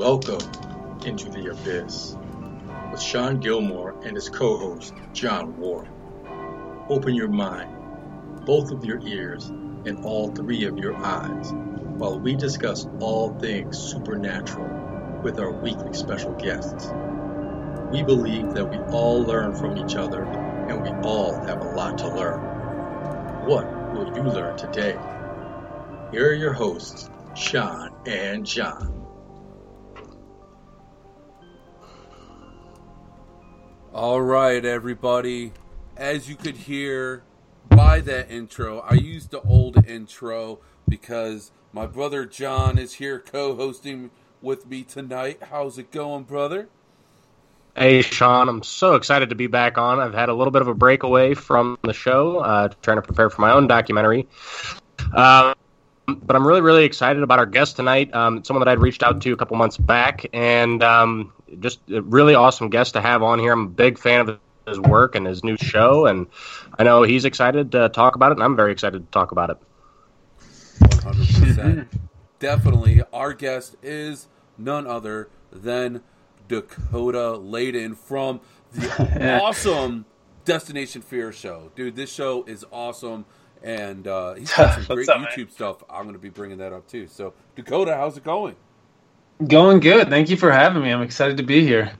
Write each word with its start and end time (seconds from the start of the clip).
Welcome 0.00 0.40
into 1.04 1.28
the 1.28 1.50
abyss 1.50 2.16
with 2.90 3.02
Sean 3.02 3.38
Gilmore 3.38 4.00
and 4.02 4.16
his 4.16 4.30
co-host 4.30 4.94
John 5.12 5.58
Ward. 5.58 5.90
Open 6.88 7.14
your 7.14 7.28
mind, 7.28 7.68
both 8.46 8.70
of 8.70 8.82
your 8.82 9.06
ears, 9.06 9.50
and 9.50 10.02
all 10.02 10.32
three 10.32 10.64
of 10.64 10.78
your 10.78 10.96
eyes 10.96 11.52
while 11.52 12.18
we 12.18 12.34
discuss 12.34 12.86
all 13.00 13.38
things 13.40 13.76
supernatural 13.76 15.20
with 15.22 15.38
our 15.38 15.52
weekly 15.52 15.92
special 15.92 16.32
guests. 16.32 16.90
We 17.92 18.02
believe 18.02 18.54
that 18.54 18.70
we 18.70 18.78
all 18.94 19.22
learn 19.22 19.54
from 19.54 19.76
each 19.76 19.96
other 19.96 20.22
and 20.24 20.80
we 20.80 20.88
all 21.06 21.34
have 21.44 21.60
a 21.60 21.72
lot 21.72 21.98
to 21.98 22.08
learn. 22.08 22.40
What 23.46 23.66
will 23.92 24.16
you 24.16 24.22
learn 24.22 24.56
today? 24.56 24.96
Here 26.10 26.30
are 26.30 26.34
your 26.34 26.54
hosts, 26.54 27.10
Sean 27.36 27.90
and 28.06 28.46
John. 28.46 28.99
All 33.92 34.22
right, 34.22 34.64
everybody. 34.64 35.52
As 35.96 36.28
you 36.28 36.36
could 36.36 36.56
hear 36.56 37.24
by 37.68 38.00
that 38.02 38.30
intro, 38.30 38.78
I 38.88 38.94
used 38.94 39.32
the 39.32 39.40
old 39.40 39.84
intro 39.84 40.60
because 40.88 41.50
my 41.72 41.86
brother 41.86 42.24
John 42.24 42.78
is 42.78 42.94
here 42.94 43.18
co 43.18 43.56
hosting 43.56 44.12
with 44.40 44.64
me 44.68 44.84
tonight. 44.84 45.40
How's 45.50 45.76
it 45.76 45.90
going, 45.90 46.22
brother? 46.22 46.68
Hey, 47.76 48.02
Sean, 48.02 48.48
I'm 48.48 48.62
so 48.62 48.94
excited 48.94 49.30
to 49.30 49.34
be 49.34 49.48
back 49.48 49.76
on. 49.76 49.98
I've 49.98 50.14
had 50.14 50.28
a 50.28 50.34
little 50.34 50.52
bit 50.52 50.62
of 50.62 50.68
a 50.68 50.74
breakaway 50.74 51.34
from 51.34 51.76
the 51.82 51.92
show, 51.92 52.38
uh, 52.38 52.68
trying 52.82 52.98
to 52.98 53.02
prepare 53.02 53.28
for 53.28 53.42
my 53.42 53.50
own 53.50 53.66
documentary. 53.66 54.28
Um, 55.16 55.54
but 56.16 56.36
I'm 56.36 56.46
really, 56.46 56.60
really 56.60 56.84
excited 56.84 57.22
about 57.22 57.38
our 57.38 57.46
guest 57.46 57.76
tonight. 57.76 58.14
Um, 58.14 58.44
someone 58.44 58.64
that 58.64 58.70
I'd 58.70 58.80
reached 58.80 59.02
out 59.02 59.20
to 59.22 59.32
a 59.32 59.36
couple 59.36 59.56
months 59.56 59.76
back, 59.76 60.26
and 60.32 60.82
um, 60.82 61.32
just 61.58 61.80
a 61.90 62.02
really 62.02 62.34
awesome 62.34 62.70
guest 62.70 62.94
to 62.94 63.00
have 63.00 63.22
on 63.22 63.38
here. 63.38 63.52
I'm 63.52 63.66
a 63.66 63.68
big 63.68 63.98
fan 63.98 64.28
of 64.28 64.38
his 64.66 64.80
work 64.80 65.14
and 65.14 65.26
his 65.26 65.44
new 65.44 65.56
show, 65.56 66.06
and 66.06 66.26
I 66.78 66.84
know 66.84 67.02
he's 67.02 67.24
excited 67.24 67.72
to 67.72 67.88
talk 67.88 68.14
about 68.16 68.32
it, 68.32 68.36
and 68.36 68.42
I'm 68.42 68.56
very 68.56 68.72
excited 68.72 69.04
to 69.04 69.10
talk 69.10 69.32
about 69.32 69.50
it. 69.50 69.56
100%. 70.80 71.86
Definitely. 72.38 73.02
Our 73.12 73.34
guest 73.34 73.76
is 73.82 74.28
none 74.56 74.86
other 74.86 75.28
than 75.52 76.02
Dakota 76.48 77.36
Laden 77.36 77.94
from 77.94 78.40
the 78.72 79.40
awesome 79.42 80.06
Destination 80.44 81.02
Fear 81.02 81.32
show. 81.32 81.70
Dude, 81.76 81.96
this 81.96 82.12
show 82.12 82.44
is 82.44 82.64
awesome. 82.72 83.26
And 83.62 84.06
uh, 84.06 84.34
he's 84.34 84.52
got 84.56 84.74
some 84.74 84.84
great 84.96 85.08
up, 85.08 85.18
YouTube 85.18 85.36
man? 85.38 85.50
stuff. 85.50 85.84
I'm 85.90 86.02
going 86.04 86.14
to 86.14 86.18
be 86.20 86.30
bringing 86.30 86.58
that 86.58 86.72
up 86.72 86.86
too. 86.88 87.06
So, 87.06 87.34
Dakota, 87.56 87.94
how's 87.96 88.16
it 88.16 88.24
going? 88.24 88.56
Going 89.46 89.80
good. 89.80 90.08
Thank 90.10 90.28
you 90.30 90.36
for 90.36 90.50
having 90.50 90.82
me. 90.82 90.90
I'm 90.90 91.02
excited 91.02 91.36
to 91.38 91.42
be 91.42 91.64
here. 91.64 91.92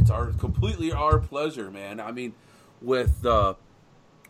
It's 0.00 0.10
our 0.10 0.26
completely 0.32 0.92
our 0.92 1.18
pleasure, 1.18 1.70
man. 1.70 2.00
I 2.00 2.12
mean, 2.12 2.34
with 2.80 3.24
uh, 3.24 3.54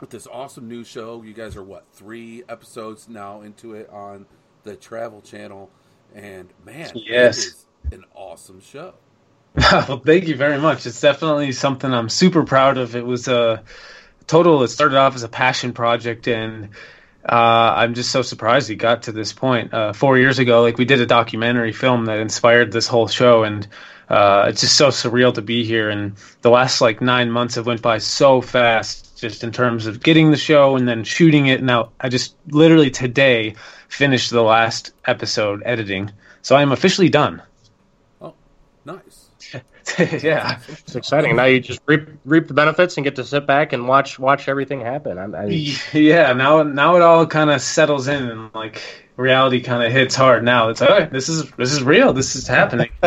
with 0.00 0.10
this 0.10 0.26
awesome 0.26 0.68
new 0.68 0.84
show, 0.84 1.22
you 1.22 1.32
guys 1.34 1.56
are 1.56 1.62
what 1.62 1.84
three 1.92 2.42
episodes 2.48 3.08
now 3.08 3.42
into 3.42 3.74
it 3.74 3.88
on 3.90 4.26
the 4.64 4.76
Travel 4.76 5.20
Channel, 5.22 5.70
and 6.14 6.48
man, 6.64 6.90
Yes. 6.94 7.38
it 7.38 7.46
is 7.46 7.66
an 7.92 8.04
awesome 8.14 8.60
show. 8.60 8.94
well, 9.56 9.98
thank 10.04 10.26
you 10.28 10.36
very 10.36 10.58
much. 10.58 10.86
It's 10.86 11.00
definitely 11.00 11.52
something 11.52 11.92
I'm 11.92 12.08
super 12.08 12.44
proud 12.44 12.76
of. 12.78 12.94
It 12.94 13.06
was 13.06 13.28
a 13.28 13.62
total. 14.28 14.62
It 14.62 14.68
started 14.68 14.96
off 14.96 15.16
as 15.16 15.24
a 15.24 15.28
passion 15.28 15.72
project, 15.72 16.28
and 16.28 16.68
uh, 17.28 17.74
I'm 17.76 17.94
just 17.94 18.12
so 18.12 18.22
surprised 18.22 18.70
it 18.70 18.76
got 18.76 19.02
to 19.04 19.12
this 19.12 19.32
point. 19.32 19.74
Uh, 19.74 19.92
four 19.92 20.16
years 20.18 20.38
ago, 20.38 20.62
like 20.62 20.78
we 20.78 20.84
did 20.84 21.00
a 21.00 21.06
documentary 21.06 21.72
film 21.72 22.06
that 22.06 22.20
inspired 22.20 22.70
this 22.70 22.86
whole 22.86 23.08
show, 23.08 23.42
and 23.42 23.66
uh, 24.08 24.46
it's 24.48 24.60
just 24.60 24.76
so 24.76 24.88
surreal 24.88 25.34
to 25.34 25.42
be 25.42 25.64
here. 25.64 25.90
And 25.90 26.14
the 26.42 26.50
last 26.50 26.80
like 26.80 27.00
nine 27.00 27.30
months 27.30 27.56
have 27.56 27.66
went 27.66 27.82
by 27.82 27.98
so 27.98 28.40
fast, 28.40 29.18
just 29.18 29.42
in 29.42 29.50
terms 29.50 29.86
of 29.86 30.02
getting 30.02 30.30
the 30.30 30.36
show 30.36 30.76
and 30.76 30.86
then 30.86 31.02
shooting 31.02 31.46
it. 31.46 31.62
Now 31.62 31.90
I 32.00 32.08
just 32.08 32.36
literally 32.48 32.90
today 32.90 33.56
finished 33.88 34.30
the 34.30 34.42
last 34.42 34.92
episode 35.04 35.62
editing, 35.64 36.12
so 36.42 36.54
I 36.54 36.62
am 36.62 36.72
officially 36.72 37.08
done. 37.08 37.42
Oh, 38.20 38.34
nice. 38.84 39.27
yeah. 40.22 40.60
It's 40.68 40.96
exciting. 40.96 41.36
Now 41.36 41.44
you 41.44 41.60
just 41.60 41.80
reap, 41.86 42.08
reap 42.24 42.48
the 42.48 42.54
benefits 42.54 42.96
and 42.96 43.04
get 43.04 43.16
to 43.16 43.24
sit 43.24 43.46
back 43.46 43.72
and 43.72 43.86
watch 43.86 44.18
watch 44.18 44.48
everything 44.48 44.80
happen. 44.80 45.18
I'm, 45.18 45.34
I, 45.34 45.46
yeah 45.92 46.32
now 46.32 46.62
now 46.62 46.96
it 46.96 47.02
all 47.02 47.26
kind 47.26 47.50
of 47.50 47.60
settles 47.60 48.08
in 48.08 48.28
and 48.28 48.54
like 48.54 48.80
reality 49.16 49.60
kind 49.60 49.82
of 49.82 49.90
hits 49.92 50.14
hard 50.14 50.44
now 50.44 50.68
it's 50.68 50.80
like 50.80 50.90
okay, 50.90 51.08
this 51.10 51.28
is 51.28 51.50
this 51.52 51.72
is 51.72 51.82
real 51.82 52.12
this 52.12 52.36
is 52.36 52.46
happening 52.46 52.90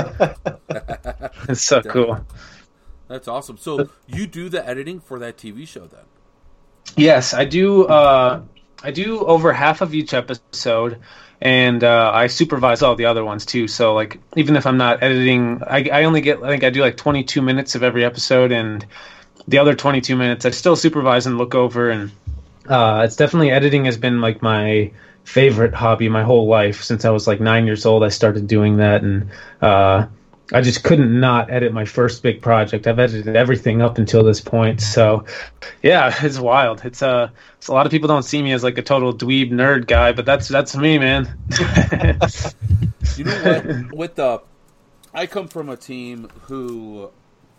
it's 1.48 1.64
so 1.64 1.82
cool 1.82 2.26
That's 3.08 3.28
awesome. 3.28 3.58
So 3.58 3.90
you 4.08 4.28
do 4.28 4.50
the 4.50 4.66
editing 4.68 5.00
for 5.00 5.20
that 5.20 5.38
TV 5.38 5.68
show 5.68 5.88
then? 5.88 6.04
yes 6.98 7.34
i 7.34 7.46
do 7.46 7.86
uh 7.86 8.42
i 8.84 8.92
do 8.92 9.20
over 9.26 9.54
half 9.54 9.82
of 9.82 9.94
each 9.94 10.14
episode 10.14 11.00
and 11.42 11.84
uh, 11.84 12.12
I 12.14 12.28
supervise 12.28 12.84
all 12.84 12.96
the 12.96 13.06
other 13.06 13.26
ones 13.26 13.46
too. 13.46 13.68
So 13.68 13.96
like, 13.96 14.20
even 14.36 14.56
if 14.56 14.68
I'm 14.68 14.78
not 14.78 15.02
editing, 15.02 15.62
I, 15.66 15.90
I 15.92 16.04
only 16.04 16.22
get 16.22 16.44
I 16.44 16.50
think 16.50 16.64
I 16.64 16.70
do 16.70 16.82
like 16.82 16.98
22 16.98 17.42
minutes 17.42 17.74
of 17.76 17.84
every 17.84 18.06
episode, 18.06 18.52
and 18.52 18.86
the 19.48 19.58
other 19.58 19.74
22 19.74 20.16
minutes 20.16 20.46
I 20.46 20.52
still 20.52 20.76
supervise 20.76 21.26
and 21.26 21.38
look 21.38 21.56
over. 21.56 21.90
And 21.90 22.12
uh, 22.70 23.02
it's 23.06 23.16
definitely 23.16 23.52
editing 23.52 23.86
has 23.86 23.98
been 23.98 24.22
like 24.22 24.42
my 24.42 24.92
favorite 25.24 25.74
hobby 25.74 26.10
my 26.10 26.24
whole 26.24 26.48
life 26.48 26.84
since 26.84 27.06
I 27.06 27.10
was 27.10 27.28
like 27.28 27.40
nine 27.40 27.66
years 27.66 27.86
old. 27.86 28.04
I 28.04 28.10
started 28.10 28.46
doing 28.48 28.78
that, 28.78 29.02
and 29.02 29.32
uh, 29.62 30.06
I 30.54 30.62
just 30.62 30.84
couldn't 30.84 31.20
not 31.20 31.50
edit 31.50 31.74
my 31.74 31.86
first 31.86 32.24
big 32.24 32.42
project. 32.42 32.88
I've 32.88 33.00
edited 33.00 33.36
everything 33.36 33.82
up 33.82 33.98
until 33.98 34.24
this 34.24 34.42
point. 34.42 34.82
So, 34.82 35.26
yeah, 35.82 36.14
it's 36.22 36.40
wild. 36.40 36.84
It's 36.84 37.02
uh, 37.02 37.30
it's, 37.58 37.68
a 37.68 37.74
lot 37.74 37.86
of 37.86 37.92
people 37.92 38.08
don't 38.08 38.24
see 38.24 38.42
me 38.42 38.52
as 38.52 38.64
like 38.64 38.78
a 38.78 38.82
total 38.82 39.14
dweeb 39.14 39.52
nerd 39.52 39.88
guy, 39.88 40.12
but 40.12 40.26
that's 40.26 40.48
that's 40.48 40.76
me, 40.76 40.98
man. 40.98 41.38
You 43.18 43.26
know 43.26 43.44
what? 43.44 43.94
With 43.94 44.16
the, 44.16 44.42
I 45.14 45.28
come 45.28 45.48
from 45.48 45.70
a 45.70 45.78
team 45.78 46.30
who 46.44 47.12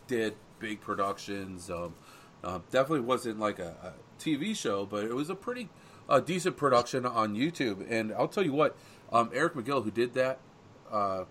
did 0.07 0.35
big 0.59 0.81
productions. 0.81 1.71
Um, 1.71 1.95
uh, 2.43 2.61
definitely 2.71 3.01
wasn't 3.01 3.39
like 3.39 3.59
a, 3.59 3.77
a 3.83 3.93
TV 4.21 4.57
show, 4.57 4.87
but 4.87 5.05
it 5.05 5.15
was 5.15 5.31
a 5.31 5.35
pretty 5.35 5.69
uh, 6.09 6.21
decent 6.21 6.57
production 6.57 7.05
on 7.07 7.35
YouTube. 7.35 7.87
And 7.89 8.13
I'll 8.13 8.29
tell 8.29 8.45
you 8.45 8.53
what, 8.53 8.77
um, 9.13 9.31
Eric 9.33 9.55
McGill, 9.55 9.85
who 9.85 9.91
did 9.91 10.15
that, 10.15 10.39
uh, 10.91 11.25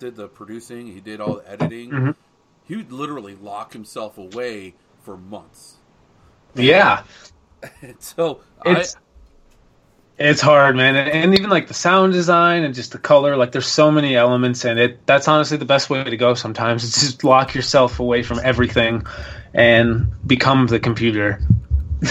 did 0.00 0.16
the 0.16 0.26
producing, 0.28 0.86
he 0.88 1.00
did 1.00 1.20
all 1.20 1.36
the 1.36 1.48
editing. 1.50 1.90
Mhm. 1.90 2.14
He 2.66 2.76
would 2.76 2.90
literally 2.92 3.34
lock 3.36 3.72
himself 3.72 4.18
away 4.18 4.74
for 5.02 5.16
months. 5.16 5.76
yeah, 6.54 7.02
And 7.82 7.96
so 8.00 8.40
it's 8.64 8.96
I, 8.96 8.98
it's 10.18 10.40
hard, 10.42 10.76
man, 10.76 10.96
and, 10.96 11.08
and 11.08 11.34
even 11.34 11.48
like 11.50 11.68
the 11.68 11.74
sound 11.74 12.12
design 12.12 12.62
and 12.64 12.74
just 12.74 12.92
the 12.92 12.98
color. 12.98 13.36
Like, 13.36 13.52
there's 13.52 13.66
so 13.66 13.90
many 13.90 14.16
elements, 14.16 14.64
and 14.66 14.78
it 14.78 15.06
that's 15.06 15.28
honestly 15.28 15.56
the 15.56 15.64
best 15.64 15.88
way 15.88 16.04
to 16.04 16.16
go. 16.16 16.34
Sometimes 16.34 16.84
it's 16.84 17.00
just 17.00 17.24
lock 17.24 17.54
yourself 17.54 18.00
away 18.00 18.22
from 18.22 18.38
everything 18.42 19.06
and 19.54 20.08
become 20.26 20.66
the 20.66 20.78
computer. 20.78 21.40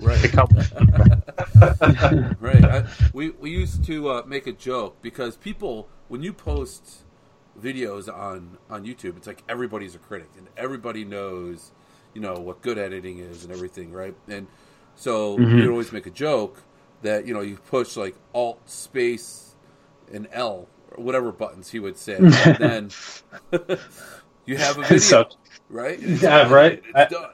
right. 0.00 0.34
right. 2.40 2.64
I, 2.64 2.86
we 3.12 3.30
we 3.30 3.50
used 3.50 3.84
to 3.84 4.10
uh, 4.10 4.22
make 4.26 4.46
a 4.46 4.52
joke 4.52 5.00
because 5.02 5.36
people, 5.36 5.88
when 6.08 6.22
you 6.22 6.32
post 6.32 7.04
videos 7.62 8.12
on 8.12 8.58
on 8.70 8.84
YouTube, 8.84 9.16
it's 9.16 9.26
like 9.26 9.42
everybody's 9.48 9.94
a 9.94 9.98
critic 9.98 10.30
and 10.36 10.46
everybody 10.56 11.04
knows, 11.04 11.72
you 12.14 12.20
know, 12.20 12.34
what 12.34 12.62
good 12.62 12.78
editing 12.78 13.18
is 13.18 13.44
and 13.44 13.52
everything, 13.52 13.92
right? 13.92 14.14
And 14.28 14.46
so 14.94 15.36
Mhm. 15.38 15.54
we 15.54 15.60
would 15.62 15.70
always 15.70 15.92
make 15.92 16.06
a 16.06 16.10
joke 16.10 16.62
that 17.02 17.26
you 17.26 17.34
know 17.34 17.40
you 17.40 17.56
push 17.70 17.96
like 17.96 18.16
Alt 18.34 18.60
space 18.68 19.54
and 20.12 20.26
L 20.32 20.68
or 20.92 21.02
whatever 21.04 21.30
buttons 21.32 21.70
he 21.70 21.78
would 21.78 21.96
say, 21.96 22.16
and 22.16 22.32
then 22.58 22.90
you 24.46 24.56
have 24.56 24.78
a 24.78 24.82
video, 24.82 24.98
So- 24.98 25.28
right? 25.70 25.98
It's 26.02 26.22
Yeah, 26.22 26.44
done. 26.44 26.52
right. 26.52 26.72
It's 26.84 26.94
I- 26.94 27.04
done. 27.06 27.30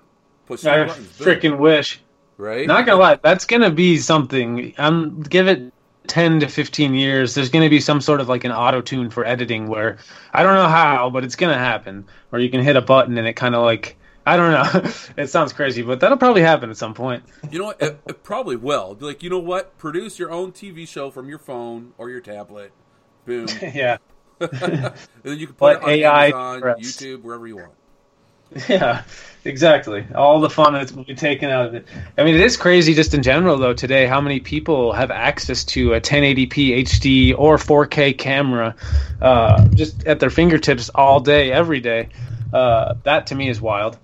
Push 0.47 0.65
I 0.67 0.85
buttons, 0.87 1.17
boom. 1.19 1.26
freaking 1.26 1.59
wish. 1.59 2.00
right. 2.37 2.67
Not 2.67 2.85
gonna 2.87 3.00
lie, 3.00 3.19
that's 3.23 3.44
gonna 3.47 3.71
be 3.71 3.97
something. 3.99 4.75
I'm 4.76 5.21
give 5.23 5.49
it 5.49 5.73
10 6.06 6.41
to 6.41 6.49
15 6.49 6.95
years, 6.95 7.35
there's 7.35 7.51
going 7.51 7.65
to 7.65 7.71
be 7.71 7.81
some 7.81 8.01
sort 8.01 8.21
of 8.21 8.29
like 8.29 8.45
an 8.45 8.53
auto 8.53 8.81
tune 8.81 9.11
for 9.11 9.25
editing 9.25 9.69
where 9.69 9.99
I 10.33 10.43
don't 10.43 10.55
know 10.55 10.69
how, 10.69 11.11
but 11.11 11.25
it's 11.25 11.37
going 11.37 11.53
to 11.53 11.59
happen. 11.59 12.06
Where 12.31 12.41
you 12.41 12.51
can 12.51 12.62
hit 12.62 12.77
a 12.77 12.83
button 12.83 13.17
and 13.17 13.27
it 13.27 13.35
kind 13.35 13.55
of 13.55 13.62
like, 13.62 13.97
I 14.27 14.37
don't 14.37 14.53
know. 14.53 14.91
it 15.17 15.29
sounds 15.29 15.53
crazy, 15.53 15.83
but 15.83 16.01
that'll 16.01 16.19
probably 16.19 16.43
happen 16.43 16.71
at 16.71 16.77
some 16.77 16.95
point. 16.95 17.25
You 17.51 17.59
know 17.59 17.65
what? 17.67 17.81
It, 17.81 18.01
it 18.06 18.23
probably 18.23 18.56
will. 18.56 18.97
Like, 19.01 19.23
you 19.23 19.31
know 19.31 19.39
what? 19.39 19.77
Produce 19.79 20.19
your 20.19 20.31
own 20.31 20.53
TV 20.53 20.87
show 20.87 21.11
from 21.11 21.29
your 21.29 21.39
phone 21.39 21.93
or 21.99 22.11
your 22.11 22.21
tablet. 22.21 22.73
Boom. 23.25 23.47
yeah. 23.62 23.99
and 24.41 24.93
then 25.23 25.39
you 25.39 25.47
can 25.47 25.57
put 25.57 25.67
Let 25.67 25.77
it 25.77 25.83
on 25.83 25.91
AI 25.91 26.27
Amazon. 26.27 26.61
YouTube, 26.81 27.23
wherever 27.23 27.47
you 27.47 27.57
want. 27.57 27.73
Yeah, 28.69 29.03
exactly. 29.45 30.06
All 30.15 30.41
the 30.41 30.51
fun 30.51 30.75
that's 30.75 30.93
will 30.93 31.05
be 31.05 31.15
taken 31.15 31.51
out 31.51 31.67
of 31.67 31.75
it. 31.75 31.87
I 32.17 32.25
mean, 32.25 32.35
it 32.35 32.41
is 32.41 32.56
crazy 32.56 32.95
just 32.95 33.15
in 33.15 33.23
general, 33.23 33.59
though, 33.59 33.75
today, 33.75 34.06
how 34.06 34.21
many 34.21 34.41
people 34.41 34.93
have 34.93 35.11
access 35.11 35.65
to 35.65 35.95
a 35.95 36.01
1080p 36.01 36.83
HD 36.83 37.35
or 37.37 37.56
4K 37.56 38.17
camera 38.17 38.77
uh, 39.21 39.67
just 39.69 40.06
at 40.06 40.21
their 40.21 40.31
fingertips 40.31 40.89
all 40.95 41.21
day, 41.21 41.51
every 41.51 41.81
day. 41.81 42.09
Uh, 42.53 42.95
that 43.03 43.27
to 43.29 43.35
me 43.35 43.49
is 43.49 43.61
wild. 43.61 43.99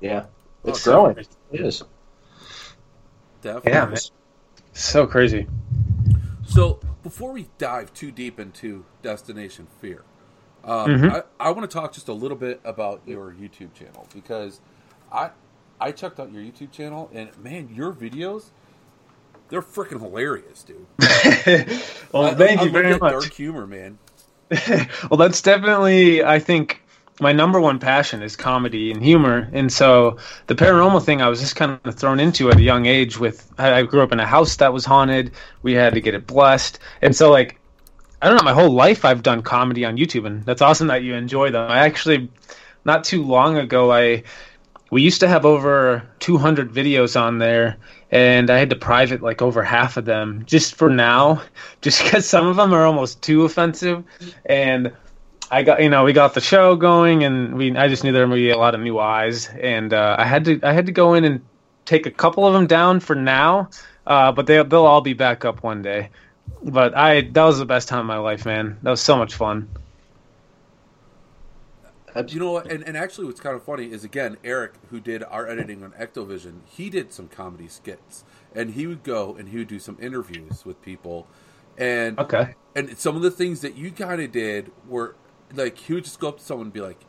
Yeah, 0.00 0.26
it's 0.64 0.86
Oh, 0.86 0.92
growing. 0.92 1.16
It 1.50 1.60
is. 1.60 1.82
Definitely. 3.42 3.72
Yeah, 3.72 3.86
man. 3.86 3.98
So 4.72 5.06
crazy. 5.06 5.46
So 6.46 6.80
before 7.02 7.32
we 7.32 7.48
dive 7.58 7.92
too 7.94 8.10
deep 8.10 8.38
into 8.38 8.84
Destination 9.02 9.66
Fear, 9.80 10.04
um, 10.66 10.90
Mhm. 10.90 11.12
I, 11.40 11.48
I 11.48 11.50
want 11.50 11.70
to 11.70 11.74
talk 11.74 11.92
just 11.92 12.08
a 12.08 12.12
little 12.12 12.36
bit 12.36 12.60
about 12.64 13.00
your 13.06 13.32
YouTube 13.32 13.72
channel 13.74 14.06
because 14.14 14.60
I 15.12 15.30
I 15.80 15.92
checked 15.92 16.18
out 16.20 16.32
your 16.32 16.42
YouTube 16.42 16.72
channel 16.72 17.10
and 17.14 17.30
man, 17.42 17.70
your 17.74 17.92
videos 17.92 18.50
they're 19.48 19.62
freaking 19.62 20.00
hilarious, 20.00 20.64
dude. 20.64 20.86
well, 22.12 22.24
I- 22.24 22.34
thank 22.34 22.60
I 22.60 22.64
you 22.64 22.70
look 22.70 22.72
very 22.72 22.98
much. 22.98 23.12
Dark 23.12 23.32
humor, 23.32 23.66
man. 23.66 23.98
well, 25.10 25.18
that's 25.18 25.40
definitely, 25.42 26.24
I 26.24 26.38
think, 26.40 26.82
my 27.20 27.32
number 27.32 27.60
one 27.60 27.78
passion 27.78 28.22
is 28.22 28.36
comedy 28.36 28.90
and 28.90 29.02
humor. 29.02 29.48
And 29.52 29.72
so 29.72 30.16
the 30.48 30.54
paranormal 30.54 31.04
thing, 31.04 31.22
I 31.22 31.28
was 31.28 31.40
just 31.40 31.56
kind 31.56 31.78
of 31.84 31.94
thrown 31.94 32.20
into 32.20 32.50
at 32.50 32.58
a 32.58 32.62
young 32.62 32.86
age. 32.86 33.18
With 33.18 33.52
I 33.58 33.72
I 33.74 33.82
grew 33.84 34.02
up 34.02 34.12
in 34.12 34.20
a 34.20 34.26
house 34.26 34.56
that 34.56 34.72
was 34.72 34.84
haunted. 34.84 35.32
We 35.62 35.74
had 35.74 35.94
to 35.94 36.00
get 36.00 36.14
it 36.14 36.26
blessed, 36.26 36.78
and 37.02 37.14
so 37.14 37.30
like. 37.30 37.58
I 38.20 38.28
don't 38.28 38.36
know. 38.36 38.44
My 38.44 38.54
whole 38.54 38.70
life, 38.70 39.04
I've 39.04 39.22
done 39.22 39.42
comedy 39.42 39.84
on 39.84 39.96
YouTube, 39.96 40.26
and 40.26 40.42
that's 40.44 40.62
awesome 40.62 40.88
that 40.88 41.02
you 41.02 41.14
enjoy 41.14 41.50
them. 41.50 41.70
I 41.70 41.80
actually, 41.80 42.30
not 42.84 43.04
too 43.04 43.22
long 43.22 43.58
ago, 43.58 43.92
I 43.92 44.22
we 44.90 45.02
used 45.02 45.20
to 45.20 45.28
have 45.28 45.44
over 45.44 46.08
200 46.20 46.72
videos 46.72 47.20
on 47.20 47.38
there, 47.38 47.76
and 48.10 48.50
I 48.50 48.58
had 48.58 48.70
to 48.70 48.76
private 48.76 49.22
like 49.22 49.42
over 49.42 49.62
half 49.62 49.96
of 49.96 50.04
them 50.04 50.44
just 50.46 50.76
for 50.76 50.88
now, 50.88 51.42
just 51.82 52.02
because 52.02 52.26
some 52.26 52.46
of 52.46 52.56
them 52.56 52.72
are 52.72 52.86
almost 52.86 53.22
too 53.22 53.44
offensive, 53.44 54.04
and 54.46 54.92
I 55.50 55.62
got 55.62 55.82
you 55.82 55.90
know 55.90 56.04
we 56.04 56.12
got 56.12 56.34
the 56.34 56.40
show 56.40 56.76
going, 56.76 57.24
and 57.24 57.56
we 57.56 57.76
I 57.76 57.88
just 57.88 58.02
knew 58.02 58.12
there 58.12 58.26
would 58.26 58.34
be 58.34 58.50
a 58.50 58.58
lot 58.58 58.74
of 58.74 58.80
new 58.80 58.98
eyes, 58.98 59.48
and 59.48 59.92
uh, 59.92 60.16
I 60.18 60.24
had 60.24 60.44
to 60.46 60.60
I 60.62 60.72
had 60.72 60.86
to 60.86 60.92
go 60.92 61.14
in 61.14 61.24
and 61.24 61.44
take 61.84 62.06
a 62.06 62.10
couple 62.10 62.46
of 62.46 62.54
them 62.54 62.66
down 62.66 63.00
for 63.00 63.14
now, 63.14 63.68
uh, 64.06 64.32
but 64.32 64.46
they 64.46 64.62
they'll 64.62 64.86
all 64.86 65.02
be 65.02 65.14
back 65.14 65.44
up 65.44 65.62
one 65.62 65.82
day. 65.82 66.10
But 66.66 66.96
I 66.96 67.22
that 67.22 67.44
was 67.44 67.58
the 67.58 67.66
best 67.66 67.88
time 67.88 68.00
of 68.00 68.06
my 68.06 68.18
life, 68.18 68.44
man. 68.44 68.78
That 68.82 68.90
was 68.90 69.00
so 69.00 69.16
much 69.16 69.34
fun. 69.34 69.68
You 72.28 72.40
know, 72.40 72.52
what? 72.52 72.70
and, 72.72 72.82
and 72.82 72.96
actually, 72.96 73.26
what's 73.26 73.40
kind 73.40 73.54
of 73.54 73.62
funny 73.62 73.92
is 73.92 74.04
again 74.04 74.38
Eric, 74.42 74.72
who 74.90 75.00
did 75.00 75.22
our 75.24 75.46
editing 75.48 75.84
on 75.84 75.92
Ectovision, 75.92 76.60
he 76.64 76.88
did 76.90 77.12
some 77.12 77.28
comedy 77.28 77.68
skits, 77.68 78.24
and 78.54 78.70
he 78.72 78.86
would 78.86 79.02
go 79.02 79.36
and 79.36 79.50
he 79.50 79.58
would 79.58 79.68
do 79.68 79.78
some 79.78 79.98
interviews 80.00 80.64
with 80.64 80.80
people, 80.82 81.26
and 81.76 82.18
Okay. 82.18 82.54
and 82.74 82.96
some 82.98 83.16
of 83.16 83.22
the 83.22 83.30
things 83.30 83.60
that 83.60 83.76
you 83.76 83.90
kind 83.90 84.22
of 84.22 84.32
did 84.32 84.72
were 84.88 85.14
like 85.54 85.76
he 85.78 85.92
would 85.94 86.04
just 86.04 86.18
go 86.18 86.28
up 86.28 86.38
to 86.38 86.44
someone 86.44 86.68
and 86.68 86.72
be 86.72 86.80
like, 86.80 87.00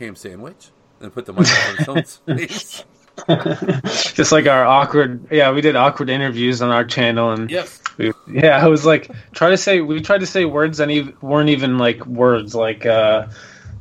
"Ham 0.00 0.16
sandwich," 0.16 0.70
and 1.00 1.12
put 1.12 1.26
the 1.26 1.32
mic 1.32 1.48
on 1.68 1.78
someone's 1.78 2.16
face. 2.26 2.84
Just 4.14 4.32
like 4.32 4.46
our 4.48 4.64
awkward, 4.64 5.26
yeah, 5.30 5.52
we 5.52 5.60
did 5.60 5.76
awkward 5.76 6.10
interviews 6.10 6.62
on 6.62 6.70
our 6.70 6.84
channel, 6.84 7.30
and 7.30 7.50
Yes, 7.50 7.81
we, 7.98 8.12
yeah, 8.28 8.64
I 8.64 8.68
was 8.68 8.84
like, 8.84 9.10
try 9.32 9.50
to 9.50 9.56
say, 9.56 9.80
we 9.80 10.00
tried 10.00 10.20
to 10.20 10.26
say 10.26 10.44
words 10.44 10.78
that 10.78 10.90
ev- 10.90 11.22
weren't 11.22 11.50
even 11.50 11.78
like 11.78 12.04
words, 12.06 12.54
like 12.54 12.86
uh, 12.86 13.26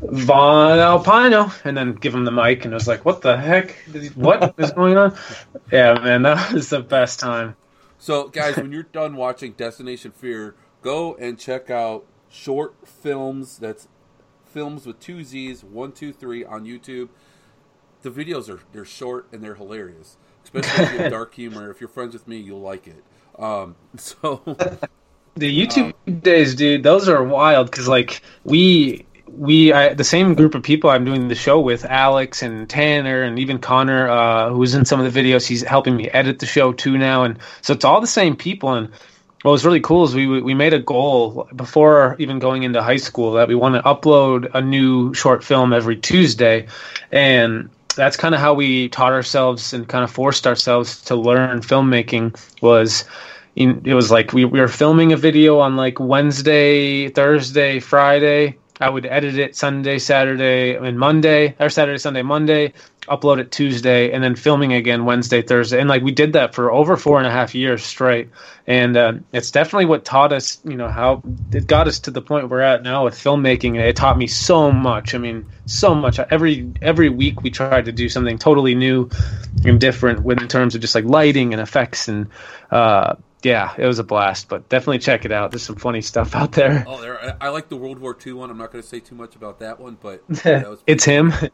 Von 0.02 0.78
Alpino, 0.78 1.54
and 1.64 1.78
then 1.78 1.94
give 1.94 2.14
him 2.14 2.26
the 2.26 2.32
mic, 2.32 2.66
and 2.66 2.74
it 2.74 2.76
was 2.76 2.88
like, 2.88 3.06
what 3.06 3.22
the 3.22 3.38
heck? 3.38 3.76
What 4.16 4.56
is 4.58 4.72
going 4.72 4.98
on? 4.98 5.16
Yeah, 5.72 5.94
man, 5.94 6.24
that 6.24 6.52
was 6.52 6.70
the 6.70 6.82
best 6.82 7.20
time. 7.22 7.56
So, 7.98 8.28
guys, 8.28 8.58
when 8.58 8.74
you're 8.74 8.84
done 8.84 9.16
watching 9.16 9.54
Destination 9.54 10.12
Fear, 10.12 10.56
go 10.82 11.16
and 11.16 11.40
check 11.40 11.70
out 11.70 12.06
short 12.30 12.76
films. 12.86 13.58
That's 13.58 13.88
films 14.46 14.86
with 14.86 15.00
two 15.00 15.24
Z's, 15.24 15.64
one, 15.64 15.92
two, 15.92 16.12
three 16.12 16.44
on 16.44 16.66
YouTube. 16.66 17.10
The 18.02 18.10
videos 18.10 18.50
are 18.50 18.60
they're 18.72 18.86
short 18.86 19.28
and 19.32 19.44
they're 19.44 19.56
hilarious, 19.56 20.18
especially 20.44 20.84
if 20.84 20.92
you 20.94 20.98
have 21.00 21.12
dark 21.12 21.36
humor. 21.36 21.70
If 21.70 21.80
you're 21.80 21.88
friends 21.88 22.14
with 22.14 22.28
me, 22.28 22.38
you'll 22.38 22.60
like 22.62 22.88
it. 22.88 23.04
Um, 23.42 23.76
so, 23.98 24.42
The 25.36 25.66
YouTube 25.66 25.94
days, 26.22 26.56
dude, 26.56 26.84
those 26.84 27.08
are 27.08 27.24
wild 27.24 27.72
because 27.72 27.88
like 27.88 28.22
we 28.44 29.06
we 29.28 29.72
I, 29.72 29.94
the 29.94 30.04
same 30.04 30.34
group 30.34 30.56
of 30.56 30.64
people 30.64 30.90
I'm 30.90 31.06
doing 31.06 31.30
the 31.30 31.36
show 31.36 31.62
with, 31.62 31.86
Alex 31.86 32.42
and 32.42 32.70
Tanner 32.70 33.24
and 33.24 33.40
even 33.40 33.60
Connor, 33.60 34.10
uh, 34.10 34.50
who's 34.50 34.76
in 34.76 34.84
some 34.84 35.00
of 35.00 35.12
the 35.12 35.22
videos. 35.22 35.48
He's 35.48 35.62
helping 35.62 35.96
me 35.96 36.10
edit 36.10 36.40
the 36.40 36.46
show 36.46 36.74
too 36.74 36.98
now, 36.98 37.24
and 37.24 37.40
so 37.62 37.74
it's 37.74 37.86
all 37.86 38.02
the 38.02 38.08
same 38.08 38.36
people. 38.36 38.74
And 38.74 38.90
what 39.44 39.52
was 39.52 39.66
really 39.66 39.80
cool 39.80 40.04
is 40.04 40.14
we 40.14 40.28
we 40.42 40.54
made 40.54 40.74
a 40.74 40.80
goal 40.80 41.48
before 41.56 42.18
even 42.20 42.40
going 42.40 42.64
into 42.64 42.84
high 42.84 42.98
school 42.98 43.32
that 43.34 43.48
we 43.48 43.56
want 43.56 43.76
to 43.76 43.82
upload 43.84 44.54
a 44.54 44.62
new 44.62 45.14
short 45.14 45.46
film 45.46 45.72
every 45.72 45.96
Tuesday, 45.96 46.68
and 47.10 47.70
that's 47.94 48.18
kind 48.18 48.34
of 48.34 48.42
how 48.42 48.54
we 48.54 48.90
taught 48.90 49.14
ourselves 49.14 49.74
and 49.74 49.88
kind 49.88 50.04
of 50.04 50.12
forced 50.12 50.48
ourselves 50.48 51.02
to 51.04 51.16
learn 51.16 51.62
filmmaking 51.62 52.38
was 52.62 53.06
it 53.56 53.94
was 53.94 54.10
like 54.10 54.32
we, 54.32 54.46
we 54.46 54.60
were 54.62 54.68
filming 54.68 55.12
a 55.12 55.18
video 55.18 55.60
on 55.60 55.76
like 55.76 56.00
Wednesday, 56.00 57.10
Thursday, 57.10 57.80
Friday. 57.80 58.58
I 58.80 58.90
would 58.90 59.06
edit 59.06 59.38
it 59.38 59.56
Sunday, 59.56 60.00
Saturday, 60.00 60.76
and 60.76 60.98
Monday, 60.98 61.56
or 61.60 61.70
Saturday, 61.70 62.00
Sunday, 62.00 62.24
Monday, 62.24 62.74
upload 63.08 63.40
it 63.40 63.52
Tuesday, 63.52 64.12
and 64.12 64.24
then 64.24 64.36
filming 64.36 64.74
again 64.74 65.06
Wednesday, 65.06 65.42
Thursday. 65.42 65.80
And 65.80 65.90
like 65.90 66.04
we 66.04 66.12
did 66.12 66.34
that 66.34 66.54
for 66.54 66.72
over 66.72 66.96
four 66.98 67.18
and 67.18 67.28
a 67.28 67.32
half 67.32 67.56
years 67.56 67.84
straight. 67.84 68.30
And 68.68 68.96
uh, 68.96 69.14
it's 69.32 69.52
definitely 69.52 69.86
what 69.86 70.06
taught 70.06 70.32
us, 70.32 70.60
you 70.64 70.76
know, 70.76 70.88
how 70.88 71.24
it 71.52 71.68
got 71.68 71.88
us 71.88 72.00
to 72.02 72.12
the 72.12 72.22
point 72.22 72.50
we're 72.50 72.62
at 72.62 72.84
now 72.84 73.06
with 73.06 73.16
filmmaking. 73.16 73.70
And 73.70 73.82
it 73.82 73.96
taught 73.96 74.18
me 74.18 74.28
so 74.28 74.72
much. 74.72 75.16
I 75.16 75.18
mean, 75.18 75.48
so 75.66 75.96
much. 75.96 76.20
Every 76.20 76.72
every 76.82 77.10
week 77.10 77.42
we 77.42 77.50
tried 77.50 77.86
to 77.86 77.92
do 77.92 78.08
something 78.08 78.38
totally 78.38 78.76
new 78.76 79.10
and 79.66 79.80
different 79.80 80.24
with 80.24 80.42
in 80.42 80.48
terms 80.48 80.76
of 80.76 80.82
just 80.82 80.96
like 80.96 81.06
lighting 81.06 81.54
and 81.54 81.62
effects 81.62 82.08
and 82.08 82.28
uh, 82.70 83.16
yeah, 83.44 83.74
it 83.78 83.86
was 83.86 84.00
a 84.00 84.04
blast. 84.04 84.48
But 84.50 84.70
definitely 84.70 85.00
check 85.00 85.26
it 85.26 85.32
out. 85.32 85.52
There's 85.52 85.64
some 85.64 85.76
funny 85.76 86.02
stuff 86.02 86.36
out 86.36 86.52
there. 86.52 86.86
oh, 86.88 87.02
there. 87.02 87.38
I, 87.42 87.48
I 87.48 87.50
like 87.50 87.70
the 87.70 87.78
World 87.78 88.00
War 88.00 88.16
II 88.26 88.34
one. 88.34 88.50
I'm 88.50 88.58
not 88.58 88.72
going 88.72 88.82
to 88.82 88.88
say 88.88 89.00
too 89.00 89.16
much 89.16 89.36
about 89.36 89.60
that 89.60 89.80
one, 89.80 89.98
but 90.00 90.24
was 90.30 90.80
it's 90.86 91.04
him. 91.04 91.34
Yeah. 91.42 91.50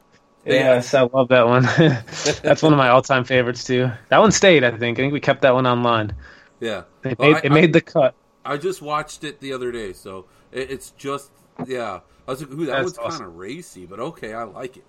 Yes, 0.48 0.94
I 0.94 1.02
love 1.02 1.28
that 1.30 1.48
one. 1.48 1.64
That's 2.44 2.64
one 2.64 2.74
of 2.74 2.78
my 2.78 2.90
all-time 2.90 3.24
favorites 3.26 3.64
too. 3.64 3.92
That 4.10 4.20
one 4.20 4.32
stayed, 4.32 4.64
I 4.64 4.72
think. 4.72 4.98
I 4.98 5.02
think 5.04 5.14
we 5.14 5.20
kept 5.20 5.42
that 5.42 5.54
one 5.54 5.68
online. 5.68 6.14
yeah. 6.60 6.84
It 7.04 7.18
Well, 7.20 7.30
made, 7.30 7.38
I- 7.38 7.42
it 7.46 7.52
made 7.52 7.74
the 7.74 7.82
cut. 7.82 8.14
I 8.46 8.56
just 8.58 8.82
watched 8.82 9.24
it 9.26 9.42
the 9.42 9.52
other 9.54 9.72
day, 9.74 9.92
so 9.94 10.26
it, 10.54 10.72
it's 10.72 10.92
just 10.92 11.32
yeah. 11.66 12.00
I 12.28 12.32
was 12.32 12.42
like, 12.42 12.52
"Ooh, 12.52 12.66
that 12.66 12.72
That's 12.74 12.84
one's 12.84 12.98
awesome. 13.00 13.20
kind 13.20 13.32
of 13.32 13.38
racy," 13.38 13.86
but 13.86 14.00
okay, 14.00 14.34
I 14.34 14.44
like 14.44 14.78
it. 14.78 14.84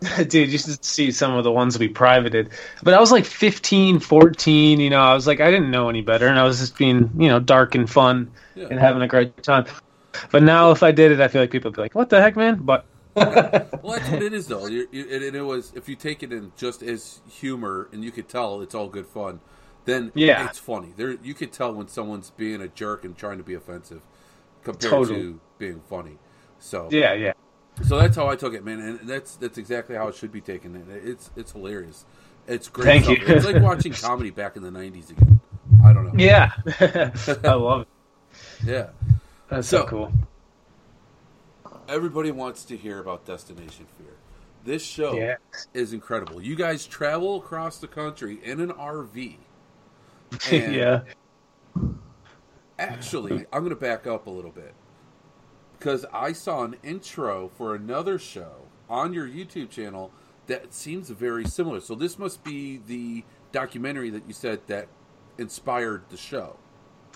Dude, 0.28 0.50
you 0.50 0.56
should 0.58 0.84
see 0.84 1.10
some 1.10 1.34
of 1.34 1.42
the 1.44 1.50
ones 1.52 1.78
we 1.78 1.88
privated. 1.88 2.50
But 2.82 2.94
I 2.94 3.00
was 3.00 3.10
like 3.12 3.24
15, 3.26 3.98
14, 4.00 4.80
you 4.80 4.88
know, 4.88 5.00
I 5.00 5.12
was 5.14 5.26
like, 5.26 5.40
I 5.40 5.50
didn't 5.50 5.70
know 5.70 5.88
any 5.90 6.00
better. 6.00 6.28
And 6.28 6.38
I 6.38 6.44
was 6.44 6.60
just 6.60 6.78
being, 6.78 7.10
you 7.18 7.28
know, 7.28 7.38
dark 7.40 7.74
and 7.74 7.90
fun 7.90 8.30
Yeah. 8.54 8.68
and 8.70 8.78
having 8.80 9.02
a 9.02 9.08
great 9.08 9.42
time. 9.42 9.66
But 10.30 10.42
now 10.44 10.70
if 10.70 10.82
I 10.82 10.92
did 10.92 11.12
it, 11.12 11.20
I 11.20 11.28
feel 11.28 11.42
like 11.42 11.50
people 11.50 11.70
would 11.70 11.76
be 11.76 11.82
like, 11.82 11.94
what 11.94 12.08
the 12.08 12.22
heck, 12.22 12.36
man? 12.36 12.60
But 12.62 12.86
Well, 13.82 13.96
that's 13.98 14.10
what 14.10 14.22
it 14.22 14.32
is, 14.32 14.46
though. 14.46 14.66
You, 14.66 14.86
you, 14.92 15.02
and 15.10 15.22
and 15.24 15.36
it 15.36 15.42
was 15.42 15.72
if 15.74 15.88
you 15.88 15.96
take 15.96 16.22
it 16.22 16.32
in 16.32 16.52
just 16.56 16.82
as 16.82 17.20
humor, 17.28 17.88
and 17.92 18.04
you 18.04 18.10
could 18.12 18.28
tell 18.28 18.60
it's 18.62 18.74
all 18.74 18.88
good 18.88 19.06
fun. 19.06 19.40
Then 19.84 20.12
Yeah. 20.14 20.46
it's 20.46 20.58
funny. 20.60 20.92
There, 20.96 21.16
you 21.22 21.34
could 21.34 21.52
tell 21.52 21.74
when 21.74 21.88
someone's 21.88 22.30
being 22.30 22.62
a 22.62 22.68
jerk 22.68 23.04
and 23.04 23.16
trying 23.16 23.38
to 23.38 23.44
be 23.44 23.54
offensive, 23.54 24.02
compared 24.62 24.90
Totally. 24.92 25.20
to 25.22 25.40
being 25.58 25.80
funny. 25.90 26.18
So 26.60 26.88
yeah, 26.92 27.12
yeah. 27.14 27.32
so 27.82 27.98
that's 27.98 28.14
how 28.14 28.28
I 28.28 28.36
took 28.36 28.54
it, 28.54 28.64
man, 28.64 28.78
and 28.80 29.00
that's 29.00 29.34
that's 29.36 29.58
exactly 29.58 29.96
how 29.96 30.06
it 30.08 30.14
should 30.14 30.30
be 30.32 30.40
taken. 30.40 30.86
It's 31.04 31.30
it's 31.36 31.50
hilarious. 31.52 32.04
It's 32.46 32.68
great. 32.68 32.84
Thank 32.86 33.04
stuff. 33.04 33.18
you. 33.28 33.34
It's 33.34 33.44
like 33.44 33.60
watching 33.62 33.92
comedy 34.08 34.30
back 34.30 34.56
in 34.56 34.62
the 34.62 34.70
'90s 34.70 35.10
again. 35.10 35.40
I 35.84 35.92
don't 35.92 36.04
know. 36.06 36.12
Yeah. 36.16 36.52
I 37.44 37.54
love 37.54 37.80
it. 37.82 37.88
Yeah. 38.64 38.90
That's 39.48 39.66
so, 39.68 39.78
So- 39.80 39.86
cool. 39.86 40.12
Everybody 41.92 42.30
wants 42.30 42.64
to 42.64 42.76
hear 42.78 43.00
about 43.00 43.26
Destination 43.26 43.84
Fear. 43.98 44.14
This 44.64 44.82
show 44.82 45.12
Yeah. 45.14 45.36
is 45.74 45.92
incredible. 45.92 46.40
You 46.40 46.56
guys 46.56 46.86
travel 46.86 47.36
across 47.36 47.76
the 47.76 47.86
country 47.86 48.40
in 48.42 48.60
an 48.60 48.70
RV. 48.70 49.36
Yeah. 50.50 51.02
actually, 52.78 53.44
I'm 53.52 53.60
going 53.60 53.68
to 53.68 53.76
back 53.76 54.06
up 54.06 54.26
a 54.26 54.30
little 54.30 54.50
bit 54.50 54.72
because 55.78 56.06
I 56.14 56.32
saw 56.32 56.64
an 56.64 56.76
intro 56.82 57.50
for 57.58 57.74
another 57.74 58.18
show 58.18 58.68
on 58.88 59.12
your 59.12 59.28
YouTube 59.28 59.68
channel 59.68 60.12
that 60.46 60.72
seems 60.72 61.10
very 61.10 61.44
similar. 61.44 61.80
So 61.80 61.94
this 61.94 62.18
must 62.18 62.42
be 62.42 62.80
the 62.86 63.24
documentary 63.52 64.08
that 64.08 64.26
you 64.26 64.32
said 64.32 64.60
that 64.68 64.88
inspired 65.36 66.04
the 66.08 66.16
show. 66.16 66.56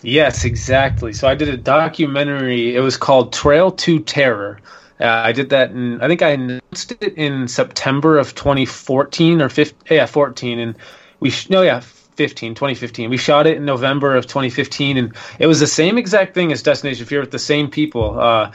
Yes, 0.02 0.44
exactly. 0.44 1.12
So 1.12 1.28
I 1.28 1.34
did 1.34 1.48
a 1.48 1.56
documentary. 1.56 2.74
It 2.74 2.80
was 2.80 2.96
called 2.96 3.32
Trail 3.32 3.70
to 3.72 4.00
Terror. 4.00 4.60
Uh, 5.00 5.04
I 5.06 5.32
did 5.32 5.50
that 5.50 5.70
in, 5.70 6.00
I 6.00 6.08
think 6.08 6.22
I 6.22 6.30
announced 6.30 6.92
it 7.00 7.14
in 7.16 7.48
September 7.48 8.18
of 8.18 8.34
2014 8.34 9.42
or 9.42 9.48
15, 9.48 9.78
yeah, 9.90 10.06
14. 10.06 10.58
And 10.58 10.76
we, 11.20 11.32
no, 11.50 11.62
yeah, 11.62 11.80
15, 11.80 12.54
2015. 12.54 13.10
We 13.10 13.16
shot 13.18 13.46
it 13.46 13.56
in 13.56 13.64
November 13.64 14.16
of 14.16 14.26
2015. 14.26 14.96
And 14.96 15.14
it 15.38 15.46
was 15.46 15.60
the 15.60 15.66
same 15.66 15.98
exact 15.98 16.34
thing 16.34 16.50
as 16.52 16.62
Destination 16.62 17.04
Fear 17.04 17.20
with 17.20 17.30
the 17.30 17.38
same 17.38 17.70
people. 17.70 18.18
Uh, 18.18 18.52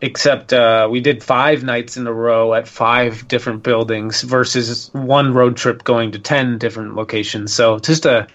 except 0.00 0.52
uh, 0.52 0.88
we 0.90 1.00
did 1.00 1.24
five 1.24 1.64
nights 1.64 1.96
in 1.96 2.06
a 2.06 2.12
row 2.12 2.54
at 2.54 2.68
five 2.68 3.26
different 3.26 3.62
buildings 3.62 4.22
versus 4.22 4.90
one 4.92 5.34
road 5.34 5.56
trip 5.56 5.84
going 5.84 6.12
to 6.12 6.18
10 6.18 6.58
different 6.58 6.94
locations. 6.94 7.52
So 7.52 7.78
just 7.78 8.06
a 8.06 8.28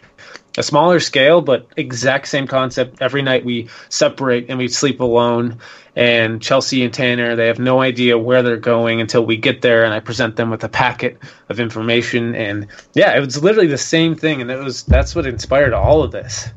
a 0.57 0.63
smaller 0.63 0.99
scale, 0.99 1.41
but 1.41 1.67
exact 1.77 2.27
same 2.27 2.47
concept. 2.47 3.01
Every 3.01 3.21
night 3.21 3.43
we 3.43 3.69
separate 3.89 4.49
and 4.49 4.57
we 4.57 4.67
sleep 4.67 4.99
alone. 4.99 5.59
And 5.95 6.41
Chelsea 6.41 6.83
and 6.83 6.93
Tanner, 6.93 7.35
they 7.35 7.47
have 7.47 7.59
no 7.59 7.81
idea 7.81 8.17
where 8.17 8.41
they're 8.41 8.57
going 8.57 8.99
until 8.99 9.25
we 9.25 9.37
get 9.37 9.61
there, 9.61 9.85
and 9.85 9.93
I 9.93 9.99
present 9.99 10.35
them 10.35 10.49
with 10.49 10.63
a 10.63 10.69
packet 10.69 11.19
of 11.49 11.59
information. 11.59 12.33
And 12.33 12.67
yeah, 12.93 13.15
it 13.15 13.19
was 13.19 13.43
literally 13.43 13.67
the 13.67 13.77
same 13.77 14.15
thing, 14.15 14.41
and 14.41 14.49
it 14.49 14.57
was 14.57 14.83
that's 14.83 15.15
what 15.15 15.27
inspired 15.27 15.73
all 15.73 16.01
of 16.01 16.11
this. 16.11 16.49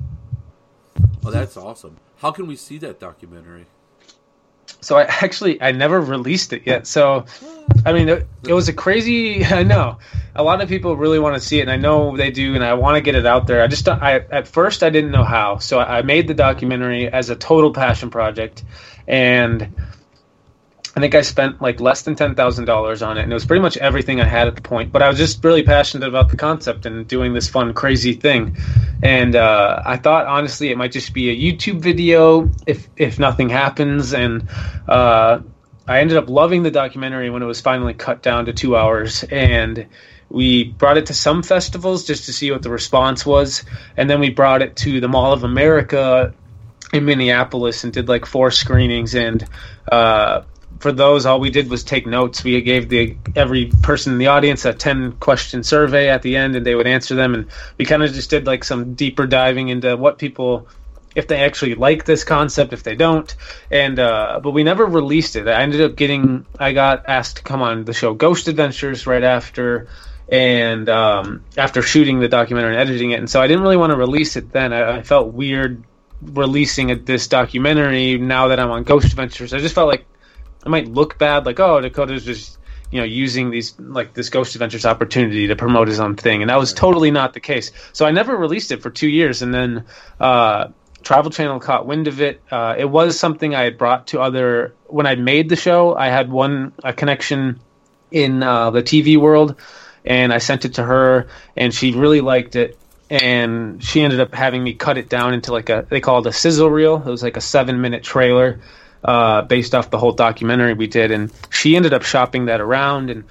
Oh, 1.25 1.31
that's 1.31 1.57
awesome! 1.57 1.99
How 2.19 2.31
can 2.31 2.47
we 2.47 2.57
see 2.57 2.79
that 2.79 2.99
documentary? 2.99 3.67
So 4.81 4.97
I 4.97 5.03
actually 5.23 5.61
I 5.61 5.73
never 5.73 6.01
released 6.01 6.53
it 6.53 6.63
yet. 6.67 6.87
So 6.87 7.25
I 7.85 7.93
mean 7.93 8.09
it, 8.09 8.27
it, 8.47 8.53
was 8.53 8.69
a 8.69 8.73
crazy 8.73 9.45
I 9.61 9.63
know. 9.63 9.99
A 10.35 10.43
lot 10.43 10.61
of 10.61 10.69
people 10.69 10.97
really 10.97 11.19
want 11.19 11.35
to 11.35 11.41
see 11.41 11.59
it 11.59 11.63
and 11.63 11.71
I 11.71 11.77
know 11.77 12.17
they 12.17 12.31
do 12.31 12.55
and 12.55 12.65
I 12.65 12.75
want 12.75 12.97
to 12.97 13.01
get 13.01 13.15
it 13.15 13.27
out 13.27 13.47
there. 13.47 13.63
I 13.63 13.67
just 13.67 13.89
I 13.89 14.17
at 14.31 14.49
first 14.49 14.83
I 14.83 14.91
didn't 14.91 15.11
know 15.11 15.25
how. 15.25 15.59
So 15.59 15.79
I 15.79 16.03
made 16.03 16.29
the 16.29 16.35
documentary 16.35 17.09
as 17.09 17.31
a 17.31 17.37
total 17.37 17.73
passion 17.73 18.11
project 18.11 18.65
and 19.07 19.75
I 20.97 21.01
think 21.01 21.15
I 21.15 21.21
spent 21.21 21.61
like 21.61 21.79
less 21.79 22.03
than 22.03 22.17
ten 22.17 22.35
thousand 22.35 22.65
dollars 22.65 23.03
on 23.03 23.19
it, 23.19 23.23
and 23.23 23.31
it 23.31 23.35
was 23.35 23.45
pretty 23.45 23.61
much 23.61 23.77
everything 23.77 24.19
I 24.19 24.25
had 24.25 24.49
at 24.49 24.57
the 24.57 24.63
point. 24.63 24.93
But 24.93 25.03
I 25.03 25.09
was 25.09 25.19
just 25.19 25.45
really 25.45 25.63
passionate 25.63 26.09
about 26.09 26.31
the 26.31 26.39
concept 26.39 26.87
and 26.87 27.07
doing 27.07 27.35
this 27.35 27.51
fun, 27.51 27.75
crazy 27.75 28.15
thing. 28.15 28.57
And 29.03 29.37
uh, 29.37 29.83
I 29.85 29.99
thought 29.99 30.25
honestly, 30.25 30.71
it 30.71 30.79
might 30.79 30.93
just 30.93 31.13
be 31.13 31.29
a 31.29 31.37
YouTube 31.37 31.81
video 31.81 32.51
if 32.67 32.89
if 32.97 33.19
nothing 33.19 33.51
happens. 33.51 34.15
And 34.15 34.49
uh, 34.89 35.41
I 35.87 36.01
ended 36.01 36.17
up 36.17 36.31
loving 36.31 36.63
the 36.63 36.71
documentary 36.71 37.29
when 37.29 37.43
it 37.43 37.47
was 37.47 37.61
finally 37.61 37.93
cut 37.93 38.23
down 38.23 38.47
to 38.47 38.55
two 38.55 38.75
hours, 38.75 39.23
and 39.25 39.87
we 40.31 40.65
brought 40.65 40.97
it 40.97 41.05
to 41.07 41.15
some 41.15 41.43
festivals 41.43 42.07
just 42.07 42.25
to 42.25 42.33
see 42.33 42.51
what 42.51 42.63
the 42.63 42.71
response 42.71 43.27
was, 43.27 43.67
and 43.99 44.09
then 44.09 44.19
we 44.19 44.31
brought 44.31 44.63
it 44.63 44.77
to 44.77 44.99
the 44.99 45.09
Mall 45.09 45.35
of 45.35 45.45
America 45.45 46.33
in 46.95 47.05
Minneapolis 47.05 47.85
and 47.85 47.93
did 47.93 48.09
like 48.09 48.25
four 48.25 48.51
screenings 48.51 49.15
and. 49.15 49.47
Uh, 49.93 50.41
for 50.79 50.93
those, 50.93 51.27
all 51.27 51.41
we 51.41 51.51
did 51.51 51.71
was 51.71 51.85
take 51.85 52.07
notes. 52.07 52.45
We 52.45 52.61
gave 52.61 52.89
the 52.89 53.17
every 53.35 53.73
person 53.83 54.13
in 54.13 54.19
the 54.19 54.29
audience 54.29 54.65
a 54.65 54.73
ten 54.73 55.13
question 55.13 55.63
survey 55.63 56.09
at 56.09 56.23
the 56.23 56.37
end, 56.37 56.57
and 56.57 56.65
they 56.65 56.75
would 56.75 56.87
answer 56.87 57.15
them. 57.15 57.35
And 57.35 57.47
we 57.79 57.85
kind 57.85 58.03
of 58.03 58.13
just 58.13 58.31
did 58.31 58.47
like 58.47 58.65
some 58.65 58.95
deeper 58.95 59.27
diving 59.27 59.69
into 59.69 59.97
what 59.97 60.19
people, 60.19 60.69
if 61.15 61.29
they 61.29 61.45
actually 61.45 61.75
like 61.75 62.05
this 62.05 62.25
concept, 62.25 62.73
if 62.73 62.83
they 62.83 62.95
don't. 62.95 63.35
And 63.71 63.99
uh, 63.99 64.41
but 64.43 64.51
we 64.51 64.63
never 64.63 64.85
released 64.85 65.37
it. 65.37 65.49
I 65.49 65.63
ended 65.63 65.81
up 65.81 65.97
getting, 65.97 66.47
I 66.59 66.73
got 66.73 67.09
asked 67.09 67.37
to 67.37 67.43
come 67.43 67.63
on 67.63 67.85
the 67.85 67.95
show 67.95 68.15
Ghost 68.15 68.49
Adventures 68.49 69.07
right 69.07 69.25
after, 69.25 69.89
and 70.29 70.89
um, 70.89 71.45
after 71.57 71.83
shooting 71.83 72.21
the 72.21 72.29
documentary 72.29 72.73
and 72.73 72.81
editing 72.81 73.13
it, 73.13 73.19
and 73.19 73.31
so 73.31 73.41
I 73.41 73.47
didn't 73.47 73.63
really 73.63 73.77
want 73.77 73.93
to 73.93 73.97
release 73.97 74.37
it 74.37 74.53
then. 74.53 74.73
I, 74.73 74.99
I 74.99 75.03
felt 75.03 75.33
weird 75.33 75.85
releasing 76.23 77.05
this 77.05 77.29
documentary 77.29 78.19
now 78.19 78.49
that 78.49 78.59
I'm 78.59 78.71
on 78.71 78.83
Ghost 78.85 79.07
Adventures. 79.07 79.53
I 79.53 79.59
just 79.59 79.75
felt 79.75 79.89
like 79.89 80.07
it 80.67 80.69
might 80.69 80.89
look 80.89 81.17
bad, 81.17 81.47
like 81.47 81.61
oh 81.61 81.81
Dakota's 81.81 82.25
just 82.25 82.59
you 82.91 82.99
know 82.99 83.05
using 83.05 83.51
these 83.51 83.79
like 83.79 84.15
this 84.15 84.29
Ghost 84.29 84.55
Adventures 84.57 84.85
opportunity 84.85 85.47
to 85.47 85.55
promote 85.55 85.87
his 85.87 86.01
own 86.01 86.17
thing, 86.17 86.43
and 86.43 86.51
that 86.51 86.59
was 86.59 86.73
totally 86.73 87.13
not 87.13 87.35
the 87.35 87.41
case. 87.41 87.71
So 87.93 88.05
I 88.05 88.11
never 88.11 88.37
released 88.37 88.73
it 88.73 88.83
for 88.83 88.91
two 88.91 89.09
years, 89.09 89.43
and 89.43 89.55
then 89.55 89.85
uh, 90.19 90.69
Travel 91.05 91.31
Channel 91.31 91.61
caught 91.61 91.87
wind 91.87 92.09
of 92.09 92.21
it. 92.21 92.43
Uh, 92.51 92.75
it 92.77 92.87
was 92.87 93.19
something 93.19 93.55
I 93.55 93.63
had 93.63 93.79
brought 93.79 94.09
to 94.09 94.21
other 94.21 94.75
when 94.87 95.07
I 95.07 95.15
made 95.15 95.49
the 95.49 95.57
show. 95.57 95.95
I 95.95 96.09
had 96.09 96.33
one 96.33 96.73
a 96.83 96.93
connection 96.93 97.61
in 98.11 98.43
uh, 98.43 98.71
the 98.71 98.83
TV 98.83 99.17
world, 99.17 99.55
and 100.05 100.33
I 100.33 100.39
sent 100.39 100.65
it 100.65 100.75
to 100.75 100.83
her, 100.83 101.29
and 101.57 101.73
she 101.73 101.93
really 101.93 102.21
liked 102.21 102.57
it. 102.57 102.77
And 103.09 103.81
she 103.85 104.03
ended 104.03 104.19
up 104.19 104.35
having 104.35 104.65
me 104.65 104.75
cut 104.75 104.99
it 104.99 105.09
down 105.09 105.33
into 105.33 105.53
like 105.53 105.69
a 105.69 105.87
they 105.89 106.01
call 106.01 106.19
it 106.19 106.27
a 106.27 106.33
sizzle 106.33 106.71
reel. 106.71 106.97
It 106.97 107.09
was 107.09 107.23
like 107.23 107.37
a 107.37 107.41
seven 107.41 107.81
minute 107.81 108.03
trailer 108.03 108.59
uh, 109.07 109.43
based 109.43 109.75
off 109.75 109.91
the 109.91 109.99
whole 109.99 110.13
documentary 110.13 110.75
we 110.75 110.89
did, 110.89 111.11
and 111.13 111.33
she 111.51 111.77
ended 111.77 111.95
up 111.95 112.03
shopping 112.03 112.47
that 112.47 112.61
around. 112.61 113.09
And 113.09 113.25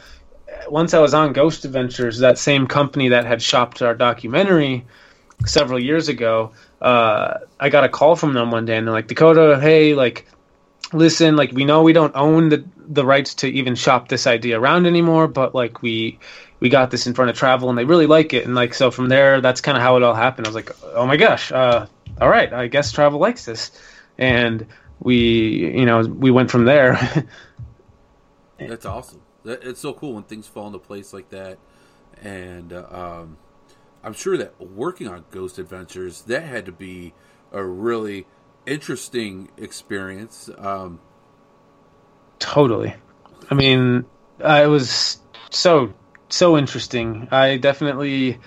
once 0.70 0.94
I 0.94 1.00
was 1.00 1.14
on 1.14 1.34
Ghost 1.34 1.66
Adventures, 1.66 2.20
that 2.20 2.38
same 2.38 2.66
company 2.66 3.10
that 3.10 3.26
had 3.26 3.42
shopped 3.42 3.82
our 3.82 3.94
documentary 3.94 4.86
several 5.46 5.78
years 5.78 6.08
ago, 6.08 6.54
uh, 6.82 7.40
I 7.60 7.70
got 7.70 7.84
a 7.84 7.90
call 7.90 8.16
from 8.16 8.34
them 8.34 8.52
one 8.52 8.66
day, 8.66 8.78
and 8.78 8.88
they're 8.88 8.94
like, 8.94 9.08
"Dakota, 9.08 9.60
hey, 9.62 9.94
like." 9.94 10.28
Listen, 10.94 11.36
like 11.36 11.52
we 11.52 11.66
know 11.66 11.82
we 11.82 11.94
don't 11.94 12.16
own 12.16 12.50
the 12.50 12.64
the 12.78 13.04
rights 13.04 13.34
to 13.34 13.48
even 13.48 13.74
shop 13.74 14.08
this 14.08 14.28
idea 14.28 14.60
around 14.60 14.86
anymore, 14.86 15.28
but 15.28 15.56
like 15.56 15.82
we 15.82 16.20
we 16.60 16.70
got 16.70 16.92
this 16.92 17.08
in 17.08 17.16
front 17.16 17.32
of 17.32 17.36
travel 17.36 17.70
and 17.70 17.78
they 17.78 17.86
really 17.86 18.06
like 18.06 18.34
it 18.34 18.46
and 18.46 18.56
like 18.56 18.74
so 18.74 18.92
from 18.92 19.10
there 19.10 19.42
that's 19.42 19.62
kind 19.62 19.76
of 19.76 19.84
how 19.84 19.98
it 19.98 20.04
all 20.04 20.14
happened 20.14 20.48
i 20.48 20.50
was 20.50 20.56
like 20.56 20.72
oh 20.94 21.06
my 21.06 21.18
gosh 21.18 21.52
uh, 21.52 21.86
all 22.22 22.30
right 22.30 22.54
i 22.54 22.68
guess 22.68 22.92
travel 22.92 23.20
likes 23.20 23.46
this 23.46 23.72
and 24.18 24.66
we 25.00 25.18
you 25.78 25.86
know 25.86 26.02
we 26.02 26.32
went 26.32 26.52
from 26.52 26.66
there. 26.66 27.28
That's 28.60 28.86
awesome. 28.86 29.22
It's 29.44 29.82
so 29.82 29.94
cool 29.94 30.14
when 30.14 30.24
things 30.24 30.48
fall 30.48 30.68
into 30.68 30.80
place 30.80 31.14
like 31.14 31.30
that, 31.30 31.60
and 32.22 32.74
uh, 32.74 32.86
um, 32.90 33.38
I'm 34.04 34.14
sure 34.14 34.38
that 34.38 34.60
working 34.60 35.08
on 35.08 35.26
Ghost 35.32 35.60
Adventures 35.60 36.22
that 36.24 36.44
had 36.44 36.66
to 36.66 36.72
be 36.72 37.14
a 37.52 37.64
really 37.64 38.26
interesting 38.66 39.50
experience. 39.58 40.50
Um, 40.58 41.00
totally. 42.40 42.96
I 43.50 43.54
mean, 43.54 44.06
uh, 44.44 44.62
it 44.64 44.68
was 44.68 45.20
so 45.50 45.94
so 46.30 46.58
interesting. 46.58 47.28
I 47.32 47.58
definitely. 47.58 48.40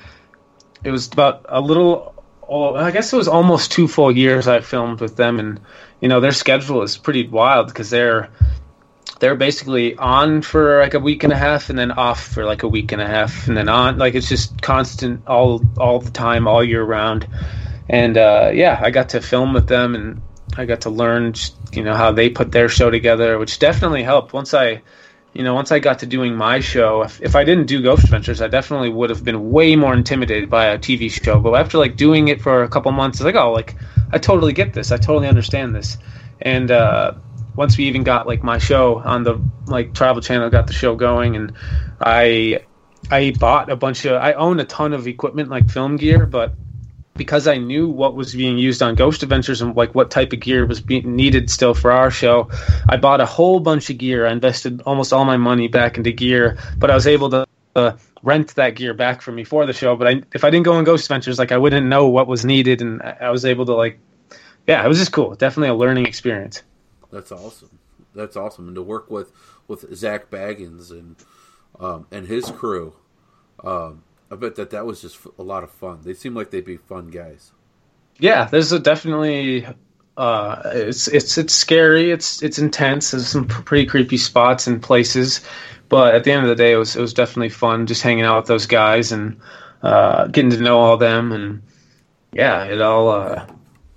It 0.84 0.90
was 0.90 1.08
about 1.08 1.46
a 1.48 1.60
little. 1.60 2.14
Oh, 2.48 2.74
I 2.74 2.90
guess 2.90 3.12
it 3.12 3.16
was 3.16 3.28
almost 3.28 3.72
two 3.72 3.88
full 3.88 4.16
years 4.16 4.48
I 4.48 4.60
filmed 4.60 5.00
with 5.00 5.16
them, 5.16 5.38
and 5.38 5.60
you 6.00 6.08
know 6.08 6.20
their 6.20 6.32
schedule 6.32 6.82
is 6.82 6.96
pretty 6.96 7.26
wild 7.26 7.68
because 7.68 7.90
they're 7.90 8.30
they're 9.20 9.34
basically 9.34 9.96
on 9.96 10.42
for 10.42 10.80
like 10.80 10.94
a 10.94 11.00
week 11.00 11.24
and 11.24 11.32
a 11.32 11.36
half 11.36 11.70
and 11.70 11.78
then 11.78 11.90
off 11.90 12.24
for 12.24 12.44
like 12.44 12.62
a 12.62 12.68
week 12.68 12.92
and 12.92 13.02
a 13.02 13.06
half 13.06 13.48
and 13.48 13.56
then 13.56 13.68
on. 13.68 13.98
Like 13.98 14.14
it's 14.14 14.28
just 14.28 14.62
constant 14.62 15.26
all 15.26 15.62
all 15.76 15.98
the 15.98 16.10
time 16.10 16.46
all 16.46 16.62
year 16.62 16.82
round. 16.82 17.26
And 17.88 18.16
uh, 18.16 18.50
yeah 18.52 18.78
i 18.82 18.90
got 18.90 19.10
to 19.10 19.20
film 19.20 19.54
with 19.54 19.66
them 19.66 19.94
and 19.94 20.20
i 20.56 20.66
got 20.66 20.82
to 20.82 20.90
learn 20.90 21.34
you 21.72 21.82
know 21.82 21.94
how 21.94 22.12
they 22.12 22.28
put 22.28 22.52
their 22.52 22.68
show 22.68 22.90
together 22.90 23.38
which 23.38 23.58
definitely 23.58 24.02
helped. 24.02 24.32
Once 24.32 24.54
i 24.54 24.82
you 25.32 25.42
know 25.42 25.54
once 25.54 25.72
i 25.72 25.78
got 25.78 25.98
to 26.00 26.06
doing 26.06 26.34
my 26.34 26.60
show 26.60 27.02
if, 27.02 27.20
if 27.22 27.34
i 27.34 27.44
didn't 27.44 27.66
do 27.66 27.82
ghost 27.82 28.04
adventures 28.04 28.40
i 28.40 28.48
definitely 28.48 28.88
would 28.88 29.10
have 29.10 29.24
been 29.24 29.50
way 29.50 29.76
more 29.76 29.94
intimidated 29.94 30.48
by 30.50 30.66
a 30.66 30.78
tv 30.78 31.10
show. 31.10 31.40
But 31.40 31.54
after 31.54 31.78
like 31.78 31.96
doing 31.96 32.28
it 32.28 32.40
for 32.40 32.62
a 32.62 32.68
couple 32.68 32.92
months 32.92 33.18
it's 33.18 33.24
like 33.24 33.34
oh 33.34 33.52
like 33.52 33.74
I 34.12 34.18
totally 34.18 34.52
get 34.52 34.72
this. 34.72 34.92
I 34.92 34.96
totally 34.96 35.28
understand 35.28 35.74
this. 35.74 35.98
And 36.40 36.70
uh, 36.70 37.14
once 37.56 37.76
we 37.76 37.84
even 37.84 38.04
got 38.04 38.26
like 38.26 38.42
my 38.42 38.58
show 38.58 38.98
on 38.98 39.24
the 39.24 39.40
like 39.66 39.94
Travel 39.94 40.22
Channel, 40.22 40.50
got 40.50 40.66
the 40.66 40.72
show 40.72 40.94
going, 40.94 41.36
and 41.36 41.52
I 42.00 42.64
I 43.10 43.32
bought 43.38 43.70
a 43.70 43.76
bunch 43.76 44.04
of 44.04 44.20
I 44.20 44.32
own 44.34 44.60
a 44.60 44.64
ton 44.64 44.92
of 44.92 45.06
equipment 45.06 45.48
like 45.48 45.70
film 45.70 45.96
gear, 45.96 46.26
but 46.26 46.54
because 47.16 47.48
I 47.48 47.58
knew 47.58 47.88
what 47.88 48.14
was 48.14 48.34
being 48.34 48.56
used 48.58 48.80
on 48.80 48.94
Ghost 48.94 49.24
Adventures 49.24 49.60
and 49.60 49.74
like 49.76 49.94
what 49.94 50.10
type 50.10 50.32
of 50.32 50.40
gear 50.40 50.64
was 50.64 50.80
being 50.80 51.16
needed 51.16 51.50
still 51.50 51.74
for 51.74 51.90
our 51.90 52.10
show, 52.10 52.48
I 52.88 52.96
bought 52.96 53.20
a 53.20 53.26
whole 53.26 53.60
bunch 53.60 53.90
of 53.90 53.98
gear. 53.98 54.24
I 54.24 54.32
invested 54.32 54.82
almost 54.86 55.12
all 55.12 55.24
my 55.24 55.36
money 55.36 55.66
back 55.68 55.98
into 55.98 56.12
gear, 56.12 56.56
but 56.78 56.90
I 56.90 56.94
was 56.94 57.08
able 57.08 57.30
to 57.30 57.46
uh, 57.74 57.92
rent 58.22 58.54
that 58.56 58.76
gear 58.76 58.94
back 58.94 59.22
from 59.22 59.34
me 59.34 59.44
for 59.44 59.66
the 59.66 59.72
show. 59.72 59.96
But 59.96 60.08
I, 60.08 60.22
if 60.34 60.44
I 60.44 60.50
didn't 60.50 60.64
go 60.64 60.74
on 60.74 60.84
Ghost 60.84 61.04
Adventures, 61.04 61.38
like 61.38 61.52
I 61.52 61.58
wouldn't 61.58 61.86
know 61.86 62.08
what 62.08 62.26
was 62.26 62.44
needed, 62.44 62.82
and 62.82 63.02
I 63.02 63.30
was 63.30 63.44
able 63.44 63.66
to 63.66 63.74
like, 63.74 63.98
yeah, 64.66 64.84
it 64.84 64.88
was 64.88 64.98
just 64.98 65.12
cool. 65.12 65.34
Definitely 65.34 65.68
a 65.68 65.74
learning 65.74 66.06
experience. 66.06 66.62
That's 67.10 67.32
awesome. 67.32 67.78
That's 68.14 68.36
awesome, 68.36 68.68
and 68.68 68.74
to 68.74 68.82
work 68.82 69.10
with 69.10 69.32
with 69.68 69.94
Zak 69.94 70.30
Bagans 70.30 70.90
and 70.90 71.16
um, 71.78 72.06
and 72.10 72.26
his 72.26 72.50
crew, 72.50 72.94
um, 73.62 74.02
I 74.30 74.36
bet 74.36 74.56
that 74.56 74.70
that 74.70 74.84
was 74.86 75.00
just 75.00 75.18
a 75.38 75.42
lot 75.42 75.62
of 75.62 75.70
fun. 75.70 76.00
They 76.02 76.14
seem 76.14 76.34
like 76.34 76.50
they'd 76.50 76.64
be 76.64 76.76
fun 76.76 77.08
guys. 77.10 77.52
yeah, 78.18 78.46
there's 78.46 78.72
a 78.72 78.78
definitely 78.80 79.66
uh, 80.18 80.62
it's 80.74 81.06
it's 81.06 81.38
it's 81.38 81.54
scary. 81.54 82.10
It's 82.10 82.42
it's 82.42 82.58
intense. 82.58 83.12
There's 83.12 83.28
some 83.28 83.46
pretty 83.46 83.86
creepy 83.86 84.16
spots 84.16 84.66
and 84.66 84.82
places, 84.82 85.40
but 85.88 86.14
at 86.14 86.24
the 86.24 86.32
end 86.32 86.42
of 86.42 86.48
the 86.48 86.54
day, 86.54 86.72
it 86.72 86.76
was 86.76 86.96
it 86.96 87.00
was 87.00 87.14
definitely 87.14 87.48
fun 87.50 87.86
just 87.86 88.02
hanging 88.02 88.24
out 88.24 88.38
with 88.38 88.46
those 88.46 88.66
guys 88.66 89.12
and 89.12 89.40
uh, 89.82 90.26
getting 90.28 90.50
to 90.50 90.60
know 90.60 90.78
all 90.78 90.96
them. 90.96 91.32
And 91.32 91.62
yeah, 92.32 92.64
it 92.64 92.80
all 92.80 93.08
uh, 93.10 93.46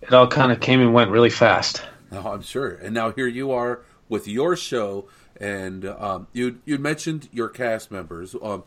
it 0.01 0.13
all 0.13 0.27
kind 0.27 0.51
of 0.51 0.60
came 0.60 0.81
and 0.81 0.93
went 0.93 1.12
really 1.12 1.29
fast. 1.29 1.83
Oh, 2.12 2.31
I'm 2.33 2.41
sure. 2.41 2.69
And 2.69 2.93
now 2.93 3.12
here 3.12 3.27
you 3.27 3.51
are 3.51 3.81
with 4.10 4.27
your 4.27 4.55
show, 4.55 5.07
and 5.39 5.86
um, 5.86 6.27
you 6.33 6.60
you 6.65 6.77
mentioned 6.77 7.29
your 7.31 7.50
cast 7.50 7.91
members. 7.91 8.36
Um, 8.41 8.63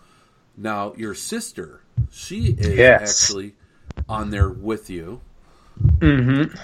now 0.57 0.95
your 0.97 1.14
sister, 1.14 1.83
she 2.11 2.54
is 2.59 2.78
Yes. 2.78 3.23
actually 3.25 3.54
on 4.09 4.31
there 4.31 4.49
with 4.49 4.88
you. 4.88 5.21
Mm-hmm. 5.81 6.57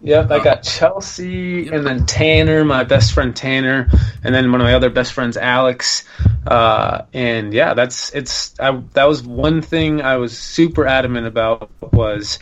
Yep, 0.00 0.30
I 0.30 0.42
got 0.42 0.62
Chelsea 0.62 1.68
and 1.68 1.84
then 1.84 2.06
Tanner, 2.06 2.64
my 2.64 2.84
best 2.84 3.12
friend 3.12 3.34
Tanner, 3.34 3.90
and 4.22 4.32
then 4.34 4.50
one 4.52 4.60
of 4.60 4.64
my 4.64 4.74
other 4.74 4.90
best 4.90 5.12
friends, 5.12 5.36
Alex. 5.36 6.04
Uh, 6.46 7.02
and 7.12 7.52
yeah, 7.52 7.74
that's 7.74 8.14
it's. 8.14 8.58
I, 8.60 8.80
that 8.94 9.04
was 9.04 9.22
one 9.22 9.60
thing 9.60 10.00
I 10.00 10.16
was 10.16 10.38
super 10.38 10.86
adamant 10.86 11.26
about 11.26 11.70
was 11.92 12.38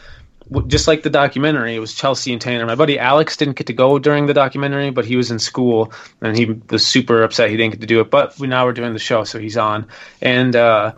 just 0.66 0.86
like 0.86 1.02
the 1.02 1.10
documentary. 1.10 1.74
It 1.74 1.80
was 1.80 1.94
Chelsea 1.94 2.32
and 2.32 2.40
Tanner. 2.40 2.66
My 2.66 2.74
buddy 2.74 2.98
Alex 2.98 3.36
didn't 3.36 3.56
get 3.56 3.66
to 3.68 3.72
go 3.72 3.98
during 3.98 4.26
the 4.26 4.34
documentary, 4.34 4.90
but 4.90 5.04
he 5.04 5.16
was 5.16 5.30
in 5.30 5.38
school 5.38 5.92
and 6.20 6.36
he 6.36 6.60
was 6.70 6.86
super 6.86 7.22
upset 7.22 7.50
he 7.50 7.56
didn't 7.56 7.72
get 7.72 7.80
to 7.80 7.86
do 7.86 8.00
it. 8.00 8.10
But 8.10 8.38
we 8.38 8.46
now 8.46 8.64
we're 8.64 8.72
doing 8.72 8.92
the 8.92 8.98
show, 8.98 9.24
so 9.24 9.38
he's 9.38 9.56
on. 9.56 9.88
And 10.20 10.54
uh, 10.54 10.94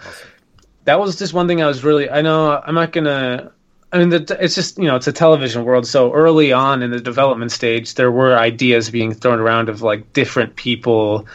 that 0.85 1.00
was 1.00 1.16
just 1.16 1.32
one 1.32 1.47
thing 1.49 1.62
I 1.62 1.66
was 1.66 1.85
really. 1.85 2.11
I 2.11 2.20
know 2.23 2.50
I'm 2.50 2.75
not 2.75 2.92
gonna. 2.92 3.52
I 3.92 3.99
mean, 3.99 4.11
the, 4.11 4.37
it's 4.40 4.54
just 4.54 4.78
you 4.78 4.85
know, 4.85 4.97
it's 4.97 5.07
a 5.07 5.12
television 5.12 5.64
world. 5.64 5.87
So 5.87 6.12
early 6.12 6.52
on 6.52 6.83
in 6.83 6.90
the 6.90 7.00
development 7.00 7.52
stage, 7.52 7.95
there 7.95 8.11
were 8.11 8.37
ideas 8.37 8.90
being 8.90 9.14
thrown 9.14 9.38
around 9.38 9.68
of 9.68 9.83
like 9.83 10.12
different 10.12 10.57
people 10.57 11.26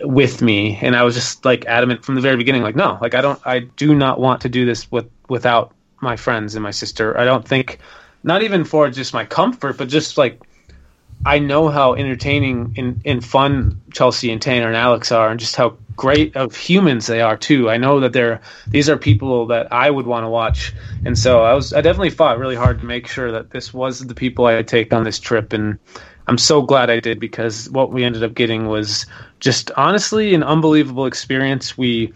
with 0.00 0.42
me, 0.42 0.78
and 0.82 0.94
I 0.94 1.02
was 1.04 1.14
just 1.14 1.44
like 1.44 1.64
adamant 1.66 2.04
from 2.04 2.16
the 2.16 2.20
very 2.20 2.36
beginning, 2.36 2.62
like 2.62 2.76
no, 2.76 2.98
like 3.00 3.14
I 3.14 3.22
don't, 3.22 3.40
I 3.46 3.60
do 3.60 3.94
not 3.94 4.20
want 4.20 4.42
to 4.42 4.48
do 4.48 4.66
this 4.66 4.90
with 4.90 5.08
without 5.28 5.72
my 6.00 6.16
friends 6.16 6.54
and 6.54 6.62
my 6.62 6.70
sister. 6.70 7.18
I 7.18 7.24
don't 7.24 7.46
think, 7.46 7.78
not 8.22 8.42
even 8.42 8.64
for 8.64 8.90
just 8.90 9.14
my 9.14 9.24
comfort, 9.24 9.78
but 9.78 9.88
just 9.88 10.18
like 10.18 10.42
I 11.26 11.38
know 11.38 11.68
how 11.68 11.94
entertaining 11.94 12.74
and, 12.76 13.00
and 13.04 13.24
fun 13.24 13.80
Chelsea 13.92 14.30
and 14.30 14.42
Tanner 14.42 14.68
and 14.68 14.76
Alex 14.76 15.10
are, 15.10 15.30
and 15.30 15.40
just 15.40 15.56
how 15.56 15.76
great 15.96 16.36
of 16.36 16.54
humans 16.54 17.06
they 17.06 17.20
are 17.20 17.36
too. 17.36 17.70
I 17.70 17.76
know 17.76 18.00
that 18.00 18.12
they're 18.12 18.40
these 18.68 18.88
are 18.90 18.96
people 18.96 19.46
that 19.46 19.72
I 19.72 19.90
would 19.90 20.06
want 20.06 20.24
to 20.24 20.28
watch, 20.28 20.74
and 21.04 21.18
so 21.18 21.42
I 21.42 21.54
was 21.54 21.72
I 21.72 21.80
definitely 21.80 22.10
fought 22.10 22.38
really 22.38 22.56
hard 22.56 22.80
to 22.80 22.86
make 22.86 23.06
sure 23.06 23.32
that 23.32 23.50
this 23.50 23.72
was 23.72 24.00
the 24.00 24.14
people 24.14 24.44
I 24.46 24.62
take 24.62 24.92
on 24.92 25.04
this 25.04 25.18
trip, 25.18 25.52
and 25.52 25.78
I'm 26.26 26.38
so 26.38 26.60
glad 26.60 26.90
I 26.90 27.00
did 27.00 27.20
because 27.20 27.70
what 27.70 27.90
we 27.92 28.04
ended 28.04 28.22
up 28.22 28.34
getting 28.34 28.66
was 28.66 29.06
just 29.40 29.70
honestly 29.76 30.34
an 30.34 30.42
unbelievable 30.42 31.06
experience. 31.06 31.78
We 31.78 32.12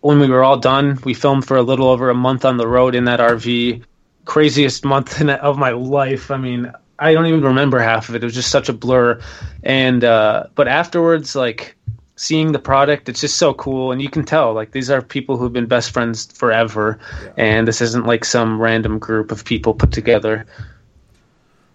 when 0.00 0.20
we 0.20 0.28
were 0.28 0.44
all 0.44 0.58
done, 0.58 0.98
we 1.04 1.14
filmed 1.14 1.46
for 1.46 1.56
a 1.56 1.62
little 1.62 1.88
over 1.88 2.08
a 2.08 2.14
month 2.14 2.44
on 2.44 2.56
the 2.56 2.68
road 2.68 2.94
in 2.94 3.04
that 3.04 3.20
RV. 3.20 3.82
Craziest 4.24 4.84
month 4.84 5.20
of 5.28 5.58
my 5.58 5.70
life. 5.70 6.30
I 6.30 6.36
mean, 6.36 6.72
I 6.98 7.12
don't 7.12 7.26
even 7.26 7.42
remember 7.42 7.78
half 7.78 8.08
of 8.08 8.14
it. 8.14 8.22
It 8.22 8.26
was 8.26 8.34
just 8.34 8.50
such 8.50 8.68
a 8.68 8.72
blur. 8.72 9.20
And 9.62 10.04
uh, 10.04 10.46
but 10.54 10.68
afterwards, 10.68 11.34
like 11.36 11.76
seeing 12.16 12.52
the 12.52 12.58
product, 12.58 13.08
it's 13.08 13.20
just 13.20 13.36
so 13.36 13.54
cool, 13.54 13.92
and 13.92 14.00
you 14.00 14.08
can 14.08 14.24
tell 14.24 14.52
like 14.54 14.72
these 14.72 14.90
are 14.90 15.02
people 15.02 15.36
who've 15.36 15.52
been 15.52 15.66
best 15.66 15.90
friends 15.92 16.26
forever, 16.32 16.98
and 17.36 17.68
this 17.68 17.80
isn't 17.80 18.06
like 18.06 18.24
some 18.24 18.60
random 18.60 18.98
group 18.98 19.30
of 19.30 19.44
people 19.44 19.74
put 19.74 19.92
together. 19.92 20.46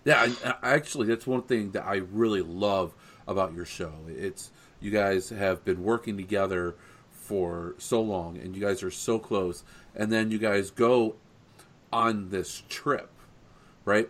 Yeah, 0.03 0.21
I, 0.43 0.55
I- 0.61 0.75
actually, 0.75 1.07
that's 1.07 1.27
one 1.27 1.43
thing 1.43 1.71
that 1.71 1.85
I 1.85 1.97
really 1.97 2.41
love 2.41 2.93
about 3.27 3.53
your 3.53 3.65
show. 3.65 3.93
It's 4.07 4.51
you 4.79 4.91
guys 4.91 5.29
have 5.29 5.63
been 5.63 5.83
working 5.83 6.17
together 6.17 6.75
for 7.11 7.75
so 7.77 8.01
long, 8.01 8.37
and 8.37 8.55
you 8.55 8.61
guys 8.61 8.81
are 8.83 8.91
so 8.91 9.19
close, 9.19 9.63
and 9.95 10.11
then 10.11 10.31
you 10.31 10.39
guys 10.39 10.71
go 10.71 11.15
on 11.93 12.29
this 12.29 12.63
trip, 12.69 13.09
right? 13.85 14.09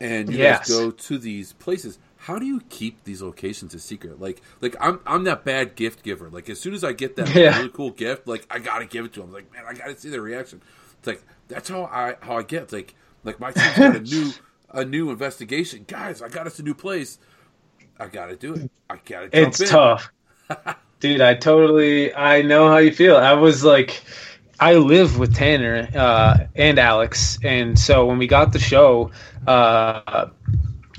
And 0.00 0.30
you 0.30 0.38
Yes. 0.38 0.60
guys 0.60 0.68
go 0.68 0.90
to 0.90 1.18
these 1.18 1.52
places. 1.54 1.98
How 2.16 2.38
do 2.38 2.46
you 2.46 2.62
keep 2.70 3.04
these 3.04 3.22
locations 3.22 3.74
a 3.74 3.78
secret? 3.78 4.20
Like, 4.20 4.40
like 4.60 4.76
I'm 4.80 5.00
I'm 5.06 5.24
that 5.24 5.44
bad 5.44 5.76
gift 5.76 6.02
giver. 6.02 6.28
Like, 6.30 6.48
as 6.50 6.60
soon 6.60 6.74
as 6.74 6.82
I 6.82 6.92
get 6.92 7.16
that 7.16 7.34
Yeah. 7.34 7.56
really 7.56 7.68
cool 7.68 7.90
gift, 7.90 8.26
like 8.26 8.46
I 8.50 8.58
gotta 8.58 8.86
give 8.86 9.04
it 9.04 9.12
to 9.14 9.20
them. 9.20 9.32
Like, 9.32 9.52
man, 9.52 9.64
I 9.68 9.74
gotta 9.74 9.96
see 9.96 10.08
their 10.10 10.22
reaction. 10.22 10.62
It's 10.98 11.06
like 11.06 11.22
that's 11.48 11.68
how 11.68 11.84
I 11.84 12.16
how 12.20 12.36
I 12.38 12.42
get. 12.42 12.64
It's 12.64 12.72
like 12.72 12.94
like 13.24 13.40
my 13.40 13.52
team's 13.52 13.78
got 13.78 13.94
a 13.94 14.00
new 14.14 14.32
a 14.70 14.84
new 14.84 15.10
investigation, 15.10 15.84
guys. 15.86 16.22
I 16.22 16.28
got 16.28 16.46
us 16.46 16.58
a 16.58 16.62
new 16.62 16.74
place. 16.74 17.18
I 17.98 18.06
gotta 18.08 18.36
do 18.36 18.54
it. 18.54 18.70
I 18.90 18.96
gotta. 19.04 19.28
Jump 19.30 19.34
It's 19.48 19.60
in. 19.60 19.68
tough. 19.68 20.10
Dude, 21.00 21.20
I 21.20 21.34
totally 21.34 22.14
I 22.14 22.42
know 22.42 22.68
how 22.68 22.78
you 22.78 22.92
feel. 22.92 23.16
I 23.16 23.34
was 23.34 23.62
like 23.64 24.02
I 24.60 24.74
live 24.74 25.18
with 25.18 25.34
Tanner 25.34 25.88
uh, 25.94 26.46
and 26.54 26.78
Alex, 26.78 27.38
and 27.42 27.78
so 27.78 28.06
when 28.06 28.18
we 28.18 28.26
got 28.26 28.52
the 28.52 28.58
show, 28.58 29.10
uh, 29.46 30.28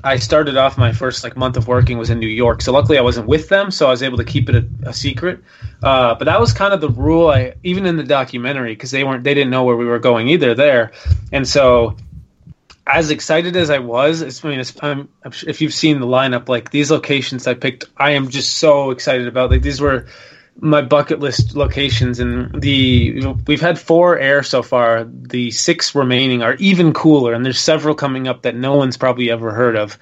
I 0.04 0.18
started 0.18 0.56
off 0.56 0.78
my 0.78 0.92
first 0.92 1.24
like 1.24 1.36
month 1.36 1.58
of 1.58 1.68
working 1.68 1.98
was 1.98 2.10
in 2.12 2.20
New 2.20 2.28
York. 2.28 2.62
So 2.62 2.72
luckily 2.72 2.98
I 2.98 3.02
wasn't 3.02 3.28
with 3.28 3.50
them, 3.50 3.72
so 3.72 3.88
I 3.88 3.90
was 3.90 4.04
able 4.04 4.18
to 4.18 4.24
keep 4.24 4.50
it 4.50 4.56
a, 4.56 4.90
a 4.90 4.94
secret. 4.94 5.40
Uh, 5.82 6.14
but 6.16 6.26
that 6.26 6.40
was 6.40 6.54
kind 6.54 6.74
of 6.74 6.82
the 6.82 6.90
rule. 6.90 7.30
I 7.30 7.56
even 7.64 7.86
in 7.86 7.98
the 7.98 8.04
documentary 8.04 8.76
because 8.76 8.92
they 8.92 9.04
weren't 9.04 9.24
they 9.24 9.34
didn't 9.34 9.50
know 9.50 9.64
where 9.64 9.76
we 9.76 9.86
were 9.86 10.00
going 10.00 10.28
either 10.28 10.54
there, 10.54 10.92
and 11.32 11.48
so 11.48 11.98
as 12.88 13.10
excited 13.10 13.56
as 13.56 13.72
I 13.72 13.80
was, 13.80 14.22
I 14.44 14.48
mean, 14.48 14.64
I'm 14.82 15.10
if 15.24 15.62
you've 15.62 15.74
seen 15.74 16.00
the 16.00 16.06
lineup, 16.06 16.50
like 16.50 16.70
these 16.70 16.92
locations 16.92 17.48
I 17.48 17.56
picked, 17.56 17.86
I 17.98 18.12
am 18.12 18.30
just 18.30 18.60
so 18.60 18.92
excited 18.92 19.28
about. 19.28 19.50
Like 19.50 19.64
these 19.64 19.82
were 19.82 20.06
my 20.58 20.82
bucket 20.82 21.20
list 21.20 21.56
locations, 21.56 22.20
and 22.20 22.62
the 22.62 23.26
we've 23.46 23.62
had 23.62 23.78
four 23.78 24.18
air 24.18 24.42
so 24.42 24.64
far. 24.64 25.04
The 25.04 25.52
six 25.52 25.94
remaining 25.94 26.42
are 26.44 26.56
even 26.56 26.94
cooler, 26.94 27.34
and 27.34 27.46
there's 27.46 27.60
several 27.60 27.94
coming 27.94 28.28
up 28.28 28.44
that 28.44 28.56
no 28.56 28.76
one's 28.76 28.98
probably 28.98 29.30
ever 29.30 29.52
heard 29.52 29.76
of. 29.76 29.98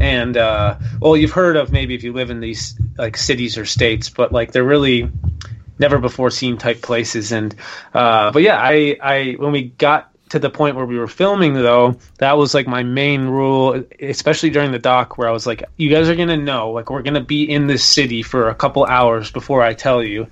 And 0.00 0.36
uh, 0.36 0.78
well, 1.00 1.16
you've 1.16 1.32
heard 1.32 1.56
of 1.56 1.72
maybe 1.72 1.94
if 1.94 2.04
you 2.04 2.12
live 2.12 2.30
in 2.30 2.40
these 2.40 2.78
like 2.96 3.16
cities 3.16 3.58
or 3.58 3.64
states, 3.64 4.08
but 4.08 4.32
like 4.32 4.52
they're 4.52 4.64
really 4.64 5.10
never 5.78 5.98
before 5.98 6.30
seen 6.30 6.56
type 6.56 6.82
places. 6.82 7.32
And 7.32 7.54
uh, 7.92 8.30
but 8.30 8.42
yeah, 8.42 8.58
I 8.58 8.96
I 9.02 9.36
when 9.38 9.52
we 9.52 9.64
got 9.64 10.12
to 10.30 10.38
the 10.38 10.50
point 10.50 10.76
where 10.76 10.86
we 10.86 10.98
were 10.98 11.08
filming 11.08 11.54
though, 11.54 11.96
that 12.18 12.36
was 12.36 12.54
like 12.54 12.66
my 12.66 12.82
main 12.82 13.26
rule, 13.26 13.84
especially 14.00 14.50
during 14.50 14.72
the 14.72 14.78
doc 14.78 15.18
where 15.18 15.28
I 15.28 15.32
was 15.32 15.46
like, 15.46 15.62
you 15.76 15.88
guys 15.88 16.08
are 16.08 16.16
gonna 16.16 16.36
know, 16.36 16.70
like 16.70 16.90
we're 16.90 17.02
gonna 17.02 17.20
be 17.20 17.48
in 17.48 17.66
this 17.66 17.84
city 17.84 18.22
for 18.22 18.48
a 18.48 18.54
couple 18.54 18.84
hours 18.84 19.30
before 19.30 19.62
I 19.62 19.74
tell 19.74 20.02
you. 20.02 20.26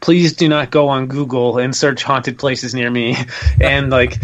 Please 0.00 0.32
do 0.32 0.48
not 0.48 0.70
go 0.70 0.88
on 0.88 1.06
Google 1.06 1.58
and 1.58 1.76
search 1.76 2.02
haunted 2.02 2.38
places 2.38 2.74
near 2.74 2.90
me. 2.90 3.16
And 3.60 3.90
like 3.90 4.16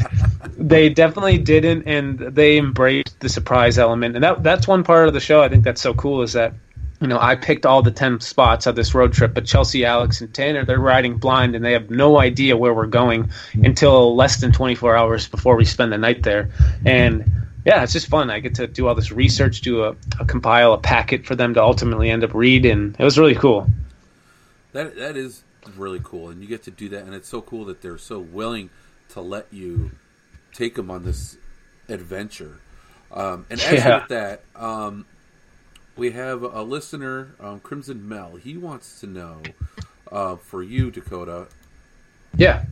they 0.57 0.89
definitely 0.89 1.39
didn't 1.39 1.87
and 1.87 2.19
they 2.19 2.57
embraced 2.57 3.21
the 3.21 3.29
surprise 3.29 3.79
element. 3.79 4.17
And 4.17 4.25
that 4.25 4.43
that's 4.43 4.67
one 4.67 4.83
part 4.83 5.09
of 5.09 5.15
the 5.15 5.21
show 5.21 5.43
I 5.43 5.49
think 5.49 5.63
that's 5.63 5.83
so 5.83 5.95
cool 5.95 6.23
is 6.23 6.33
that 6.33 6.55
you 7.01 7.07
know, 7.09 7.19
I 7.21 7.35
picked 7.37 7.67
all 7.67 7.83
the 7.83 7.91
10 7.91 8.21
spots 8.21 8.67
of 8.67 8.75
this 8.75 8.95
road 8.95 9.13
trip, 9.13 9.35
but 9.35 9.45
Chelsea, 9.45 9.85
Alex, 9.85 10.21
and 10.21 10.33
Tanner, 10.33 10.65
they're 10.65 10.79
riding 10.79 11.19
blind 11.19 11.55
and 11.55 11.65
they 11.65 11.73
have 11.73 11.91
no 11.91 12.19
idea 12.19 12.57
where 12.57 12.73
we're 12.73 12.87
going 12.87 13.31
until 13.55 14.17
less 14.17 14.41
than 14.41 14.53
24 14.53 14.97
hours 14.97 15.29
before 15.29 15.57
we 15.57 15.65
spend 15.65 15.93
the 15.93 15.99
night 15.99 16.23
there. 16.23 16.51
And 16.87 17.31
yeah, 17.67 17.83
it's 17.83 17.93
just 17.93 18.09
fun. 18.09 18.31
I 18.31 18.41
get 18.41 18.55
to 18.57 18.67
do 18.67 18.87
all 18.87 18.95
this 18.95 19.13
research, 19.13 19.61
do 19.61 19.83
a, 19.85 19.97
a 20.21 20.25
compile 20.25 20.73
a 20.73 20.79
packet 20.79 21.27
for 21.27 21.35
them 21.35 21.53
to 21.55 21.63
ultimately 21.63 22.11
end 22.11 22.25
up 22.25 22.33
read, 22.33 22.65
and 22.65 22.95
it 22.99 23.05
was 23.05 23.19
really 23.19 23.35
cool. 23.35 23.69
That 24.73 24.97
that 24.97 25.17
is 25.17 25.43
really 25.77 26.01
cool, 26.03 26.31
and 26.31 26.41
you 26.41 26.49
get 26.49 26.63
to 26.65 26.71
do 26.71 26.89
that, 26.91 27.05
and 27.05 27.15
it's 27.15 27.29
so 27.29 27.41
cool 27.43 27.65
that 27.65 27.83
they're 27.83 27.99
so 27.99 28.21
willing 28.21 28.71
to 29.11 29.21
let 29.21 29.49
you 29.53 29.91
take 30.55 30.77
them 30.77 30.91
on 30.91 31.05
this 31.05 31.37
adventure. 31.89 32.61
Um, 33.11 33.47
and 33.51 33.61
actually, 33.61 33.79
Yeah. 33.79 33.99
with 33.99 34.09
that, 34.09 34.43
um, 34.55 35.07
we 35.97 36.11
have 36.13 36.43
a 36.43 36.63
listener, 36.63 37.35
um, 37.41 37.61
Crimson 37.61 38.07
Mel. 38.07 38.37
He 38.37 38.57
wants 38.57 39.01
to 39.01 39.07
know 39.07 39.41
uh, 40.13 40.37
for 40.37 40.63
you, 40.63 40.91
Dakota, 40.91 41.49
Yeah. 42.37 42.67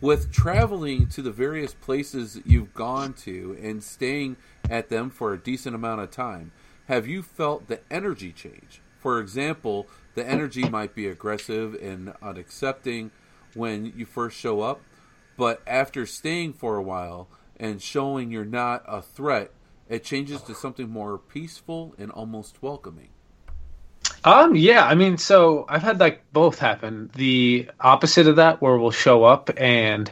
with 0.00 0.32
traveling 0.32 1.06
to 1.08 1.22
the 1.22 1.30
various 1.30 1.74
places 1.74 2.40
you've 2.44 2.74
gone 2.74 3.12
to 3.14 3.56
and 3.62 3.82
staying 3.82 4.36
at 4.68 4.88
them 4.88 5.10
for 5.10 5.32
a 5.32 5.38
decent 5.38 5.74
amount 5.74 6.00
of 6.00 6.10
time, 6.10 6.52
have 6.86 7.06
you 7.06 7.22
felt 7.22 7.68
the 7.68 7.80
energy 7.90 8.32
change? 8.32 8.80
For 8.98 9.18
example, 9.18 9.86
the 10.14 10.26
energy 10.28 10.68
might 10.68 10.94
be 10.94 11.06
aggressive 11.06 11.74
and 11.74 12.08
unaccepting 12.22 13.10
when 13.54 13.86
you 13.96 14.04
first 14.04 14.36
show 14.36 14.60
up, 14.60 14.80
but 15.36 15.62
after 15.66 16.04
staying 16.06 16.52
for 16.52 16.76
a 16.76 16.82
while 16.82 17.28
and 17.58 17.80
showing 17.80 18.30
you're 18.30 18.44
not 18.44 18.84
a 18.86 19.00
threat, 19.02 19.50
it 19.92 20.04
changes 20.04 20.40
to 20.42 20.54
something 20.54 20.88
more 20.88 21.18
peaceful 21.18 21.94
and 21.98 22.10
almost 22.10 22.62
welcoming. 22.62 23.10
Um, 24.24 24.56
yeah, 24.56 24.86
I 24.86 24.94
mean, 24.94 25.18
so 25.18 25.66
I've 25.68 25.82
had 25.82 26.00
like 26.00 26.22
both 26.32 26.58
happen. 26.58 27.10
The 27.14 27.68
opposite 27.78 28.26
of 28.26 28.36
that, 28.36 28.62
where 28.62 28.78
we'll 28.78 28.90
show 28.90 29.24
up 29.24 29.50
and 29.58 30.10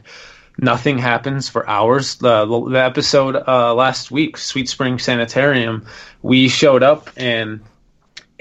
nothing 0.59 0.99
happens 0.99 1.49
for 1.49 1.67
hours. 1.67 2.17
The, 2.17 2.45
the 2.45 2.79
episode 2.79 3.37
uh, 3.37 3.75
last 3.75 4.11
week, 4.11 4.37
Sweet 4.37 4.69
Spring 4.69 4.99
Sanitarium, 4.99 5.87
we 6.21 6.49
showed 6.49 6.83
up 6.83 7.09
and 7.17 7.61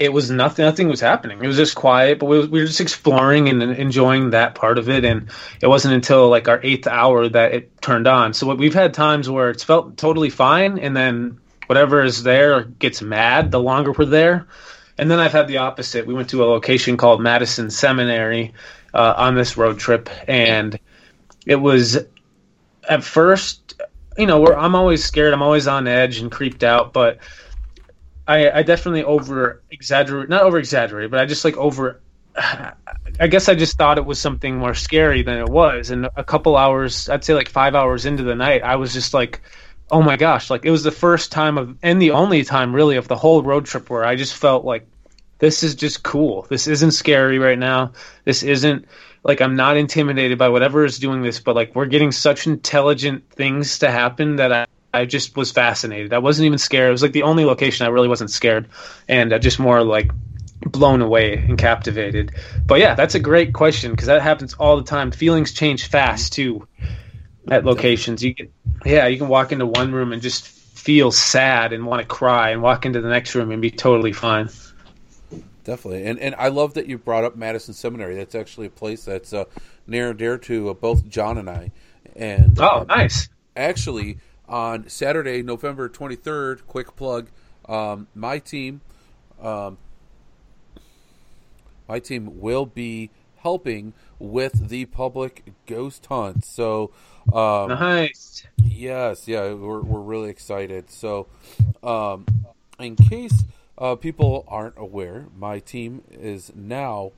it 0.00 0.14
was 0.14 0.30
nothing. 0.30 0.64
Nothing 0.64 0.88
was 0.88 1.00
happening. 1.00 1.38
It 1.44 1.46
was 1.46 1.58
just 1.58 1.74
quiet, 1.74 2.18
but 2.18 2.26
we, 2.26 2.46
we 2.46 2.60
were 2.60 2.66
just 2.66 2.80
exploring 2.80 3.50
and 3.50 3.62
enjoying 3.62 4.30
that 4.30 4.54
part 4.54 4.78
of 4.78 4.88
it. 4.88 5.04
And 5.04 5.28
it 5.60 5.66
wasn't 5.66 5.92
until 5.92 6.30
like 6.30 6.48
our 6.48 6.58
eighth 6.62 6.86
hour 6.86 7.28
that 7.28 7.52
it 7.52 7.82
turned 7.82 8.06
on. 8.06 8.32
So 8.32 8.52
we've 8.54 8.74
had 8.74 8.94
times 8.94 9.28
where 9.28 9.50
it's 9.50 9.62
felt 9.62 9.98
totally 9.98 10.30
fine, 10.30 10.78
and 10.78 10.96
then 10.96 11.38
whatever 11.66 12.02
is 12.02 12.22
there 12.22 12.64
gets 12.64 13.02
mad 13.02 13.50
the 13.50 13.60
longer 13.60 13.92
we're 13.92 14.06
there. 14.06 14.48
And 14.96 15.10
then 15.10 15.20
I've 15.20 15.32
had 15.32 15.48
the 15.48 15.58
opposite. 15.58 16.06
We 16.06 16.14
went 16.14 16.30
to 16.30 16.42
a 16.42 16.46
location 16.46 16.96
called 16.96 17.20
Madison 17.20 17.70
Seminary 17.70 18.54
uh, 18.94 19.14
on 19.18 19.34
this 19.34 19.58
road 19.58 19.78
trip, 19.78 20.08
and 20.26 20.80
it 21.44 21.56
was 21.56 21.98
at 22.88 23.04
first, 23.04 23.80
you 24.16 24.26
know, 24.26 24.46
I'm 24.46 24.74
always 24.74 25.04
scared. 25.04 25.34
I'm 25.34 25.42
always 25.42 25.66
on 25.66 25.86
edge 25.86 26.20
and 26.20 26.32
creeped 26.32 26.64
out, 26.64 26.94
but 26.94 27.18
I, 28.26 28.50
I 28.50 28.62
definitely 28.62 29.04
over 29.04 29.62
exaggerate, 29.70 30.28
not 30.28 30.42
over 30.42 30.58
exaggerate, 30.58 31.10
but 31.10 31.20
I 31.20 31.26
just 31.26 31.44
like 31.44 31.56
over. 31.56 32.00
I 32.36 33.26
guess 33.26 33.48
I 33.48 33.54
just 33.54 33.76
thought 33.76 33.98
it 33.98 34.06
was 34.06 34.20
something 34.20 34.56
more 34.56 34.74
scary 34.74 35.22
than 35.22 35.38
it 35.38 35.48
was. 35.48 35.90
And 35.90 36.08
a 36.16 36.24
couple 36.24 36.56
hours, 36.56 37.08
I'd 37.08 37.24
say 37.24 37.34
like 37.34 37.48
five 37.48 37.74
hours 37.74 38.06
into 38.06 38.22
the 38.22 38.36
night, 38.36 38.62
I 38.62 38.76
was 38.76 38.92
just 38.92 39.12
like, 39.12 39.40
oh 39.90 40.00
my 40.00 40.16
gosh, 40.16 40.48
like 40.48 40.64
it 40.64 40.70
was 40.70 40.84
the 40.84 40.92
first 40.92 41.32
time 41.32 41.58
of, 41.58 41.76
and 41.82 42.00
the 42.00 42.12
only 42.12 42.44
time 42.44 42.74
really 42.74 42.96
of 42.96 43.08
the 43.08 43.16
whole 43.16 43.42
road 43.42 43.66
trip 43.66 43.90
where 43.90 44.04
I 44.04 44.14
just 44.14 44.36
felt 44.36 44.64
like 44.64 44.86
this 45.38 45.62
is 45.62 45.74
just 45.74 46.02
cool. 46.02 46.46
This 46.48 46.66
isn't 46.68 46.92
scary 46.92 47.38
right 47.38 47.58
now. 47.58 47.92
This 48.24 48.42
isn't 48.42 48.86
like 49.22 49.40
I'm 49.40 49.56
not 49.56 49.76
intimidated 49.76 50.38
by 50.38 50.48
whatever 50.48 50.84
is 50.84 50.98
doing 50.98 51.22
this, 51.22 51.40
but 51.40 51.56
like 51.56 51.74
we're 51.74 51.86
getting 51.86 52.12
such 52.12 52.46
intelligent 52.46 53.28
things 53.30 53.80
to 53.80 53.90
happen 53.90 54.36
that 54.36 54.52
I, 54.52 54.66
I 54.92 55.04
just 55.04 55.36
was 55.36 55.52
fascinated. 55.52 56.12
I 56.12 56.18
wasn't 56.18 56.46
even 56.46 56.58
scared. 56.58 56.88
It 56.88 56.92
was 56.92 57.02
like 57.02 57.12
the 57.12 57.22
only 57.22 57.44
location 57.44 57.86
I 57.86 57.90
really 57.90 58.08
wasn't 58.08 58.30
scared, 58.30 58.68
and 59.08 59.32
uh, 59.32 59.38
just 59.38 59.58
more 59.58 59.82
like 59.82 60.10
blown 60.60 61.00
away 61.00 61.34
and 61.34 61.56
captivated. 61.56 62.32
But 62.66 62.80
yeah, 62.80 62.94
that's 62.94 63.14
a 63.14 63.20
great 63.20 63.52
question 63.52 63.92
because 63.92 64.06
that 64.06 64.20
happens 64.22 64.54
all 64.54 64.76
the 64.76 64.84
time. 64.84 65.10
Feelings 65.10 65.52
change 65.52 65.88
fast 65.88 66.32
too 66.32 66.66
at 67.48 67.64
locations. 67.64 68.22
You 68.22 68.34
can, 68.34 68.52
yeah, 68.84 69.06
you 69.06 69.18
can 69.18 69.28
walk 69.28 69.52
into 69.52 69.66
one 69.66 69.92
room 69.92 70.12
and 70.12 70.20
just 70.20 70.46
feel 70.46 71.12
sad 71.12 71.72
and 71.72 71.86
want 71.86 72.00
to 72.00 72.06
cry, 72.06 72.50
and 72.50 72.62
walk 72.62 72.86
into 72.86 73.00
the 73.00 73.08
next 73.08 73.34
room 73.34 73.50
and 73.50 73.62
be 73.62 73.70
totally 73.70 74.12
fine. 74.12 74.48
Definitely, 75.62 76.06
and 76.06 76.18
and 76.18 76.34
I 76.36 76.48
love 76.48 76.74
that 76.74 76.86
you 76.86 76.98
brought 76.98 77.24
up 77.24 77.36
Madison 77.36 77.74
Seminary. 77.74 78.16
That's 78.16 78.34
actually 78.34 78.66
a 78.66 78.70
place 78.70 79.04
that's 79.04 79.32
uh, 79.32 79.44
near 79.86 80.10
and 80.10 80.18
dear 80.18 80.38
to 80.38 80.70
uh, 80.70 80.74
both 80.74 81.08
John 81.08 81.38
and 81.38 81.48
I. 81.48 81.70
And 82.16 82.58
oh, 82.60 82.80
um, 82.80 82.86
nice. 82.88 83.28
Actually, 83.56 84.18
on 84.50 84.88
Saturday, 84.88 85.42
November 85.42 85.88
23rd, 85.88 86.66
quick 86.66 86.96
plug, 86.96 87.28
um, 87.68 88.08
my 88.14 88.38
team, 88.38 88.80
um, 89.40 89.78
my 91.88 92.00
team 92.00 92.40
will 92.40 92.66
be 92.66 93.10
helping 93.36 93.94
with 94.18 94.68
the 94.68 94.84
public 94.86 95.52
ghost 95.66 96.04
hunt. 96.06 96.44
So, 96.44 96.90
um, 97.32 97.68
nice. 97.68 98.46
Yes, 98.56 99.28
yeah, 99.28 99.52
we're 99.52 99.80
we're 99.80 100.00
really 100.00 100.30
excited. 100.30 100.90
So, 100.90 101.28
um, 101.82 102.26
in 102.78 102.96
case 102.96 103.44
uh, 103.78 103.94
people 103.94 104.44
aren't 104.48 104.76
aware, 104.76 105.26
my 105.36 105.58
team 105.60 106.02
is 106.10 106.52
now 106.54 107.12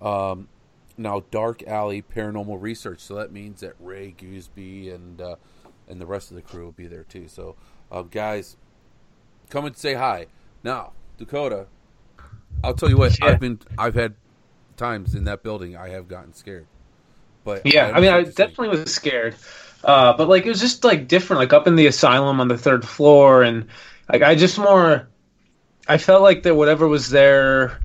um, 0.00 0.48
now 0.96 1.24
Dark 1.30 1.62
Alley 1.64 2.02
Paranormal 2.02 2.60
Research. 2.60 3.00
So 3.00 3.14
that 3.16 3.32
means 3.32 3.60
that 3.60 3.74
Ray 3.80 4.14
Gooseby 4.18 4.94
and 4.94 5.20
uh, 5.20 5.36
and 5.88 6.00
the 6.00 6.06
rest 6.06 6.30
of 6.30 6.36
the 6.36 6.42
crew 6.42 6.64
will 6.64 6.72
be 6.72 6.86
there 6.86 7.04
too. 7.04 7.28
So, 7.28 7.56
uh, 7.90 8.02
guys, 8.02 8.56
come 9.50 9.64
and 9.64 9.76
say 9.76 9.94
hi. 9.94 10.26
Now, 10.62 10.92
Dakota, 11.16 11.66
I'll 12.62 12.74
tell 12.74 12.88
you 12.88 12.96
what. 12.96 13.18
Yeah. 13.18 13.26
I've 13.26 13.40
been, 13.40 13.58
I've 13.76 13.94
had 13.94 14.14
times 14.76 15.14
in 15.14 15.24
that 15.24 15.42
building 15.42 15.76
I 15.76 15.90
have 15.90 16.08
gotten 16.08 16.32
scared. 16.34 16.66
But 17.44 17.66
yeah, 17.66 17.88
I, 17.88 17.92
I 17.92 18.00
mean, 18.00 18.10
I 18.10 18.22
definitely 18.22 18.68
was 18.68 18.92
scared. 18.92 19.36
Uh, 19.82 20.16
but 20.16 20.28
like 20.28 20.44
it 20.44 20.48
was 20.48 20.60
just 20.60 20.84
like 20.84 21.08
different, 21.08 21.40
like 21.40 21.52
up 21.52 21.66
in 21.66 21.76
the 21.76 21.86
asylum 21.86 22.40
on 22.40 22.48
the 22.48 22.58
third 22.58 22.86
floor, 22.86 23.42
and 23.42 23.68
like 24.10 24.22
I 24.22 24.34
just 24.34 24.58
more, 24.58 25.08
I 25.86 25.98
felt 25.98 26.22
like 26.22 26.42
that 26.42 26.54
whatever 26.56 26.88
was 26.88 27.10
there 27.10 27.78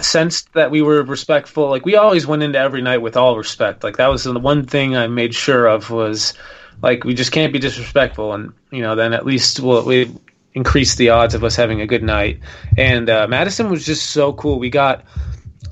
sensed 0.00 0.52
that 0.54 0.70
we 0.70 0.82
were 0.82 1.02
respectful. 1.04 1.70
Like 1.70 1.86
we 1.86 1.96
always 1.96 2.26
went 2.26 2.42
into 2.42 2.58
every 2.58 2.82
night 2.82 2.98
with 2.98 3.16
all 3.16 3.36
respect. 3.38 3.84
Like 3.84 3.96
that 3.98 4.08
was 4.08 4.24
the 4.24 4.38
one 4.38 4.66
thing 4.66 4.96
I 4.96 5.06
made 5.06 5.34
sure 5.34 5.66
of 5.66 5.90
was 5.90 6.34
like 6.82 7.04
we 7.04 7.14
just 7.14 7.32
can't 7.32 7.52
be 7.52 7.58
disrespectful, 7.58 8.32
and 8.32 8.52
you 8.70 8.82
know 8.82 8.94
then 8.94 9.12
at 9.12 9.26
least 9.26 9.60
we'll, 9.60 9.84
we 9.84 10.14
increase 10.54 10.96
the 10.96 11.10
odds 11.10 11.34
of 11.34 11.44
us 11.44 11.56
having 11.56 11.80
a 11.80 11.86
good 11.86 12.02
night. 12.02 12.40
And 12.76 13.08
uh, 13.08 13.26
Madison 13.28 13.70
was 13.70 13.84
just 13.84 14.10
so 14.10 14.32
cool. 14.32 14.58
We 14.58 14.70
got 14.70 15.04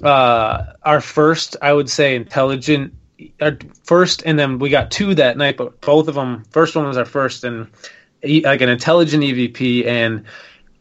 uh, 0.03 0.65
our 0.83 1.01
first, 1.01 1.57
I 1.63 1.73
would 1.73 1.91
say, 1.91 2.15
intelligent. 2.15 2.95
Our 3.41 3.59
first, 3.85 4.23
and 4.27 4.39
then 4.39 4.59
we 4.59 4.69
got 4.69 4.91
two 4.91 5.15
that 5.15 5.37
night, 5.37 5.57
but 5.57 5.81
both 5.81 6.09
of 6.09 6.15
them. 6.15 6.45
First 6.51 6.77
one 6.77 6.87
was 6.87 6.99
our 6.99 7.05
first, 7.05 7.45
and 7.45 7.69
like 8.23 8.61
an 8.61 8.69
intelligent 8.69 9.23
EVP, 9.23 9.87
and 9.87 10.25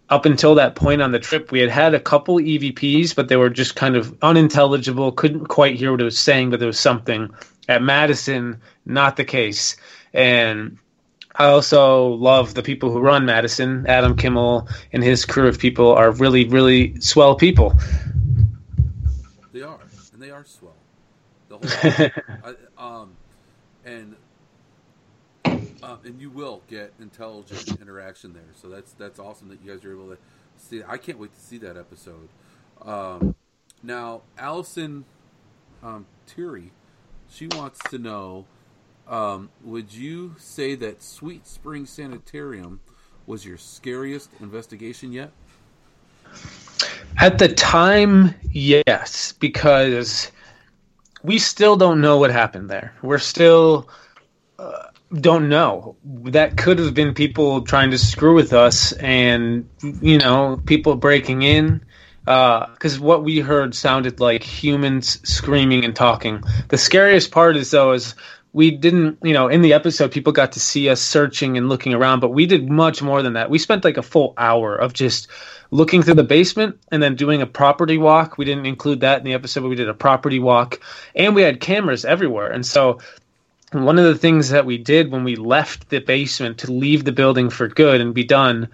up 0.09 0.25
until 0.25 0.55
that 0.55 0.75
point 0.75 1.01
on 1.01 1.11
the 1.11 1.19
trip, 1.19 1.51
we 1.51 1.59
had 1.59 1.69
had 1.69 1.93
a 1.93 1.99
couple 1.99 2.37
EVPs, 2.37 3.15
but 3.15 3.27
they 3.27 3.37
were 3.37 3.49
just 3.49 3.75
kind 3.75 3.95
of 3.95 4.15
unintelligible. 4.21 5.11
Couldn't 5.13 5.45
quite 5.47 5.75
hear 5.75 5.91
what 5.91 6.01
it 6.01 6.05
was 6.05 6.19
saying, 6.19 6.49
but 6.49 6.59
there 6.59 6.67
was 6.67 6.79
something. 6.79 7.29
At 7.67 7.81
Madison, 7.81 8.61
not 8.85 9.15
the 9.15 9.25
case. 9.25 9.75
And 10.15 10.77
I 11.35 11.45
also 11.45 12.07
love 12.07 12.53
the 12.53 12.63
people 12.63 12.91
who 12.91 12.99
run 12.99 13.25
Madison. 13.25 13.85
Adam 13.87 14.15
Kimmel 14.15 14.67
and 14.93 15.03
his 15.03 15.25
crew 15.25 15.47
of 15.47 15.59
people 15.59 15.91
are 15.91 16.11
really, 16.11 16.47
really 16.47 16.99
swell 17.01 17.35
people. 17.35 17.73
They 19.51 19.61
are, 19.61 19.79
and 20.13 20.21
they 20.21 20.31
are 20.31 20.45
swell. 20.45 20.75
The 21.49 21.57
whole, 21.57 22.55
I, 22.79 23.01
um, 23.01 23.11
and 23.83 24.15
uh, 25.83 25.97
and 26.03 26.19
you 26.19 26.29
will 26.29 26.61
get 26.69 26.93
intelligent 26.99 27.79
interaction 27.81 28.33
there. 28.33 28.43
So 28.55 28.69
that's 28.69 28.93
that's 28.93 29.19
awesome 29.19 29.49
that 29.49 29.59
you 29.63 29.71
guys 29.71 29.83
are 29.83 29.91
able 29.91 30.09
to 30.09 30.17
see. 30.57 30.81
I 30.87 30.97
can't 30.97 31.19
wait 31.19 31.35
to 31.35 31.41
see 31.41 31.57
that 31.59 31.77
episode. 31.77 32.29
Um, 32.81 33.35
now, 33.83 34.21
Allison 34.37 35.05
um, 35.83 36.05
she 37.29 37.47
wants 37.47 37.79
to 37.89 37.97
know 37.97 38.45
um, 39.07 39.49
would 39.63 39.93
you 39.93 40.35
say 40.37 40.75
that 40.75 41.01
Sweet 41.01 41.45
Spring 41.47 41.85
Sanitarium 41.85 42.79
was 43.27 43.45
your 43.45 43.57
scariest 43.57 44.29
investigation 44.39 45.11
yet? 45.11 45.31
At 47.17 47.37
the 47.37 47.47
time, 47.47 48.35
yes, 48.51 49.33
because 49.33 50.31
we 51.23 51.39
still 51.39 51.75
don't 51.75 52.01
know 52.01 52.17
what 52.17 52.31
happened 52.31 52.69
there. 52.69 52.93
We're 53.01 53.19
still 53.19 53.89
uh, 54.59 54.87
don't 55.13 55.49
know. 55.49 55.95
That 56.03 56.57
could 56.57 56.79
have 56.79 56.93
been 56.93 57.13
people 57.13 57.61
trying 57.61 57.91
to 57.91 57.97
screw 57.97 58.35
with 58.35 58.53
us, 58.53 58.91
and 58.93 59.69
you 60.01 60.17
know, 60.17 60.61
people 60.65 60.95
breaking 60.95 61.43
in. 61.43 61.81
Because 62.25 62.97
uh, 62.97 63.03
what 63.03 63.23
we 63.23 63.39
heard 63.39 63.75
sounded 63.75 64.19
like 64.19 64.41
humans 64.41 65.19
screaming 65.29 65.85
and 65.85 65.95
talking. 65.95 66.43
The 66.69 66.77
scariest 66.77 67.29
part 67.31 67.55
is 67.55 67.69
though 67.69 67.91
is 67.91 68.15
we 68.55 68.71
didn't, 68.71 69.17
you 69.21 69.33
know, 69.33 69.49
in 69.49 69.61
the 69.61 69.73
episode, 69.73 70.13
people 70.13 70.31
got 70.31 70.53
to 70.53 70.61
see 70.61 70.87
us 70.87 71.01
searching 71.01 71.57
and 71.57 71.67
looking 71.67 71.93
around, 71.93 72.21
but 72.21 72.29
we 72.29 72.45
did 72.45 72.69
much 72.69 73.01
more 73.01 73.21
than 73.21 73.33
that. 73.33 73.49
We 73.49 73.59
spent 73.59 73.83
like 73.83 73.97
a 73.97 74.01
full 74.01 74.33
hour 74.37 74.73
of 74.73 74.93
just 74.93 75.27
looking 75.71 76.01
through 76.01 76.13
the 76.13 76.23
basement 76.23 76.79
and 76.89 77.03
then 77.03 77.15
doing 77.15 77.41
a 77.41 77.45
property 77.45 77.97
walk. 77.97 78.37
We 78.37 78.45
didn't 78.45 78.65
include 78.65 79.01
that 79.01 79.17
in 79.17 79.25
the 79.25 79.33
episode, 79.33 79.63
but 79.63 79.67
we 79.67 79.75
did 79.75 79.89
a 79.89 79.93
property 79.93 80.39
walk 80.39 80.79
and 81.17 81.35
we 81.35 81.41
had 81.41 81.59
cameras 81.59 82.05
everywhere. 82.05 82.47
And 82.47 82.65
so, 82.65 82.99
one 83.73 83.99
of 83.99 84.05
the 84.05 84.15
things 84.15 84.47
that 84.51 84.65
we 84.65 84.77
did 84.77 85.11
when 85.11 85.25
we 85.25 85.35
left 85.35 85.89
the 85.89 85.99
basement 85.99 86.59
to 86.59 86.71
leave 86.71 87.03
the 87.03 87.11
building 87.11 87.49
for 87.49 87.67
good 87.67 87.99
and 87.99 88.13
be 88.13 88.23
done, 88.23 88.69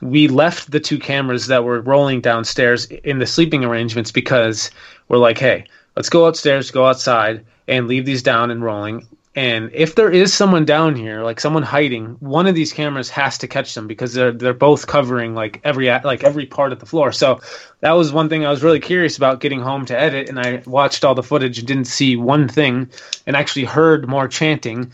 we 0.00 0.28
left 0.28 0.70
the 0.70 0.78
two 0.78 1.00
cameras 1.00 1.48
that 1.48 1.64
were 1.64 1.80
rolling 1.80 2.20
downstairs 2.20 2.84
in 2.84 3.18
the 3.18 3.26
sleeping 3.26 3.64
arrangements 3.64 4.12
because 4.12 4.70
we're 5.08 5.18
like, 5.18 5.38
hey, 5.38 5.64
let's 5.98 6.10
go 6.10 6.26
upstairs, 6.26 6.70
go 6.70 6.86
outside 6.86 7.44
and 7.66 7.88
leave 7.88 8.06
these 8.06 8.22
down 8.22 8.52
and 8.52 8.62
rolling. 8.62 9.04
And 9.34 9.72
if 9.74 9.96
there 9.96 10.12
is 10.12 10.32
someone 10.32 10.64
down 10.64 10.94
here, 10.94 11.24
like 11.24 11.40
someone 11.40 11.64
hiding, 11.64 12.10
one 12.20 12.46
of 12.46 12.54
these 12.54 12.72
cameras 12.72 13.10
has 13.10 13.38
to 13.38 13.48
catch 13.48 13.74
them 13.74 13.88
because 13.88 14.14
they're 14.14 14.30
they're 14.30 14.54
both 14.54 14.86
covering 14.86 15.34
like 15.34 15.60
every 15.64 15.88
like 15.88 16.22
every 16.22 16.46
part 16.46 16.70
of 16.70 16.78
the 16.78 16.86
floor. 16.86 17.10
So 17.10 17.40
that 17.80 17.92
was 17.92 18.12
one 18.12 18.28
thing 18.28 18.46
I 18.46 18.50
was 18.50 18.62
really 18.62 18.78
curious 18.78 19.16
about 19.16 19.40
getting 19.40 19.60
home 19.60 19.86
to 19.86 20.00
edit, 20.00 20.28
and 20.28 20.38
I 20.38 20.62
watched 20.66 21.04
all 21.04 21.16
the 21.16 21.22
footage 21.24 21.58
and 21.58 21.66
didn't 21.66 21.86
see 21.86 22.14
one 22.14 22.46
thing, 22.46 22.90
and 23.26 23.34
actually 23.34 23.64
heard 23.64 24.08
more 24.08 24.28
chanting, 24.28 24.92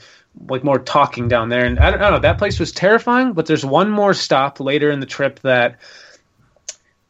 like 0.48 0.64
more 0.64 0.78
talking 0.78 1.28
down 1.28 1.50
there. 1.50 1.66
And 1.66 1.78
I 1.78 1.90
don't, 1.90 2.00
I 2.00 2.04
don't 2.04 2.12
know, 2.12 2.28
that 2.28 2.38
place 2.38 2.58
was 2.58 2.72
terrifying. 2.72 3.34
But 3.34 3.44
there's 3.44 3.64
one 3.64 3.90
more 3.90 4.14
stop 4.14 4.58
later 4.58 4.90
in 4.90 5.00
the 5.00 5.06
trip 5.06 5.40
that 5.40 5.80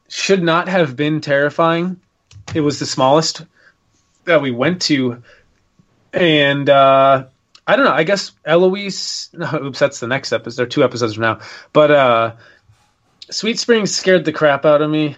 should 0.09 0.43
not 0.43 0.69
have 0.69 0.97
been 0.97 1.21
terrifying. 1.21 2.01
It 2.57 2.61
was 2.61 2.81
the 2.81 2.87
smallest 2.87 3.45
that 4.25 4.43
we 4.43 4.51
went 4.51 4.83
to 4.83 5.23
and 6.15 6.71
uh, 6.71 7.27
I 7.67 7.77
don't 7.77 7.85
know. 7.85 7.93
I 7.93 8.05
guess 8.05 8.33
Eloise. 8.45 9.31
No, 9.33 9.65
oops, 9.65 9.79
that's 9.79 10.01
the 10.01 10.07
next 10.07 10.33
episode. 10.33 10.57
There 10.57 10.67
are 10.67 10.69
two 10.69 10.85
episodes 10.85 11.15
from 11.15 11.23
now. 11.23 11.41
But 11.73 11.91
uh, 11.91 12.35
Sweet 13.31 13.59
Springs 13.59 13.95
scared 13.95 14.25
the 14.25 14.33
crap 14.33 14.65
out 14.65 14.83
of 14.83 14.91
me. 14.91 15.17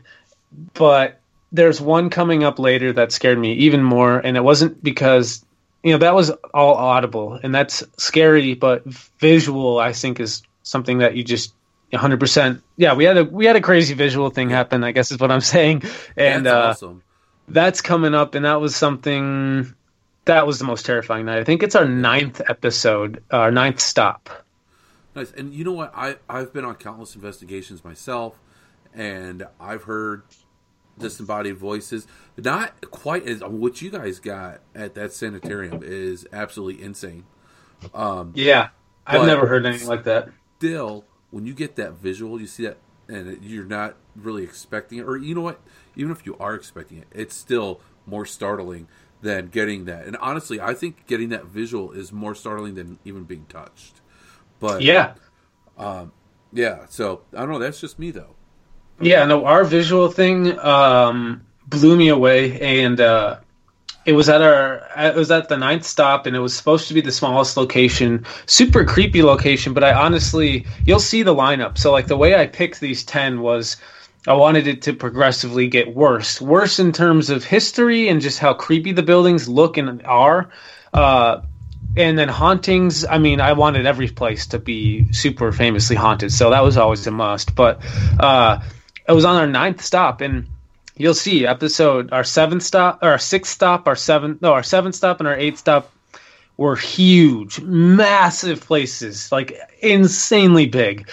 But 0.75 1.21
there's 1.53 1.81
one 1.81 2.09
coming 2.09 2.45
up 2.45 2.59
later 2.59 2.93
that 2.95 3.13
scared 3.13 3.39
me 3.39 3.53
even 3.55 3.83
more, 3.83 4.19
and 4.19 4.37
it 4.37 4.45
wasn't 4.45 4.83
because 4.83 5.45
you 5.83 5.93
know 5.93 5.99
that 5.99 6.15
was 6.15 6.31
all 6.55 6.75
audible, 6.75 7.39
and 7.43 7.55
that's 7.55 7.83
scary. 7.99 8.55
But 8.55 8.85
visual, 8.85 9.79
I 9.79 9.93
think, 9.93 10.21
is 10.21 10.43
something 10.63 10.99
that 10.99 11.17
you 11.17 11.23
just 11.25 11.53
100 11.91 12.19
percent 12.19 12.63
yeah 12.77 12.95
we 12.95 13.05
had 13.05 13.17
a 13.17 13.23
we 13.23 13.47
had 13.47 13.55
a 13.55 13.61
crazy 13.61 13.95
visual 13.95 14.29
thing 14.29 14.51
happen 14.51 14.83
i 14.83 14.91
guess 14.91 15.13
is 15.13 15.21
what 15.21 15.31
i'm 15.31 15.41
saying 15.41 15.85
and 16.17 16.45
That's 16.45 16.83
uh 16.83 16.87
awesome. 16.87 17.03
That's 17.49 17.81
coming 17.81 18.15
up 18.15 18.35
and 18.35 18.45
that 18.45 18.61
was 18.61 18.75
something 18.75 19.73
that 20.25 20.47
was 20.47 20.59
the 20.59 20.65
most 20.65 20.85
terrifying 20.87 21.27
night 21.27 21.39
i 21.39 21.45
think 21.45 21.63
it's 21.63 21.75
our 21.75 21.87
ninth 21.87 22.41
episode 22.49 23.23
our 23.31 23.51
ninth 23.51 23.81
stop 23.81 24.31
Nice. 25.17 25.33
And 25.33 25.55
you 25.55 25.65
know 25.65 25.73
what? 25.73 25.93
I 25.97 26.17
I've 26.29 26.53
been 26.53 26.67
on 26.67 26.75
countless 26.75 27.15
investigations 27.15 27.83
myself, 27.83 28.39
and 28.93 29.47
I've 29.59 29.85
heard 29.85 30.25
disembodied 30.99 31.57
voices. 31.57 32.07
Not 32.37 32.91
quite 32.91 33.27
as 33.27 33.43
what 33.43 33.81
you 33.81 33.91
guys 33.91 34.21
got 34.21 34.61
at 34.75 34.95
that 34.95 35.15
sanitarium 35.15 35.81
is 35.83 36.27
absolutely 36.35 36.85
insane. 36.85 37.25
Um, 37.95 38.33
yeah 38.35 38.71
i've 39.07 39.27
never 39.27 39.47
heard 39.47 39.67
anything 39.67 39.87
like 39.87 40.05
that 40.05 40.31
still, 40.59 41.05
when 41.31 41.47
you 41.47 41.55
get 41.55 41.77
that 41.77 41.93
visual, 41.93 42.41
you 42.41 42.47
see 42.47 42.65
that, 42.65 42.79
and 43.09 43.43
you're 43.43 43.67
not 43.67 43.97
really 44.17 44.43
expecting 44.43 44.99
it, 44.99 45.03
or 45.03 45.17
you 45.17 45.35
know 45.35 45.41
what? 45.41 45.61
Even 45.95 46.13
if 46.13 46.27
you 46.27 46.37
are 46.39 46.55
expecting 46.55 46.99
it, 46.99 47.07
it's 47.13 47.35
still 47.35 47.81
more 48.07 48.27
startling 48.27 48.89
than 49.23 49.49
getting 49.49 49.87
that. 49.87 50.07
And 50.07 50.17
honestly, 50.19 50.61
I 50.61 50.75
think 50.75 51.07
getting 51.07 51.31
that 51.31 51.47
visual 51.47 51.93
is 51.93 52.13
more 52.13 52.35
startling 52.35 52.75
than 52.75 52.99
even 53.05 53.25
being 53.25 53.47
touched. 53.49 54.01
But 54.61 54.83
yeah 54.83 55.15
yeah. 56.53 56.87
So 56.89 57.23
I 57.35 57.41
don't 57.41 57.51
know. 57.51 57.59
That's 57.59 57.81
just 57.81 57.99
me 57.99 58.11
though. 58.11 58.35
Yeah, 59.01 59.25
no, 59.27 59.45
our 59.45 59.65
visual 59.65 60.11
thing 60.11 60.59
um, 60.59 61.45
blew 61.67 61.97
me 61.97 62.09
away, 62.09 62.59
and 62.61 62.99
uh, 62.99 63.41
it 64.07 64.13
was 64.13 64.29
at 64.29 64.41
our 64.41 64.89
it 64.97 65.15
was 65.15 65.31
at 65.31 65.49
the 65.49 65.57
ninth 65.57 65.85
stop, 65.85 66.27
and 66.27 66.35
it 66.35 66.41
was 66.41 66.57
supposed 66.57 66.89
to 66.89 66.95
be 66.95 67.03
the 67.03 67.13
smallest 67.13 67.57
location, 67.57 68.25
super 68.47 68.85
creepy 68.85 69.23
location. 69.23 69.75
But 69.75 69.85
I 69.85 69.93
honestly, 69.93 70.67
you'll 70.85 70.99
see 71.01 71.23
the 71.23 71.35
lineup. 71.35 71.79
So 71.79 71.93
like 71.93 72.07
the 72.07 72.17
way 72.17 72.35
I 72.35 72.47
picked 72.47 72.81
these 72.81 73.05
ten 73.05 73.41
was. 73.41 73.77
I 74.27 74.35
wanted 74.35 74.67
it 74.67 74.83
to 74.83 74.93
progressively 74.93 75.69
get 75.69 75.95
worse, 75.95 76.41
worse 76.41 76.79
in 76.79 76.93
terms 76.93 77.31
of 77.31 77.45
history 77.45 78.09
and 78.09 78.21
just 78.21 78.39
how 78.39 78.55
creepy 78.55 78.93
the 78.93 79.03
buildings 79.03 79.49
look 79.49 79.77
and 79.77 80.05
are. 80.05 80.51
Uh, 80.93 81.43
and 81.97 82.19
then 82.19 82.29
hauntings 82.29 83.05
i 83.07 83.19
mean 83.19 83.41
i 83.41 83.53
wanted 83.53 83.87
every 83.87 84.09
place 84.09 84.47
to 84.47 84.59
be 84.59 85.11
super 85.13 85.51
famously 85.51 85.97
haunted 85.97 86.31
so 86.31 86.51
that 86.51 86.63
was 86.63 86.77
always 86.77 87.07
a 87.07 87.11
must. 87.11 87.55
But 87.55 87.81
uh 88.21 88.61
it 89.09 89.13
was 89.13 89.25
on 89.25 89.37
our 89.37 89.47
ninth 89.47 89.83
stop 89.83 90.21
and 90.21 90.47
you'll 90.97 91.15
see 91.15 91.47
episode 91.47 92.13
our 92.13 92.25
seventh 92.25 92.63
stop 92.63 92.99
our 93.03 93.19
sixth 93.19 93.53
stop 93.53 93.87
our 93.87 93.97
seventh 93.97 94.43
no 94.43 94.53
our 94.53 94.63
seventh 94.63 94.95
stop 94.95 95.21
and 95.21 95.29
our 95.29 95.37
eighth 95.37 95.59
stop 95.59 95.91
were 96.57 96.77
huge 96.77 97.61
massive 97.61 98.61
places 98.61 99.31
like 99.31 99.59
insanely 99.81 100.67
big. 100.67 101.09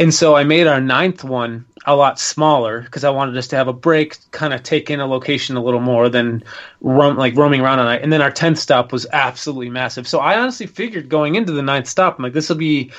And 0.00 0.14
so 0.14 0.36
i 0.36 0.44
made 0.44 0.66
our 0.66 0.80
ninth 0.80 1.24
one 1.24 1.64
a 1.88 1.96
lot 1.96 2.18
smaller 2.18 2.82
because 2.82 3.04
i 3.04 3.10
wanted 3.10 3.36
us 3.36 3.48
to 3.48 3.56
have 3.56 3.68
a 3.68 3.72
break 3.72 4.16
kind 4.30 4.52
of 4.52 4.62
take 4.62 4.90
in 4.90 5.00
a 5.00 5.06
location 5.06 5.56
a 5.56 5.62
little 5.62 5.80
more 5.80 6.08
than 6.08 6.42
roam 6.80 7.16
like 7.16 7.36
roaming 7.36 7.60
around 7.60 7.78
all 7.78 7.84
night 7.84 8.02
and 8.02 8.12
then 8.12 8.22
our 8.22 8.30
10th 8.30 8.58
stop 8.58 8.92
was 8.92 9.06
absolutely 9.12 9.70
massive 9.70 10.06
so 10.06 10.18
i 10.18 10.38
honestly 10.38 10.66
figured 10.66 11.08
going 11.08 11.34
into 11.34 11.52
the 11.52 11.62
ninth 11.62 11.88
stop 11.88 12.18
I'm 12.18 12.24
like 12.24 12.32
this 12.32 12.48
will 12.48 12.56
be 12.56 12.92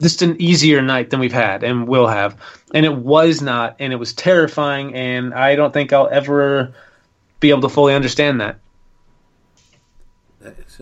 just 0.00 0.22
an 0.22 0.40
easier 0.40 0.82
night 0.82 1.10
than 1.10 1.20
we've 1.20 1.32
had 1.32 1.62
and 1.62 1.88
will 1.88 2.06
have 2.06 2.36
and 2.74 2.84
it 2.84 2.94
was 2.94 3.40
not 3.40 3.76
and 3.78 3.92
it 3.92 3.96
was 3.96 4.12
terrifying 4.12 4.94
and 4.94 5.34
i 5.34 5.54
don't 5.54 5.72
think 5.72 5.92
i'll 5.92 6.08
ever 6.08 6.74
be 7.40 7.50
able 7.50 7.62
to 7.62 7.68
fully 7.68 7.94
understand 7.94 8.40
that 8.40 8.58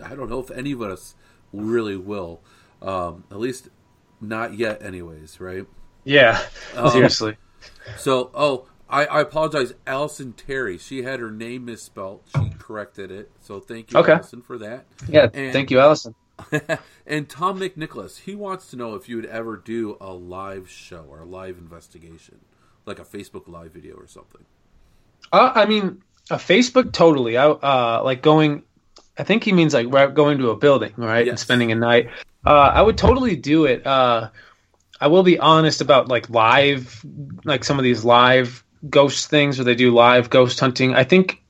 I 0.03 0.15
don't 0.15 0.29
know 0.29 0.41
if 0.41 0.51
any 0.51 0.73
of 0.73 0.83
us 0.83 1.15
really 1.53 1.97
will. 1.97 2.41
Um, 2.83 3.25
at 3.31 3.39
least 3.39 3.69
not 4.21 4.55
yet, 4.55 4.83
anyways. 4.83 5.41
Right. 5.41 5.67
Yeah 6.05 6.41
Um, 6.77 6.91
seriously 6.91 7.37
So, 7.99 8.31
oh, 8.35 8.67
I, 8.89 9.07
I 9.07 9.21
apologize, 9.21 9.75
Allison 9.87 10.33
Terry. 10.35 10.79
She 10.79 11.03
had 11.03 11.19
her 11.21 11.31
name 11.31 11.65
misspelled. 11.65 12.21
She 12.35 12.51
corrected 12.59 13.11
it. 13.11 13.31
So 13.41 13.61
thank 13.61 13.93
you, 13.93 13.99
Okay. 13.99 14.13
Allison, 14.13 14.43
for 14.43 14.59
that. 14.59 14.85
yeah 15.09 15.29
and- 15.33 15.53
thank 15.53 15.71
you 15.71 15.81
allison 15.81 16.15
and 17.07 17.29
Tom 17.29 17.61
McNicholas, 17.61 18.21
he 18.21 18.35
wants 18.35 18.69
to 18.71 18.77
know 18.77 18.95
if 18.97 19.09
you 19.09 19.15
would 19.17 19.27
ever 19.27 19.57
do 19.57 19.97
a 20.01 20.13
live 20.13 20.69
show 20.69 21.05
or 21.09 21.21
a 21.21 21.25
live 21.25 21.59
investigation, 21.59 22.41
like 22.87 22.99
a 22.99 23.05
Facebook 23.05 23.47
live 23.47 23.71
video 23.73 23.95
or 23.95 24.09
something. 24.09 24.45
Uh, 25.33 25.53
I 25.55 25.65
mean, 25.67 26.03
a 26.31 26.37
Facebook 26.37 26.93
totally. 26.93 27.37
I 27.37 27.47
uh, 27.47 28.03
like 28.03 28.21
going. 28.21 28.65
I 29.17 29.23
think 29.23 29.45
he 29.45 29.53
means 29.53 29.75
like 29.75 29.89
going 30.15 30.39
to 30.39 30.51
a 30.51 30.57
building, 30.57 30.93
right, 30.97 31.29
and 31.29 31.39
spending 31.39 31.71
a 31.71 31.77
night. 31.77 32.09
Uh, 32.45 32.51
I 32.75 32.83
would 32.83 32.99
totally 32.99 33.37
do 33.37 33.67
it. 33.67 33.87
Uh, 33.87 34.31
I 35.01 35.09
will 35.09 35.23
be 35.23 35.39
honest 35.39 35.81
about 35.81 36.09
like 36.09 36.31
live, 36.31 37.05
like 37.45 37.65
some 37.65 37.79
of 37.79 37.85
these 37.85 38.05
live 38.05 38.65
ghost 38.89 39.29
things 39.29 39.59
where 39.59 39.65
they 39.65 39.75
do 39.75 39.93
live 39.93 40.31
ghost 40.31 40.61
hunting. 40.61 40.95
I 40.95 41.05
think 41.05 41.43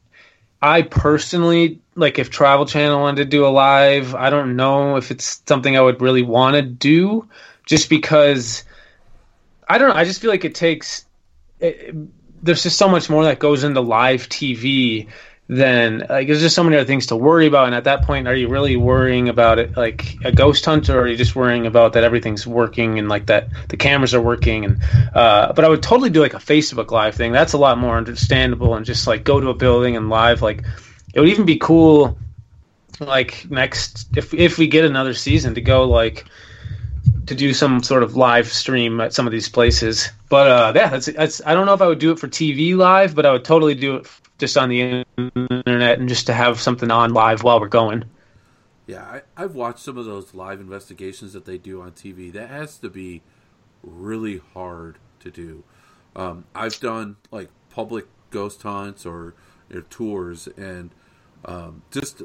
I 0.63 0.83
personally 0.83 1.81
like 1.95 2.19
if 2.19 2.31
Travel 2.31 2.67
Channel 2.67 3.01
wanted 3.01 3.25
to 3.25 3.25
do 3.25 3.47
a 3.47 3.49
live. 3.49 4.15
I 4.15 4.31
don't 4.31 4.57
know 4.57 4.97
if 4.97 5.11
it's 5.11 5.43
something 5.47 5.77
I 5.77 5.81
would 5.81 6.01
really 6.01 6.23
want 6.23 6.55
to 6.57 6.63
do, 6.63 7.29
just 7.67 7.91
because 7.91 8.65
I 9.69 9.79
don't 9.79 9.89
know. 9.89 9.95
I 9.95 10.05
just 10.05 10.21
feel 10.21 10.31
like 10.31 10.45
it 10.45 10.55
takes. 10.55 11.05
It, 11.61 11.95
there's 12.43 12.63
just 12.63 12.77
so 12.77 12.89
much 12.89 13.09
more 13.09 13.25
that 13.25 13.39
goes 13.39 13.65
into 13.65 13.81
live 13.81 14.29
TV 14.29 15.09
than 15.49 16.07
like 16.09 16.27
there's 16.27 16.41
just 16.41 16.55
so 16.55 16.65
many 16.65 16.77
other 16.77 16.87
things 16.87 17.07
to 17.07 17.17
worry 17.17 17.47
about. 17.47 17.67
And 17.67 17.75
at 17.75 17.85
that 17.85 18.03
point, 18.03 18.27
are 18.27 18.35
you 18.35 18.49
really 18.49 18.77
worrying 18.77 19.29
about 19.29 19.59
it 19.59 19.77
like 19.77 20.17
a 20.25 20.33
ghost 20.33 20.65
hunt, 20.65 20.89
or 20.89 21.01
are 21.01 21.07
you 21.07 21.17
just 21.17 21.37
worrying 21.37 21.67
about 21.67 21.93
that 21.93 22.05
everything's 22.05 22.47
working 22.47 22.99
and 22.99 23.09
like 23.09 23.27
that 23.27 23.49
the 23.69 23.77
cameras 23.77 24.15
are 24.15 24.23
working? 24.23 24.65
And 24.65 24.83
uh, 25.15 25.53
but 25.53 25.65
I 25.65 25.69
would 25.69 25.83
totally 25.83 26.11
do 26.11 26.21
like 26.21 26.35
a 26.35 26.39
Facebook 26.39 26.91
live 26.91 27.15
thing. 27.15 27.33
That's 27.33 27.53
a 27.53 27.59
lot 27.59 27.79
more 27.79 27.97
understandable 27.97 28.75
and 28.75 28.87
just 28.87 29.07
like 29.07 29.25
go 29.25 29.39
to 29.39 29.49
a 29.49 29.55
building 29.55 29.97
and 29.97 30.09
live. 30.09 30.41
Like 30.41 30.65
it 31.13 31.21
would 31.21 31.29
even 31.29 31.45
be 31.45 31.59
cool. 31.59 32.17
Like 33.01 33.51
next, 33.51 34.17
if 34.17 34.33
if 34.33 34.57
we 34.57 34.67
get 34.67 34.85
another 34.85 35.13
season 35.13 35.55
to 35.57 35.61
go 35.61 35.85
like 35.85 36.25
to 37.27 37.35
do 37.35 37.53
some 37.53 37.83
sort 37.83 38.03
of 38.03 38.17
live 38.17 38.51
stream 38.51 39.01
at 39.01 39.13
some 39.13 39.27
of 39.27 39.33
these 39.33 39.49
places. 39.49 40.11
But 40.31 40.47
uh, 40.47 40.73
yeah, 40.75 40.89
that's, 40.89 41.07
that's 41.07 41.43
I 41.45 41.53
don't 41.53 41.67
know 41.67 41.75
if 41.75 41.83
I 41.83 41.87
would 41.87 41.99
do 41.99 42.13
it 42.13 42.19
for 42.19 42.29
TV 42.29 42.77
live, 42.77 43.15
but 43.15 43.27
I 43.27 43.33
would 43.33 43.45
totally 43.45 43.75
do 43.75 43.97
it 43.97 44.07
just 44.39 44.57
on 44.57 44.69
the 44.69 45.05
internet 45.17 45.99
and 45.99 46.09
just 46.09 46.27
to 46.27 46.33
have 46.33 46.61
something 46.61 46.91
on 46.91 47.13
live 47.13 47.43
while 47.43 47.61
we're 47.61 47.69
going. 47.69 48.05
Yeah, 48.87 49.03
I, 49.03 49.23
I've 49.37 49.55
watched 49.55 49.79
some 49.79 49.97
of 49.97 50.05
those 50.05 50.35
live 50.35 50.61
investigations 50.61 51.33
that 51.33 51.47
they 51.47 51.57
do 51.57 51.81
on 51.81 51.93
TV. 51.93 52.33
That 52.33 52.51
has 52.51 52.77
to 52.79 52.91
be 52.91 53.23
really 53.83 54.41
hard 54.53 54.99
to 55.21 55.31
do. 55.31 55.65
Um, 56.17 56.45
I've 56.55 56.79
done 56.81 57.17
like 57.31 57.49
public 57.71 58.07
ghost 58.31 58.63
hunts 58.63 59.07
or, 59.07 59.35
or 59.73 59.81
tours, 59.83 60.49
and 60.57 60.91
um, 61.45 61.83
just 61.91 62.23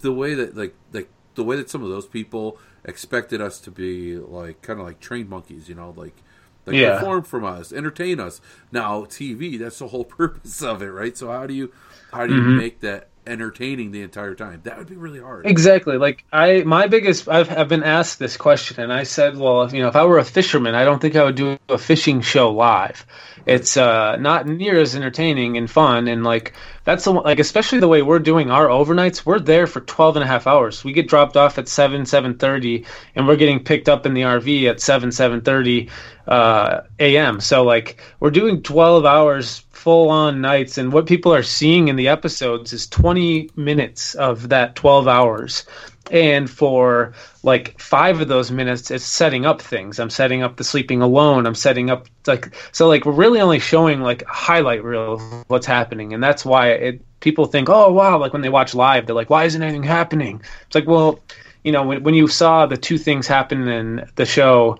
the 0.00 0.12
way 0.12 0.34
that 0.34 0.56
like 0.56 0.74
like 0.92 1.08
the 1.34 1.44
way 1.44 1.56
that 1.56 1.68
some 1.68 1.82
of 1.82 1.88
those 1.88 2.06
people 2.06 2.58
expected 2.84 3.40
us 3.40 3.58
to 3.60 3.70
be 3.70 4.16
like 4.16 4.62
kind 4.62 4.78
of 4.78 4.86
like 4.86 5.00
trained 5.00 5.28
monkeys, 5.28 5.68
you 5.68 5.74
know, 5.74 5.92
like 5.96 6.22
like 6.66 6.76
Yeah. 6.76 6.98
perform 6.98 7.22
from 7.24 7.44
us, 7.44 7.72
entertain 7.72 8.20
us. 8.20 8.40
Now 8.72 9.04
TV, 9.04 9.58
that's 9.58 9.78
the 9.78 9.88
whole 9.88 10.04
purpose 10.20 10.62
of 10.62 10.82
it, 10.82 10.90
right? 10.90 11.16
So 11.16 11.28
how 11.30 11.46
do 11.46 11.54
you 11.54 11.72
how 12.12 12.26
do 12.26 12.34
you 12.34 12.40
mm-hmm. 12.40 12.56
make 12.58 12.80
that 12.80 13.08
entertaining 13.26 13.90
the 13.90 14.02
entire 14.02 14.34
time? 14.34 14.60
That 14.64 14.78
would 14.78 14.88
be 14.88 14.96
really 14.96 15.20
hard. 15.20 15.46
Exactly. 15.46 15.98
Like 15.98 16.24
I, 16.32 16.62
my 16.62 16.86
biggest, 16.86 17.28
I've, 17.28 17.50
I've 17.50 17.68
been 17.68 17.82
asked 17.82 18.18
this 18.18 18.36
question, 18.36 18.80
and 18.80 18.92
I 18.92 19.04
said, 19.04 19.36
well, 19.36 19.72
you 19.72 19.82
know, 19.82 19.88
if 19.88 19.96
I 19.96 20.04
were 20.04 20.18
a 20.18 20.24
fisherman, 20.24 20.74
I 20.74 20.84
don't 20.84 21.00
think 21.00 21.16
I 21.16 21.24
would 21.24 21.34
do 21.34 21.58
a 21.68 21.78
fishing 21.78 22.20
show 22.20 22.50
live. 22.50 23.06
It's 23.46 23.76
uh, 23.76 24.16
not 24.16 24.46
near 24.46 24.80
as 24.80 24.96
entertaining 24.96 25.56
and 25.58 25.70
fun, 25.70 26.08
and 26.08 26.24
like 26.24 26.54
that's 26.84 27.04
the 27.04 27.12
like 27.12 27.38
especially 27.38 27.80
the 27.80 27.88
way 27.88 28.00
we're 28.00 28.18
doing 28.18 28.50
our 28.50 28.68
overnights. 28.68 29.26
We're 29.26 29.38
there 29.38 29.66
for 29.66 29.80
12 29.80 30.16
and 30.16 30.24
a 30.24 30.26
half 30.26 30.46
hours. 30.46 30.82
We 30.82 30.92
get 30.92 31.08
dropped 31.08 31.36
off 31.36 31.58
at 31.58 31.68
seven, 31.68 32.06
seven 32.06 32.38
thirty, 32.38 32.86
and 33.14 33.26
we're 33.26 33.36
getting 33.36 33.62
picked 33.62 33.88
up 33.88 34.06
in 34.06 34.14
the 34.14 34.22
RV 34.22 34.70
at 34.70 34.80
seven, 34.80 35.12
seven 35.12 35.42
thirty 35.42 35.90
uh, 36.26 36.82
a.m. 36.98 37.40
So 37.40 37.64
like 37.64 38.00
we're 38.20 38.30
doing 38.30 38.62
12 38.62 39.04
hours 39.04 39.63
full 39.84 40.08
on 40.08 40.40
nights 40.40 40.78
and 40.78 40.94
what 40.94 41.04
people 41.04 41.34
are 41.34 41.42
seeing 41.42 41.88
in 41.88 41.96
the 41.96 42.08
episodes 42.08 42.72
is 42.72 42.86
20 42.86 43.50
minutes 43.54 44.14
of 44.14 44.48
that 44.48 44.74
12 44.76 45.06
hours. 45.06 45.66
And 46.10 46.48
for 46.48 47.12
like 47.42 47.78
five 47.78 48.18
of 48.22 48.28
those 48.28 48.50
minutes 48.50 48.90
it's 48.90 49.04
setting 49.04 49.44
up 49.44 49.60
things. 49.60 49.98
I'm 49.98 50.08
setting 50.08 50.42
up 50.42 50.56
the 50.56 50.64
sleeping 50.64 51.02
alone. 51.02 51.46
I'm 51.46 51.54
setting 51.54 51.90
up 51.90 52.08
like 52.26 52.54
so 52.72 52.88
like 52.88 53.04
we're 53.04 53.12
really 53.12 53.42
only 53.42 53.58
showing 53.58 54.00
like 54.00 54.22
a 54.22 54.32
highlight 54.32 54.82
reel 54.82 55.14
of 55.14 55.44
what's 55.48 55.66
happening 55.66 56.14
and 56.14 56.22
that's 56.22 56.46
why 56.46 56.68
it 56.68 57.02
people 57.20 57.44
think 57.44 57.68
oh 57.68 57.92
wow 57.92 58.16
like 58.16 58.32
when 58.32 58.40
they 58.40 58.48
watch 58.48 58.74
live 58.74 59.04
they're 59.04 59.14
like 59.14 59.28
why 59.28 59.44
isn't 59.44 59.62
anything 59.62 59.82
happening? 59.82 60.40
It's 60.66 60.74
like 60.74 60.86
well 60.86 61.20
you 61.62 61.72
know 61.72 61.82
when, 61.82 62.02
when 62.02 62.14
you 62.14 62.26
saw 62.26 62.64
the 62.64 62.78
two 62.78 62.96
things 62.96 63.26
happen 63.26 63.68
in 63.68 64.10
the 64.14 64.24
show 64.24 64.78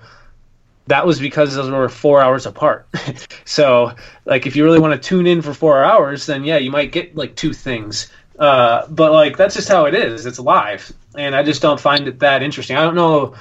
that 0.87 1.07
was 1.07 1.19
because 1.19 1.55
those 1.55 1.71
were 1.71 1.89
four 1.89 2.21
hours 2.21 2.47
apart. 2.47 2.87
so, 3.45 3.93
like, 4.25 4.47
if 4.47 4.55
you 4.55 4.65
really 4.65 4.81
want 4.81 5.01
to 5.01 5.09
tune 5.09 5.27
in 5.27 5.43
for 5.43 5.55
four 5.55 5.83
hours, 5.83 6.27
then 6.27 6.45
yeah, 6.45 6.59
you 6.59 6.71
might 6.71 6.93
get 6.93 7.17
like 7.17 7.37
two 7.37 7.53
things. 7.53 8.11
Uh, 8.39 8.87
but 8.89 9.13
like, 9.13 9.37
that's 9.37 9.55
just 9.55 9.69
how 9.69 9.87
it 9.87 9.95
is. 9.95 10.27
It's 10.27 10.39
live, 10.39 10.93
and 11.17 11.35
I 11.35 11.43
just 11.43 11.63
don't 11.63 11.81
find 11.81 12.07
it 12.07 12.21
that 12.21 12.43
interesting. 12.43 12.77
I 12.77 12.83
don't 12.83 12.95
know. 12.95 13.35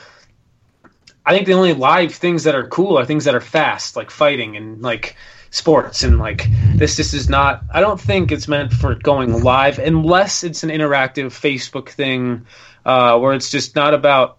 I 1.25 1.33
think 1.33 1.47
the 1.47 1.53
only 1.53 1.73
live 1.73 2.13
things 2.13 2.43
that 2.43 2.55
are 2.55 2.67
cool 2.67 2.97
are 2.97 3.05
things 3.05 3.25
that 3.25 3.35
are 3.35 3.41
fast, 3.41 3.95
like 3.95 4.11
fighting 4.11 4.55
and 4.55 4.81
like 4.81 5.15
sports, 5.49 6.03
and 6.03 6.19
like 6.19 6.47
this. 6.75 6.95
This 6.95 7.13
is 7.13 7.27
not. 7.27 7.63
I 7.73 7.81
don't 7.81 7.99
think 7.99 8.31
it's 8.31 8.47
meant 8.47 8.71
for 8.71 8.95
going 8.95 9.43
live 9.43 9.79
unless 9.79 10.43
it's 10.43 10.63
an 10.63 10.69
interactive 10.69 11.27
Facebook 11.27 11.89
thing, 11.89 12.45
uh, 12.85 13.19
where 13.19 13.33
it's 13.33 13.51
just 13.51 13.75
not 13.75 13.93
about 13.93 14.37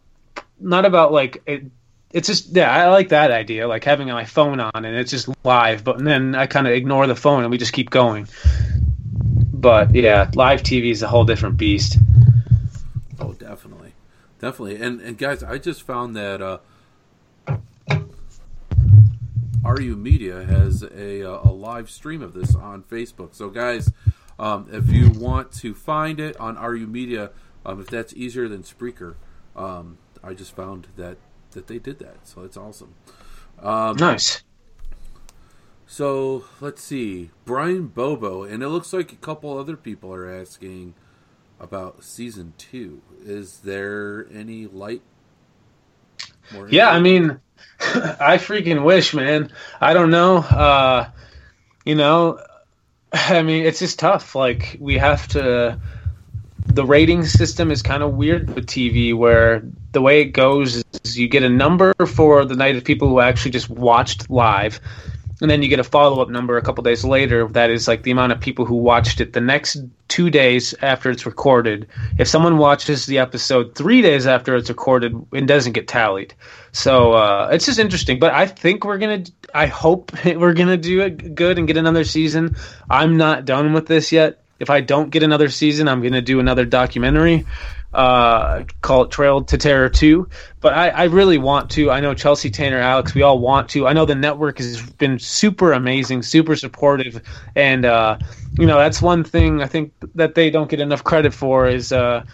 not 0.60 0.86
about 0.86 1.12
like 1.12 1.42
it, 1.46 1.64
it's 2.14 2.29
just 2.29 2.55
yeah, 2.55 2.70
I 2.70 2.88
like 2.90 3.09
that 3.09 3.33
idea, 3.33 3.66
like 3.66 3.83
having 3.83 4.07
my 4.07 4.24
phone 4.24 4.61
on 4.61 4.70
and 4.85 4.96
it's 4.96 5.11
just 5.11 5.29
live, 5.44 5.83
but 5.83 5.98
then 5.98 6.37
I 6.37 6.46
kind 6.46 6.68
of 6.68 6.72
ignore 6.72 7.09
the 7.09 7.16
phone 7.16 7.42
and 7.42 7.50
we 7.50 7.59
just 7.59 7.72
keep 7.72 7.90
going. 7.90 8.29
But 9.53 9.92
yeah, 9.92 10.31
live 10.35 10.62
TV 10.62 10.92
is 10.92 11.03
a 11.03 11.09
whole 11.09 11.24
different 11.24 11.57
beast. 11.57 11.98
Oh, 13.18 13.33
definitely, 13.33 13.94
definitely, 14.38 14.81
and 14.81 15.00
and 15.00 15.18
guys, 15.18 15.42
I 15.42 15.59
just 15.59 15.83
found 15.83 16.14
that 16.14 16.40
uh, 16.40 16.59
RU 19.64 19.96
Media 19.96 20.44
has 20.44 20.85
a 20.85 21.22
a 21.22 21.50
live 21.50 21.90
stream 21.90 22.22
of 22.22 22.33
this 22.33 22.55
on 22.55 22.85
Facebook. 22.85 23.35
So 23.35 23.50
guys, 23.50 23.90
um, 24.38 24.68
if 24.70 24.88
you 24.88 25.11
want 25.11 25.50
to 25.55 25.74
find 25.74 26.20
it 26.20 26.37
on 26.37 26.55
RU 26.57 26.87
Media, 26.87 27.33
um, 27.66 27.81
if 27.81 27.88
that's 27.88 28.14
easier 28.14 28.46
than 28.46 28.62
Spreaker, 28.62 29.16
um, 29.57 29.98
I 30.22 30.35
just 30.35 30.55
found 30.55 30.87
that 30.96 31.16
that 31.54 31.66
they 31.66 31.78
did 31.78 31.98
that. 32.00 32.26
So 32.26 32.42
it's 32.42 32.56
awesome. 32.56 32.94
Um, 33.60 33.96
nice. 33.96 34.42
So 35.86 36.44
let's 36.60 36.82
see, 36.82 37.30
Brian 37.44 37.86
Bobo, 37.86 38.42
and 38.42 38.62
it 38.62 38.68
looks 38.68 38.92
like 38.92 39.12
a 39.12 39.16
couple 39.16 39.56
other 39.56 39.76
people 39.76 40.12
are 40.12 40.28
asking 40.28 40.94
about 41.60 42.02
season 42.04 42.54
two. 42.58 43.00
Is 43.24 43.58
there 43.60 44.26
any 44.32 44.66
light? 44.66 45.02
yeah, 46.68 46.90
I 46.90 47.00
mean, 47.00 47.40
I 47.80 48.38
freaking 48.38 48.84
wish, 48.84 49.14
man. 49.14 49.52
I 49.80 49.94
don't 49.94 50.10
know. 50.10 50.38
Uh, 50.38 51.10
you 51.84 51.94
know, 51.94 52.40
I 53.12 53.42
mean, 53.42 53.64
it's 53.64 53.78
just 53.78 53.98
tough. 53.98 54.34
Like 54.34 54.76
we 54.80 54.98
have 54.98 55.28
to 55.28 55.80
the 56.66 56.85
rating 56.85 57.24
system 57.24 57.70
is 57.70 57.83
kind 57.83 58.03
of 58.03 58.14
weird 58.14 58.55
with 58.55 58.66
TV, 58.66 59.14
where 59.14 59.62
the 59.92 60.00
way 60.00 60.20
it 60.20 60.27
goes 60.27 60.83
is 61.05 61.18
you 61.18 61.29
get 61.29 61.42
a 61.42 61.48
number 61.48 61.94
for 62.07 62.44
the 62.44 62.57
night 62.57 62.77
of 62.77 62.85
people 62.85 63.09
who 63.09 63.20
actually 63.20 63.50
just 63.50 63.68
watched 63.68 64.31
live, 64.31 64.81
and 65.40 65.50
then 65.50 65.62
you 65.62 65.68
get 65.68 65.79
a 65.79 65.85
follow 65.85 66.22
up 66.22 66.31
number 66.31 66.57
a 66.57 66.62
couple 66.62 66.83
days 66.83 67.05
later. 67.05 67.46
That 67.48 67.70
is 67.70 67.87
like 67.87 68.03
the 68.03 68.11
amount 68.11 68.33
of 68.33 68.40
people 68.40 68.64
who 68.64 68.77
watched 68.77 69.20
it 69.20 69.35
the 69.35 69.40
next 69.40 69.79
two 70.09 70.31
days 70.31 70.74
after 70.81 71.11
it's 71.11 71.27
recorded. 71.27 71.88
If 72.18 72.29
someone 72.29 72.57
watches 72.57 73.07
the 73.07 73.18
episode 73.18 73.74
three 73.74 74.00
days 74.00 74.27
after 74.27 74.57
it's 74.57 74.68
recorded, 74.68 75.14
it 75.33 75.46
doesn't 75.46 75.72
get 75.72 75.87
tallied. 75.87 76.35
So 76.72 77.12
uh, 77.12 77.50
it's 77.53 77.66
just 77.66 77.79
interesting. 77.79 78.18
But 78.18 78.33
I 78.33 78.46
think 78.46 78.85
we're 78.85 78.98
gonna. 78.98 79.24
I 79.53 79.66
hope 79.66 80.12
we're 80.24 80.55
gonna 80.55 80.79
do 80.79 81.03
it 81.03 81.35
good 81.35 81.59
and 81.59 81.66
get 81.66 81.77
another 81.77 82.05
season. 82.05 82.57
I'm 82.88 83.16
not 83.16 83.44
done 83.44 83.74
with 83.74 83.87
this 83.87 84.12
yet 84.12 84.43
if 84.58 84.70
I 84.70 84.80
don't 84.80 85.10
get 85.10 85.22
another 85.22 85.48
season, 85.48 85.88
I'm 85.88 86.00
going 86.00 86.12
to 86.12 86.22
do 86.22 86.40
another 86.40 86.64
documentary 86.64 87.46
uh, 87.94 88.64
called 88.80 89.12
Trail 89.12 89.44
to 89.44 89.56
Terror 89.56 89.88
2. 89.88 90.28
But 90.60 90.74
I, 90.74 90.88
I, 90.88 91.04
really 91.04 91.38
want 91.38 91.70
to. 91.72 91.90
I 91.90 92.00
know 92.00 92.12
Chelsea, 92.12 92.50
Tanner, 92.50 92.78
Alex, 92.78 93.14
we 93.14 93.22
all 93.22 93.38
want 93.38 93.68
to. 93.70 93.86
I 93.86 93.92
know 93.92 94.04
the 94.04 94.16
network 94.16 94.58
has 94.58 94.82
been 94.82 95.18
super 95.18 95.72
amazing, 95.72 96.22
super 96.22 96.56
supportive. 96.56 97.22
And, 97.54 97.84
uh, 97.84 98.18
you 98.58 98.66
know, 98.66 98.78
that's 98.78 99.00
one 99.00 99.22
thing 99.22 99.62
I 99.62 99.66
think 99.66 99.92
that 100.16 100.34
they 100.34 100.50
don't 100.50 100.68
get 100.68 100.80
enough 100.80 101.04
credit 101.04 101.32
for 101.32 101.68
is, 101.68 101.92
uh, 101.92 102.24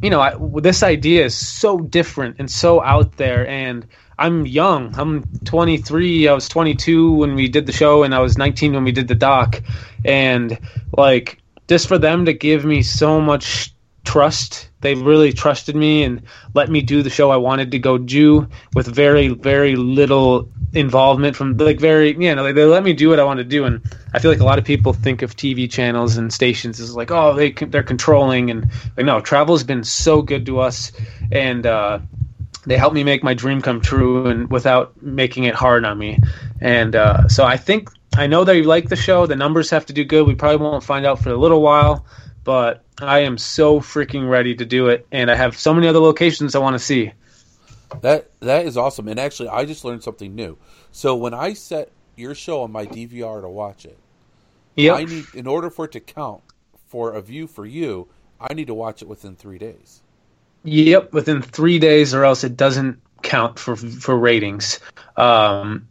you 0.00 0.10
know, 0.10 0.20
I, 0.20 0.34
this 0.60 0.82
idea 0.82 1.24
is 1.24 1.34
so 1.34 1.78
different 1.78 2.36
and 2.38 2.50
so 2.50 2.80
out 2.80 3.16
there. 3.16 3.46
And 3.48 3.86
I'm 4.20 4.44
young. 4.44 4.94
I'm 4.98 5.24
23. 5.46 6.28
I 6.28 6.34
was 6.34 6.46
22 6.46 7.12
when 7.12 7.34
we 7.34 7.48
did 7.48 7.64
the 7.64 7.72
show, 7.72 8.02
and 8.02 8.14
I 8.14 8.18
was 8.18 8.36
19 8.36 8.74
when 8.74 8.84
we 8.84 8.92
did 8.92 9.08
the 9.08 9.14
doc. 9.14 9.62
And 10.04 10.58
like, 10.94 11.38
just 11.68 11.88
for 11.88 11.96
them 11.96 12.26
to 12.26 12.34
give 12.34 12.66
me 12.66 12.82
so 12.82 13.18
much 13.18 13.74
trust, 14.04 14.68
they 14.82 14.94
really 14.94 15.32
trusted 15.32 15.74
me 15.74 16.04
and 16.04 16.22
let 16.52 16.68
me 16.68 16.82
do 16.82 17.02
the 17.02 17.08
show 17.08 17.30
I 17.30 17.38
wanted 17.38 17.70
to 17.70 17.78
go 17.78 17.96
do 17.96 18.46
with 18.74 18.86
very, 18.86 19.28
very 19.28 19.74
little 19.74 20.50
involvement 20.72 21.34
from 21.34 21.56
like 21.56 21.80
very 21.80 22.16
you 22.16 22.32
know 22.32 22.52
they, 22.52 22.64
let 22.64 22.84
me 22.84 22.92
do 22.92 23.08
what 23.08 23.18
I 23.18 23.24
want 23.24 23.38
to 23.38 23.44
do 23.44 23.64
and 23.64 23.82
I 24.14 24.20
feel 24.20 24.30
like 24.30 24.38
a 24.38 24.44
lot 24.44 24.60
of 24.60 24.64
people 24.64 24.92
think 24.92 25.22
of 25.22 25.34
TV 25.34 25.68
channels 25.68 26.16
and 26.16 26.32
stations 26.32 26.78
as 26.78 26.94
like 26.94 27.10
oh 27.10 27.34
they 27.34 27.50
they're 27.50 27.82
controlling 27.82 28.52
and 28.52 28.70
like 28.96 29.04
no 29.04 29.20
travel's 29.20 29.64
been 29.64 29.82
so 29.82 30.22
good 30.22 30.46
to 30.46 30.60
us 30.60 30.92
and 31.32 31.66
uh 31.66 31.98
they 32.66 32.76
helped 32.76 32.94
me 32.94 33.04
make 33.04 33.22
my 33.22 33.34
dream 33.34 33.62
come 33.62 33.80
true 33.80 34.26
and 34.26 34.50
without 34.50 35.00
making 35.02 35.44
it 35.44 35.54
hard 35.54 35.84
on 35.84 35.98
me. 35.98 36.18
And 36.60 36.94
uh, 36.94 37.28
so 37.28 37.44
I 37.44 37.56
think 37.56 37.90
I 38.16 38.26
know 38.26 38.44
that 38.44 38.56
you 38.56 38.64
like 38.64 38.88
the 38.88 38.96
show. 38.96 39.26
The 39.26 39.36
numbers 39.36 39.70
have 39.70 39.86
to 39.86 39.92
do 39.92 40.04
good. 40.04 40.26
We 40.26 40.34
probably 40.34 40.64
won't 40.64 40.84
find 40.84 41.06
out 41.06 41.20
for 41.22 41.30
a 41.30 41.36
little 41.36 41.62
while, 41.62 42.04
but 42.44 42.84
I 42.98 43.20
am 43.20 43.38
so 43.38 43.80
freaking 43.80 44.28
ready 44.28 44.54
to 44.56 44.64
do 44.64 44.88
it, 44.88 45.06
and 45.10 45.30
I 45.30 45.36
have 45.36 45.56
so 45.56 45.72
many 45.72 45.86
other 45.86 46.00
locations 46.00 46.54
I 46.54 46.58
want 46.58 46.74
to 46.74 46.78
see. 46.78 47.12
That 48.02 48.30
that 48.40 48.66
is 48.66 48.76
awesome. 48.76 49.08
And 49.08 49.18
actually, 49.18 49.48
I 49.48 49.64
just 49.64 49.84
learned 49.84 50.02
something 50.02 50.34
new. 50.34 50.58
So 50.92 51.16
when 51.16 51.34
I 51.34 51.54
set 51.54 51.90
your 52.16 52.34
show 52.34 52.62
on 52.62 52.70
my 52.70 52.86
DVR 52.86 53.40
to 53.40 53.48
watch 53.48 53.84
it, 53.84 53.98
yeah, 54.76 54.94
I 54.94 55.04
need 55.04 55.26
in 55.34 55.46
order 55.46 55.70
for 55.70 55.86
it 55.86 55.92
to 55.92 56.00
count 56.00 56.42
for 56.88 57.12
a 57.12 57.22
view 57.22 57.46
for 57.46 57.64
you, 57.64 58.08
I 58.40 58.54
need 58.54 58.66
to 58.66 58.74
watch 58.74 59.02
it 59.02 59.08
within 59.08 59.34
three 59.34 59.58
days. 59.58 60.02
Yep, 60.64 61.12
within 61.12 61.42
three 61.42 61.78
days, 61.78 62.14
or 62.14 62.24
else 62.24 62.44
it 62.44 62.56
doesn't 62.56 63.00
count 63.22 63.58
for 63.58 63.76
for 63.76 64.18
ratings. 64.18 64.80
Um, 65.16 65.86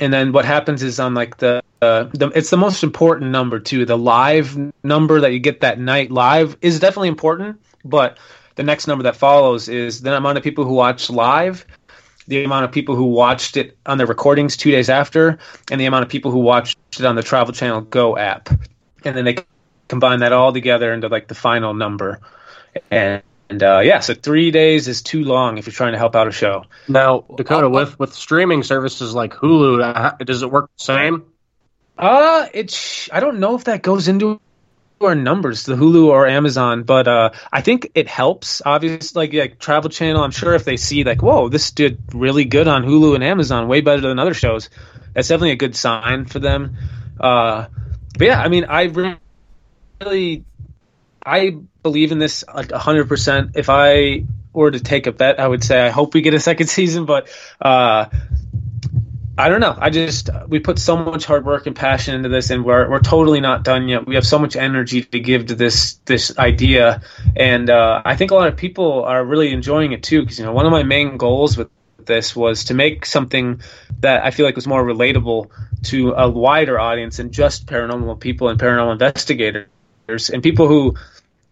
and 0.00 0.12
then 0.12 0.32
what 0.32 0.44
happens 0.44 0.82
is 0.82 1.00
on 1.00 1.14
like 1.14 1.38
the, 1.38 1.62
uh, 1.82 2.04
the 2.12 2.30
it's 2.34 2.50
the 2.50 2.56
most 2.56 2.82
important 2.82 3.30
number 3.30 3.58
too. 3.58 3.84
The 3.84 3.96
live 3.98 4.56
number 4.82 5.20
that 5.20 5.32
you 5.32 5.38
get 5.38 5.60
that 5.60 5.78
night 5.78 6.10
live 6.10 6.56
is 6.60 6.80
definitely 6.80 7.08
important, 7.08 7.60
but 7.84 8.18
the 8.56 8.62
next 8.62 8.86
number 8.86 9.04
that 9.04 9.16
follows 9.16 9.68
is 9.68 10.00
the 10.02 10.16
amount 10.16 10.38
of 10.38 10.44
people 10.44 10.64
who 10.64 10.74
watch 10.74 11.10
live, 11.10 11.66
the 12.26 12.42
amount 12.44 12.64
of 12.64 12.72
people 12.72 12.96
who 12.96 13.04
watched 13.04 13.56
it 13.56 13.76
on 13.86 13.98
the 13.98 14.06
recordings 14.06 14.56
two 14.56 14.70
days 14.70 14.88
after, 14.88 15.38
and 15.70 15.80
the 15.80 15.86
amount 15.86 16.04
of 16.04 16.08
people 16.08 16.30
who 16.30 16.38
watched 16.38 16.78
it 16.98 17.04
on 17.04 17.16
the 17.16 17.22
Travel 17.22 17.52
Channel 17.52 17.82
Go 17.82 18.16
app, 18.16 18.48
and 19.04 19.16
then 19.16 19.24
they 19.24 19.36
combine 19.88 20.20
that 20.20 20.32
all 20.32 20.52
together 20.52 20.92
into 20.92 21.08
like 21.08 21.28
the 21.28 21.34
final 21.34 21.74
number. 21.74 22.20
And 22.90 23.22
and 23.48 23.62
uh, 23.62 23.80
yeah, 23.84 24.00
so 24.00 24.14
three 24.14 24.50
days 24.50 24.88
is 24.88 25.02
too 25.02 25.24
long 25.24 25.58
if 25.58 25.66
you're 25.66 25.72
trying 25.72 25.92
to 25.92 25.98
help 25.98 26.16
out 26.16 26.26
a 26.26 26.32
show. 26.32 26.64
Now, 26.88 27.24
Dakota, 27.36 27.68
with 27.68 27.98
with 27.98 28.14
streaming 28.14 28.62
services 28.62 29.14
like 29.14 29.34
Hulu, 29.34 29.82
uh, 29.82 30.24
does 30.24 30.42
it 30.42 30.50
work 30.50 30.70
the 30.78 30.84
same? 30.84 31.24
Uh, 31.96 32.46
it's 32.52 33.08
I 33.12 33.20
don't 33.20 33.38
know 33.38 33.54
if 33.54 33.64
that 33.64 33.82
goes 33.82 34.08
into 34.08 34.40
our 35.00 35.14
numbers, 35.14 35.64
the 35.64 35.74
Hulu 35.74 36.08
or 36.08 36.26
Amazon, 36.26 36.82
but 36.82 37.06
uh, 37.06 37.30
I 37.52 37.60
think 37.60 37.90
it 37.94 38.08
helps. 38.08 38.62
Obviously, 38.64 39.26
like, 39.26 39.34
like 39.34 39.58
Travel 39.58 39.90
Channel, 39.90 40.22
I'm 40.22 40.30
sure 40.30 40.54
if 40.54 40.64
they 40.64 40.76
see 40.76 41.04
like, 41.04 41.22
whoa, 41.22 41.48
this 41.48 41.70
did 41.70 41.98
really 42.14 42.46
good 42.46 42.66
on 42.66 42.84
Hulu 42.84 43.14
and 43.14 43.22
Amazon, 43.22 43.68
way 43.68 43.80
better 43.80 44.00
than 44.00 44.18
other 44.18 44.34
shows, 44.34 44.70
that's 45.14 45.28
definitely 45.28 45.52
a 45.52 45.56
good 45.56 45.76
sign 45.76 46.24
for 46.24 46.38
them. 46.38 46.76
Uh, 47.20 47.66
but 48.18 48.26
yeah, 48.26 48.40
I 48.40 48.48
mean, 48.48 48.64
I 48.64 48.84
really 50.00 50.44
I 51.26 51.58
believe 51.82 52.12
in 52.12 52.20
this 52.20 52.44
like 52.54 52.70
hundred 52.70 53.08
percent. 53.08 53.52
If 53.56 53.68
I 53.68 54.24
were 54.52 54.70
to 54.70 54.80
take 54.80 55.08
a 55.08 55.12
bet, 55.12 55.40
I 55.40 55.46
would 55.46 55.64
say 55.64 55.84
I 55.84 55.90
hope 55.90 56.14
we 56.14 56.20
get 56.22 56.34
a 56.34 56.40
second 56.40 56.68
season, 56.78 57.04
but 57.04 57.28
uh, 57.60 58.06
I 59.38 59.48
don't 59.48 59.60
know. 59.60 59.76
I 59.76 59.90
just 59.90 60.30
we 60.46 60.60
put 60.60 60.78
so 60.78 60.96
much 60.96 61.26
hard 61.26 61.44
work 61.44 61.66
and 61.66 61.74
passion 61.74 62.14
into 62.14 62.28
this, 62.28 62.50
and 62.50 62.64
we're 62.64 62.88
we're 62.88 63.00
totally 63.00 63.40
not 63.40 63.64
done 63.64 63.88
yet. 63.88 64.06
We 64.06 64.14
have 64.14 64.26
so 64.26 64.38
much 64.38 64.56
energy 64.56 65.02
to 65.02 65.20
give 65.20 65.46
to 65.46 65.56
this 65.56 65.94
this 66.06 66.38
idea, 66.38 67.02
and 67.34 67.68
uh, 67.68 68.02
I 68.04 68.16
think 68.16 68.30
a 68.30 68.34
lot 68.34 68.48
of 68.48 68.56
people 68.56 69.04
are 69.04 69.24
really 69.24 69.52
enjoying 69.52 69.92
it 69.92 70.04
too. 70.04 70.22
Because 70.22 70.38
you 70.38 70.44
know, 70.44 70.52
one 70.52 70.64
of 70.64 70.72
my 70.72 70.84
main 70.84 71.16
goals 71.16 71.56
with 71.56 71.68
this 72.06 72.36
was 72.36 72.64
to 72.64 72.74
make 72.74 73.04
something 73.04 73.60
that 74.00 74.24
I 74.24 74.30
feel 74.30 74.46
like 74.46 74.54
was 74.54 74.66
more 74.66 74.84
relatable 74.84 75.50
to 75.84 76.12
a 76.12 76.30
wider 76.30 76.78
audience 76.78 77.16
than 77.16 77.32
just 77.32 77.66
paranormal 77.66 78.20
people 78.20 78.48
and 78.48 78.60
paranormal 78.60 78.92
investigators 78.92 79.66
and 80.32 80.42
people 80.42 80.68
who 80.68 80.94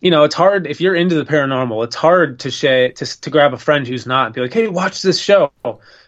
you 0.04 0.10
know, 0.10 0.22
it's 0.22 0.34
hard 0.34 0.66
if 0.66 0.82
you're 0.82 0.94
into 0.94 1.14
the 1.14 1.24
paranormal. 1.24 1.82
It's 1.82 1.96
hard 1.96 2.38
to 2.40 2.50
say 2.50 2.90
to 2.90 3.20
to 3.22 3.30
grab 3.30 3.54
a 3.54 3.58
friend 3.58 3.88
who's 3.88 4.06
not 4.06 4.26
and 4.26 4.34
be 4.34 4.42
like, 4.42 4.52
"Hey, 4.52 4.68
watch 4.68 5.00
this 5.00 5.18
show, 5.18 5.50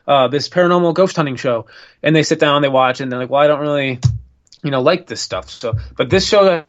uh, 0.06 0.28
this 0.28 0.50
paranormal 0.50 0.92
ghost 0.92 1.16
hunting 1.16 1.36
show," 1.36 1.64
and 2.02 2.14
they 2.14 2.22
sit 2.22 2.38
down, 2.38 2.60
they 2.60 2.68
watch, 2.68 3.00
and 3.00 3.10
they're 3.10 3.18
like, 3.18 3.30
"Well, 3.30 3.40
I 3.40 3.46
don't 3.46 3.60
really, 3.60 3.98
you 4.62 4.70
know, 4.70 4.82
like 4.82 5.06
this 5.06 5.22
stuff." 5.22 5.48
So, 5.48 5.76
but 5.96 6.10
this 6.10 6.28
show 6.28 6.66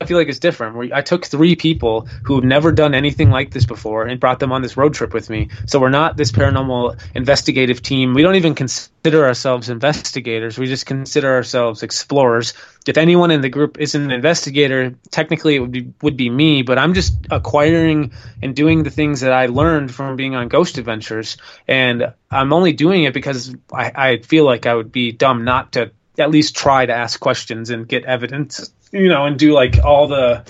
I 0.00 0.06
feel 0.06 0.18
like 0.18 0.28
it's 0.28 0.40
different. 0.40 0.92
I 0.92 1.02
took 1.02 1.24
three 1.24 1.54
people 1.54 2.08
who've 2.24 2.42
never 2.42 2.72
done 2.72 2.94
anything 2.94 3.30
like 3.30 3.52
this 3.52 3.64
before 3.64 4.04
and 4.06 4.18
brought 4.18 4.40
them 4.40 4.50
on 4.50 4.60
this 4.60 4.76
road 4.76 4.92
trip 4.92 5.14
with 5.14 5.30
me. 5.30 5.50
So 5.66 5.78
we're 5.78 5.88
not 5.88 6.16
this 6.16 6.32
paranormal 6.32 7.00
investigative 7.14 7.80
team. 7.80 8.12
We 8.12 8.22
don't 8.22 8.34
even 8.34 8.54
consider 8.54 9.24
ourselves 9.24 9.68
investigators. 9.70 10.58
We 10.58 10.66
just 10.66 10.84
consider 10.86 11.32
ourselves 11.32 11.84
explorers. 11.84 12.54
If 12.86 12.98
anyone 12.98 13.30
in 13.30 13.40
the 13.40 13.48
group 13.48 13.78
isn't 13.78 14.02
an 14.02 14.10
investigator, 14.10 14.96
technically 15.10 15.54
it 15.54 15.60
would 15.60 15.72
be 15.72 15.92
would 16.02 16.16
be 16.16 16.28
me. 16.28 16.62
But 16.62 16.78
I'm 16.78 16.92
just 16.92 17.14
acquiring 17.30 18.12
and 18.42 18.54
doing 18.54 18.82
the 18.82 18.90
things 18.90 19.20
that 19.20 19.32
I 19.32 19.46
learned 19.46 19.94
from 19.94 20.16
being 20.16 20.34
on 20.34 20.48
Ghost 20.48 20.76
Adventures, 20.76 21.36
and 21.68 22.12
I'm 22.30 22.52
only 22.52 22.72
doing 22.72 23.04
it 23.04 23.14
because 23.14 23.54
I, 23.72 23.92
I 23.94 24.16
feel 24.18 24.44
like 24.44 24.66
I 24.66 24.74
would 24.74 24.90
be 24.90 25.12
dumb 25.12 25.44
not 25.44 25.72
to 25.72 25.92
at 26.18 26.30
least 26.30 26.54
try 26.54 26.86
to 26.86 26.92
ask 26.92 27.18
questions 27.18 27.70
and 27.70 27.88
get 27.88 28.04
evidence 28.04 28.72
you 28.94 29.08
know, 29.08 29.26
and 29.26 29.38
do 29.38 29.52
like 29.52 29.84
all 29.84 30.06
the 30.08 30.44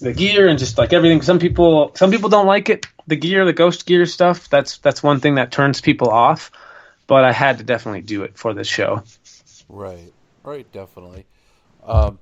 the 0.00 0.12
gear 0.12 0.48
and 0.48 0.58
just 0.58 0.76
like 0.76 0.92
everything. 0.92 1.22
Some 1.22 1.38
people 1.38 1.92
some 1.94 2.10
people 2.10 2.28
don't 2.28 2.46
like 2.46 2.68
it. 2.68 2.86
The 3.06 3.16
gear, 3.16 3.44
the 3.44 3.52
ghost 3.52 3.86
gear 3.86 4.06
stuff. 4.06 4.48
That's 4.50 4.78
that's 4.78 5.02
one 5.02 5.20
thing 5.20 5.36
that 5.36 5.52
turns 5.52 5.80
people 5.80 6.10
off. 6.10 6.50
But 7.06 7.24
I 7.24 7.32
had 7.32 7.58
to 7.58 7.64
definitely 7.64 8.00
do 8.02 8.22
it 8.22 8.36
for 8.36 8.54
this 8.54 8.68
show. 8.68 9.02
Right. 9.68 10.12
Right. 10.42 10.70
Definitely. 10.72 11.26
Um, 11.84 12.18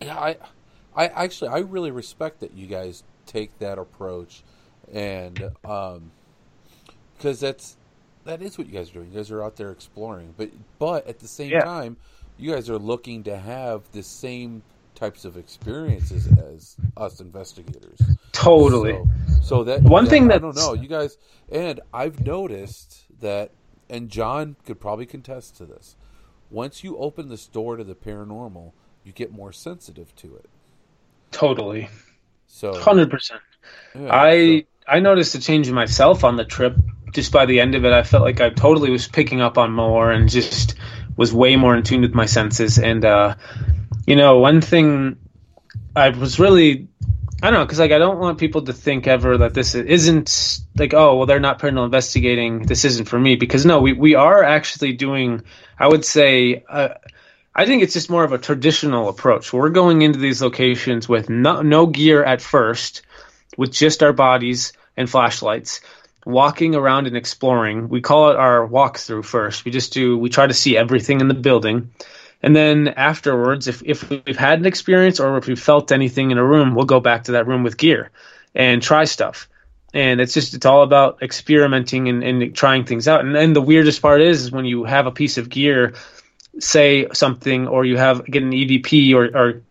yeah. 0.00 0.18
I. 0.18 0.36
I 0.96 1.06
actually 1.06 1.48
I 1.48 1.58
really 1.58 1.90
respect 1.90 2.38
that 2.40 2.54
you 2.54 2.68
guys 2.68 3.02
take 3.26 3.58
that 3.58 3.78
approach, 3.78 4.44
and 4.92 5.50
um, 5.64 6.12
because 7.16 7.40
that's 7.40 7.76
that 8.24 8.40
is 8.40 8.56
what 8.56 8.68
you 8.68 8.72
guys 8.72 8.90
are 8.90 8.94
doing. 8.94 9.10
You 9.10 9.16
guys 9.16 9.30
are 9.30 9.42
out 9.42 9.56
there 9.56 9.70
exploring, 9.70 10.34
but 10.36 10.50
but 10.78 11.06
at 11.08 11.18
the 11.18 11.26
same 11.28 11.50
yeah. 11.50 11.64
time 11.64 11.96
you 12.36 12.52
guys 12.52 12.68
are 12.70 12.78
looking 12.78 13.24
to 13.24 13.36
have 13.36 13.90
the 13.92 14.02
same 14.02 14.62
types 14.94 15.24
of 15.24 15.36
experiences 15.36 16.28
as 16.38 16.76
us 16.96 17.20
investigators. 17.20 18.00
Totally. 18.32 18.92
So, 18.92 19.42
so 19.42 19.64
that 19.64 19.82
one 19.82 20.04
that, 20.04 20.10
thing 20.10 20.28
that 20.28 20.36
I 20.36 20.38
don't 20.38 20.56
know, 20.56 20.72
you 20.74 20.88
guys, 20.88 21.18
and 21.50 21.80
I've 21.92 22.24
noticed 22.24 23.04
that, 23.20 23.50
and 23.88 24.08
John 24.08 24.56
could 24.64 24.80
probably 24.80 25.06
contest 25.06 25.56
to 25.56 25.66
this. 25.66 25.96
Once 26.50 26.84
you 26.84 26.96
open 26.98 27.28
this 27.28 27.46
door 27.46 27.76
to 27.76 27.84
the 27.84 27.94
paranormal, 27.94 28.72
you 29.02 29.12
get 29.12 29.32
more 29.32 29.52
sensitive 29.52 30.14
to 30.16 30.36
it. 30.36 30.48
Totally. 31.30 31.88
So 32.46 32.78
hundred 32.78 33.08
yeah, 33.08 33.10
percent. 33.10 33.40
I 34.08 34.60
so. 34.60 34.92
I 34.92 35.00
noticed 35.00 35.34
a 35.34 35.40
change 35.40 35.68
in 35.68 35.74
myself 35.74 36.24
on 36.24 36.36
the 36.36 36.44
trip. 36.44 36.76
Just 37.12 37.32
by 37.32 37.46
the 37.46 37.60
end 37.60 37.74
of 37.74 37.84
it, 37.84 37.92
I 37.92 38.02
felt 38.02 38.22
like 38.22 38.40
I 38.40 38.50
totally 38.50 38.90
was 38.90 39.06
picking 39.06 39.40
up 39.40 39.56
on 39.56 39.72
more 39.72 40.10
and 40.10 40.28
just 40.28 40.74
was 41.16 41.32
way 41.32 41.56
more 41.56 41.76
in 41.76 41.82
tune 41.82 42.02
with 42.02 42.14
my 42.14 42.26
senses. 42.26 42.78
And 42.78 43.04
uh, 43.04 43.36
you 44.06 44.16
know, 44.16 44.38
one 44.38 44.60
thing 44.60 45.16
I 45.94 46.10
was 46.10 46.38
really 46.38 46.88
I 47.42 47.50
don't 47.50 47.60
know 47.60 47.64
because 47.64 47.78
like 47.78 47.92
I 47.92 47.98
don't 47.98 48.18
want 48.18 48.38
people 48.38 48.62
to 48.62 48.72
think 48.72 49.06
ever 49.06 49.38
that 49.38 49.54
this 49.54 49.74
isn't 49.74 50.60
like 50.76 50.94
oh 50.94 51.16
well 51.16 51.26
they're 51.26 51.40
not 51.40 51.58
paranormal 51.58 51.86
investigating 51.86 52.62
this 52.62 52.84
isn't 52.84 53.06
for 53.06 53.18
me 53.18 53.36
because 53.36 53.66
no 53.66 53.80
we 53.80 53.92
we 53.92 54.14
are 54.14 54.42
actually 54.42 54.92
doing 54.92 55.42
I 55.78 55.88
would 55.88 56.04
say 56.04 56.64
uh, 56.68 56.94
I 57.54 57.66
think 57.66 57.82
it's 57.82 57.92
just 57.92 58.10
more 58.10 58.24
of 58.24 58.32
a 58.32 58.38
traditional 58.38 59.08
approach. 59.08 59.52
We're 59.52 59.68
going 59.68 60.02
into 60.02 60.18
these 60.18 60.42
locations 60.42 61.08
with 61.08 61.30
no, 61.30 61.62
no 61.62 61.86
gear 61.86 62.24
at 62.24 62.42
first, 62.42 63.02
with 63.56 63.70
just 63.70 64.02
our 64.02 64.12
bodies 64.12 64.72
and 64.96 65.08
flashlights, 65.08 65.80
walking 66.24 66.74
around 66.74 67.06
and 67.06 67.16
exploring. 67.16 67.88
We 67.88 68.00
call 68.00 68.30
it 68.30 68.36
our 68.36 68.66
walkthrough 68.66 69.24
first. 69.24 69.64
We 69.64 69.70
just 69.70 69.92
do, 69.92 70.16
we 70.16 70.30
try 70.30 70.46
to 70.46 70.54
see 70.54 70.76
everything 70.76 71.20
in 71.20 71.28
the 71.28 71.34
building. 71.34 71.90
And 72.42 72.54
then 72.54 72.88
afterwards, 72.88 73.68
if, 73.68 73.82
if 73.84 74.08
we've 74.08 74.36
had 74.36 74.58
an 74.58 74.66
experience 74.66 75.20
or 75.20 75.36
if 75.38 75.46
we've 75.46 75.60
felt 75.60 75.92
anything 75.92 76.30
in 76.30 76.38
a 76.38 76.44
room, 76.44 76.74
we'll 76.74 76.84
go 76.84 77.00
back 77.00 77.24
to 77.24 77.32
that 77.32 77.46
room 77.46 77.62
with 77.62 77.76
gear 77.76 78.10
and 78.54 78.82
try 78.82 79.04
stuff. 79.04 79.48
And 79.94 80.20
it's 80.20 80.34
just, 80.34 80.54
it's 80.54 80.66
all 80.66 80.82
about 80.82 81.22
experimenting 81.22 82.08
and, 82.08 82.22
and 82.24 82.54
trying 82.54 82.84
things 82.84 83.06
out. 83.06 83.24
And 83.24 83.34
then 83.34 83.52
the 83.52 83.62
weirdest 83.62 84.02
part 84.02 84.20
is, 84.20 84.42
is 84.42 84.52
when 84.52 84.64
you 84.64 84.84
have 84.84 85.06
a 85.06 85.12
piece 85.12 85.38
of 85.38 85.48
gear, 85.48 85.94
say 86.58 87.06
something, 87.12 87.68
or 87.68 87.84
you 87.84 87.96
have, 87.96 88.24
get 88.26 88.42
an 88.42 88.50
EVP 88.50 89.14
or, 89.14 89.24
or 89.24 89.62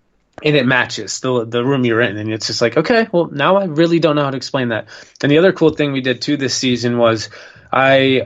and 0.41 0.55
it 0.55 0.65
matches 0.65 1.19
the 1.19 1.45
the 1.45 1.63
room 1.63 1.85
you're 1.85 2.01
in, 2.01 2.17
and 2.17 2.31
it's 2.33 2.47
just 2.47 2.61
like, 2.61 2.77
okay, 2.77 3.07
well, 3.11 3.29
now 3.31 3.57
I 3.57 3.65
really 3.65 3.99
don't 3.99 4.15
know 4.15 4.23
how 4.23 4.31
to 4.31 4.37
explain 4.37 4.69
that. 4.69 4.87
And 5.21 5.31
the 5.31 5.37
other 5.37 5.53
cool 5.53 5.71
thing 5.71 5.91
we 5.91 6.01
did 6.01 6.21
too 6.21 6.37
this 6.37 6.55
season 6.55 6.97
was, 6.97 7.29
I 7.71 8.23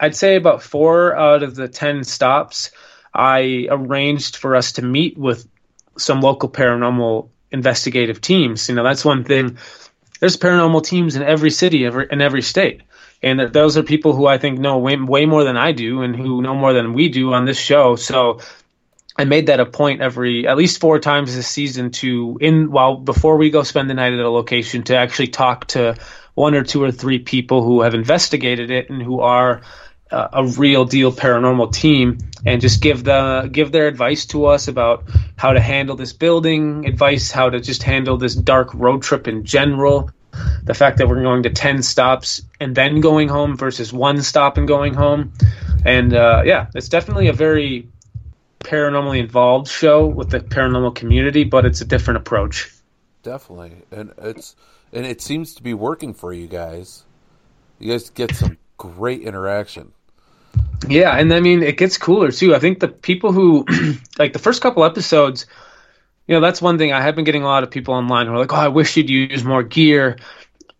I'd 0.00 0.16
say 0.16 0.36
about 0.36 0.62
four 0.62 1.16
out 1.16 1.42
of 1.42 1.54
the 1.54 1.68
ten 1.68 2.04
stops, 2.04 2.70
I 3.12 3.68
arranged 3.70 4.36
for 4.36 4.56
us 4.56 4.72
to 4.72 4.82
meet 4.82 5.16
with 5.16 5.46
some 5.96 6.20
local 6.20 6.48
paranormal 6.48 7.28
investigative 7.52 8.20
teams. 8.20 8.68
You 8.68 8.74
know, 8.74 8.82
that's 8.82 9.04
one 9.04 9.22
thing. 9.24 9.58
There's 10.18 10.36
paranormal 10.36 10.84
teams 10.84 11.14
in 11.16 11.22
every 11.22 11.50
city, 11.50 11.86
every 11.86 12.08
in 12.10 12.20
every 12.20 12.42
state, 12.42 12.82
and 13.22 13.40
those 13.52 13.76
are 13.76 13.82
people 13.82 14.12
who 14.14 14.26
I 14.26 14.38
think 14.38 14.58
know 14.58 14.78
way, 14.78 14.96
way 14.96 15.26
more 15.26 15.44
than 15.44 15.56
I 15.56 15.72
do, 15.72 16.02
and 16.02 16.16
who 16.16 16.42
know 16.42 16.54
more 16.54 16.72
than 16.72 16.94
we 16.94 17.08
do 17.08 17.32
on 17.32 17.44
this 17.44 17.58
show. 17.58 17.96
So 17.96 18.40
I 19.16 19.24
made 19.24 19.46
that 19.46 19.60
a 19.60 19.66
point 19.66 20.00
every 20.00 20.46
at 20.46 20.56
least 20.56 20.80
four 20.80 20.98
times 20.98 21.34
this 21.34 21.46
season 21.46 21.90
to 21.92 22.36
in 22.40 22.70
while 22.70 22.96
before 22.96 23.36
we 23.36 23.50
go 23.50 23.62
spend 23.62 23.88
the 23.88 23.94
night 23.94 24.12
at 24.12 24.18
a 24.18 24.30
location 24.30 24.82
to 24.84 24.96
actually 24.96 25.28
talk 25.28 25.66
to 25.68 25.94
one 26.34 26.54
or 26.54 26.64
two 26.64 26.82
or 26.82 26.90
three 26.90 27.20
people 27.20 27.62
who 27.62 27.82
have 27.82 27.94
investigated 27.94 28.70
it 28.70 28.90
and 28.90 29.00
who 29.00 29.20
are 29.20 29.62
uh, 30.10 30.28
a 30.32 30.46
real 30.46 30.84
deal 30.84 31.12
paranormal 31.12 31.72
team 31.72 32.18
and 32.44 32.60
just 32.60 32.82
give 32.82 33.04
the 33.04 33.48
give 33.52 33.70
their 33.70 33.86
advice 33.86 34.26
to 34.26 34.46
us 34.46 34.66
about 34.66 35.04
how 35.36 35.52
to 35.52 35.60
handle 35.60 35.94
this 35.96 36.12
building 36.12 36.86
advice 36.86 37.30
how 37.30 37.48
to 37.48 37.60
just 37.60 37.84
handle 37.84 38.16
this 38.16 38.34
dark 38.34 38.74
road 38.74 39.02
trip 39.02 39.28
in 39.28 39.44
general 39.44 40.10
the 40.64 40.74
fact 40.74 40.98
that 40.98 41.08
we're 41.08 41.22
going 41.22 41.44
to 41.44 41.50
10 41.50 41.82
stops 41.82 42.42
and 42.60 42.74
then 42.74 43.00
going 43.00 43.28
home 43.28 43.56
versus 43.56 43.92
one 43.92 44.20
stop 44.22 44.58
and 44.58 44.66
going 44.66 44.92
home 44.92 45.32
and 45.84 46.12
uh, 46.12 46.42
yeah 46.44 46.66
it's 46.74 46.88
definitely 46.88 47.28
a 47.28 47.32
very 47.32 47.88
paranormally 48.64 49.20
involved 49.20 49.68
show 49.68 50.06
with 50.06 50.30
the 50.30 50.40
paranormal 50.40 50.94
community, 50.94 51.44
but 51.44 51.64
it's 51.64 51.80
a 51.80 51.84
different 51.84 52.18
approach. 52.18 52.72
Definitely, 53.22 53.72
and 53.90 54.12
it's 54.18 54.56
and 54.92 55.06
it 55.06 55.20
seems 55.20 55.54
to 55.54 55.62
be 55.62 55.74
working 55.74 56.14
for 56.14 56.32
you 56.32 56.46
guys. 56.46 57.04
You 57.78 57.92
guys 57.92 58.10
get 58.10 58.34
some 58.34 58.58
great 58.76 59.22
interaction. 59.22 59.92
Yeah, 60.88 61.16
and 61.16 61.32
I 61.32 61.40
mean 61.40 61.62
it 61.62 61.76
gets 61.76 61.96
cooler 61.98 62.30
too. 62.30 62.54
I 62.54 62.58
think 62.58 62.80
the 62.80 62.88
people 62.88 63.32
who 63.32 63.64
like 64.18 64.32
the 64.32 64.38
first 64.38 64.62
couple 64.62 64.84
episodes, 64.84 65.46
you 66.26 66.34
know, 66.34 66.40
that's 66.40 66.60
one 66.60 66.78
thing 66.78 66.92
I 66.92 67.00
have 67.00 67.14
been 67.14 67.24
getting 67.24 67.42
a 67.42 67.46
lot 67.46 67.62
of 67.62 67.70
people 67.70 67.94
online 67.94 68.26
who 68.26 68.34
are 68.34 68.38
like, 68.38 68.52
"Oh, 68.52 68.56
I 68.56 68.68
wish 68.68 68.96
you'd 68.96 69.10
use 69.10 69.44
more 69.44 69.62
gear." 69.62 70.16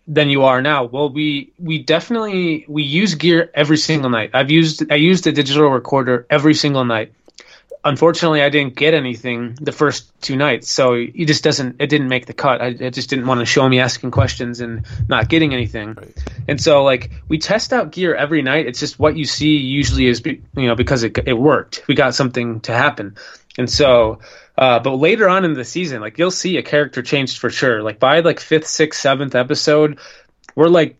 than 0.07 0.29
you 0.29 0.43
are 0.43 0.61
now. 0.61 0.85
Well, 0.85 1.11
we 1.11 1.55
we 1.59 1.79
definitely 1.79 2.67
we 2.69 2.83
use 2.83 3.15
gear 3.15 3.51
every 3.55 3.79
single 3.79 4.11
night. 4.11 4.33
I've 4.35 4.51
used 4.51 4.93
I 4.93 4.97
used 4.97 5.27
a 5.27 5.33
digital 5.33 5.71
recorder 5.71 6.27
every 6.29 6.53
single 6.53 6.85
night 6.85 7.15
unfortunately, 7.85 8.43
I 8.43 8.49
didn't 8.49 8.75
get 8.75 8.95
anything 8.95 9.57
the 9.61 9.73
first 9.73 10.11
two 10.23 10.37
nights, 10.37 10.71
so 10.71 10.95
it 10.95 11.27
just 11.27 11.45
doesn't. 11.45 11.77
It 11.81 11.89
didn't 11.89 12.09
make 12.09 12.27
the 12.27 12.33
cut. 12.33 12.61
I, 12.61 12.67
I 12.67 12.91
just 12.91 13.11
didn't 13.11 13.27
want 13.27 13.41
to 13.41 13.47
show 13.47 13.69
me 13.69 13.81
asking 13.81 14.11
questions 14.11 14.61
and 14.61 14.87
not 15.09 15.29
getting 15.29 15.53
anything. 15.53 15.95
Right. 15.95 16.15
And 16.49 16.61
so, 16.61 16.83
like, 16.83 17.11
we 17.29 17.39
test 17.39 17.73
out 17.73 17.93
gear 17.93 18.15
every 18.15 18.43
night. 18.43 18.67
It's 18.67 18.81
just 18.81 18.99
what 18.99 19.17
you 19.17 19.25
see 19.25 19.57
usually 19.57 20.07
is, 20.07 20.23
you 20.25 20.43
know, 20.55 20.75
because 20.75 21.03
it 21.03 21.19
it 21.27 21.35
worked. 21.35 21.85
We 21.87 21.95
got 21.95 22.15
something 22.15 22.61
to 22.61 22.73
happen, 22.73 23.17
and 23.59 23.69
so. 23.69 24.21
Uh, 24.57 24.79
but 24.79 24.95
later 24.95 25.29
on 25.29 25.45
in 25.45 25.55
the 25.55 25.65
season, 25.65 26.01
like 26.01 26.17
you'll 26.17 26.31
see 26.31 26.59
a 26.59 26.63
character 26.63 27.03
changed 27.03 27.39
for 27.39 27.51
sure. 27.51 27.83
Like 27.83 27.99
by 27.99 28.21
like 28.21 28.39
fifth, 28.39 28.69
sixth, 28.69 29.01
seventh 29.01 29.35
episode, 29.35 29.99
we're 30.55 30.69
like 30.69 30.97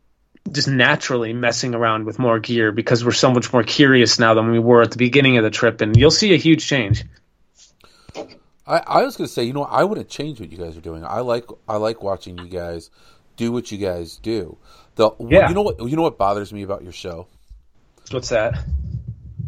just 0.51 0.69
naturally 0.69 1.33
messing 1.33 1.75
around 1.75 2.05
with 2.05 2.19
more 2.19 2.39
gear 2.39 2.73
because 2.73 3.05
we're 3.05 3.13
so 3.13 3.33
much 3.33 3.53
more 3.53 3.63
curious 3.63 4.19
now 4.19 4.35
than 4.35 4.51
we 4.51 4.59
were 4.59 4.83
at 4.83 4.91
the 4.91 4.99
beginning 4.99 5.39
of 5.39 5.45
the 5.45 5.51
trip, 5.51 5.81
and 5.81 5.97
you'll 5.97 6.11
see 6.11 6.35
a 6.35 6.37
huge 6.37 6.67
change. 6.67 7.05
I, 8.67 8.79
I 8.79 9.03
was 9.03 9.17
going 9.17 9.27
to 9.27 9.33
say, 9.33 9.45
you 9.45 9.53
know, 9.53 9.65
I 9.65 9.85
wouldn't 9.85 10.09
change 10.09 10.41
what 10.41 10.51
you 10.51 10.59
guys 10.59 10.77
are 10.77 10.81
doing. 10.81 11.05
I 11.05 11.21
like 11.21 11.47
I 11.69 11.77
like 11.77 12.03
watching 12.03 12.39
you 12.39 12.49
guys 12.49 12.91
do 13.37 13.53
what 13.53 13.71
you 13.73 13.79
guys 13.79 14.17
do. 14.17 14.57
The 14.97 15.11
yeah. 15.19 15.49
you 15.49 15.55
know 15.55 15.63
what 15.63 15.79
you 15.81 15.97
know 15.97 16.03
what 16.03 16.19
bothers 16.19 16.53
me 16.53 16.63
about 16.63 16.83
your 16.83 16.93
show. 16.93 17.27
What's 18.11 18.29
that? 18.29 18.65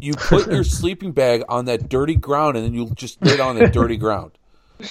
You 0.00 0.14
put 0.14 0.50
your 0.50 0.64
sleeping 0.64 1.12
bag 1.12 1.44
on 1.48 1.66
that 1.66 1.88
dirty 1.88 2.16
ground, 2.16 2.56
and 2.56 2.66
then 2.66 2.74
you 2.74 2.90
just 2.90 3.22
lay 3.24 3.34
it 3.34 3.40
on 3.40 3.56
that 3.58 3.72
dirty 3.72 3.96
ground. 3.96 4.32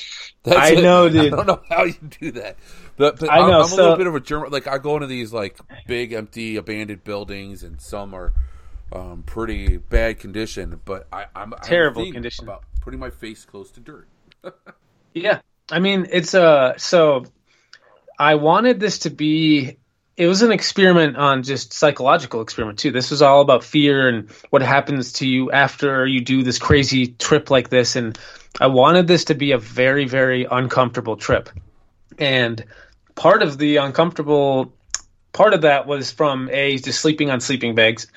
That's 0.45 0.57
I 0.57 0.73
it. 0.73 0.83
know, 0.83 1.09
dude. 1.09 1.33
I 1.33 1.35
don't 1.35 1.47
know 1.47 1.61
how 1.69 1.83
you 1.83 1.95
do 2.19 2.31
that. 2.33 2.57
But, 2.97 3.19
but 3.19 3.31
I 3.31 3.39
know, 3.39 3.43
I'm, 3.43 3.61
I'm 3.63 3.67
so, 3.67 3.75
a 3.75 3.77
little 3.77 3.97
bit 3.97 4.07
of 4.07 4.15
a 4.15 4.19
German. 4.19 4.51
Like 4.51 4.67
I 4.67 4.77
go 4.77 4.95
into 4.95 5.07
these 5.07 5.33
like 5.33 5.57
big, 5.87 6.13
empty, 6.13 6.55
abandoned 6.55 7.03
buildings, 7.03 7.63
and 7.63 7.81
some 7.81 8.13
are 8.13 8.33
um, 8.93 9.23
pretty 9.25 9.77
bad 9.77 10.19
condition. 10.19 10.79
But 10.85 11.07
I, 11.11 11.25
I'm 11.35 11.53
terrible 11.61 12.09
condition 12.11 12.45
about 12.45 12.63
putting 12.81 12.99
my 12.99 13.09
face 13.09 13.43
close 13.43 13.71
to 13.71 13.79
dirt. 13.79 14.07
yeah, 15.13 15.41
I 15.71 15.79
mean, 15.79 16.07
it's 16.11 16.33
a 16.33 16.43
uh, 16.43 16.77
so 16.77 17.25
I 18.17 18.35
wanted 18.35 18.79
this 18.79 18.99
to 18.99 19.09
be 19.09 19.77
it 20.17 20.27
was 20.27 20.41
an 20.41 20.51
experiment 20.51 21.17
on 21.17 21.43
just 21.43 21.73
psychological 21.73 22.41
experiment 22.41 22.79
too. 22.79 22.91
This 22.91 23.11
was 23.11 23.21
all 23.21 23.41
about 23.41 23.63
fear 23.63 24.07
and 24.07 24.29
what 24.49 24.61
happens 24.61 25.13
to 25.13 25.27
you 25.27 25.51
after 25.51 26.05
you 26.05 26.21
do 26.21 26.43
this 26.43 26.57
crazy 26.57 27.07
trip 27.07 27.51
like 27.51 27.69
this 27.69 27.95
and 27.95 28.17
I 28.59 28.67
wanted 28.67 29.07
this 29.07 29.25
to 29.25 29.35
be 29.35 29.51
a 29.51 29.57
very 29.57 30.05
very 30.05 30.45
uncomfortable 30.49 31.15
trip. 31.17 31.49
And 32.17 32.63
part 33.15 33.41
of 33.41 33.57
the 33.57 33.77
uncomfortable 33.77 34.73
part 35.33 35.53
of 35.53 35.61
that 35.61 35.87
was 35.87 36.11
from 36.11 36.49
A 36.51 36.77
just 36.77 37.01
sleeping 37.01 37.29
on 37.29 37.41
sleeping 37.41 37.75
bags 37.75 38.07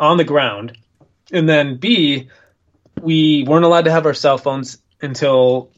on 0.00 0.16
the 0.16 0.24
ground 0.24 0.76
and 1.32 1.48
then 1.48 1.76
B 1.76 2.28
we 3.02 3.44
weren't 3.44 3.64
allowed 3.64 3.84
to 3.84 3.90
have 3.90 4.06
our 4.06 4.14
cell 4.14 4.38
phones 4.38 4.78
until 5.02 5.70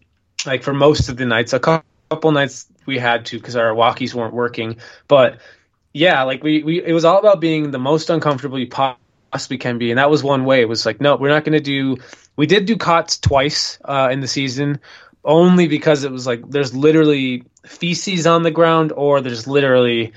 like 0.45 0.62
for 0.62 0.75
most 0.75 1.09
of 1.09 1.17
the 1.17 1.27
nights. 1.27 1.53
A 1.53 1.61
couple 1.61 2.31
nights 2.33 2.67
we 2.87 2.99
had 2.99 3.27
to 3.27 3.39
because 3.39 3.57
our 3.57 3.75
walkies 3.75 4.14
weren't 4.14 4.35
working, 4.35 4.77
but 5.09 5.39
yeah, 5.93 6.23
like 6.23 6.43
we, 6.43 6.62
we 6.62 6.85
it 6.85 6.93
was 6.93 7.05
all 7.05 7.19
about 7.19 7.41
being 7.41 7.71
the 7.71 7.79
most 7.79 8.11
uncomfortable 8.11 8.59
you 8.59 8.69
possibly 8.69 9.59
can 9.59 9.79
be, 9.79 9.91
and 9.91 9.99
that 9.99 10.11
was 10.11 10.23
one 10.23 10.45
way. 10.45 10.61
It 10.61 10.69
was 10.69 10.85
like, 10.87 11.01
no, 11.01 11.17
we're 11.17 11.31
not 11.31 11.45
going 11.45 11.55
to 11.55 11.61
do. 11.61 11.97
We 12.37 12.47
did 12.47 12.66
do 12.66 12.76
cots 12.76 13.18
twice 13.18 13.78
uh, 13.84 14.09
in 14.12 14.20
the 14.20 14.28
season, 14.28 14.80
only 15.24 15.66
because 15.68 16.05
it 16.05 16.12
was 16.12 16.26
like 16.26 16.49
there's 16.49 16.74
literally 16.74 17.45
feces 17.64 18.26
on 18.26 18.43
the 18.43 18.51
ground 18.51 18.93
or 18.93 19.20
there's 19.20 19.47
literally 19.47 20.12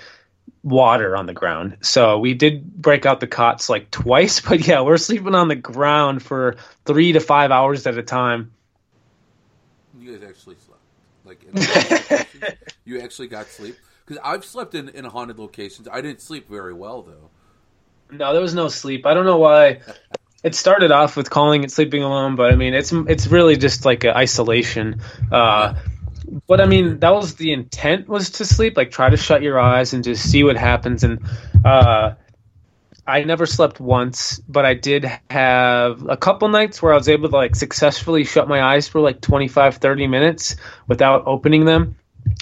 water 0.63 1.15
on 1.15 1.25
the 1.25 1.33
ground. 1.33 1.77
So 1.81 2.19
we 2.19 2.33
did 2.33 2.73
break 2.75 3.05
out 3.05 3.19
the 3.19 3.27
cots 3.27 3.69
like 3.69 3.89
twice, 3.91 4.39
but 4.47 4.65
yeah, 4.67 4.81
we're 4.81 4.97
sleeping 4.97 5.35
on 5.35 5.47
the 5.47 5.55
ground 5.55 6.21
for 6.21 6.57
three 6.85 7.13
to 7.13 7.19
five 7.19 7.51
hours 7.51 7.87
at 7.87 7.97
a 7.97 8.03
time. 8.03 8.51
You 9.97 10.17
guys 10.17 10.29
actually 10.29 10.55
slept, 10.65 10.81
like 11.25 12.27
you 12.85 13.01
actually 13.01 13.27
got 13.27 13.47
sleep 13.47 13.75
because 14.05 14.21
I've 14.23 14.45
slept 14.45 14.75
in 14.75 14.89
in 14.89 15.05
haunted 15.05 15.39
locations. 15.39 15.87
I 15.87 16.01
didn't 16.01 16.21
sleep 16.21 16.49
very 16.49 16.73
well 16.73 17.01
though. 17.01 17.29
No, 18.11 18.33
there 18.33 18.41
was 18.41 18.55
no 18.55 18.69
sleep. 18.69 19.05
I 19.05 19.13
don't 19.13 19.25
know 19.25 19.37
why. 19.37 19.81
It 20.43 20.55
started 20.55 20.91
off 20.91 21.17
with 21.17 21.29
calling 21.29 21.63
it 21.63 21.71
sleeping 21.71 22.03
alone, 22.03 22.35
but 22.35 22.51
I 22.51 22.55
mean, 22.55 22.73
it's 22.73 22.91
it's 22.91 23.27
really 23.27 23.57
just 23.57 23.85
like 23.85 24.03
an 24.03 24.11
isolation. 24.11 25.01
Uh, 25.31 25.75
but 26.47 26.61
I 26.61 26.65
mean, 26.65 26.99
that 26.99 27.13
was 27.13 27.35
the 27.35 27.51
intent 27.51 28.07
was 28.07 28.29
to 28.31 28.45
sleep, 28.45 28.77
like 28.77 28.91
try 28.91 29.09
to 29.09 29.17
shut 29.17 29.41
your 29.41 29.59
eyes 29.59 29.93
and 29.93 30.03
just 30.03 30.29
see 30.29 30.43
what 30.43 30.55
happens. 30.55 31.03
And 31.03 31.19
uh, 31.65 32.13
I 33.05 33.23
never 33.23 33.45
slept 33.45 33.79
once, 33.79 34.39
but 34.47 34.65
I 34.65 34.75
did 34.75 35.05
have 35.29 36.05
a 36.07 36.15
couple 36.15 36.47
nights 36.47 36.81
where 36.81 36.93
I 36.93 36.95
was 36.95 37.09
able 37.09 37.29
to 37.29 37.35
like 37.35 37.55
successfully 37.55 38.23
shut 38.23 38.47
my 38.47 38.61
eyes 38.61 38.87
for 38.87 39.01
like 39.01 39.21
25, 39.21 39.77
30 39.77 40.07
minutes 40.07 40.55
without 40.87 41.23
opening 41.25 41.65
them. 41.65 41.95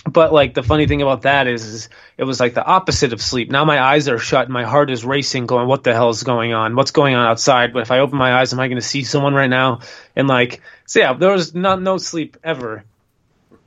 But 0.08 0.32
like 0.32 0.54
the 0.54 0.64
funny 0.64 0.88
thing 0.88 1.02
about 1.02 1.24
that 1.24 1.48
is, 1.48 1.66
is 1.66 1.90
it 2.18 2.24
was 2.24 2.40
like 2.40 2.54
the 2.54 2.64
opposite 2.64 3.14
of 3.14 3.22
sleep. 3.22 3.52
Now 3.52 3.66
my 3.66 3.82
eyes 3.82 4.08
are 4.08 4.18
shut, 4.18 4.46
and 4.46 4.54
my 4.54 4.64
heart 4.64 4.90
is 4.90 5.04
racing, 5.04 5.48
going, 5.48 5.68
"What 5.68 5.84
the 5.84 5.94
hell 5.94 6.10
is 6.10 6.24
going 6.24 6.54
on? 6.54 6.76
What's 6.76 6.92
going 6.92 7.16
on 7.16 7.28
outside?" 7.28 7.74
But 7.74 7.82
if 7.82 7.92
I 7.92 8.00
open 8.00 8.18
my 8.18 8.40
eyes, 8.40 8.54
am 8.54 8.60
I 8.60 8.68
going 8.68 8.80
to 8.80 8.88
see 8.88 9.04
someone 9.04 9.34
right 9.34 9.50
now? 9.50 9.82
And 10.16 10.28
like, 10.28 10.62
so 10.86 11.00
yeah, 11.00 11.14
there 11.14 11.32
was 11.32 11.54
not 11.54 11.82
no 11.82 11.98
sleep 11.98 12.38
ever 12.44 12.84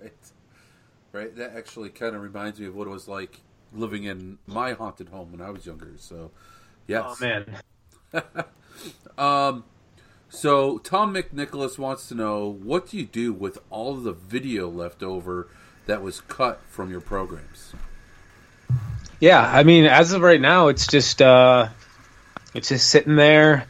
right? 0.01 0.13
Right 1.13 1.37
that 1.37 1.57
actually 1.57 1.91
kind 1.91 2.15
of 2.15 2.23
reminds 2.23 2.61
me 2.61 2.67
of 2.67 2.75
what 2.75 2.87
it 2.87 2.91
was 2.91 3.09
like 3.09 3.41
living 3.73 4.05
in 4.05 4.39
my 4.47 4.73
haunted 4.73 5.09
home 5.09 5.33
when 5.33 5.41
I 5.41 5.51
was 5.51 5.67
younger. 5.67 5.93
So, 5.99 6.31
yes. 6.87 7.05
Oh 7.07 7.17
man. 7.21 7.57
um, 9.19 9.65
so 10.29 10.79
Tom 10.79 11.15
McNicholas 11.15 11.79
wants 11.79 12.09
to 12.09 12.15
know 12.15 12.49
what 12.49 12.89
do 12.91 12.97
you 12.97 13.07
do 13.07 13.33
with 13.33 13.59
all 13.71 13.95
the 13.95 14.13
video 14.13 14.69
left 14.69 15.03
over 15.03 15.49
that 15.87 16.03
was 16.03 16.21
cut 16.23 16.61
from 16.69 16.91
your 16.91 17.01
programs? 17.01 17.75
Yeah, 19.21 19.41
I 19.41 19.65
mean, 19.65 19.85
as 19.85 20.13
of 20.13 20.23
right 20.23 20.41
now, 20.41 20.69
it's 20.69 20.87
just 20.87 21.21
uh, 21.21 21.69
it's 22.55 22.69
just 22.69 22.89
sitting 22.89 23.17
there 23.17 23.67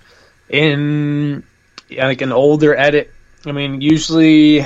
in 0.49 1.43
like 1.91 2.21
an 2.21 2.33
older 2.33 2.77
edit. 2.77 3.13
I 3.47 3.53
mean, 3.53 3.81
usually 3.81 4.65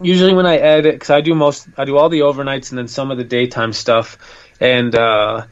usually 0.00 0.34
when 0.34 0.46
I 0.46 0.56
edit, 0.56 0.94
because 0.94 1.10
I 1.10 1.20
do 1.20 1.34
most, 1.34 1.68
I 1.76 1.84
do 1.84 1.98
all 1.98 2.08
the 2.08 2.20
overnights 2.20 2.70
and 2.70 2.78
then 2.78 2.88
some 2.88 3.10
of 3.10 3.18
the 3.18 3.24
daytime 3.24 3.72
stuff, 3.72 4.16
and 4.60 4.94
uh, 4.94 5.44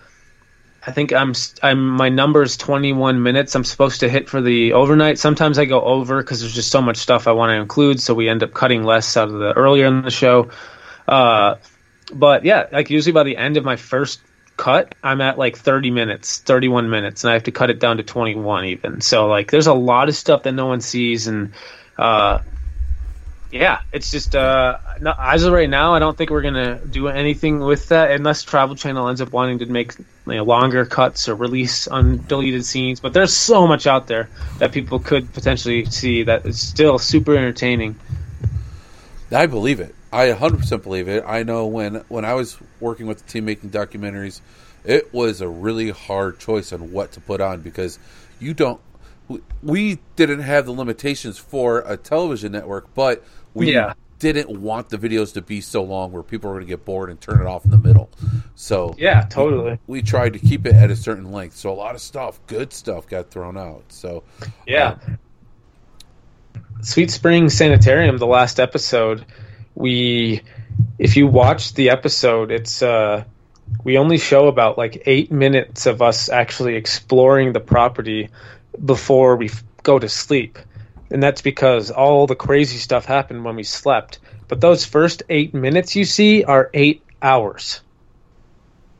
I 0.86 0.92
think 0.92 1.12
I'm 1.12 1.34
I'm 1.62 1.86
my 1.86 2.08
number 2.08 2.42
is 2.42 2.56
21 2.56 3.22
minutes. 3.22 3.54
I'm 3.54 3.64
supposed 3.64 4.00
to 4.00 4.08
hit 4.08 4.28
for 4.28 4.40
the 4.40 4.72
overnight. 4.72 5.18
Sometimes 5.18 5.58
I 5.58 5.66
go 5.66 5.82
over 5.82 6.22
because 6.22 6.40
there's 6.40 6.54
just 6.54 6.70
so 6.70 6.80
much 6.80 6.96
stuff 6.96 7.26
I 7.26 7.32
want 7.32 7.50
to 7.50 7.56
include, 7.56 8.00
so 8.00 8.14
we 8.14 8.28
end 8.28 8.42
up 8.42 8.54
cutting 8.54 8.84
less 8.84 9.16
out 9.16 9.28
of 9.28 9.34
the 9.34 9.52
earlier 9.52 9.86
in 9.86 10.02
the 10.02 10.10
show. 10.10 10.50
Uh, 11.10 11.56
but 12.12 12.44
yeah, 12.44 12.68
like 12.70 12.88
usually 12.88 13.12
by 13.12 13.24
the 13.24 13.36
end 13.36 13.56
of 13.56 13.64
my 13.64 13.76
first 13.76 14.20
cut, 14.56 14.94
I'm 15.02 15.20
at 15.20 15.38
like 15.38 15.56
30 15.56 15.90
minutes, 15.90 16.38
31 16.38 16.88
minutes, 16.88 17.24
and 17.24 17.30
I 17.30 17.34
have 17.34 17.44
to 17.44 17.52
cut 17.52 17.68
it 17.68 17.80
down 17.80 17.96
to 17.96 18.04
21 18.04 18.66
even. 18.66 19.00
So 19.00 19.26
like, 19.26 19.50
there's 19.50 19.66
a 19.66 19.74
lot 19.74 20.08
of 20.08 20.14
stuff 20.14 20.44
that 20.44 20.52
no 20.52 20.66
one 20.66 20.80
sees, 20.80 21.26
and 21.26 21.52
uh, 21.98 22.38
yeah, 23.50 23.80
it's 23.92 24.12
just 24.12 24.36
uh, 24.36 24.78
no, 25.00 25.12
as 25.18 25.42
of 25.42 25.52
right 25.52 25.68
now, 25.68 25.94
I 25.94 25.98
don't 25.98 26.16
think 26.16 26.30
we're 26.30 26.42
gonna 26.42 26.78
do 26.78 27.08
anything 27.08 27.58
with 27.58 27.88
that 27.88 28.12
unless 28.12 28.44
Travel 28.44 28.76
Channel 28.76 29.08
ends 29.08 29.20
up 29.20 29.32
wanting 29.32 29.58
to 29.58 29.66
make 29.66 29.98
you 29.98 30.34
know, 30.34 30.44
longer 30.44 30.86
cuts 30.86 31.28
or 31.28 31.34
release 31.34 31.88
undeleted 31.88 32.62
scenes. 32.62 33.00
But 33.00 33.14
there's 33.14 33.34
so 33.34 33.66
much 33.66 33.88
out 33.88 34.06
there 34.06 34.28
that 34.58 34.70
people 34.70 35.00
could 35.00 35.32
potentially 35.32 35.86
see 35.86 36.22
that 36.24 36.46
is 36.46 36.60
still 36.60 36.98
super 36.98 37.36
entertaining. 37.36 37.98
I 39.32 39.46
believe 39.46 39.80
it. 39.80 39.94
I 40.12 40.28
100% 40.28 40.82
believe 40.82 41.08
it. 41.08 41.24
I 41.26 41.42
know 41.42 41.66
when 41.66 41.96
when 42.08 42.24
I 42.24 42.34
was 42.34 42.58
working 42.80 43.06
with 43.06 43.24
the 43.24 43.30
team 43.30 43.44
making 43.44 43.70
documentaries, 43.70 44.40
it 44.84 45.12
was 45.12 45.40
a 45.40 45.48
really 45.48 45.90
hard 45.90 46.38
choice 46.38 46.72
on 46.72 46.92
what 46.92 47.12
to 47.12 47.20
put 47.20 47.40
on 47.40 47.60
because 47.60 47.98
you 48.40 48.54
don't. 48.54 48.80
We 49.62 50.00
didn't 50.16 50.40
have 50.40 50.66
the 50.66 50.72
limitations 50.72 51.38
for 51.38 51.80
a 51.86 51.96
television 51.96 52.50
network, 52.50 52.92
but 52.94 53.22
we 53.54 53.72
yeah. 53.72 53.94
didn't 54.18 54.60
want 54.60 54.88
the 54.88 54.98
videos 54.98 55.34
to 55.34 55.42
be 55.42 55.60
so 55.60 55.84
long 55.84 56.10
where 56.10 56.24
people 56.24 56.50
were 56.50 56.56
going 56.56 56.66
to 56.66 56.68
get 56.68 56.84
bored 56.84 57.10
and 57.10 57.20
turn 57.20 57.40
it 57.40 57.46
off 57.46 57.64
in 57.64 57.70
the 57.70 57.78
middle. 57.78 58.10
So 58.56 58.96
yeah, 58.98 59.26
totally. 59.30 59.78
We, 59.86 60.00
we, 60.00 60.02
tried 60.02 60.32
to 60.32 60.40
keep 60.40 60.66
it 60.66 60.74
at 60.74 60.90
a 60.90 60.96
certain 60.96 61.30
length. 61.30 61.54
So 61.54 61.70
a 61.70 61.74
lot 61.74 61.94
of 61.94 62.00
stuff, 62.00 62.40
good 62.48 62.72
stuff, 62.72 63.06
got 63.06 63.30
thrown 63.30 63.56
out. 63.56 63.84
So 63.88 64.24
yeah. 64.66 64.96
Um, 65.06 65.18
Sweet 66.82 67.10
Spring 67.10 67.50
Sanitarium, 67.50 68.18
the 68.18 68.26
last 68.26 68.58
episode, 68.58 69.24
we 69.74 70.42
if 70.98 71.16
you 71.16 71.26
watch 71.26 71.74
the 71.74 71.90
episode, 71.90 72.50
it's 72.50 72.82
uh 72.82 73.24
we 73.84 73.98
only 73.98 74.18
show 74.18 74.48
about 74.48 74.76
like 74.76 75.04
eight 75.06 75.30
minutes 75.30 75.86
of 75.86 76.02
us 76.02 76.28
actually 76.28 76.76
exploring 76.76 77.52
the 77.52 77.60
property 77.60 78.28
before 78.84 79.36
we 79.36 79.50
go 79.82 79.98
to 79.98 80.08
sleep 80.08 80.58
and 81.10 81.22
that's 81.22 81.42
because 81.42 81.90
all 81.90 82.26
the 82.26 82.36
crazy 82.36 82.78
stuff 82.78 83.04
happened 83.04 83.44
when 83.44 83.56
we 83.56 83.64
slept. 83.64 84.20
But 84.48 84.60
those 84.60 84.84
first 84.84 85.22
eight 85.28 85.52
minutes 85.54 85.96
you 85.96 86.04
see 86.04 86.44
are 86.44 86.70
eight 86.72 87.02
hours 87.20 87.80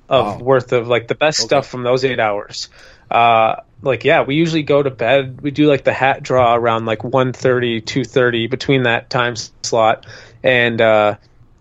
of 0.09 0.27
wow. 0.27 0.39
worth 0.39 0.73
of 0.73 0.89
like 0.89 1.07
the 1.07 1.15
best 1.15 1.41
okay. 1.41 1.47
stuff 1.47 1.69
from 1.69 1.85
those 1.85 2.05
eight 2.05 2.19
hours. 2.19 2.69
Uh, 3.11 3.57
like 3.83 4.05
yeah, 4.05 4.23
we 4.23 4.35
usually 4.35 4.65
go 4.65 4.83
to 4.83 4.91
bed. 4.91 5.41
We 5.41 5.51
do 5.53 5.67
like 5.67 5.85
the 5.85 5.93
hat 5.93 6.23
draw 6.23 6.55
around 6.55 6.85
like 6.85 7.01
1.30, 7.01 7.83
2.30 7.83 8.51
between 8.51 8.83
that 8.85 9.09
time 9.09 9.37
slot, 9.63 10.07
and 10.43 10.81
uh, 10.81 11.17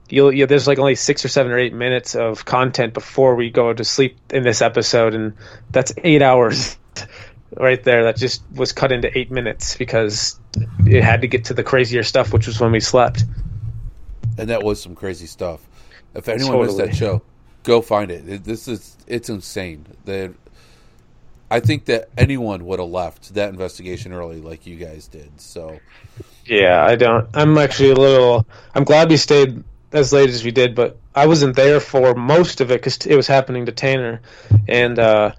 you'll 0.10 0.34
yeah, 0.34 0.46
there's 0.46 0.68
like 0.68 0.80
only 0.80 0.96
six 0.96 1.24
or 1.24 1.28
seven 1.28 1.52
or 1.52 1.58
eight 1.58 1.74
minutes 1.74 2.16
of 2.16 2.46
content 2.46 2.94
before 2.94 3.36
we 3.36 3.50
go 3.50 3.74
to 3.74 3.84
sleep 3.84 4.18
in 4.32 4.44
this 4.44 4.62
episode, 4.62 5.14
and 5.14 5.34
that's 5.72 5.94
eight 6.04 6.22
hours 6.22 6.78
right 7.58 7.84
there 7.84 8.06
that 8.06 8.18
just 8.18 8.44
was 8.54 8.72
cut 8.72 8.92
into 8.92 9.16
eight 9.18 9.32
minutes 9.32 9.76
because 9.76 10.40
it 10.86 11.04
had 11.04 11.22
to 11.22 11.28
get 11.28 11.46
to 11.46 11.54
the 11.54 11.64
crazier 11.64 12.04
stuff, 12.04 12.34
which 12.34 12.48
was 12.48 12.60
when 12.60 12.72
we 12.72 12.80
slept. 12.80 13.24
And 14.38 14.50
that 14.50 14.64
was 14.64 14.82
some 14.82 14.96
crazy 14.96 15.28
stuff. 15.28 15.62
If 16.14 16.28
anyone 16.28 16.54
totally. 16.54 16.66
missed 16.66 16.78
that 16.78 16.96
show, 16.96 17.22
go 17.64 17.82
find 17.82 18.12
it. 18.12 18.28
it. 18.28 18.44
This 18.44 18.68
is 18.68 18.98
it's 19.08 19.30
insane. 19.30 19.86
That 20.06 20.34
I 21.52 21.60
think 21.60 21.86
that 21.86 22.10
anyone 22.18 22.66
would 22.66 22.80
have 22.80 22.90
left 22.90 23.34
that 23.34 23.50
investigation 23.50 24.14
early, 24.14 24.42
like 24.42 24.66
you 24.66 24.76
guys 24.76 25.08
did. 25.08 25.40
So, 25.42 25.80
yeah, 26.50 26.84
I 26.84 26.96
don't. 26.96 27.30
I'm 27.34 27.58
actually 27.58 27.92
a 27.92 27.96
little. 27.96 28.46
I'm 28.74 28.84
glad 28.84 29.10
we 29.10 29.18
stayed 29.18 29.64
as 29.92 30.12
late 30.12 30.30
as 30.30 30.44
we 30.44 30.52
did, 30.52 30.76
but 30.76 30.98
I 31.14 31.28
wasn't 31.28 31.56
there 31.56 31.80
for 31.80 32.16
most 32.16 32.62
of 32.62 32.72
it 32.72 32.76
because 32.76 32.98
it 33.06 33.16
was 33.16 33.28
happening 33.28 33.68
to 33.68 33.72
Tanner, 33.72 34.22
and 34.68 34.98
uh, 34.98 35.34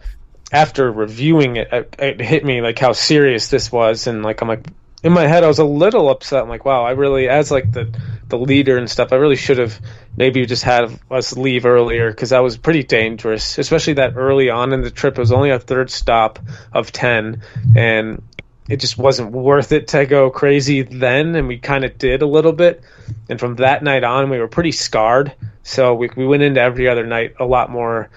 after 0.53 0.91
reviewing 0.91 1.57
it, 1.57 1.95
it 1.99 2.21
hit 2.21 2.45
me 2.45 2.61
like 2.61 2.79
how 2.79 2.93
serious 2.93 3.49
this 3.49 3.73
was, 3.73 4.07
and 4.07 4.23
like 4.23 4.41
I'm 4.41 4.49
like 4.49 4.67
in 5.03 5.13
my 5.13 5.27
head 5.27 5.45
I 5.45 5.49
was 5.49 5.59
a 5.59 5.65
little 5.65 6.09
upset. 6.11 6.43
I'm 6.43 6.49
like, 6.49 6.65
wow, 6.65 6.85
I 6.85 6.93
really 6.93 7.29
as 7.29 7.51
like 7.51 7.73
the 7.73 7.93
the 8.29 8.39
leader 8.39 8.79
and 8.79 8.89
stuff, 8.89 9.13
I 9.13 9.17
really 9.17 9.37
should 9.37 9.59
have 9.59 9.81
maybe 10.17 10.47
just 10.47 10.63
had 10.63 10.99
us 11.11 11.37
leave 11.37 11.67
earlier 11.67 12.11
because 12.11 12.31
that 12.31 12.43
was 12.43 12.57
pretty 12.57 12.85
dangerous, 12.85 13.59
especially 13.59 13.95
that 13.95 14.17
early 14.17 14.51
on 14.51 14.73
in 14.73 14.83
the 14.83 14.91
trip. 14.91 15.19
It 15.19 15.21
was 15.21 15.33
only 15.33 15.51
a 15.51 15.59
third 15.59 15.91
stop 15.91 16.39
of 16.73 16.93
ten, 16.93 17.43
and 17.75 18.23
it 18.71 18.79
just 18.79 18.97
wasn't 18.97 19.33
worth 19.33 19.73
it 19.73 19.89
to 19.89 20.07
go 20.07 20.31
crazy 20.31 20.83
then, 20.83 21.35
and 21.35 21.49
we 21.49 21.59
kind 21.59 21.85
of 21.85 21.99
did 21.99 22.23
a 22.23 22.27
little 22.27 22.53
bit. 22.53 22.83
And 23.29 23.41
from 23.41 23.57
that 23.57 23.83
night 23.83 24.05
on, 24.05 24.31
we 24.31 24.39
were 24.39 24.47
pretty 24.47 24.71
scarred. 24.71 25.35
So 25.65 25.93
we 25.95 26.09
we 26.17 26.25
went 26.25 26.45
into 26.45 26.61
every 26.61 26.89
other 26.89 27.05
night 27.05 27.35
a 27.41 27.45
lot 27.45 27.69
more 27.69 28.09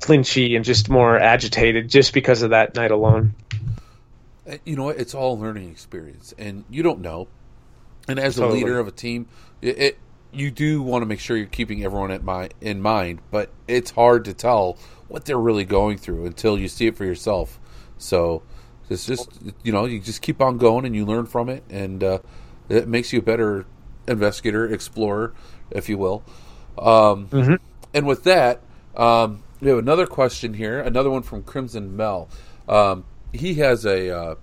flinchy 0.00 0.56
and 0.56 0.64
just 0.64 0.88
more 0.88 1.18
agitated, 1.18 1.90
just 1.90 2.14
because 2.14 2.40
of 2.40 2.50
that 2.50 2.74
night 2.74 2.90
alone. 2.90 3.34
Uh, 4.50 4.56
You 4.64 4.76
know? 4.76 4.88
It's 4.88 5.14
all 5.14 5.38
learning 5.38 5.70
experience, 5.70 6.34
and 6.38 6.64
you 6.70 6.82
don't 6.82 7.00
know. 7.00 7.28
And 8.08 8.18
as 8.18 8.38
a 8.38 8.46
leader 8.46 8.80
of 8.80 8.88
a 8.88 8.92
team, 8.92 9.28
it, 9.60 9.78
it 9.78 9.98
you 10.32 10.50
do 10.50 10.82
want 10.82 11.02
to 11.02 11.06
make 11.06 11.20
sure 11.20 11.36
you're 11.36 11.46
keeping 11.46 11.84
everyone 11.84 12.10
at 12.10 12.24
my, 12.24 12.48
in 12.62 12.80
mind, 12.80 13.20
but 13.30 13.50
it's 13.68 13.90
hard 13.90 14.24
to 14.24 14.32
tell 14.32 14.78
what 15.08 15.26
they're 15.26 15.38
really 15.38 15.66
going 15.66 15.98
through 15.98 16.24
until 16.24 16.58
you 16.58 16.68
see 16.68 16.86
it 16.86 16.96
for 16.96 17.04
yourself. 17.04 17.60
So 17.98 18.42
it's 18.92 19.06
just 19.06 19.28
you 19.62 19.72
know 19.72 19.84
you 19.86 19.98
just 20.00 20.22
keep 20.22 20.40
on 20.40 20.58
going 20.58 20.84
and 20.84 20.94
you 20.94 21.04
learn 21.04 21.26
from 21.26 21.48
it, 21.48 21.64
and 21.70 22.02
uh, 22.04 22.18
it 22.68 22.86
makes 22.88 23.12
you 23.12 23.18
a 23.18 23.22
better 23.22 23.66
investigator, 24.06 24.66
explorer, 24.72 25.32
if 25.70 25.88
you 25.88 25.98
will. 25.98 26.22
Um, 26.78 27.28
And 27.94 28.06
with 28.06 28.24
that, 28.24 28.60
um, 28.96 29.42
we 29.60 29.68
have 29.68 29.78
another 29.78 30.06
question 30.06 30.54
here, 30.54 30.80
another 30.80 31.10
one 31.10 31.22
from 31.22 31.42
Crimson 31.42 31.94
Mel. 31.96 32.28
Um, 32.68 33.04
he 33.32 33.54
has 33.54 33.84
a 33.84 34.10
uh, 34.16 34.34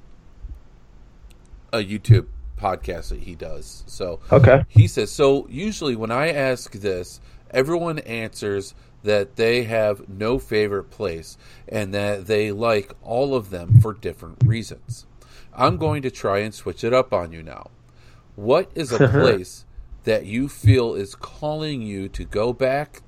a 1.74 1.78
YouTube 1.80 2.28
podcast 2.58 3.10
that 3.10 3.20
he 3.22 3.36
does. 3.36 3.84
So 3.88 4.20
Okay. 4.32 4.64
he 4.68 4.88
says 4.88 5.12
so. 5.12 5.47
Usually, 5.50 5.95
when 5.95 6.12
I 6.12 6.30
ask 6.32 6.72
this, 6.74 7.20
everyone 7.52 8.00
answers 8.00 8.74
that 9.04 9.36
they 9.36 9.64
have 9.64 10.10
no 10.10 10.39
favorite 10.39 10.89
place 10.89 11.38
and 11.68 11.93
that 11.93 12.28
they 12.28 12.52
like 12.52 12.93
all 13.02 13.36
of 13.36 13.50
them 13.50 13.80
for 13.80 13.93
different 13.93 14.43
reasons. 14.45 15.06
I'm 15.54 15.78
going 15.78 16.02
to 16.04 16.12
try 16.12 16.39
and 16.39 16.54
switch 16.54 16.84
it 16.84 16.93
up 16.93 17.14
on 17.14 17.32
you 17.32 17.43
now. 17.43 17.70
What 18.36 18.72
is 18.76 18.91
a 18.91 19.08
place 19.10 19.66
that 20.04 20.26
you 20.26 20.47
feel 20.47 20.95
is 20.95 21.16
calling 21.16 21.82
you 21.82 22.10
to 22.10 22.24
go 22.24 22.54
back 22.54 23.02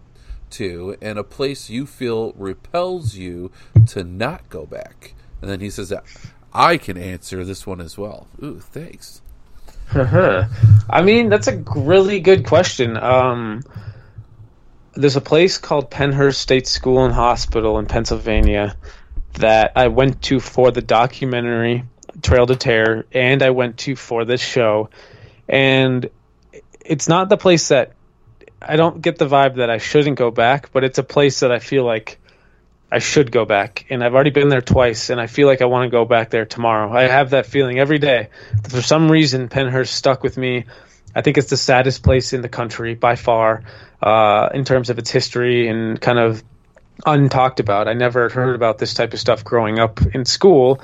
to 0.51 0.97
and 1.01 1.17
a 1.17 1.23
place 1.23 1.69
you 1.69 1.85
feel 1.85 2.33
repels 2.33 3.15
you 3.15 3.51
to 3.87 4.03
not 4.03 4.49
go 4.49 4.65
back? 4.65 5.13
And 5.41 5.49
then 5.49 5.59
he 5.59 5.69
says 5.69 5.89
that 5.89 6.03
I 6.53 6.77
can 6.77 6.97
answer 6.97 7.45
this 7.45 7.65
one 7.65 7.81
as 7.81 7.97
well. 7.97 8.27
Ooh, 8.43 8.59
thanks. 8.59 9.21
I 9.93 11.01
mean, 11.03 11.29
that's 11.29 11.47
a 11.47 11.57
really 11.75 12.19
good 12.19 12.45
question. 12.45 12.97
Um, 12.97 13.63
there's 14.93 15.15
a 15.15 15.21
place 15.21 15.57
called 15.57 15.89
Pennhurst 15.89 16.35
State 16.35 16.67
School 16.67 17.05
and 17.05 17.13
Hospital 17.13 17.79
in 17.79 17.85
Pennsylvania 17.85 18.75
that 19.33 19.73
I 19.75 19.87
went 19.87 20.21
to 20.23 20.39
for 20.39 20.71
the 20.71 20.81
documentary 20.81 21.85
Trail 22.21 22.45
to 22.45 22.55
Terror, 22.55 23.05
and 23.13 23.41
I 23.41 23.51
went 23.51 23.77
to 23.79 23.95
for 23.95 24.25
this 24.25 24.41
show. 24.41 24.89
And 25.47 26.09
it's 26.81 27.07
not 27.07 27.29
the 27.29 27.37
place 27.37 27.69
that 27.69 27.93
I 28.61 28.75
don't 28.75 29.01
get 29.01 29.17
the 29.17 29.27
vibe 29.27 29.55
that 29.55 29.69
I 29.69 29.77
shouldn't 29.77 30.17
go 30.17 30.29
back, 30.29 30.71
but 30.71 30.83
it's 30.83 30.97
a 30.97 31.03
place 31.03 31.39
that 31.39 31.51
I 31.51 31.59
feel 31.59 31.85
like 31.85 32.19
I 32.91 32.99
should 32.99 33.31
go 33.31 33.45
back. 33.45 33.85
And 33.89 34.03
I've 34.03 34.13
already 34.13 34.29
been 34.31 34.49
there 34.49 34.61
twice, 34.61 35.09
and 35.09 35.21
I 35.21 35.27
feel 35.27 35.47
like 35.47 35.61
I 35.61 35.65
want 35.65 35.85
to 35.85 35.89
go 35.89 36.03
back 36.03 36.29
there 36.29 36.45
tomorrow. 36.45 36.91
I 36.91 37.03
have 37.03 37.29
that 37.29 37.45
feeling 37.45 37.79
every 37.79 37.99
day. 37.99 38.27
For 38.69 38.81
some 38.81 39.09
reason, 39.09 39.47
Pennhurst 39.47 39.87
stuck 39.87 40.21
with 40.21 40.37
me. 40.37 40.65
I 41.15 41.21
think 41.21 41.37
it's 41.37 41.49
the 41.49 41.57
saddest 41.57 42.03
place 42.03 42.33
in 42.33 42.41
the 42.41 42.49
country 42.49 42.95
by 42.95 43.15
far, 43.15 43.63
uh, 44.01 44.49
in 44.53 44.63
terms 44.63 44.89
of 44.89 44.97
its 44.97 45.09
history 45.09 45.67
and 45.67 45.99
kind 45.99 46.19
of 46.19 46.43
untalked 47.05 47.59
about. 47.59 47.87
I 47.87 47.93
never 47.93 48.29
heard 48.29 48.55
about 48.55 48.77
this 48.77 48.93
type 48.93 49.13
of 49.13 49.19
stuff 49.19 49.43
growing 49.43 49.79
up 49.79 49.99
in 50.13 50.25
school, 50.25 50.81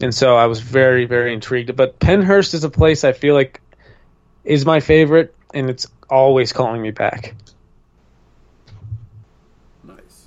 and 0.00 0.14
so 0.14 0.36
I 0.36 0.46
was 0.46 0.60
very, 0.60 1.04
very 1.06 1.32
intrigued. 1.32 1.74
But 1.76 1.98
Pennhurst 1.98 2.54
is 2.54 2.64
a 2.64 2.70
place 2.70 3.04
I 3.04 3.12
feel 3.12 3.34
like 3.34 3.60
is 4.44 4.64
my 4.64 4.80
favorite, 4.80 5.34
and 5.54 5.70
it's 5.70 5.86
always 6.08 6.52
calling 6.52 6.82
me 6.82 6.90
back. 6.90 7.34
Nice. 9.84 10.26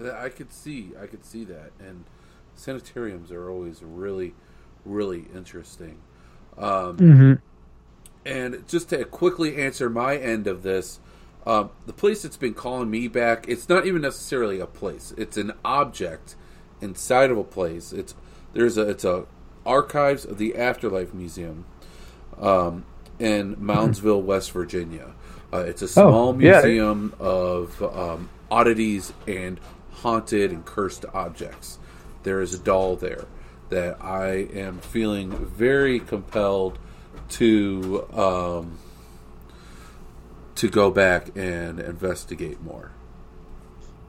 I 0.00 0.28
could 0.28 0.52
see, 0.52 0.90
I 1.00 1.06
could 1.06 1.24
see 1.24 1.44
that, 1.44 1.72
and 1.78 2.04
sanitariums 2.54 3.30
are 3.30 3.50
always 3.50 3.82
really, 3.82 4.34
really 4.84 5.26
interesting. 5.34 5.98
Um, 6.58 7.40
And 8.24 8.66
just 8.68 8.90
to 8.90 9.04
quickly 9.04 9.56
answer 9.56 9.88
my 9.88 10.16
end 10.16 10.46
of 10.46 10.62
this, 10.62 11.00
um, 11.46 11.70
the 11.86 11.92
place 11.92 12.22
that's 12.22 12.36
been 12.36 12.54
calling 12.54 12.90
me 12.90 13.08
back, 13.08 13.48
it's 13.48 13.68
not 13.68 13.86
even 13.86 14.02
necessarily 14.02 14.60
a 14.60 14.66
place; 14.66 15.14
it's 15.16 15.36
an 15.36 15.52
object 15.64 16.36
inside 16.80 17.30
of 17.30 17.38
a 17.38 17.44
place. 17.44 17.92
It's 17.92 18.14
there's 18.52 18.76
a 18.76 18.88
it's 18.88 19.04
a 19.04 19.24
archives 19.64 20.24
of 20.24 20.38
the 20.38 20.56
Afterlife 20.56 21.14
Museum 21.14 21.64
um, 22.38 22.84
in 23.18 23.56
Moundsville, 23.60 24.22
West 24.22 24.52
Virginia. 24.52 25.12
Uh, 25.52 25.58
it's 25.58 25.82
a 25.82 25.88
small 25.88 26.40
yeah. 26.40 26.60
museum 26.60 27.14
of 27.18 27.82
um, 27.82 28.28
oddities 28.50 29.12
and 29.26 29.58
haunted 29.92 30.50
and 30.50 30.64
cursed 30.64 31.04
objects. 31.12 31.78
There 32.22 32.40
is 32.40 32.54
a 32.54 32.58
doll 32.58 32.96
there 32.96 33.24
that 33.70 34.02
I 34.02 34.48
am 34.52 34.78
feeling 34.78 35.30
very 35.46 36.00
compelled 36.00 36.78
to 37.30 38.06
um, 38.12 38.78
to 40.56 40.68
go 40.68 40.90
back 40.90 41.36
and 41.36 41.80
investigate 41.80 42.60
more. 42.60 42.90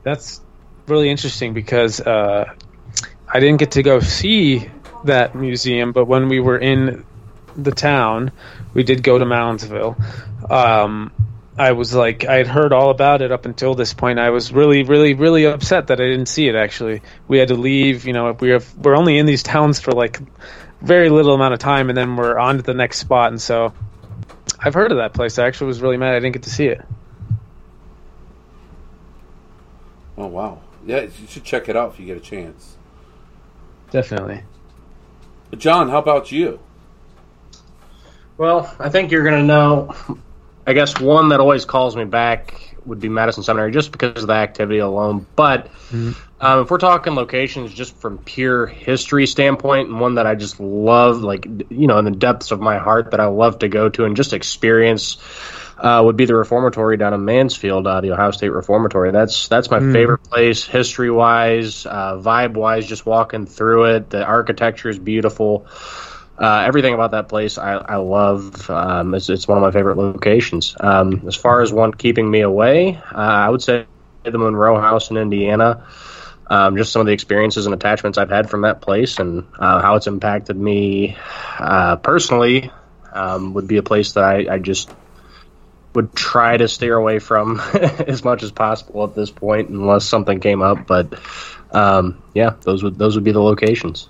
That's 0.04 0.42
really 0.88 1.10
interesting 1.10 1.54
because 1.54 2.02
uh, 2.02 2.54
I 3.28 3.40
didn't 3.40 3.58
get 3.58 3.72
to 3.72 3.84
go 3.84 4.00
see 4.00 4.70
that 5.06 5.36
museum, 5.36 5.92
but 5.92 6.06
when 6.06 6.28
we 6.28 6.40
were 6.40 6.58
in 6.58 7.06
the 7.56 7.72
town, 7.72 8.32
we 8.74 8.84
did 8.84 9.04
go 9.04 9.18
to 9.18 9.26
Moundsville. 9.26 9.96
Um, 10.50 11.12
I 11.58 11.74
was 11.74 11.94
like, 11.94 12.26
I 12.26 12.36
had 12.36 12.48
heard 12.48 12.74
all 12.74 12.90
about 12.90 13.22
it 13.22 13.32
up 13.32 13.46
until 13.46 13.76
this 13.76 13.94
point. 13.94 14.20
I 14.20 14.30
was 14.30 14.52
really, 14.52 14.84
really, 14.84 15.14
really 15.14 15.46
upset 15.46 15.88
that 15.88 16.00
I 16.00 16.06
didn't 16.06 16.28
see 16.28 16.48
it. 16.48 16.56
Actually, 16.56 17.02
we 17.28 17.40
had 17.40 17.50
to 17.50 17.56
leave. 17.56 18.06
You 18.06 18.14
know, 18.14 18.32
we 18.40 18.50
have 18.50 18.74
we're 18.78 18.96
only 18.96 19.18
in 19.18 19.26
these 19.26 19.44
towns 19.44 19.80
for 19.80 19.92
like 19.92 20.20
very 20.82 21.10
little 21.10 21.34
amount 21.34 21.54
of 21.54 21.60
time, 21.60 21.90
and 21.90 21.98
then 21.98 22.16
we're 22.16 22.38
on 22.38 22.58
to 22.58 22.64
the 22.64 22.74
next 22.74 23.00
spot. 23.00 23.32
And 23.32 23.42
so, 23.42 23.74
I've 24.60 24.74
heard 24.74 24.92
of 24.92 24.98
that 24.98 25.14
place. 25.14 25.40
I 25.40 25.48
actually 25.48 25.68
was 25.68 25.82
really 25.82 25.98
mad 25.98 26.16
I 26.16 26.20
didn't 26.20 26.34
get 26.34 26.44
to 26.44 26.50
see 26.50 26.68
it. 26.68 26.82
Oh 30.18 30.28
wow! 30.28 30.62
Yeah, 30.86 31.02
you 31.02 31.28
should 31.28 31.44
check 31.44 31.70
it 31.70 31.76
out 31.76 31.94
if 31.94 32.00
you 32.00 32.06
get 32.06 32.18
a 32.18 32.22
chance. 32.22 32.78
Definitely. 33.92 34.44
John, 35.58 35.90
how 35.90 36.00
about 36.00 36.32
you? 36.32 36.60
Well, 38.38 38.74
I 38.80 38.90
think 38.90 39.12
you're 39.12 39.24
going 39.24 39.40
to 39.40 39.46
know. 39.46 39.96
I 40.66 40.74
guess 40.74 41.00
one 41.00 41.30
that 41.30 41.40
always 41.40 41.66
calls 41.66 41.96
me 41.96 42.06
back 42.06 42.71
would 42.86 43.00
be 43.00 43.10
Madison 43.10 43.44
Seminary, 43.44 43.72
just 43.72 43.92
because 43.92 44.24
of 44.24 44.28
the 44.28 44.34
activity 44.34 44.80
alone. 44.80 45.26
But 45.36 45.70
um, 46.40 46.62
if 46.62 46.72
we're 46.72 46.78
talking 46.78 47.14
locations, 47.14 47.74
just 47.74 47.96
from 47.98 48.18
pure 48.18 48.66
history 48.66 49.28
standpoint, 49.28 49.90
and 49.90 50.00
one 50.00 50.16
that 50.16 50.26
I 50.26 50.36
just 50.36 50.60
love, 50.60 51.22
like 51.22 51.46
you 51.46 51.88
know, 51.88 51.98
in 52.00 52.06
the 52.06 52.12
depths 52.12 52.52
of 52.52 52.60
my 52.60 52.78
heart, 52.78 53.12
that 53.12 53.20
I 53.20 53.28
love 53.28 53.60
to 53.60 53.68
go 53.68 53.90
to 53.90 54.06
and 54.06 54.16
just 54.16 54.34
experience, 54.34 55.18
uh, 55.78 56.02
would 56.04 56.18
be 56.18 56.26
the 56.26 56.36
Reformatory 56.36 56.98
down 56.98 57.14
in 57.14 57.26
Mansfield, 57.26 57.88
uh, 57.88 58.02
the 58.02 58.12
Ohio 58.12 58.32
State 58.32 58.50
Reformatory. 58.50 59.12
That's 59.12 59.48
that's 59.48 59.70
my 59.70 59.80
favorite 59.80 60.24
place, 60.24 60.66
history 60.66 61.12
wise, 61.12 61.86
uh, 61.86 62.18
vibe 62.18 62.54
wise. 62.54 62.88
Just 62.88 63.06
walking 63.06 63.46
through 63.46 63.96
it, 63.96 64.10
the 64.10 64.24
architecture 64.24 64.90
is 64.90 65.00
beautiful. 65.00 65.68
Uh, 66.42 66.64
everything 66.66 66.96
about 66.96 67.12
that 67.12 67.30
place 67.30 67.60
I, 67.60 67.74
I 67.74 67.98
love. 67.98 68.68
Um, 68.68 69.14
it's, 69.14 69.30
it's 69.30 69.48
one 69.48 69.60
of 69.60 69.62
my 69.62 69.70
favorite 69.70 69.98
locations. 69.98 70.76
Um, 70.80 71.28
as 71.28 71.36
far 71.36 71.62
as 71.62 71.72
one 71.72 71.94
keeping 71.94 72.30
me 72.30 72.42
away, 72.42 72.96
uh, 72.98 73.16
I 73.16 73.48
would 73.48 73.62
say 73.62 73.86
the 74.24 74.38
Monroe 74.38 74.80
House 74.80 75.12
in 75.12 75.18
Indiana. 75.18 75.86
Um, 76.48 76.76
just 76.78 76.92
some 76.92 77.00
of 77.00 77.06
the 77.06 77.14
experiences 77.14 77.68
and 77.68 77.76
attachments 77.76 78.18
I've 78.18 78.32
had 78.32 78.50
from 78.50 78.62
that 78.62 78.82
place 78.82 79.20
and 79.20 79.46
uh, 79.58 79.82
how 79.82 79.96
it's 79.96 80.08
impacted 80.08 80.58
me 80.58 81.16
uh, 81.60 81.98
personally 81.98 82.72
um, 83.14 83.54
would 83.54 83.68
be 83.68 83.78
a 83.78 83.84
place 83.84 84.14
that 84.14 84.24
I, 84.24 84.56
I 84.56 84.58
just 84.58 84.92
would 85.94 86.14
try 86.16 86.58
to 86.58 86.68
steer 86.68 86.96
away 86.98 87.20
from 87.20 87.60
as 87.74 88.24
much 88.24 88.44
as 88.44 88.52
possible 88.52 89.04
at 89.04 89.16
this 89.16 89.30
point, 89.30 89.70
unless 89.70 90.06
something 90.06 90.40
came 90.40 90.62
up. 90.62 90.88
But 90.88 91.20
um, 91.72 92.22
yeah, 92.34 92.56
those 92.62 92.84
would 92.84 92.98
those 92.98 93.16
would 93.16 93.24
be 93.24 93.32
the 93.32 93.42
locations. 93.42 94.10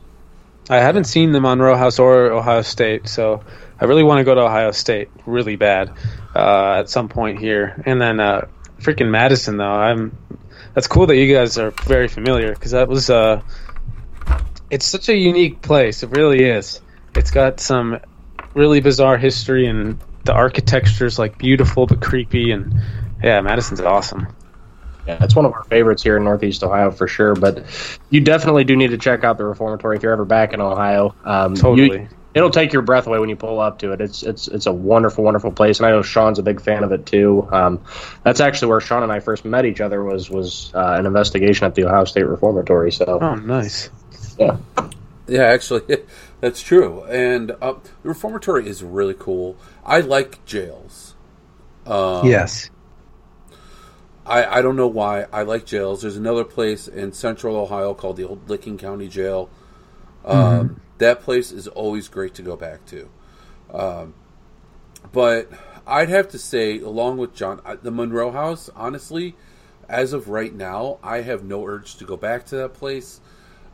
I 0.71 0.77
haven't 0.77 1.03
seen 1.03 1.33
the 1.33 1.41
Monroe 1.41 1.75
House 1.75 1.99
or 1.99 2.31
Ohio 2.31 2.61
State, 2.61 3.09
so 3.09 3.43
I 3.77 3.83
really 3.83 4.03
want 4.03 4.19
to 4.19 4.23
go 4.23 4.33
to 4.35 4.41
Ohio 4.43 4.71
State 4.71 5.09
really 5.25 5.57
bad 5.57 5.91
uh, 6.33 6.75
at 6.79 6.89
some 6.89 7.09
point 7.09 7.39
here. 7.39 7.83
And 7.85 7.99
then 8.01 8.21
uh, 8.21 8.47
freaking 8.79 9.09
Madison, 9.09 9.57
though, 9.57 9.65
I'm. 9.65 10.17
That's 10.73 10.87
cool 10.87 11.07
that 11.07 11.17
you 11.17 11.35
guys 11.35 11.57
are 11.57 11.71
very 11.71 12.07
familiar 12.07 12.53
because 12.53 12.71
that 12.71 12.87
was. 12.87 13.09
Uh, 13.09 13.41
it's 14.69 14.87
such 14.87 15.09
a 15.09 15.13
unique 15.13 15.61
place. 15.61 16.03
It 16.03 16.11
really 16.11 16.45
is. 16.45 16.79
It's 17.17 17.31
got 17.31 17.59
some 17.59 17.99
really 18.53 18.79
bizarre 18.79 19.17
history, 19.17 19.67
and 19.67 19.99
the 20.23 20.31
architecture 20.31 21.05
is 21.05 21.19
like 21.19 21.37
beautiful 21.37 21.85
but 21.85 22.01
creepy. 22.01 22.51
And 22.51 22.79
yeah, 23.21 23.41
Madison's 23.41 23.81
awesome. 23.81 24.33
Yeah, 25.07 25.23
it's 25.23 25.35
one 25.35 25.45
of 25.45 25.53
our 25.53 25.63
favorites 25.65 26.03
here 26.03 26.17
in 26.17 26.23
Northeast 26.23 26.63
Ohio 26.63 26.91
for 26.91 27.07
sure. 27.07 27.33
But 27.35 27.63
you 28.09 28.21
definitely 28.21 28.63
do 28.63 28.75
need 28.75 28.91
to 28.91 28.97
check 28.97 29.23
out 29.23 29.37
the 29.37 29.45
Reformatory 29.45 29.97
if 29.97 30.03
you're 30.03 30.13
ever 30.13 30.25
back 30.25 30.53
in 30.53 30.61
Ohio. 30.61 31.15
Um, 31.23 31.55
Totally. 31.55 32.01
you- 32.01 32.07
it'll 32.33 32.49
take 32.49 32.71
your 32.71 32.81
breath 32.81 33.07
away 33.07 33.19
when 33.19 33.27
you 33.27 33.35
pull 33.35 33.59
up 33.59 33.79
to 33.79 33.91
it. 33.91 33.99
It's 33.99 34.23
it's 34.23 34.47
it's 34.47 34.65
a 34.65 34.71
wonderful, 34.71 35.23
wonderful 35.23 35.51
place, 35.51 35.79
and 35.79 35.85
I 35.87 35.89
know 35.89 36.01
Sean's 36.01 36.39
a 36.39 36.43
big 36.43 36.61
fan 36.61 36.83
of 36.83 36.91
it 36.93 37.05
too. 37.05 37.47
Um, 37.51 37.81
that's 38.23 38.39
actually 38.39 38.69
where 38.69 38.79
Sean 38.79 39.03
and 39.03 39.11
I 39.11 39.19
first 39.19 39.43
met 39.43 39.65
each 39.65 39.81
other 39.81 40.03
was 40.03 40.29
was 40.29 40.71
uh, 40.73 40.95
an 40.99 41.05
investigation 41.05 41.65
at 41.65 41.75
the 41.75 41.85
Ohio 41.85 42.05
State 42.05 42.27
Reformatory. 42.27 42.91
So 42.91 43.19
Oh, 43.21 43.35
nice. 43.35 43.89
yeah, 44.39 44.57
Yeah, 45.27 45.43
actually, 45.43 45.81
that's 46.41 46.61
true. 46.61 47.03
And 47.05 47.51
uh, 47.61 47.73
the 48.03 48.09
reformatory 48.09 48.67
is 48.67 48.81
really 48.83 49.15
cool. 49.17 49.57
I 49.85 49.99
like 50.01 50.45
jails. 50.45 51.15
Um, 51.85 52.27
yes. 52.27 52.69
I, 54.31 54.59
I 54.59 54.61
don't 54.61 54.77
know 54.77 54.87
why 54.87 55.25
I 55.33 55.41
like 55.43 55.65
jails. 55.65 56.03
There's 56.03 56.15
another 56.15 56.45
place 56.45 56.87
in 56.87 57.11
central 57.11 57.57
Ohio 57.57 57.93
called 57.93 58.15
the 58.15 58.25
Old 58.25 58.49
Licking 58.49 58.77
County 58.77 59.09
Jail. 59.09 59.49
Um, 60.23 60.79
That 60.99 61.21
place 61.21 61.51
is 61.51 61.67
always 61.67 62.07
great 62.07 62.35
to 62.35 62.41
go 62.41 62.55
back 62.55 62.85
to. 62.87 63.09
Um, 63.73 64.13
but 65.11 65.49
I'd 65.85 66.07
have 66.07 66.29
to 66.29 66.37
say, 66.37 66.79
along 66.79 67.17
with 67.17 67.35
John, 67.35 67.59
the 67.81 67.91
Monroe 67.91 68.31
House, 68.31 68.69
honestly, 68.73 69.35
as 69.89 70.13
of 70.13 70.29
right 70.29 70.53
now, 70.53 70.99
I 71.03 71.21
have 71.21 71.43
no 71.43 71.65
urge 71.65 71.97
to 71.97 72.05
go 72.05 72.15
back 72.15 72.45
to 72.47 72.55
that 72.57 72.73
place. 72.73 73.19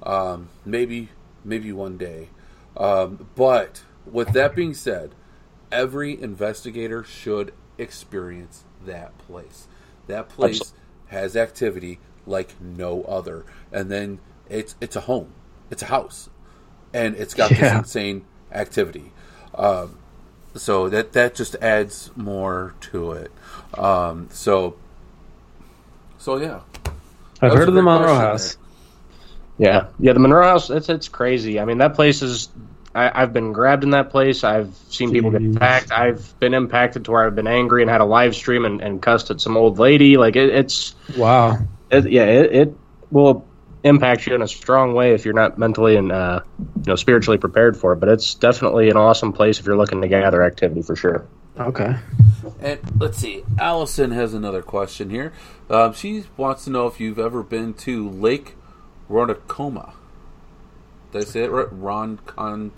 Um, 0.01 0.49
maybe, 0.65 1.09
maybe 1.43 1.71
one 1.71 1.97
day. 1.97 2.29
Um, 2.75 3.27
but 3.35 3.83
with 4.05 4.29
that 4.33 4.55
being 4.55 4.73
said, 4.73 5.13
every 5.71 6.19
investigator 6.19 7.03
should 7.03 7.53
experience 7.77 8.63
that 8.85 9.15
place. 9.19 9.67
That 10.07 10.29
place 10.29 10.73
has 11.07 11.35
activity 11.35 11.99
like 12.25 12.59
no 12.61 13.03
other, 13.03 13.45
and 13.71 13.89
then 13.89 14.19
it's 14.49 14.75
it's 14.81 14.95
a 14.95 15.01
home, 15.01 15.33
it's 15.69 15.81
a 15.81 15.87
house, 15.87 16.29
and 16.93 17.15
it's 17.15 17.33
got 17.33 17.49
this 17.49 17.71
insane 17.73 18.25
activity. 18.51 19.11
Um, 19.55 19.97
so 20.55 20.89
that 20.89 21.13
that 21.13 21.35
just 21.35 21.55
adds 21.55 22.11
more 22.15 22.73
to 22.81 23.11
it. 23.13 23.31
Um, 23.73 24.29
so, 24.31 24.75
so 26.17 26.37
yeah, 26.37 26.61
I've 27.41 27.53
heard 27.53 27.67
of 27.67 27.75
the 27.75 27.81
Monroe 27.81 28.07
question 28.07 28.21
House. 28.21 28.57
yeah, 29.57 29.87
yeah. 29.99 30.13
The 30.13 30.19
Monroe 30.19 30.43
House, 30.43 30.69
it's 30.69 30.89
it's 30.89 31.09
crazy. 31.09 31.59
I 31.59 31.65
mean, 31.65 31.79
that 31.79 31.95
place 31.95 32.21
is. 32.21 32.49
I, 32.97 33.21
I've 33.21 33.31
been 33.31 33.53
grabbed 33.53 33.83
in 33.83 33.91
that 33.91 34.09
place. 34.09 34.43
I've 34.43 34.75
seen 34.89 35.11
people 35.11 35.29
get 35.29 35.43
attacked. 35.43 35.91
I've 35.91 36.37
been 36.39 36.55
impacted 36.55 37.05
to 37.05 37.11
where 37.11 37.25
I've 37.25 37.35
been 37.35 37.47
angry 37.47 37.83
and 37.83 37.91
had 37.91 38.01
a 38.01 38.05
live 38.05 38.35
stream 38.35 38.65
and, 38.65 38.81
and 38.81 39.01
cussed 39.01 39.29
at 39.29 39.39
some 39.39 39.55
old 39.55 39.77
lady. 39.77 40.17
Like 40.17 40.35
it, 40.35 40.49
it's 40.49 40.95
Wow. 41.15 41.59
it, 41.91 42.09
yeah, 42.09 42.23
it, 42.25 42.55
it 42.55 42.77
will 43.11 43.45
impact 43.83 44.25
you 44.25 44.33
in 44.33 44.41
a 44.41 44.47
strong 44.47 44.93
way 44.95 45.13
if 45.13 45.23
you're 45.25 45.35
not 45.35 45.57
mentally 45.59 45.95
and 45.95 46.11
uh, 46.11 46.41
you 46.57 46.83
know 46.87 46.95
spiritually 46.95 47.37
prepared 47.37 47.77
for 47.77 47.93
it. 47.93 47.97
But 47.97 48.09
it's 48.09 48.33
definitely 48.33 48.89
an 48.89 48.97
awesome 48.97 49.31
place 49.31 49.59
if 49.59 49.65
you're 49.67 49.77
looking 49.77 50.01
to 50.01 50.07
gather 50.07 50.43
activity 50.43 50.81
for 50.81 50.95
sure. 50.95 51.27
Okay. 51.59 51.95
And 52.59 52.79
let's 52.99 53.17
see, 53.17 53.43
Allison 53.59 54.11
has 54.11 54.33
another 54.33 54.61
question 54.61 55.09
here. 55.09 55.33
Um, 55.69 55.93
she 55.93 56.23
wants 56.35 56.63
to 56.65 56.69
know 56.71 56.87
if 56.87 56.99
you've 56.99 57.19
ever 57.19 57.43
been 57.43 57.73
to 57.75 58.09
Lake 58.09 58.55
Ronacoma. 59.09 59.93
Did 61.11 61.21
I 61.21 61.25
say 61.25 61.43
it 61.43 61.51
right? 61.51 61.67
Roncon-Coma? 61.67 62.17
Ron 62.35 62.71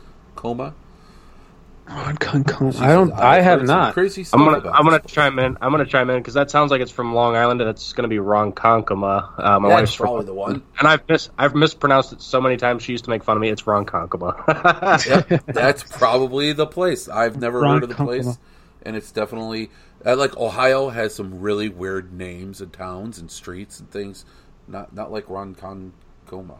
Concom- 1.88 2.74
She 2.74 2.80
I 2.82 2.94
don't. 2.94 3.10
says, 3.10 3.20
I 3.20 3.38
"I've 3.38 3.44
have 3.44 3.60
heard 3.62 3.68
some 3.68 3.78
not. 3.78 3.94
Crazy 3.96 4.24
stuff 4.24 4.40
I'm 4.40 4.46
gonna 4.46 4.70
I'm 4.70 4.84
gonna 4.86 5.00
this 5.02 5.12
chime 5.12 5.40
in. 5.40 5.58
I'm 5.60 5.72
gonna 5.72 5.88
chime 5.88 6.12
in 6.12 6.18
because 6.20 6.36
that 6.36 6.52
sounds 6.52 6.70
like 6.70 6.82
it's 6.82 6.92
from 6.92 7.16
Long 7.16 7.36
Island 7.36 7.62
and 7.62 7.70
it's 7.70 7.94
gonna 7.94 8.08
be 8.08 8.18
Ronkonkoma. 8.18 9.40
Uh, 9.40 9.60
my 9.60 9.70
That's 9.70 9.80
wife's 9.82 9.94
from- 9.96 10.06
probably 10.06 10.26
the 10.26 10.34
one. 10.36 10.62
and 10.78 10.88
I've 10.88 11.08
mis 11.10 11.30
I've 11.36 11.56
mispronounced 11.56 12.14
it 12.14 12.22
so 12.22 12.40
many 12.42 12.58
times. 12.58 12.84
She 12.84 12.92
used 12.92 13.06
to 13.06 13.10
make 13.10 13.24
fun 13.24 13.38
of 13.38 13.42
me. 13.42 13.50
It's 13.50 13.64
Ronkonkoma. 13.64 15.30
Yep, 15.30 15.46
that's 15.48 15.82
probably 15.84 16.54
the 16.54 16.68
place. 16.68 17.10
I've 17.10 17.38
never 17.38 17.66
heard 17.68 17.82
of 17.84 17.90
the 17.90 17.96
place, 17.96 18.38
and 18.84 18.96
it's 18.96 19.12
definitely 19.12 19.72
uh, 20.06 20.16
like 20.16 20.38
Ohio 20.38 20.90
has 20.90 21.16
some 21.16 21.40
really 21.40 21.70
weird 21.70 22.14
names 22.14 22.62
and 22.62 22.72
towns 22.72 23.18
and 23.18 23.32
streets 23.32 23.80
and 23.80 23.90
things. 23.90 24.26
Not 24.68 24.94
not 24.94 25.12
like 25.12 25.26
Ronkonkoma, 25.26 26.58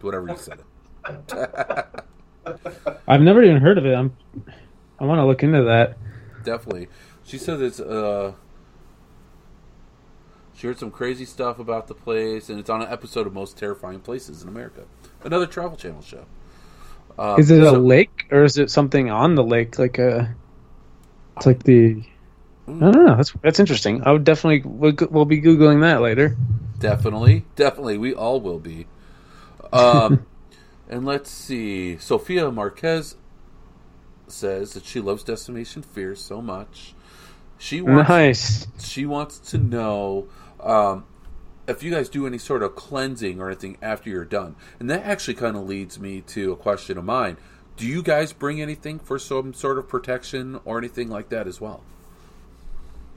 whatever 0.00 0.26
you 0.28 0.36
said. 0.36 0.62
I've 3.08 3.20
never 3.20 3.42
even 3.42 3.58
heard 3.58 3.78
of 3.78 3.86
it. 3.86 3.94
I'm. 3.94 4.16
I 4.98 5.04
want 5.04 5.18
to 5.18 5.24
look 5.26 5.42
into 5.42 5.62
that. 5.64 5.96
Definitely. 6.44 6.88
She 7.24 7.38
said 7.38 7.60
it's 7.62 7.80
uh 7.80 8.32
she 10.54 10.66
heard 10.66 10.78
some 10.78 10.90
crazy 10.90 11.24
stuff 11.24 11.58
about 11.58 11.86
the 11.86 11.94
place 11.94 12.50
and 12.50 12.58
it's 12.58 12.68
on 12.68 12.82
an 12.82 12.92
episode 12.92 13.26
of 13.26 13.32
Most 13.32 13.56
Terrifying 13.56 14.00
Places 14.00 14.42
in 14.42 14.48
America. 14.48 14.82
Another 15.24 15.46
travel 15.46 15.76
channel 15.76 16.02
show. 16.02 16.26
Uh, 17.18 17.36
Is 17.38 17.50
it 17.50 17.62
a 17.62 17.72
lake 17.72 18.26
or 18.30 18.44
is 18.44 18.58
it 18.58 18.70
something 18.70 19.10
on 19.10 19.34
the 19.34 19.44
lake? 19.44 19.78
Like 19.78 19.98
a. 19.98 20.34
It's 21.36 21.46
like 21.46 21.62
the. 21.62 22.02
I 22.68 22.72
don't 22.72 23.04
know. 23.06 23.16
That's 23.16 23.32
that's 23.42 23.60
interesting. 23.60 24.02
I 24.04 24.12
would 24.12 24.24
definitely 24.24 24.62
we'll, 24.64 24.94
we'll 25.10 25.24
be 25.24 25.40
googling 25.40 25.80
that 25.80 26.00
later. 26.00 26.36
Definitely. 26.78 27.44
Definitely. 27.56 27.98
We 27.98 28.14
all 28.14 28.40
will 28.40 28.58
be. 28.58 28.86
Um 29.72 30.26
and 30.90 31.06
let's 31.06 31.30
see. 31.30 31.96
Sophia 31.96 32.50
Marquez 32.50 33.16
says 34.26 34.74
that 34.74 34.84
she 34.84 35.00
loves 35.00 35.22
Destination 35.22 35.82
Fear 35.82 36.16
so 36.16 36.42
much. 36.42 36.94
She 37.58 37.80
wants 37.80 38.08
Nice. 38.08 38.66
she 38.78 39.06
wants 39.06 39.38
to 39.50 39.58
know 39.58 40.28
um, 40.60 41.04
if 41.68 41.82
you 41.82 41.90
guys 41.90 42.08
do 42.08 42.26
any 42.26 42.38
sort 42.38 42.62
of 42.62 42.74
cleansing 42.74 43.40
or 43.40 43.46
anything 43.48 43.78
after 43.80 44.10
you're 44.10 44.24
done. 44.24 44.56
And 44.78 44.90
that 44.90 45.04
actually 45.04 45.34
kind 45.34 45.56
of 45.56 45.66
leads 45.66 45.98
me 45.98 46.22
to 46.22 46.52
a 46.52 46.56
question 46.56 46.98
of 46.98 47.04
mine. 47.04 47.36
Do 47.76 47.86
you 47.86 48.02
guys 48.02 48.32
bring 48.32 48.60
anything 48.60 48.98
for 48.98 49.18
some 49.18 49.54
sort 49.54 49.78
of 49.78 49.88
protection 49.88 50.60
or 50.64 50.76
anything 50.76 51.08
like 51.08 51.28
that 51.30 51.46
as 51.46 51.60
well? 51.60 51.82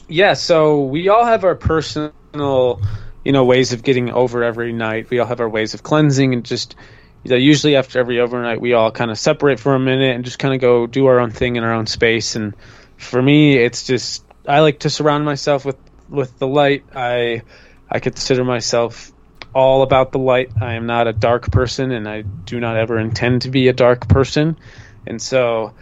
Yeah, 0.08 0.34
so 0.34 0.84
we 0.84 1.10
all 1.10 1.26
have 1.26 1.44
our 1.44 1.56
personal, 1.56 2.82
you 3.24 3.32
know, 3.32 3.46
ways 3.46 3.74
of 3.74 3.84
getting 3.84 4.10
over 4.12 4.44
every 4.44 4.74
night. 4.74 5.10
We 5.10 5.20
all 5.20 5.28
have 5.28 5.40
our 5.40 5.50
ways 5.50 5.74
of 5.74 5.84
cleansing 5.84 6.34
and 6.34 6.44
just 6.46 6.76
you 7.24 7.32
know, 7.32 7.38
usually 7.38 7.76
after 7.76 8.00
every 8.00 8.20
overnight 8.20 8.60
we 8.60 8.74
all 8.74 8.92
kind 8.92 9.12
of 9.12 9.18
separate 9.18 9.60
for 9.60 9.76
a 9.76 9.80
minute 9.80 10.16
and 10.16 10.26
just 10.26 10.40
kind 10.40 10.54
of 10.54 10.62
go 10.62 10.88
do 10.88 11.06
our 11.06 11.20
own 11.20 11.32
thing 11.32 11.56
in 11.56 11.64
our 11.64 11.74
own 11.74 11.88
space 11.88 12.36
and 12.36 12.54
for 12.98 13.22
me 13.22 13.58
it's 13.58 13.86
just 13.86 14.24
I 14.48 14.60
like 14.60 14.80
to 14.80 14.90
surround 14.90 15.26
myself 15.26 15.66
with 15.66 15.78
with 16.10 16.38
the 16.40 16.48
light. 16.48 16.86
I 16.96 17.42
I 17.90 18.00
consider 18.00 18.44
myself 18.44 19.12
all 19.54 19.84
about 19.84 20.12
the 20.12 20.20
light. 20.20 20.52
I 20.62 20.74
am 20.74 20.86
not 20.86 21.08
a 21.08 21.14
dark 21.14 21.52
person 21.52 21.92
and 21.92 22.08
I 22.08 22.22
do 22.22 22.60
not 22.60 22.76
ever 22.78 22.98
intend 22.98 23.44
to 23.44 23.52
be 23.52 23.68
a 23.68 23.74
dark 23.74 24.08
person. 24.08 24.58
And 25.06 25.22
so 25.22 25.74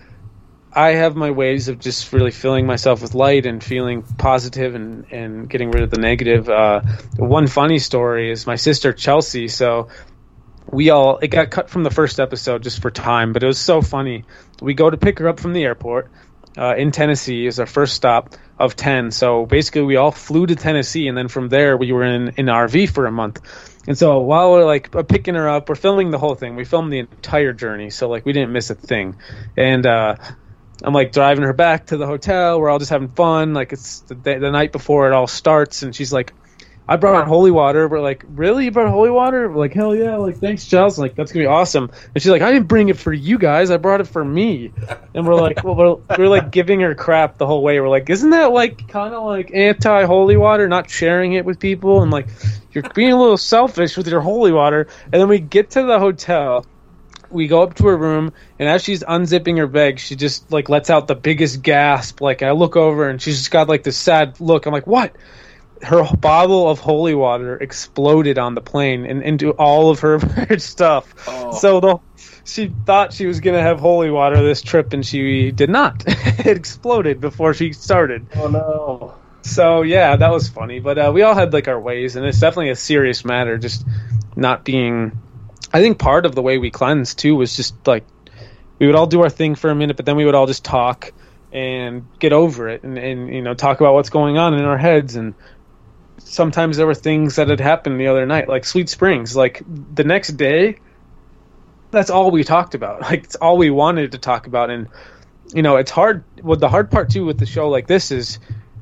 I 0.73 0.91
have 0.91 1.15
my 1.15 1.31
ways 1.31 1.67
of 1.69 1.79
just 1.79 2.11
really 2.11 2.31
filling 2.31 2.65
myself 2.65 3.01
with 3.01 3.13
light 3.13 3.45
and 3.45 3.63
feeling 3.63 4.03
positive 4.03 4.75
and, 4.75 5.05
and 5.11 5.49
getting 5.49 5.71
rid 5.71 5.83
of 5.83 5.89
the 5.89 5.99
negative. 5.99 6.49
Uh, 6.49 6.81
one 7.17 7.47
funny 7.47 7.79
story 7.79 8.31
is 8.31 8.45
my 8.45 8.55
sister 8.55 8.93
Chelsea. 8.93 9.47
So 9.47 9.87
we 10.70 10.89
all 10.89 11.18
it 11.18 11.30
got 11.30 11.49
cut 11.49 11.70
from 11.70 11.84
the 11.84 11.91
first 11.91 12.20
episode 12.20 12.64
just 12.64 12.82
for 12.82 12.91
time, 12.91 13.34
but 13.34 13.43
it 13.43 13.47
was 13.47 13.59
so 13.59 13.82
funny. 13.82 14.26
We 14.62 14.74
go 14.74 14.89
to 14.89 14.97
pick 14.97 15.20
her 15.20 15.28
up 15.28 15.39
from 15.39 15.53
the 15.53 15.64
airport 15.64 16.12
uh, 16.57 16.76
in 16.76 16.91
Tennessee 16.91 17.45
is 17.45 17.59
our 17.59 17.66
first 17.66 17.95
stop 17.95 18.36
of 18.59 18.76
ten. 18.76 19.12
So 19.12 19.45
basically, 19.45 19.84
we 19.84 19.95
all 19.95 20.12
flew 20.12 20.45
to 20.45 20.55
Tennessee, 20.55 21.07
and 21.07 21.18
then 21.18 21.28
from 21.28 21.49
there 21.49 21.78
we 21.78 21.91
were 21.91 22.03
in 22.03 22.30
in 22.38 22.45
RV 22.47 22.89
for 22.89 23.05
a 23.05 23.12
month. 23.12 23.41
And 23.88 23.97
so 23.97 24.20
while 24.20 24.51
we're 24.51 24.66
like 24.66 24.95
uh, 24.95 25.03
picking 25.03 25.36
her 25.36 25.49
up, 25.49 25.70
we're 25.70 25.76
filming 25.76 26.12
the 26.12 26.20
whole 26.20 26.36
thing. 26.36 26.55
We 26.55 26.66
filmed 26.66 26.91
the 26.91 26.99
entire 26.99 27.53
journey, 27.53 27.89
so 27.89 28.09
like 28.09 28.26
we 28.26 28.34
didn't 28.34 28.51
miss 28.51 28.70
a 28.70 28.76
thing. 28.76 29.16
And 29.57 29.86
uh, 29.86 30.16
I'm 30.84 30.93
like 30.93 31.12
driving 31.12 31.43
her 31.43 31.53
back 31.53 31.88
to 31.88 31.97
the 31.97 32.05
hotel. 32.05 32.59
We're 32.59 32.70
all 32.70 32.80
just 32.80 32.91
having 32.91 33.09
fun. 33.09 33.53
Like 33.53 33.74
it's 33.74 34.01
the, 34.01 34.16
the 34.16 34.51
night 34.51 34.72
before 34.72 35.07
it 35.07 35.14
all 35.14 35.28
starts, 35.28 35.84
and 35.84 35.95
she's 35.95 36.14
like, 36.14 36.34
"I 36.91 36.97
brought 36.97 37.27
holy 37.27 37.51
water." 37.51 37.87
We're 37.87 38.01
like, 38.01 38.25
"Really? 38.35 38.65
You 38.65 38.71
brought 38.71 38.89
holy 38.89 39.09
water?" 39.09 39.49
We're 39.49 39.57
like, 39.57 39.73
"Hell 39.73 39.95
yeah!" 39.95 40.15
Like, 40.17 40.37
thanks, 40.37 40.65
Chels. 40.65 40.97
Like, 40.97 41.15
that's 41.15 41.31
gonna 41.31 41.43
be 41.43 41.47
awesome. 41.47 41.89
And 42.13 42.21
she's 42.21 42.31
like, 42.31 42.41
"I 42.41 42.51
didn't 42.51 42.67
bring 42.67 42.89
it 42.89 42.97
for 42.97 43.13
you 43.13 43.37
guys. 43.37 43.71
I 43.71 43.77
brought 43.77 44.01
it 44.01 44.07
for 44.07 44.23
me." 44.23 44.71
And 45.13 45.27
we're 45.27 45.35
like, 45.35 45.63
well, 45.63 45.75
we're, 45.75 46.17
we're 46.17 46.29
like 46.29 46.51
giving 46.51 46.79
her 46.81 46.95
crap 46.95 47.37
the 47.37 47.47
whole 47.47 47.63
way. 47.63 47.79
We're 47.79 47.89
like, 47.89 48.09
"Isn't 48.09 48.31
that 48.31 48.51
like 48.51 48.87
kind 48.87 49.13
of 49.13 49.23
like 49.23 49.51
anti 49.53 50.05
holy 50.05 50.37
water? 50.37 50.67
Not 50.67 50.89
sharing 50.89 51.33
it 51.33 51.45
with 51.45 51.59
people 51.59 52.01
and 52.01 52.11
like." 52.11 52.27
You're 52.73 52.85
being 52.95 53.11
a 53.11 53.19
little 53.19 53.35
selfish 53.35 53.97
with 53.97 54.07
your 54.07 54.21
holy 54.21 54.53
water, 54.53 54.87
and 55.11 55.21
then 55.21 55.27
we 55.27 55.39
get 55.39 55.71
to 55.71 55.83
the 55.83 55.99
hotel, 55.99 56.65
we 57.31 57.47
go 57.47 57.61
up 57.63 57.73
to 57.75 57.87
her 57.87 57.97
room 57.97 58.33
and 58.59 58.69
as 58.69 58.83
she's 58.83 59.03
unzipping 59.03 59.57
her 59.57 59.67
bag 59.67 59.99
she 59.99 60.15
just 60.15 60.51
like 60.51 60.69
lets 60.69 60.89
out 60.89 61.07
the 61.07 61.15
biggest 61.15 61.61
gasp 61.61 62.21
like 62.21 62.43
i 62.43 62.51
look 62.51 62.75
over 62.75 63.09
and 63.09 63.21
she's 63.21 63.37
just 63.37 63.51
got 63.51 63.69
like 63.69 63.83
this 63.83 63.97
sad 63.97 64.39
look 64.39 64.65
i'm 64.65 64.73
like 64.73 64.87
what 64.87 65.15
her 65.84 66.03
bottle 66.17 66.69
of 66.69 66.79
holy 66.79 67.15
water 67.15 67.57
exploded 67.57 68.38
on 68.38 68.55
the 68.55 68.61
plane 68.61 69.05
and 69.05 69.23
into 69.23 69.51
all 69.51 69.89
of 69.89 69.99
her 69.99 70.19
stuff 70.57 71.13
Oh. 71.27 71.53
so 71.53 71.79
the 71.79 71.97
she 72.43 72.71
thought 72.86 73.13
she 73.13 73.25
was 73.25 73.39
gonna 73.39 73.61
have 73.61 73.79
holy 73.79 74.09
water 74.11 74.41
this 74.43 74.61
trip 74.61 74.93
and 74.93 75.05
she 75.05 75.51
did 75.51 75.69
not 75.69 76.03
it 76.07 76.57
exploded 76.57 77.21
before 77.21 77.53
she 77.53 77.73
started 77.73 78.27
oh 78.36 78.47
no! 78.47 79.13
so 79.43 79.82
yeah, 79.82 80.15
that 80.15 80.32
was 80.32 80.49
funny. 80.49 80.79
But 80.79 80.97
uh, 80.97 81.11
we 81.13 81.23
all 81.23 81.34
had 81.34 81.51
like 81.51 81.67
our 81.67 81.79
ways, 81.79 82.15
and 82.15 82.25
it's 82.25 82.39
definitely 82.39 82.69
a 82.69 82.75
serious 82.75 83.25
matter. 83.25 83.57
Just 83.57 83.86
not 84.36 84.63
being. 84.63 85.17
I 85.73 85.82
think 85.82 85.97
part 85.97 86.25
of 86.27 86.36
the 86.36 86.41
way 86.43 86.57
we 86.59 86.69
cleanse 86.69 87.15
too 87.15 87.36
was 87.36 87.55
just 87.55 87.73
like 87.88 88.05
we 88.77 88.86
would 88.86 88.95
all 88.95 89.07
do 89.07 89.21
our 89.23 89.29
thing 89.32 89.55
for 89.55 89.71
a 89.71 89.75
minute, 89.75 89.97
but 89.97 90.05
then 90.05 90.15
we 90.15 90.25
would 90.25 90.36
all 90.36 90.45
just 90.45 90.63
talk 90.63 91.11
and 91.51 92.07
get 92.19 92.34
over 92.34 92.69
it, 92.69 92.84
and, 92.84 92.97
and 92.97 93.34
you 93.34 93.41
know 93.41 93.55
talk 93.55 93.79
about 93.79 93.93
what's 93.95 94.11
going 94.11 94.38
on 94.38 94.53
in 94.53 94.63
our 94.63 94.77
heads. 94.77 95.15
And 95.15 95.34
sometimes 96.28 96.78
there 96.78 96.88
were 96.88 96.95
things 96.95 97.36
that 97.36 97.49
had 97.49 97.59
happened 97.59 97.99
the 97.99 98.07
other 98.07 98.26
night, 98.26 98.47
like 98.47 98.65
Sweet 98.65 98.89
Springs. 98.89 99.36
Like 99.36 99.63
the 99.67 100.03
next 100.03 100.30
day, 100.38 100.80
that's 101.91 102.09
all 102.09 102.32
we 102.32 102.43
talked 102.43 102.76
about. 102.76 103.01
Like 103.11 103.24
it's 103.24 103.36
all 103.36 103.57
we 103.57 103.69
wanted 103.69 104.13
to 104.13 104.17
talk 104.17 104.47
about, 104.47 104.69
and 104.69 104.88
you 105.53 105.61
know 105.61 105.78
it's 105.78 105.91
hard. 105.91 106.24
Well, 106.41 106.57
the 106.57 106.69
hard 106.69 106.91
part 106.91 107.09
too 107.09 107.26
with 107.26 107.38
the 107.38 107.45
show 107.45 107.69
like 107.69 107.88
this 107.88 108.11
is 108.11 108.39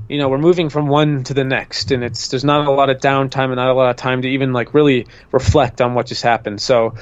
you 0.10 0.18
know 0.18 0.28
we're 0.28 0.40
moving 0.40 0.70
from 0.70 0.88
one 0.88 1.24
to 1.24 1.34
the 1.34 1.44
next 1.44 1.92
and 1.92 2.04
it's 2.04 2.30
there's 2.30 2.44
not 2.44 2.68
a 2.68 2.72
lot 2.72 2.90
of 2.90 2.98
downtime 2.98 3.46
and 3.46 3.56
not 3.56 3.70
a 3.70 3.74
lot 3.74 3.92
of 3.92 3.96
time 3.96 4.24
to 4.24 4.28
even 4.28 4.52
like 4.52 4.74
really 4.74 5.06
reflect 5.32 5.80
on 5.82 5.94
what 5.94 6.08
just 6.08 6.24
happened 6.24 6.60
so 6.60 6.96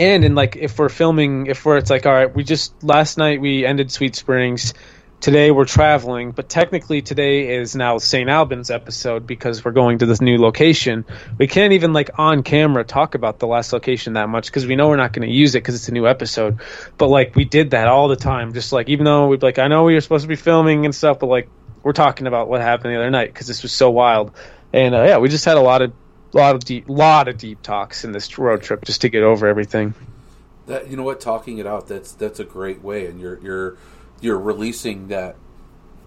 and 0.00 0.24
in 0.24 0.34
like 0.34 0.56
if 0.56 0.78
we're 0.78 0.88
filming 0.88 1.46
if 1.46 1.64
we're 1.64 1.76
it's 1.76 1.90
like 1.90 2.06
all 2.06 2.12
right 2.12 2.34
we 2.34 2.42
just 2.42 2.82
last 2.82 3.18
night 3.18 3.40
we 3.40 3.66
ended 3.66 3.92
sweet 3.92 4.16
springs 4.16 4.72
today 5.22 5.50
we're 5.50 5.64
traveling 5.64 6.32
but 6.32 6.50
technically 6.50 7.00
today 7.00 7.54
is 7.54 7.74
now 7.74 7.96
st 7.96 8.28
albans 8.28 8.70
episode 8.70 9.26
because 9.26 9.64
we're 9.64 9.70
going 9.70 9.96
to 9.96 10.04
this 10.04 10.20
new 10.20 10.36
location 10.36 11.04
we 11.38 11.46
can't 11.46 11.72
even 11.72 11.94
like 11.94 12.10
on 12.18 12.42
camera 12.42 12.84
talk 12.84 13.14
about 13.14 13.38
the 13.38 13.46
last 13.46 13.72
location 13.72 14.12
that 14.12 14.28
much 14.28 14.46
because 14.46 14.66
we 14.66 14.76
know 14.76 14.88
we're 14.88 14.96
not 14.96 15.14
going 15.14 15.26
to 15.26 15.32
use 15.32 15.54
it 15.54 15.60
because 15.60 15.74
it's 15.74 15.88
a 15.88 15.92
new 15.92 16.06
episode 16.06 16.60
but 16.98 17.06
like 17.06 17.34
we 17.34 17.46
did 17.46 17.70
that 17.70 17.88
all 17.88 18.08
the 18.08 18.16
time 18.16 18.52
just 18.52 18.72
like 18.72 18.90
even 18.90 19.04
though 19.04 19.28
we'd 19.28 19.42
like 19.42 19.58
i 19.58 19.68
know 19.68 19.84
we 19.84 19.94
were 19.94 20.00
supposed 20.02 20.22
to 20.22 20.28
be 20.28 20.36
filming 20.36 20.84
and 20.84 20.94
stuff 20.94 21.18
but 21.18 21.28
like 21.28 21.48
we're 21.82 21.92
talking 21.92 22.26
about 22.26 22.48
what 22.48 22.60
happened 22.60 22.94
the 22.94 22.98
other 22.98 23.10
night 23.10 23.32
because 23.32 23.46
this 23.46 23.62
was 23.62 23.72
so 23.72 23.90
wild. 23.90 24.32
And 24.72 24.94
uh, 24.94 25.02
yeah, 25.02 25.18
we 25.18 25.28
just 25.28 25.44
had 25.44 25.56
a 25.56 25.60
lot 25.60 25.82
of 25.82 25.92
lot 26.32 26.54
of 26.54 26.64
deep 26.64 26.88
lot 26.88 27.28
of 27.28 27.36
deep 27.36 27.62
talks 27.62 28.04
in 28.04 28.12
this 28.12 28.38
road 28.38 28.62
trip 28.62 28.84
just 28.84 29.02
to 29.02 29.08
get 29.08 29.22
over 29.22 29.46
everything. 29.46 29.94
That 30.66 30.88
you 30.88 30.96
know 30.96 31.02
what, 31.02 31.20
talking 31.20 31.58
it 31.58 31.66
out 31.66 31.88
that's 31.88 32.12
that's 32.12 32.40
a 32.40 32.44
great 32.44 32.82
way, 32.82 33.06
and 33.06 33.20
you're 33.20 33.38
you're 33.40 33.76
you're 34.22 34.38
releasing 34.38 35.08
that 35.08 35.36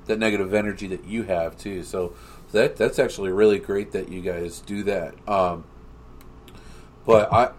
that 0.07 0.18
negative 0.20 0.53
energy 0.53 0.88
that 0.88 1.05
you 1.05 1.24
have 1.24 1.57
too. 1.57 1.84
So 1.84 2.13
that 2.51 2.76
that's 2.78 2.99
actually 2.99 3.32
really 3.32 3.59
great 3.59 3.91
that 3.91 4.09
you 4.09 4.22
guys 4.22 4.61
do 4.61 4.84
that. 4.84 5.13
Um, 5.28 5.66
but 7.05 7.32
I 7.32 7.51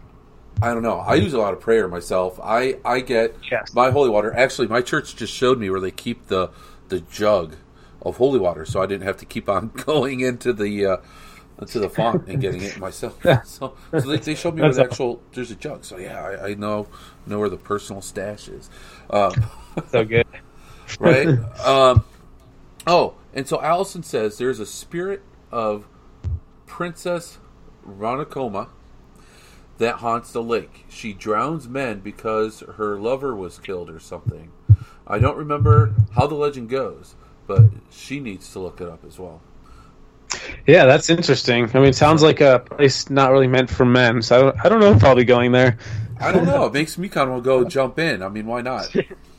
I 0.63 0.73
don't 0.73 0.83
know. 0.83 0.99
I 0.99 1.15
use 1.15 1.35
a 1.35 1.39
lot 1.39 1.53
of 1.53 1.61
prayer 1.61 1.87
myself. 1.89 2.41
I 2.43 2.79
I 2.85 3.01
get 3.01 3.37
Yes. 3.51 3.75
my 3.75 3.91
holy 3.91 4.11
water. 4.11 4.35
Actually, 4.37 4.69
my 4.69 4.81
church 4.81 5.15
just 5.17 5.33
showed 5.33 5.59
me 5.59 5.71
where 5.71 5.81
they 5.81 5.91
keep 5.91 6.27
the 6.29 6.51
the 6.89 7.01
jug 7.01 7.57
of 8.03 8.17
holy 8.17 8.39
water, 8.39 8.65
so 8.65 8.81
I 8.81 8.87
didn't 8.87 9.05
have 9.05 9.17
to 9.19 9.25
keep 9.25 9.49
on 9.49 9.69
going 9.87 10.21
into 10.21 10.53
the 10.53 10.87
uh, 10.87 10.97
into 11.61 11.79
the 11.81 11.91
font 11.91 12.27
and 12.29 12.41
getting 12.41 12.63
it 12.63 12.79
myself. 12.79 13.19
So, 13.45 13.75
so 13.91 14.01
they, 14.01 14.19
they 14.19 14.35
showed 14.35 14.55
me 14.55 14.63
where 14.63 14.73
the 14.73 14.85
actual 14.85 15.21
there's 15.33 15.51
a 15.51 15.57
jug. 15.57 15.85
So 15.85 15.99
yeah, 15.99 16.23
I, 16.23 16.49
I 16.51 16.55
know 16.55 16.87
know 17.27 17.39
where 17.39 17.49
the 17.49 17.57
personal 17.57 18.01
stash 18.03 18.49
is. 18.49 18.71
Um, 19.11 19.33
So 19.91 20.05
good. 20.05 20.27
right? 20.99 21.29
um, 21.65 22.05
oh, 22.87 23.15
and 23.35 23.47
so 23.47 23.61
Allison 23.61 24.03
says 24.03 24.39
there's 24.39 24.61
a 24.61 24.67
spirit 24.67 25.23
of 25.51 25.87
Princess 26.67 27.39
Ronacoma 27.87 28.69
that 29.79 29.97
haunts 29.97 30.33
the 30.33 30.43
lake. 30.43 30.87
She 30.89 31.13
drowns 31.13 31.69
men 31.69 32.01
because 32.01 32.61
her 32.61 32.99
lover 32.99 33.35
was 33.35 33.59
killed 33.59 33.91
or 33.91 34.01
something. 34.01 34.51
I 35.07 35.19
don't 35.19 35.37
remember 35.37 35.95
how 36.15 36.27
the 36.27 36.35
legend 36.35 36.69
goes, 36.69 37.15
but 37.47 37.65
she 37.91 38.21
needs 38.21 38.53
to 38.53 38.59
look 38.59 38.81
it 38.81 38.89
up 38.89 39.05
as 39.07 39.19
well. 39.19 39.41
Yeah, 40.67 40.87
that's 40.87 41.11
interesting. 41.11 41.71
I 41.73 41.79
mean, 41.79 41.91
it 41.91 41.95
sounds 41.95 42.23
like 42.23 42.41
a 42.41 42.59
place 42.59 43.09
not 43.09 43.31
really 43.31 43.47
meant 43.47 43.71
for 43.71 43.85
men. 43.85 44.21
So 44.23 44.37
I 44.37 44.43
don't, 44.43 44.65
I 44.65 44.69
don't 44.69 44.81
know 44.81 44.93
if 44.93 45.05
I'll 45.05 45.15
be 45.15 45.25
going 45.25 45.53
there. 45.53 45.79
I 46.19 46.33
don't 46.33 46.47
know. 46.47 46.67
It 46.67 46.73
makes 46.73 46.99
me 46.99 47.09
kind 47.09 47.29
of 47.29 47.35
want 47.35 47.45
to 47.45 47.47
go 47.47 47.65
jump 47.65 47.99
in. 47.99 48.23
I 48.23 48.29
mean, 48.29 48.47
why 48.47 48.63
not? 48.63 48.95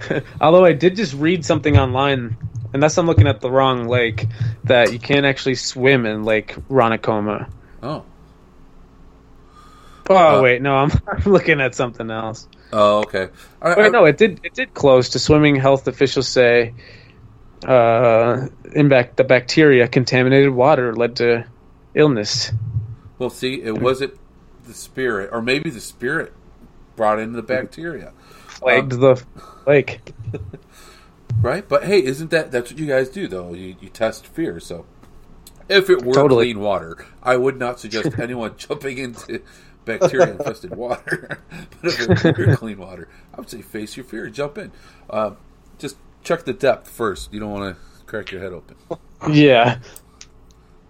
Although 0.40 0.64
I 0.64 0.72
did 0.72 0.96
just 0.96 1.14
read 1.14 1.44
something 1.44 1.76
online, 1.78 2.36
unless 2.72 2.98
I'm 2.98 3.06
looking 3.06 3.26
at 3.26 3.40
the 3.40 3.50
wrong 3.50 3.86
lake, 3.88 4.26
that 4.64 4.92
you 4.92 4.98
can't 4.98 5.26
actually 5.26 5.54
swim 5.56 6.06
in 6.06 6.24
Lake 6.24 6.54
Ronacoma. 6.68 7.48
Oh, 7.82 8.04
Oh 10.08 10.38
Uh, 10.38 10.42
wait, 10.42 10.62
no, 10.62 10.76
I'm, 10.76 10.90
I'm 11.08 11.32
looking 11.32 11.60
at 11.60 11.74
something 11.74 12.10
else. 12.10 12.48
oh, 12.72 12.98
okay. 13.00 13.28
I, 13.60 13.74
I- 13.74 13.88
no, 13.88 14.04
it 14.04 14.16
did 14.18 14.40
it 14.44 14.54
did 14.54 14.72
close 14.74 15.10
to 15.10 15.18
swimming. 15.18 15.56
Health 15.56 15.88
officials 15.88 16.28
say, 16.28 16.74
uh, 17.66 18.46
in 18.72 18.88
back 18.88 19.16
the 19.16 19.24
bacteria 19.24 19.88
contaminated 19.88 20.50
water 20.50 20.94
led 20.94 21.16
to 21.16 21.44
illness. 21.94 22.52
Well, 23.18 23.30
see, 23.30 23.62
it 23.62 23.78
wasn't 23.78 24.14
the 24.66 24.74
spirit, 24.74 25.30
or 25.32 25.40
maybe 25.42 25.70
the 25.70 25.80
spirit 25.80 26.32
brought 26.96 27.18
in 27.18 27.32
the 27.32 27.42
bacteria. 27.42 28.12
Plagued 28.60 28.92
the 28.92 29.22
lake. 29.66 30.00
Right? 31.42 31.68
But 31.68 31.84
hey, 31.84 32.02
isn't 32.02 32.30
that 32.30 32.50
that's 32.50 32.70
what 32.70 32.78
you 32.80 32.86
guys 32.86 33.08
do 33.10 33.28
though? 33.28 33.52
You 33.52 33.76
you 33.80 33.88
test 33.90 34.26
fear. 34.26 34.58
So 34.58 34.86
if 35.68 35.90
it 35.90 36.02
were 36.02 36.14
Totally. 36.14 36.46
clean 36.46 36.60
water, 36.60 37.04
I 37.22 37.36
would 37.36 37.58
not 37.58 37.78
suggest 37.78 38.18
anyone 38.18 38.54
jumping 38.56 38.96
into 38.98 39.42
bacteria 39.84 40.30
infested 40.32 40.74
water. 40.76 41.38
but 41.82 41.92
if 41.92 42.24
it 42.24 42.38
were 42.38 42.56
clean 42.56 42.78
water, 42.78 43.08
I 43.34 43.38
would 43.40 43.50
say 43.50 43.60
face 43.60 43.96
your 43.96 44.04
fear, 44.04 44.30
jump 44.30 44.56
in. 44.56 44.72
Uh, 45.10 45.32
just 45.78 45.96
check 46.22 46.44
the 46.44 46.54
depth 46.54 46.88
first. 46.88 47.32
You 47.32 47.40
don't 47.40 47.50
want 47.52 47.76
to 47.76 48.04
crack 48.06 48.30
your 48.32 48.40
head 48.40 48.52
open. 48.52 48.76
Yeah, 49.30 49.78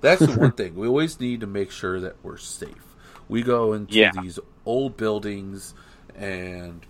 That's 0.00 0.24
the 0.24 0.38
one 0.38 0.52
thing. 0.52 0.76
We 0.76 0.86
always 0.86 1.18
need 1.18 1.40
to 1.40 1.46
make 1.46 1.70
sure 1.72 1.98
that 2.00 2.16
we're 2.22 2.36
safe. 2.38 2.84
We 3.28 3.42
go 3.42 3.72
into 3.72 3.94
Yeah. 3.94 4.12
these 4.22 4.38
old 4.64 4.96
buildings 4.96 5.74
and 6.14 6.86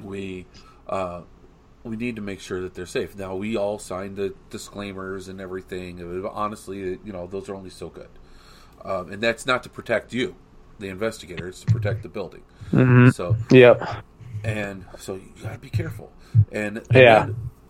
we 0.00 0.46
uh, 0.88 1.22
we 1.84 1.96
need 1.96 2.16
to 2.16 2.22
make 2.22 2.40
sure 2.40 2.60
that 2.60 2.74
they're 2.74 2.86
safe. 2.86 3.16
Now 3.16 3.36
we 3.36 3.56
all 3.56 3.78
signed 3.78 4.16
the 4.16 4.34
disclaimers 4.50 5.28
and 5.28 5.40
everything. 5.40 6.00
Honestly, 6.32 6.78
you 6.78 7.12
know 7.12 7.26
those 7.26 7.48
are 7.48 7.54
only 7.54 7.70
so 7.70 7.88
good, 7.88 8.08
um, 8.84 9.12
and 9.12 9.22
that's 9.22 9.46
not 9.46 9.62
to 9.64 9.68
protect 9.68 10.12
you, 10.12 10.34
the 10.78 10.88
investigator. 10.88 11.48
It's 11.48 11.60
to 11.60 11.66
protect 11.66 12.02
the 12.02 12.08
building. 12.08 12.42
So 13.12 13.36
yep. 13.50 13.82
and 14.44 14.84
so 14.98 15.14
you 15.14 15.30
gotta 15.42 15.58
be 15.58 15.70
careful. 15.70 16.12
And, 16.52 16.78
and 16.78 16.86
Yeah. 16.90 17.28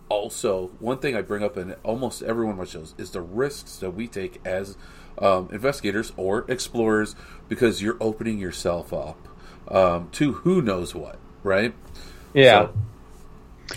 also, 0.09 0.69
one 0.81 0.99
thing 0.99 1.15
I 1.17 1.23
bring 1.23 1.43
up 1.45 1.57
in 1.57 1.73
almost 1.83 2.23
every 2.23 2.45
one 2.45 2.53
of 2.53 2.59
my 2.59 2.65
shows 2.65 2.95
is 2.99 3.11
the 3.11 3.21
risks 3.21 3.77
that 3.77 3.93
we 3.93 4.09
take 4.09 4.41
as 4.45 4.77
um, 5.19 5.49
investigators 5.53 6.13
or 6.17 6.45
explorers 6.51 7.15
because 7.49 7.83
you're 7.83 7.97
opening 8.01 8.39
yourself 8.39 8.93
up 8.93 9.29
um, 9.69 10.09
to 10.13 10.33
who 10.33 10.61
knows 10.63 10.95
what, 10.95 11.19
right? 11.43 11.75
Yeah. 12.37 12.67
So- 12.67 12.73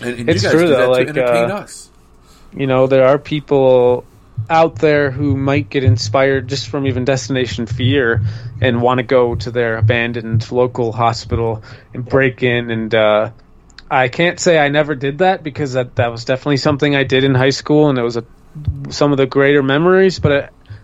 and, 0.02 0.18
and 0.20 0.28
It's 0.30 0.42
you 0.44 0.48
guys 0.48 0.52
true, 0.52 0.62
do 0.62 0.68
that 0.68 0.76
though, 0.76 0.84
to 0.86 0.90
like, 0.92 1.08
entertain 1.08 1.50
uh, 1.50 1.54
us. 1.56 1.90
you 2.56 2.66
know 2.68 2.86
there 2.86 3.06
are 3.08 3.18
people 3.18 4.04
out 4.48 4.76
there 4.76 5.10
who 5.10 5.36
might 5.36 5.68
get 5.68 5.82
inspired 5.84 6.48
just 6.48 6.68
from 6.68 6.86
even 6.86 7.04
destination 7.04 7.66
fear 7.66 8.22
and 8.60 8.80
want 8.80 8.98
to 8.98 9.02
go 9.02 9.34
to 9.34 9.50
their 9.50 9.76
abandoned 9.78 10.50
local 10.52 10.92
hospital 10.92 11.62
and 11.92 12.04
break 12.04 12.42
in 12.44 12.70
and 12.70 12.94
uh, 12.94 13.30
i 13.90 14.06
can't 14.08 14.38
say 14.38 14.58
i 14.60 14.68
never 14.68 14.94
did 14.94 15.18
that 15.18 15.42
because 15.42 15.72
that, 15.72 15.96
that 15.96 16.08
was 16.12 16.24
definitely 16.24 16.56
something 16.56 16.94
i 16.94 17.02
did 17.02 17.24
in 17.24 17.34
high 17.34 17.50
school 17.50 17.88
and 17.90 17.98
it 17.98 18.02
was 18.02 18.16
a, 18.16 18.24
some 18.90 19.10
of 19.10 19.18
the 19.18 19.26
greater 19.26 19.62
memories 19.62 20.20
but 20.20 20.32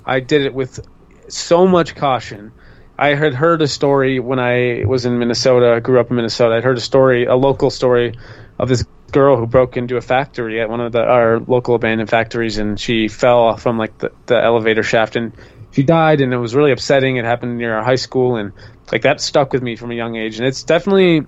I, 0.04 0.16
I 0.16 0.20
did 0.20 0.42
it 0.42 0.52
with 0.52 0.80
so 1.28 1.66
much 1.66 1.94
caution 1.94 2.52
I 2.98 3.14
had 3.14 3.34
heard 3.34 3.60
a 3.62 3.68
story 3.68 4.20
when 4.20 4.38
I 4.38 4.84
was 4.86 5.04
in 5.04 5.18
Minnesota. 5.18 5.74
I 5.74 5.80
grew 5.80 6.00
up 6.00 6.10
in 6.10 6.16
Minnesota. 6.16 6.56
I'd 6.56 6.64
heard 6.64 6.78
a 6.78 6.80
story, 6.80 7.26
a 7.26 7.34
local 7.34 7.70
story, 7.70 8.14
of 8.58 8.68
this 8.68 8.84
girl 9.12 9.36
who 9.36 9.46
broke 9.46 9.76
into 9.76 9.96
a 9.96 10.00
factory 10.00 10.60
at 10.60 10.70
one 10.70 10.80
of 10.80 10.92
the 10.92 11.02
our 11.02 11.40
local 11.40 11.74
abandoned 11.74 12.08
factories, 12.08 12.58
and 12.58 12.80
she 12.80 13.08
fell 13.08 13.56
from 13.56 13.78
like 13.78 13.98
the, 13.98 14.12
the 14.26 14.42
elevator 14.42 14.82
shaft, 14.82 15.16
and 15.16 15.32
she 15.72 15.82
died. 15.82 16.20
And 16.20 16.32
it 16.32 16.38
was 16.38 16.54
really 16.54 16.72
upsetting. 16.72 17.16
It 17.16 17.24
happened 17.24 17.58
near 17.58 17.76
our 17.76 17.84
high 17.84 17.96
school, 17.96 18.36
and 18.36 18.52
like 18.90 19.02
that 19.02 19.20
stuck 19.20 19.52
with 19.52 19.62
me 19.62 19.76
from 19.76 19.90
a 19.90 19.94
young 19.94 20.16
age. 20.16 20.38
And 20.38 20.46
it's 20.46 20.62
definitely 20.62 21.26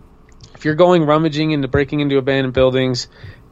if 0.55 0.65
you're 0.65 0.75
going 0.75 1.05
rummaging 1.05 1.51
into 1.51 1.69
breaking 1.69 2.01
into 2.01 2.19
abandoned 2.19 2.55
buildings, 2.55 3.09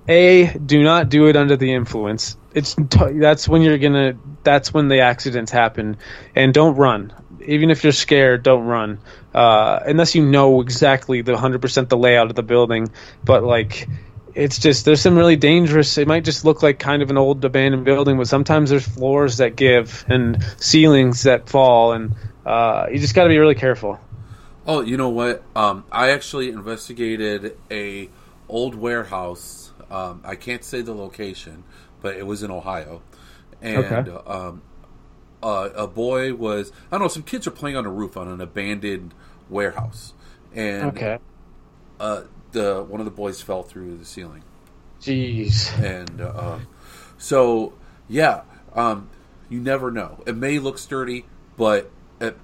a 0.08 0.56
do 0.58 0.82
not 0.82 1.08
do 1.08 1.26
it 1.26 1.36
under 1.36 1.56
the 1.56 1.72
influence. 1.72 2.36
It's 2.54 2.74
that's 2.78 3.46
when 3.46 3.62
you're 3.62 3.78
gonna 3.78 4.14
that's 4.42 4.72
when 4.72 4.88
the 4.88 5.00
accidents 5.00 5.52
happen, 5.52 5.98
and 6.34 6.54
don't 6.54 6.76
run. 6.76 7.12
Even 7.47 7.70
if 7.70 7.82
you're 7.84 7.92
scared, 7.92 8.42
don't 8.42 8.64
run 8.64 8.99
uh, 9.34 9.80
unless 9.86 10.14
you 10.14 10.24
know 10.24 10.62
exactly 10.62 11.20
the 11.20 11.32
100% 11.32 11.88
the 11.88 11.97
layout 11.97 12.30
of 12.30 12.36
the 12.36 12.42
building. 12.42 12.90
But 13.24 13.44
like, 13.44 13.88
it's 14.34 14.59
just 14.59 14.84
there's 14.84 15.01
some 15.01 15.16
really 15.16 15.36
dangerous. 15.36 15.99
It 15.99 16.09
might 16.09 16.24
just 16.24 16.44
look 16.44 16.62
like 16.62 16.78
kind 16.78 17.03
of 17.03 17.11
an 17.11 17.18
old 17.18 17.44
abandoned 17.44 17.84
building, 17.84 18.16
but 18.16 18.28
sometimes 18.28 18.70
there's 18.70 18.86
floors 18.86 19.36
that 19.38 19.57
give 19.57 20.05
and 20.09 20.42
ceilings 20.59 21.24
that 21.24 21.49
fall, 21.49 21.92
and 21.92 22.14
uh, 22.47 22.86
you 22.90 22.99
just 22.99 23.14
got 23.14 23.24
to 23.24 23.28
be 23.28 23.38
really 23.38 23.55
careful. 23.55 24.01
Oh, 24.66 24.80
you 24.80 24.97
know 24.97 25.09
what? 25.11 25.42
Um, 25.55 25.84
I 25.92 26.11
actually 26.11 26.49
investigated 26.51 27.57
a 27.70 28.11
old 28.49 28.74
warehouse. 28.74 29.72
Um, 29.90 30.20
I 30.24 30.34
can't 30.34 30.64
say 30.64 30.82
the 30.82 30.94
location, 30.94 31.64
but 32.01 32.16
it 32.16 32.26
was 32.26 32.42
in 32.42 32.51
Ohio, 32.51 33.03
and 33.61 34.09
Okay. 34.09 34.11
um, 34.26 34.62
uh, 35.43 35.70
a 35.74 35.87
boy 35.87 36.34
was 36.34 36.72
I 36.91 36.97
don't 36.97 37.03
know 37.03 37.09
some 37.09 37.22
kids 37.22 37.47
are 37.47 37.51
playing 37.53 37.76
on 37.76 37.87
a 37.87 37.91
roof 37.91 38.16
on 38.16 38.28
an 38.28 38.41
abandoned 38.41 39.14
warehouse, 39.49 40.12
and 40.55 40.89
Okay. 40.89 41.18
uh, 42.01 42.22
the 42.53 42.82
one 42.82 43.01
of 43.01 43.05
the 43.05 43.11
boys 43.11 43.41
fell 43.43 43.62
through 43.62 43.97
the 43.99 44.05
ceiling, 44.05 44.43
Jeez. 45.01 45.76
and 45.82 46.20
uh, 46.20 46.59
so 47.18 47.72
yeah, 48.09 48.43
um, 48.74 49.09
you 49.49 49.61
never 49.61 49.91
know. 49.91 50.22
It 50.26 50.37
may 50.37 50.59
look 50.59 50.78
sturdy, 50.78 51.26
but 51.57 51.91
it 52.20 52.37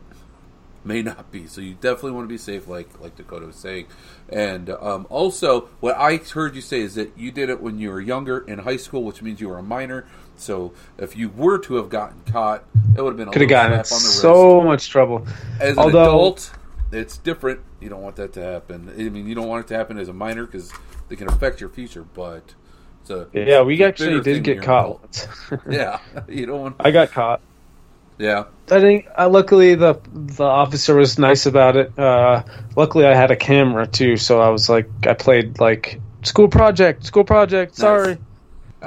may 0.85 1.03
not 1.03 1.31
be. 1.31 1.47
So 1.47 1.61
you 1.61 1.75
definitely 1.75 2.13
want 2.13 2.25
to 2.25 2.33
be 2.33 2.39
safe, 2.39 2.67
like 2.69 3.01
like 3.01 3.17
Dakota 3.17 3.47
was 3.47 3.57
saying. 3.57 3.87
And 4.29 4.71
um, 4.71 5.07
also, 5.11 5.69
what 5.81 5.97
I 5.97 6.17
heard 6.17 6.55
you 6.55 6.61
say 6.63 6.81
is 6.81 6.95
that 6.97 7.17
you 7.17 7.31
did 7.31 7.49
it 7.51 7.61
when 7.61 7.79
you 7.79 7.91
were 7.91 8.01
younger 8.01 8.39
in 8.39 8.61
high 8.61 8.77
school, 8.77 9.03
which 9.05 9.23
means 9.23 9.41
you 9.41 9.49
were 9.49 9.59
a 9.59 9.63
minor. 9.63 10.07
So 10.43 10.73
if 10.99 11.17
you 11.17 11.29
were 11.31 11.59
to 11.61 11.77
have 11.77 11.89
gotten 11.89 12.21
caught, 12.31 12.65
it 12.97 13.01
would 13.03 13.11
have 13.11 13.17
been 13.17 13.29
a 13.29 13.33
Could 13.33 13.43
have 13.43 13.51
gotten 13.51 13.73
on 13.73 13.79
the 13.79 13.81
wrist. 13.83 14.21
so 14.21 14.61
much 14.61 14.89
trouble. 14.91 15.27
As 15.61 15.79
an 15.79 15.89
adult, 15.89 16.53
it's 16.91 17.17
different. 17.19 17.61
You 17.81 17.89
don't 17.89 18.03
want 18.03 18.17
that 18.17 18.33
to 18.35 18.43
happen. 18.43 18.91
I 18.91 19.09
mean, 19.09 19.27
you 19.27 19.35
don't 19.35 19.49
want 19.49 19.65
it 19.65 19.69
to 19.69 19.77
happen 19.77 19.99
as 19.99 20.09
a 20.09 20.13
minor 20.13 20.45
because 20.47 20.73
they 21.09 21.17
can 21.17 21.29
affect 21.29 21.61
your 21.61 21.71
future. 21.71 22.03
But 22.03 22.55
it's 23.01 23.11
a 23.11 23.29
Yeah, 23.33 23.63
we 23.63 23.83
actually 23.83 24.21
did 24.21 24.45
get 24.45 24.63
caught. 24.63 25.29
Yeah, 25.71 26.01
you 26.29 26.47
don't 26.47 26.61
want. 26.61 26.77
I 26.81 26.91
got 26.91 27.11
caught. 27.11 27.41
Yeah, 28.19 28.45
I 28.71 28.81
think 28.81 29.09
uh, 29.19 29.29
luckily 29.29 29.75
the 29.75 29.99
the 30.13 30.45
officer 30.45 30.95
was 30.95 31.19
nice 31.19 31.47
about 31.47 31.77
it. 31.77 31.99
Uh, 31.99 32.43
luckily, 32.77 33.07
I 33.07 33.15
had 33.15 33.31
a 33.31 33.37
camera 33.37 33.87
too, 33.87 34.17
so 34.17 34.41
I 34.41 34.51
was 34.51 34.69
like, 34.69 34.89
I 35.07 35.15
played 35.15 35.59
like 35.59 36.01
school 36.23 36.47
project, 36.47 37.05
school 37.05 37.25
project. 37.25 37.75
Sorry, 37.75 38.19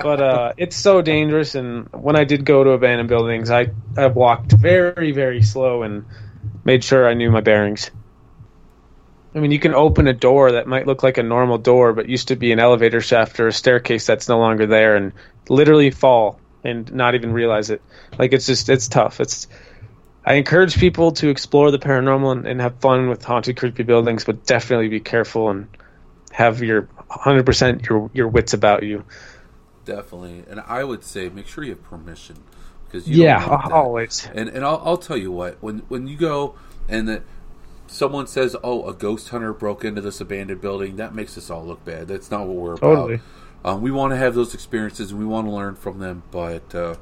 but 0.02 0.22
uh, 0.22 0.54
it's 0.58 0.76
so 0.76 1.02
dangerous. 1.02 1.56
And 1.56 1.88
when 1.92 2.16
I 2.16 2.24
did 2.24 2.46
go 2.46 2.64
to 2.64 2.72
abandoned 2.72 3.10
buildings, 3.10 3.50
I 3.50 3.68
I 3.98 4.08
walked 4.08 4.52
very 4.52 5.12
very 5.12 5.42
slow 5.42 5.84
and 5.84 6.06
made 6.64 6.84
sure 6.84 7.08
I 7.08 7.14
knew 7.14 7.32
my 7.32 7.42
bearings. 7.42 7.92
I 9.34 9.40
mean, 9.40 9.52
you 9.52 9.60
can 9.60 9.74
open 9.74 10.08
a 10.08 10.14
door 10.14 10.54
that 10.54 10.66
might 10.66 10.88
look 10.88 11.04
like 11.04 11.18
a 11.18 11.24
normal 11.24 11.58
door, 11.58 11.92
but 11.92 12.08
used 12.08 12.30
to 12.30 12.38
be 12.38 12.54
an 12.54 12.60
elevator 12.60 13.02
shaft 13.02 13.38
or 13.40 13.48
a 13.48 13.52
staircase 13.52 14.06
that's 14.06 14.30
no 14.30 14.40
longer 14.40 14.66
there, 14.66 14.96
and 14.96 15.12
literally 15.50 15.92
fall 15.92 16.40
and 16.64 16.92
not 16.94 17.16
even 17.16 17.34
realize 17.34 17.70
it. 17.70 17.82
Like 18.18 18.34
it's 18.34 18.46
just 18.46 18.70
it's 18.70 18.88
tough. 18.88 19.20
It's 19.20 19.48
I 20.26 20.36
encourage 20.36 20.80
people 20.80 21.12
to 21.14 21.30
explore 21.30 21.70
the 21.70 21.80
paranormal 21.80 22.32
and, 22.32 22.48
and 22.48 22.62
have 22.62 22.80
fun 22.80 23.10
with 23.10 23.24
haunted, 23.24 23.58
creepy 23.58 23.84
buildings, 23.84 24.24
but 24.24 24.46
definitely 24.46 24.88
be 24.88 25.00
careful 25.00 25.50
and 25.50 25.68
have 26.32 26.64
your 26.64 26.90
100% 27.10 27.88
your 27.88 28.10
your 28.14 28.28
wits 28.28 28.54
about 28.54 28.84
you. 28.84 29.06
Definitely. 29.86 30.44
And 30.50 30.60
I 30.62 30.84
would 30.84 31.04
say 31.04 31.30
make 31.30 31.48
sure 31.48 31.64
you 31.64 31.72
have 31.72 31.84
permission 31.84 32.38
because 32.86 33.10
you 33.10 33.22
Yeah, 33.24 33.68
always. 33.72 34.28
And 34.34 34.50
and 34.50 34.66
I'll, 34.66 34.82
I'll 34.84 34.98
tell 34.98 35.18
you 35.18 35.32
what 35.32 35.62
when 35.62 35.80
when 35.88 36.08
you 36.08 36.18
go 36.18 36.56
and 36.88 37.08
that 37.08 37.24
someone 37.88 38.28
says, 38.28 38.56
"Oh, 38.64 38.88
a 38.88 38.94
ghost 38.94 39.30
hunter 39.30 39.54
broke 39.54 39.86
into 39.86 40.02
this 40.02 40.22
abandoned 40.22 40.62
building," 40.62 40.98
that 40.98 41.16
makes 41.16 41.38
us 41.38 41.50
all 41.50 41.66
look 41.66 41.84
bad. 41.86 42.08
That's 42.08 42.32
not 42.32 42.48
what 42.48 42.58
we're 42.58 42.74
about. 42.74 43.16
Um, 43.64 43.82
we 43.82 43.92
want 43.92 44.12
to 44.12 44.18
have 44.18 44.36
those 44.36 44.54
experiences 44.54 45.12
and 45.12 45.20
we 45.20 45.26
want 45.26 45.48
to 45.48 45.52
learn 45.52 45.76
from 45.76 46.00
them, 46.00 46.24
but 46.32 46.74
uh, 46.76 46.96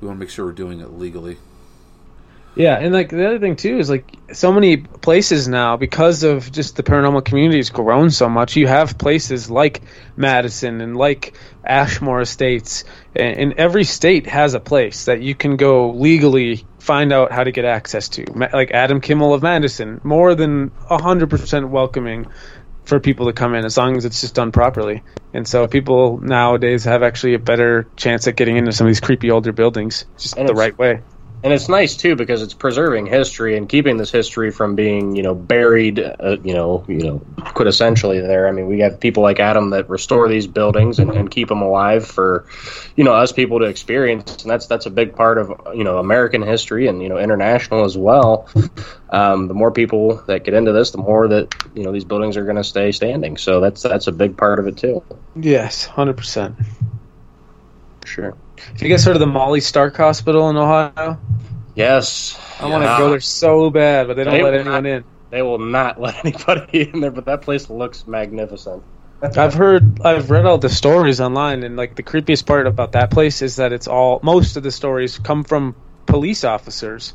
we 0.00 0.08
want 0.08 0.18
to 0.18 0.20
make 0.20 0.30
sure 0.30 0.46
we're 0.46 0.52
doing 0.52 0.80
it 0.80 0.92
legally. 0.92 1.38
Yeah, 2.58 2.76
and 2.76 2.92
like 2.92 3.10
the 3.10 3.24
other 3.24 3.38
thing 3.38 3.54
too 3.54 3.78
is 3.78 3.88
like 3.88 4.18
so 4.32 4.52
many 4.52 4.78
places 4.78 5.46
now 5.46 5.76
because 5.76 6.24
of 6.24 6.50
just 6.50 6.74
the 6.74 6.82
paranormal 6.82 7.24
community 7.24 7.58
has 7.58 7.70
grown 7.70 8.10
so 8.10 8.28
much. 8.28 8.56
You 8.56 8.66
have 8.66 8.98
places 8.98 9.48
like 9.48 9.82
Madison 10.16 10.80
and 10.80 10.96
like 10.96 11.38
Ashmore 11.64 12.20
Estates, 12.20 12.82
and, 13.14 13.38
and 13.38 13.52
every 13.52 13.84
state 13.84 14.26
has 14.26 14.54
a 14.54 14.60
place 14.60 15.04
that 15.04 15.22
you 15.22 15.36
can 15.36 15.56
go 15.56 15.92
legally 15.92 16.66
find 16.80 17.12
out 17.12 17.30
how 17.30 17.44
to 17.44 17.52
get 17.52 17.64
access 17.64 18.08
to. 18.08 18.24
Like 18.52 18.72
Adam 18.72 19.00
Kimmel 19.00 19.34
of 19.34 19.42
Madison, 19.42 20.00
more 20.02 20.34
than 20.34 20.72
hundred 20.88 21.30
percent 21.30 21.68
welcoming 21.68 22.26
for 22.82 22.98
people 22.98 23.26
to 23.26 23.32
come 23.32 23.54
in 23.54 23.66
as 23.66 23.76
long 23.76 23.96
as 23.96 24.04
it's 24.04 24.20
just 24.20 24.34
done 24.34 24.50
properly. 24.50 25.04
And 25.32 25.46
so 25.46 25.68
people 25.68 26.18
nowadays 26.18 26.82
have 26.84 27.04
actually 27.04 27.34
a 27.34 27.38
better 27.38 27.86
chance 27.94 28.26
at 28.26 28.34
getting 28.34 28.56
into 28.56 28.72
some 28.72 28.88
of 28.88 28.90
these 28.90 29.00
creepy 29.00 29.30
older 29.30 29.52
buildings 29.52 30.06
just 30.16 30.36
And 30.36 30.48
the 30.48 30.54
right 30.54 30.76
way. 30.76 31.02
And 31.44 31.52
it's 31.52 31.68
nice 31.68 31.96
too 31.96 32.16
because 32.16 32.42
it's 32.42 32.54
preserving 32.54 33.06
history 33.06 33.56
and 33.56 33.68
keeping 33.68 33.96
this 33.96 34.10
history 34.10 34.50
from 34.50 34.74
being 34.74 35.14
you 35.14 35.22
know 35.22 35.34
buried 35.34 36.00
uh, 36.00 36.36
you 36.42 36.52
know 36.52 36.84
you 36.88 36.98
know 36.98 37.18
quintessentially 37.38 38.20
there. 38.20 38.48
I 38.48 38.52
mean 38.52 38.66
we 38.66 38.80
have 38.80 38.98
people 38.98 39.22
like 39.22 39.38
adam 39.38 39.70
that 39.70 39.88
restore 39.88 40.28
these 40.28 40.46
buildings 40.46 40.98
and, 40.98 41.10
and 41.12 41.30
keep 41.30 41.48
them 41.48 41.62
alive 41.62 42.06
for 42.06 42.46
you 42.96 43.04
know 43.04 43.12
us 43.12 43.30
people 43.32 43.60
to 43.60 43.66
experience. 43.66 44.42
And 44.42 44.50
that's 44.50 44.66
that's 44.66 44.86
a 44.86 44.90
big 44.90 45.14
part 45.14 45.38
of 45.38 45.52
you 45.74 45.84
know 45.84 45.98
american 45.98 46.42
history 46.42 46.88
and 46.88 47.02
you 47.02 47.08
know 47.08 47.18
international 47.18 47.84
as 47.84 47.96
well. 47.96 48.48
Um, 49.10 49.48
the 49.48 49.54
more 49.54 49.70
people 49.70 50.16
that 50.26 50.44
get 50.44 50.54
into 50.54 50.72
this 50.72 50.90
the 50.90 50.98
more 50.98 51.28
that 51.28 51.54
you 51.74 51.84
know 51.84 51.92
these 51.92 52.04
buildings 52.04 52.36
are 52.36 52.44
going 52.44 52.56
to 52.56 52.64
stay 52.64 52.90
standing. 52.92 53.36
So 53.36 53.60
that's 53.60 53.82
that's 53.82 54.08
a 54.08 54.12
big 54.12 54.36
part 54.36 54.58
of 54.58 54.66
it 54.66 54.76
too. 54.76 55.04
Yes, 55.36 55.86
hundred 55.86 56.16
percent. 56.16 56.56
sure 58.04 58.36
Have 58.72 58.82
you 58.82 58.88
guys 58.88 59.04
heard 59.04 59.16
of 59.16 59.20
the 59.20 59.26
Molly 59.26 59.60
Stark 59.60 59.96
Hospital 59.96 60.48
in 60.50 60.56
Ohio? 60.56 61.18
yes 61.74 62.38
I 62.60 62.66
want 62.66 62.82
to 62.82 62.88
go 62.98 63.10
there 63.10 63.20
so 63.20 63.70
bad, 63.70 64.08
but 64.08 64.16
they 64.16 64.24
don't 64.24 64.34
They 64.34 64.42
let 64.42 64.54
anyone 64.54 64.82
not- 64.82 64.86
in. 64.86 65.04
they 65.30 65.42
will 65.42 65.58
not 65.58 66.00
let 66.00 66.24
anybody 66.24 66.90
in 66.90 67.00
there 67.00 67.10
but 67.10 67.24
that 67.26 67.42
place 67.42 67.70
looks 67.70 68.06
magnificent 68.06 68.82
I've 69.20 69.54
heard, 69.54 70.00
I've 70.02 70.30
read 70.30 70.46
all 70.46 70.58
the 70.58 70.68
stories 70.68 71.20
online, 71.20 71.64
and 71.64 71.76
like 71.76 71.96
the 71.96 72.04
creepiest 72.04 72.46
part 72.46 72.68
about 72.68 72.92
that 72.92 73.10
place 73.10 73.42
is 73.42 73.56
that 73.56 73.72
it's 73.72 73.88
all 73.88 74.20
most 74.22 74.56
of 74.56 74.62
the 74.62 74.70
stories 74.70 75.18
come 75.18 75.42
from 75.42 75.74
police 76.06 76.44
officers, 76.44 77.14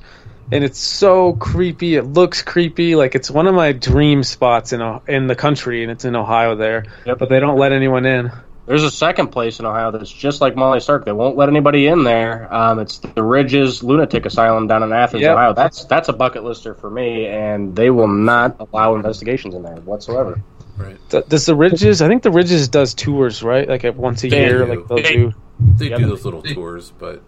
and 0.52 0.66
it's 0.66 0.80
so 0.80 1.32
creepy. 1.32 1.96
It 1.96 2.04
looks 2.04 2.42
creepy. 2.42 2.98
Like 2.98 3.16
it's 3.16 3.32
one 3.32 3.48
of 3.48 3.56
my 3.56 3.72
dream 3.72 4.22
spots 4.24 4.74
in 4.74 4.82
in 5.08 5.28
the 5.28 5.36
country, 5.36 5.82
and 5.82 5.90
it's 5.94 6.04
in 6.04 6.14
Ohio 6.18 6.58
there. 6.58 6.84
Yep. 7.06 7.20
But 7.20 7.30
they 7.30 7.40
don't 7.40 7.58
let 7.58 7.72
anyone 7.72 8.06
in. 8.06 8.34
There's 8.66 8.84
a 8.84 8.92
second 8.92 9.28
place 9.28 9.60
in 9.60 9.66
Ohio 9.66 9.92
that's 9.92 10.10
just 10.12 10.40
like 10.40 10.56
Molly 10.56 10.80
Stark. 10.80 11.04
They 11.04 11.12
won't 11.12 11.36
let 11.36 11.50
anybody 11.50 11.88
in 11.88 12.04
there. 12.04 12.54
Um, 12.54 12.80
it's 12.80 13.00
the 13.00 13.22
Ridges 13.22 13.84
Lunatic 13.84 14.26
Asylum 14.26 14.68
down 14.68 14.84
in 14.84 14.94
Athens, 14.94 15.22
Yep. 15.22 15.32
Ohio. 15.34 15.54
That's 15.54 15.84
that's 15.86 16.08
a 16.08 16.14
bucket 16.14 16.46
lister 16.46 16.74
for 16.74 16.90
me, 16.90 17.26
and 17.28 17.76
they 17.76 17.90
will 17.90 18.08
not 18.08 18.56
allow 18.62 18.96
investigations 18.96 19.54
in 19.54 19.64
there 19.64 19.76
whatsoever. 19.76 20.42
Right? 20.78 20.98
Does 21.10 21.46
the 21.46 21.56
Ridges? 21.56 22.02
I 22.02 22.08
think 22.08 22.24
the 22.24 22.32
Ridges 22.32 22.70
does 22.70 22.94
tours, 22.94 23.44
right? 23.44 23.68
Like 23.68 23.84
once 23.98 24.24
a 24.24 24.30
They 24.30 24.40
year, 24.46 24.66
do. 24.66 24.76
like 24.76 24.88
they'll 24.88 24.98
They- 24.98 25.14
do. 25.14 25.34
They 25.78 25.90
Yep. 25.90 26.00
do 26.00 26.06
those 26.08 26.26
little 26.26 26.42
tours, 26.42 26.92
but 26.98 27.22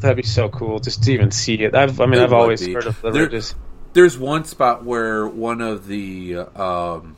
That'd 0.00 0.16
be 0.16 0.22
so 0.22 0.48
cool 0.48 0.78
just 0.78 1.02
to 1.04 1.12
even 1.12 1.30
see 1.30 1.54
it. 1.56 1.74
I've, 1.74 2.00
I 2.00 2.06
mean, 2.06 2.20
It 2.20 2.24
I've 2.24 2.32
always 2.32 2.64
be. 2.64 2.72
heard 2.72 2.86
of 2.86 3.00
the 3.02 3.10
There- 3.10 3.24
Ridges. 3.24 3.54
there's 3.92 4.16
one 4.18 4.44
spot 4.44 4.84
where 4.84 5.26
one 5.26 5.60
of 5.60 5.86
the 5.88 6.36
um, 6.56 7.16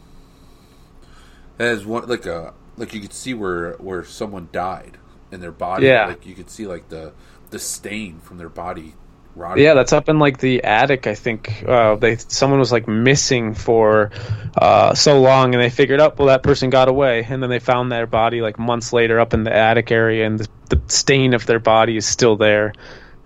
has 1.58 1.84
one 1.86 2.08
like 2.08 2.26
a 2.26 2.54
like 2.76 2.94
you 2.94 3.00
could 3.00 3.12
see 3.12 3.34
where 3.34 3.72
where 3.74 4.04
someone 4.04 4.48
died 4.52 4.98
in 5.30 5.40
their 5.40 5.52
body. 5.52 5.86
Yeah. 5.86 6.06
like 6.06 6.26
you 6.26 6.34
could 6.34 6.50
see 6.50 6.66
like 6.66 6.88
the 6.88 7.12
the 7.50 7.58
stain 7.58 8.20
from 8.20 8.38
their 8.38 8.48
body 8.48 8.94
rotting. 9.34 9.64
Yeah, 9.64 9.74
that's 9.74 9.92
up 9.92 10.08
in 10.08 10.18
like 10.18 10.38
the 10.38 10.64
attic. 10.64 11.06
I 11.06 11.14
think 11.14 11.64
uh, 11.66 11.96
they 11.96 12.16
someone 12.16 12.58
was 12.58 12.72
like 12.72 12.88
missing 12.88 13.54
for 13.54 14.10
uh, 14.56 14.94
so 14.94 15.20
long, 15.20 15.54
and 15.54 15.62
they 15.62 15.70
figured 15.70 16.00
out 16.00 16.18
well 16.18 16.28
that 16.28 16.42
person 16.42 16.70
got 16.70 16.88
away, 16.88 17.26
and 17.28 17.42
then 17.42 17.50
they 17.50 17.58
found 17.58 17.90
their 17.90 18.06
body 18.06 18.40
like 18.40 18.58
months 18.58 18.92
later 18.92 19.20
up 19.20 19.34
in 19.34 19.44
the 19.44 19.54
attic 19.54 19.90
area, 19.90 20.26
and 20.26 20.38
the, 20.38 20.48
the 20.70 20.82
stain 20.88 21.34
of 21.34 21.46
their 21.46 21.60
body 21.60 21.96
is 21.96 22.06
still 22.06 22.36
there. 22.36 22.72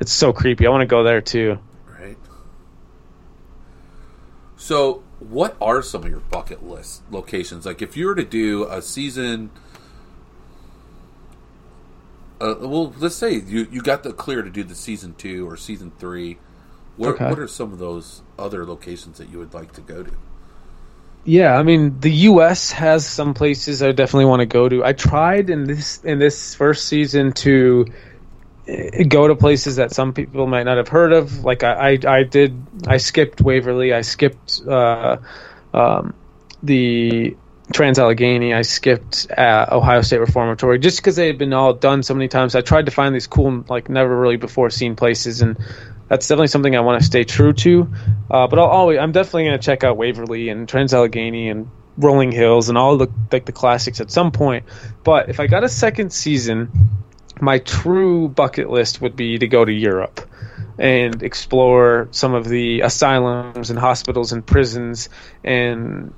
It's 0.01 0.13
so 0.13 0.33
creepy. 0.33 0.67
I 0.67 0.71
want 0.71 0.83
to 0.83 0.87
go 0.87 1.03
there 1.03 1.21
too. 1.23 1.59
right. 1.99 2.19
So, 4.57 5.03
what 5.19 5.57
are 5.61 5.83
some 5.83 6.05
of 6.05 6.11
your 6.11 6.21
bucket 6.21 6.63
list 6.67 7.03
locations? 7.11 7.67
Like, 7.67 7.83
if 7.83 7.97
you 7.97 8.07
were 8.07 8.15
to 8.15 8.25
do 8.25 8.65
a 8.65 8.83
season, 8.83 9.51
uh, 12.41 12.55
well, 12.61 12.93
let's 12.99 13.17
say 13.17 13.35
you 13.35 13.67
you 13.71 13.83
got 13.83 14.03
the 14.03 14.13
clear 14.13 14.43
to 14.43 14.51
do 14.51 14.63
the 14.65 14.75
season 14.75 15.15
two 15.15 15.49
or 15.49 15.57
season 15.57 15.93
three. 15.99 16.39
What 16.97 17.21
Okay. 17.21 17.25
what 17.25 17.39
are 17.39 17.49
some 17.49 17.73
of 17.73 17.79
those 17.79 18.23
other 18.39 18.65
locations 18.67 19.19
that 19.19 19.29
you 19.29 19.39
would 19.39 19.55
like 19.55 19.73
to 19.73 19.81
go 19.81 20.03
to? 20.03 20.13
Yeah, 21.25 21.59
I 21.59 21.63
mean 21.65 21.99
the 22.01 22.13
U.S. 22.13 22.71
has 22.73 23.07
some 23.07 23.35
places 23.35 23.83
I 23.83 23.93
definitely 23.93 24.27
want 24.27 24.41
to 24.41 24.47
go 24.47 24.69
to. 24.69 24.85
I 24.85 24.93
tried 24.93 25.51
in 25.51 25.65
this 25.65 25.99
in 26.05 26.19
this 26.19 26.55
first 26.55 26.87
season 26.87 27.33
to 27.35 27.87
go 29.09 29.29
to 29.29 29.37
places 29.37 29.77
that 29.77 29.93
some 29.93 30.13
people 30.13 30.47
might 30.47 30.65
not 30.65 30.77
have 30.77 30.89
heard 30.89 31.13
of. 31.13 31.45
Like 31.45 31.63
I, 31.63 31.93
I, 31.93 31.99
I 32.19 32.23
did, 32.25 32.61
I 32.87 32.97
skipped 32.97 33.41
Waverly, 33.41 33.93
I 33.93 34.01
skipped 34.01 34.61
uh, 34.67 35.19
um, 35.73 36.15
the 36.63 37.37
Trans 37.73 37.99
Allegheny, 37.99 38.55
I 38.55 38.63
skipped 38.63 39.31
uh, 39.31 39.67
Ohio 39.71 40.03
State 40.03 40.19
Reformatory, 40.19 40.79
just 40.79 40.99
because 40.99 41.17
they 41.17 41.27
had 41.27 41.39
been 41.39 41.53
all 41.53 41.75
done 41.75 42.03
so 42.03 42.15
many 42.15 42.29
times. 42.29 42.55
I 42.55 42.61
tried 42.61 42.87
to 42.87 42.93
find 42.93 43.15
these 43.15 43.27
cool, 43.27 43.65
like 43.69 43.89
never 43.89 44.19
really 44.19 44.37
before 44.37 44.71
seen 44.71 44.97
places, 44.97 45.43
and 45.43 45.57
that's 46.09 46.27
definitely 46.27 46.49
something 46.49 46.75
I 46.77 46.81
want 46.81 47.01
to 47.01 47.07
stay 47.07 47.25
true 47.25 47.53
to. 47.53 47.93
Uh, 48.31 48.47
but 48.47 48.59
I'll 48.59 48.67
always, 48.67 48.99
I'm 48.99 49.13
definitely 49.13 49.45
going 49.45 49.59
to 49.59 49.65
check 49.65 49.85
out 49.85 49.97
Waverly 49.97 50.49
and 50.49 50.69
Trans 50.69 50.95
Allegheny 50.95 51.49
and 51.51 51.69
Rolling 51.97 52.31
Hills 52.31 52.69
and 52.69 52.77
all 52.77 52.97
the 52.97 53.09
like 53.33 53.47
the 53.47 53.53
classics 53.53 54.01
at 54.01 54.11
some 54.11 54.31
point. 54.31 54.65
But 55.03 55.29
if 55.29 55.41
I 55.41 55.47
got 55.47 55.65
a 55.65 55.69
second 55.69 56.13
season, 56.13 56.71
my 57.41 57.59
true 57.59 58.29
bucket 58.29 58.71
list 58.71 59.01
would 59.01 59.17
be 59.17 59.39
to 59.39 59.47
go 59.47 59.65
to 59.65 59.73
Europe 59.73 60.21
and 60.79 61.23
explore 61.23 62.09
some 62.11 62.35
of 62.35 62.49
the 62.49 62.81
asylums 62.81 63.71
and 63.71 63.79
hospitals 63.79 64.33
and 64.33 64.47
prisons 64.47 65.09
and 65.43 66.13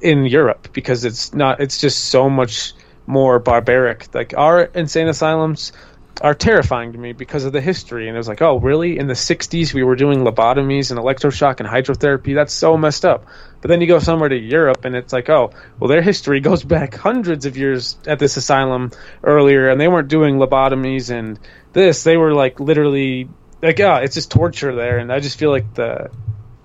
in 0.00 0.24
Europe 0.24 0.68
because 0.72 1.04
it's 1.04 1.34
not 1.34 1.60
it's 1.60 1.78
just 1.78 2.06
so 2.06 2.30
much 2.30 2.72
more 3.06 3.38
barbaric. 3.38 4.14
Like 4.14 4.34
our 4.36 4.62
insane 4.62 5.08
asylums 5.08 5.72
are 6.20 6.34
terrifying 6.34 6.92
to 6.92 6.98
me 6.98 7.12
because 7.12 7.44
of 7.44 7.52
the 7.52 7.60
history. 7.60 8.08
And 8.08 8.16
it 8.16 8.18
was 8.18 8.28
like, 8.28 8.42
oh, 8.42 8.58
really? 8.58 8.98
In 8.98 9.06
the 9.06 9.14
60s, 9.14 9.72
we 9.72 9.82
were 9.82 9.96
doing 9.96 10.20
lobotomies 10.20 10.90
and 10.90 10.98
electroshock 10.98 11.60
and 11.60 11.68
hydrotherapy. 11.68 12.34
That's 12.34 12.52
so 12.52 12.76
messed 12.76 13.04
up. 13.04 13.26
But 13.60 13.68
then 13.68 13.80
you 13.80 13.86
go 13.88 13.98
somewhere 13.98 14.28
to 14.28 14.36
Europe, 14.36 14.84
and 14.84 14.94
it's 14.94 15.12
like, 15.12 15.28
oh, 15.28 15.50
well, 15.78 15.88
their 15.88 16.02
history 16.02 16.40
goes 16.48 16.62
back 16.62 16.94
hundreds 16.94 17.46
of 17.46 17.56
years 17.56 17.98
at 18.06 18.18
this 18.18 18.36
asylum 18.36 18.92
earlier, 19.22 19.68
and 19.68 19.80
they 19.80 19.88
weren't 19.88 20.08
doing 20.08 20.36
lobotomies 20.36 21.10
and 21.10 21.38
this. 21.72 22.04
They 22.04 22.16
were 22.16 22.32
like 22.32 22.60
literally, 22.60 23.28
like, 23.62 23.78
yeah, 23.78 23.98
oh, 23.98 24.02
it's 24.02 24.14
just 24.14 24.30
torture 24.30 24.74
there. 24.74 24.98
And 24.98 25.12
I 25.12 25.20
just 25.20 25.38
feel 25.38 25.50
like 25.50 25.74
the, 25.74 26.10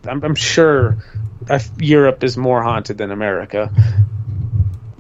I'm, 0.06 0.24
I'm 0.24 0.36
sure 0.36 0.98
Europe 1.80 2.24
is 2.24 2.38
more 2.38 2.62
haunted 2.62 2.98
than 2.98 3.12
America. 3.12 3.72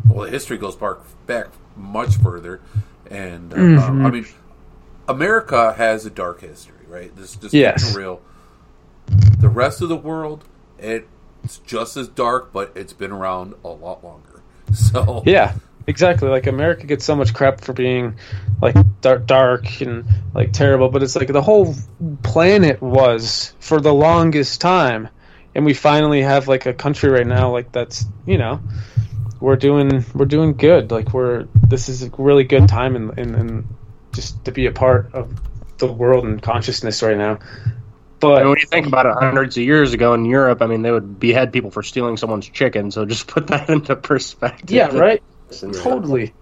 Well, 0.09 0.25
the 0.25 0.31
history 0.31 0.57
goes 0.57 0.75
back, 0.75 0.97
back 1.27 1.47
much 1.75 2.15
further. 2.17 2.61
And 3.09 3.53
uh, 3.53 3.57
mm-hmm. 3.57 4.05
I 4.05 4.09
mean, 4.09 4.25
America 5.07 5.73
has 5.73 6.05
a 6.05 6.09
dark 6.09 6.41
history, 6.41 6.85
right? 6.87 7.15
This 7.15 7.35
just 7.35 7.53
yes. 7.53 7.95
real. 7.95 8.21
The 9.39 9.49
rest 9.49 9.81
of 9.81 9.89
the 9.89 9.95
world, 9.95 10.45
it's 11.43 11.57
just 11.59 11.97
as 11.97 12.07
dark, 12.07 12.53
but 12.53 12.71
it's 12.75 12.93
been 12.93 13.11
around 13.11 13.53
a 13.63 13.69
lot 13.69 14.03
longer. 14.03 14.29
So 14.73 15.21
yeah, 15.25 15.53
exactly. 15.85 16.29
Like 16.29 16.47
America 16.47 16.87
gets 16.87 17.05
so 17.05 17.15
much 17.15 17.33
crap 17.33 17.61
for 17.61 17.73
being 17.73 18.15
like 18.59 18.75
dark, 19.01 19.27
dark 19.27 19.81
and 19.81 20.05
like 20.33 20.51
terrible, 20.51 20.89
but 20.89 21.03
it's 21.03 21.15
like 21.15 21.27
the 21.27 21.43
whole 21.43 21.75
planet 22.23 22.81
was 22.81 23.53
for 23.59 23.79
the 23.79 23.93
longest 23.93 24.61
time, 24.61 25.09
and 25.53 25.63
we 25.63 25.75
finally 25.75 26.23
have 26.23 26.47
like 26.47 26.65
a 26.65 26.73
country 26.73 27.11
right 27.11 27.27
now 27.27 27.51
like 27.51 27.71
that's 27.71 28.05
you 28.25 28.39
know 28.39 28.61
we're 29.39 29.57
doing 29.57 30.05
we're 30.15 30.25
doing 30.25 30.53
good. 30.53 30.89
Like 30.89 31.13
we're 31.13 31.47
this 31.67 31.89
is 31.89 32.01
a 32.01 32.09
really 32.17 32.45
good 32.45 32.67
time 32.67 32.95
and 32.95 33.19
and, 33.19 33.35
and 33.35 33.67
just 34.13 34.43
to 34.45 34.51
be 34.51 34.65
a 34.67 34.71
part 34.71 35.13
of 35.13 35.37
the 35.77 35.91
world 35.91 36.23
and 36.23 36.41
consciousness 36.41 37.03
right 37.03 37.17
now. 37.17 37.39
But 38.23 38.41
and 38.41 38.49
when 38.49 38.57
you 38.59 38.67
think 38.67 38.87
about 38.87 39.05
it, 39.05 39.15
hundreds 39.19 39.57
of 39.57 39.63
years 39.63 39.93
ago 39.93 40.13
in 40.13 40.25
Europe, 40.25 40.61
I 40.61 40.67
mean, 40.67 40.81
they 40.81 40.91
would 40.91 41.19
behead 41.19 41.51
people 41.51 41.71
for 41.71 41.83
stealing 41.83 42.17
someone's 42.17 42.47
chicken. 42.47 42.89
So 42.91 43.05
just 43.05 43.27
put 43.35 43.47
that 43.47 43.69
into 43.69 43.95
perspective. 43.95 44.71
Yeah, 44.71 44.87
right. 44.95 45.21
Totally. 45.51 46.33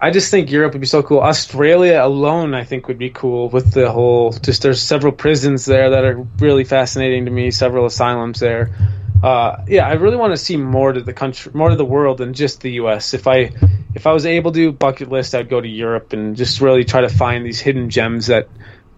I 0.00 0.10
just 0.10 0.30
think 0.30 0.50
Europe 0.50 0.72
would 0.72 0.80
be 0.80 0.86
so 0.86 1.02
cool. 1.02 1.20
Australia 1.20 2.00
alone, 2.02 2.54
I 2.54 2.64
think, 2.64 2.88
would 2.88 2.98
be 2.98 3.10
cool 3.10 3.48
with 3.48 3.72
the 3.72 3.90
whole. 3.90 4.32
Just 4.32 4.62
there's 4.62 4.82
several 4.82 5.12
prisons 5.12 5.64
there 5.64 5.90
that 5.90 6.04
are 6.04 6.26
really 6.38 6.64
fascinating 6.64 7.26
to 7.26 7.30
me. 7.30 7.50
Several 7.50 7.86
asylums 7.86 8.40
there 8.40 8.72
uh, 9.22 9.64
yeah, 9.68 9.86
I 9.86 9.92
really 9.92 10.16
want 10.16 10.32
to 10.32 10.36
see 10.36 10.56
more 10.56 10.92
to 10.92 11.00
the 11.00 11.12
country, 11.12 11.52
more 11.54 11.70
to 11.70 11.76
the 11.76 11.84
world 11.84 12.18
than 12.18 12.34
just 12.34 12.60
the 12.60 12.72
U.S. 12.72 13.14
If 13.14 13.28
I 13.28 13.52
if 13.94 14.06
I 14.06 14.12
was 14.12 14.26
able 14.26 14.50
to 14.52 14.72
bucket 14.72 15.10
list, 15.10 15.34
I'd 15.34 15.48
go 15.48 15.60
to 15.60 15.68
Europe 15.68 16.12
and 16.12 16.34
just 16.34 16.60
really 16.60 16.84
try 16.84 17.02
to 17.02 17.08
find 17.08 17.46
these 17.46 17.60
hidden 17.60 17.88
gems 17.88 18.26
that 18.26 18.48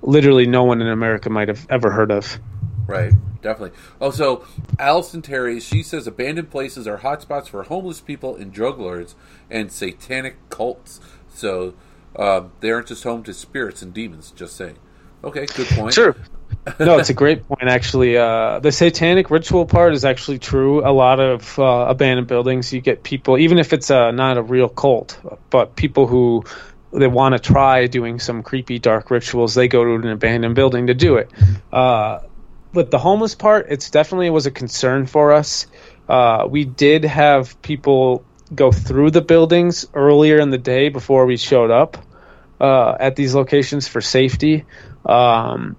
literally 0.05 0.47
no 0.47 0.65
one 0.65 0.81
in 0.81 0.89
America 0.89 1.31
might 1.31 1.49
have 1.49 1.67
ever 1.71 1.91
heard 1.91 2.11
of. 2.11 2.39
Right, 2.87 3.13
definitely. 3.41 3.77
Also, 4.01 4.45
Allison 4.79 5.23
Terry, 5.23 5.59
she 5.59 5.83
says 5.83 6.07
abandoned 6.07 6.51
places 6.51 6.87
are 6.87 6.99
hotspots 6.99 7.49
for 7.49 7.63
homeless 7.65 8.01
people 8.01 8.37
and 8.37 8.53
drug 8.53 8.79
lords 8.79 9.15
and 9.51 9.73
satanic 9.73 10.37
cults. 10.51 11.01
So 11.35 11.75
uh, 12.15 12.45
they 12.61 12.71
aren't 12.71 12.89
just 12.89 13.05
home 13.05 13.23
to 13.25 13.33
spirits 13.33 13.83
and 13.83 13.95
demons. 13.95 14.33
Just 14.33 14.57
saying. 14.57 14.77
Okay, 15.23 15.47
good 15.47 15.67
point. 15.69 15.95
Sure. 15.95 16.15
no, 16.79 16.99
it's 16.99 17.11
a 17.11 17.15
great 17.15 17.47
point. 17.49 17.63
Actually, 17.63 18.17
uh, 18.17 18.59
the 18.59 18.71
satanic 18.71 19.31
ritual 19.31 19.65
part 19.65 19.95
is 19.95 20.05
actually 20.05 20.39
true. 20.39 20.87
A 20.87 20.93
lot 20.93 21.19
of 21.21 21.59
uh, 21.59 21.87
abandoned 21.89 22.27
buildings, 22.27 22.73
you 22.73 22.81
get 22.81 23.03
people, 23.03 23.39
even 23.39 23.59
if 23.59 23.73
it's 23.73 23.91
uh, 23.91 24.11
not 24.11 24.37
a 24.37 24.43
real 24.43 24.69
cult, 24.69 25.19
but 25.51 25.77
people 25.77 26.07
who 26.07 26.45
they 26.95 27.07
want 27.07 27.34
to 27.34 27.38
try 27.38 27.86
doing 27.86 28.18
some 28.18 28.42
creepy 28.42 28.78
dark 28.78 29.11
rituals, 29.11 29.55
they 29.55 29.68
go 29.68 29.84
to 29.84 29.95
an 29.95 30.12
abandoned 30.12 30.55
building 30.55 30.86
to 30.86 30.95
do 30.95 31.16
it. 31.16 31.30
Uh, 31.72 32.20
but 32.72 32.90
the 32.90 32.99
homeless 32.99 33.34
part, 33.34 33.66
it's 33.68 33.90
definitely 33.90 34.30
was 34.30 34.47
a 34.47 34.51
concern 34.51 35.07
for 35.07 35.32
us. 35.32 35.66
Uh, 36.09 36.47
we 36.49 36.64
did 36.64 37.05
have 37.05 37.61
people 37.62 38.24
go 38.55 38.70
through 38.70 39.11
the 39.11 39.20
buildings 39.20 39.86
earlier 39.95 40.38
in 40.38 40.51
the 40.51 40.59
day 40.59 40.88
before 40.88 41.26
we 41.26 41.36
showed 41.36 41.70
up 41.70 41.97
uh, 42.61 42.97
at 42.99 43.16
these 43.16 43.34
locations 43.34 43.88
for 43.88 44.01
safety. 44.01 44.64
Um, 45.05 45.76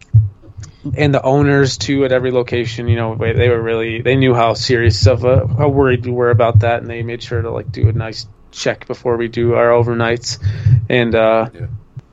and 0.96 1.14
the 1.14 1.22
owners 1.22 1.78
too 1.78 2.06
at 2.06 2.12
every 2.12 2.32
location. 2.32 2.88
You 2.88 2.96
know, 2.96 3.16
they 3.16 3.50
were 3.50 3.62
really 3.62 4.02
they 4.02 4.16
knew 4.16 4.34
how 4.34 4.54
serious 4.54 5.08
of 5.08 5.24
a 5.24 5.48
how 5.48 5.70
worried 5.70 6.06
we 6.06 6.12
were 6.12 6.30
about 6.30 6.60
that, 6.60 6.82
and 6.82 6.90
they 6.90 7.02
made 7.02 7.24
sure 7.24 7.42
to 7.42 7.50
like 7.50 7.72
do 7.72 7.90
a 7.90 7.94
nice 7.94 8.28
check 8.56 8.88
before 8.88 9.18
we 9.18 9.28
do 9.28 9.54
our 9.54 9.70
overnights. 9.70 10.44
And 10.90 11.14
uh, 11.14 11.50
yeah. 11.54 11.68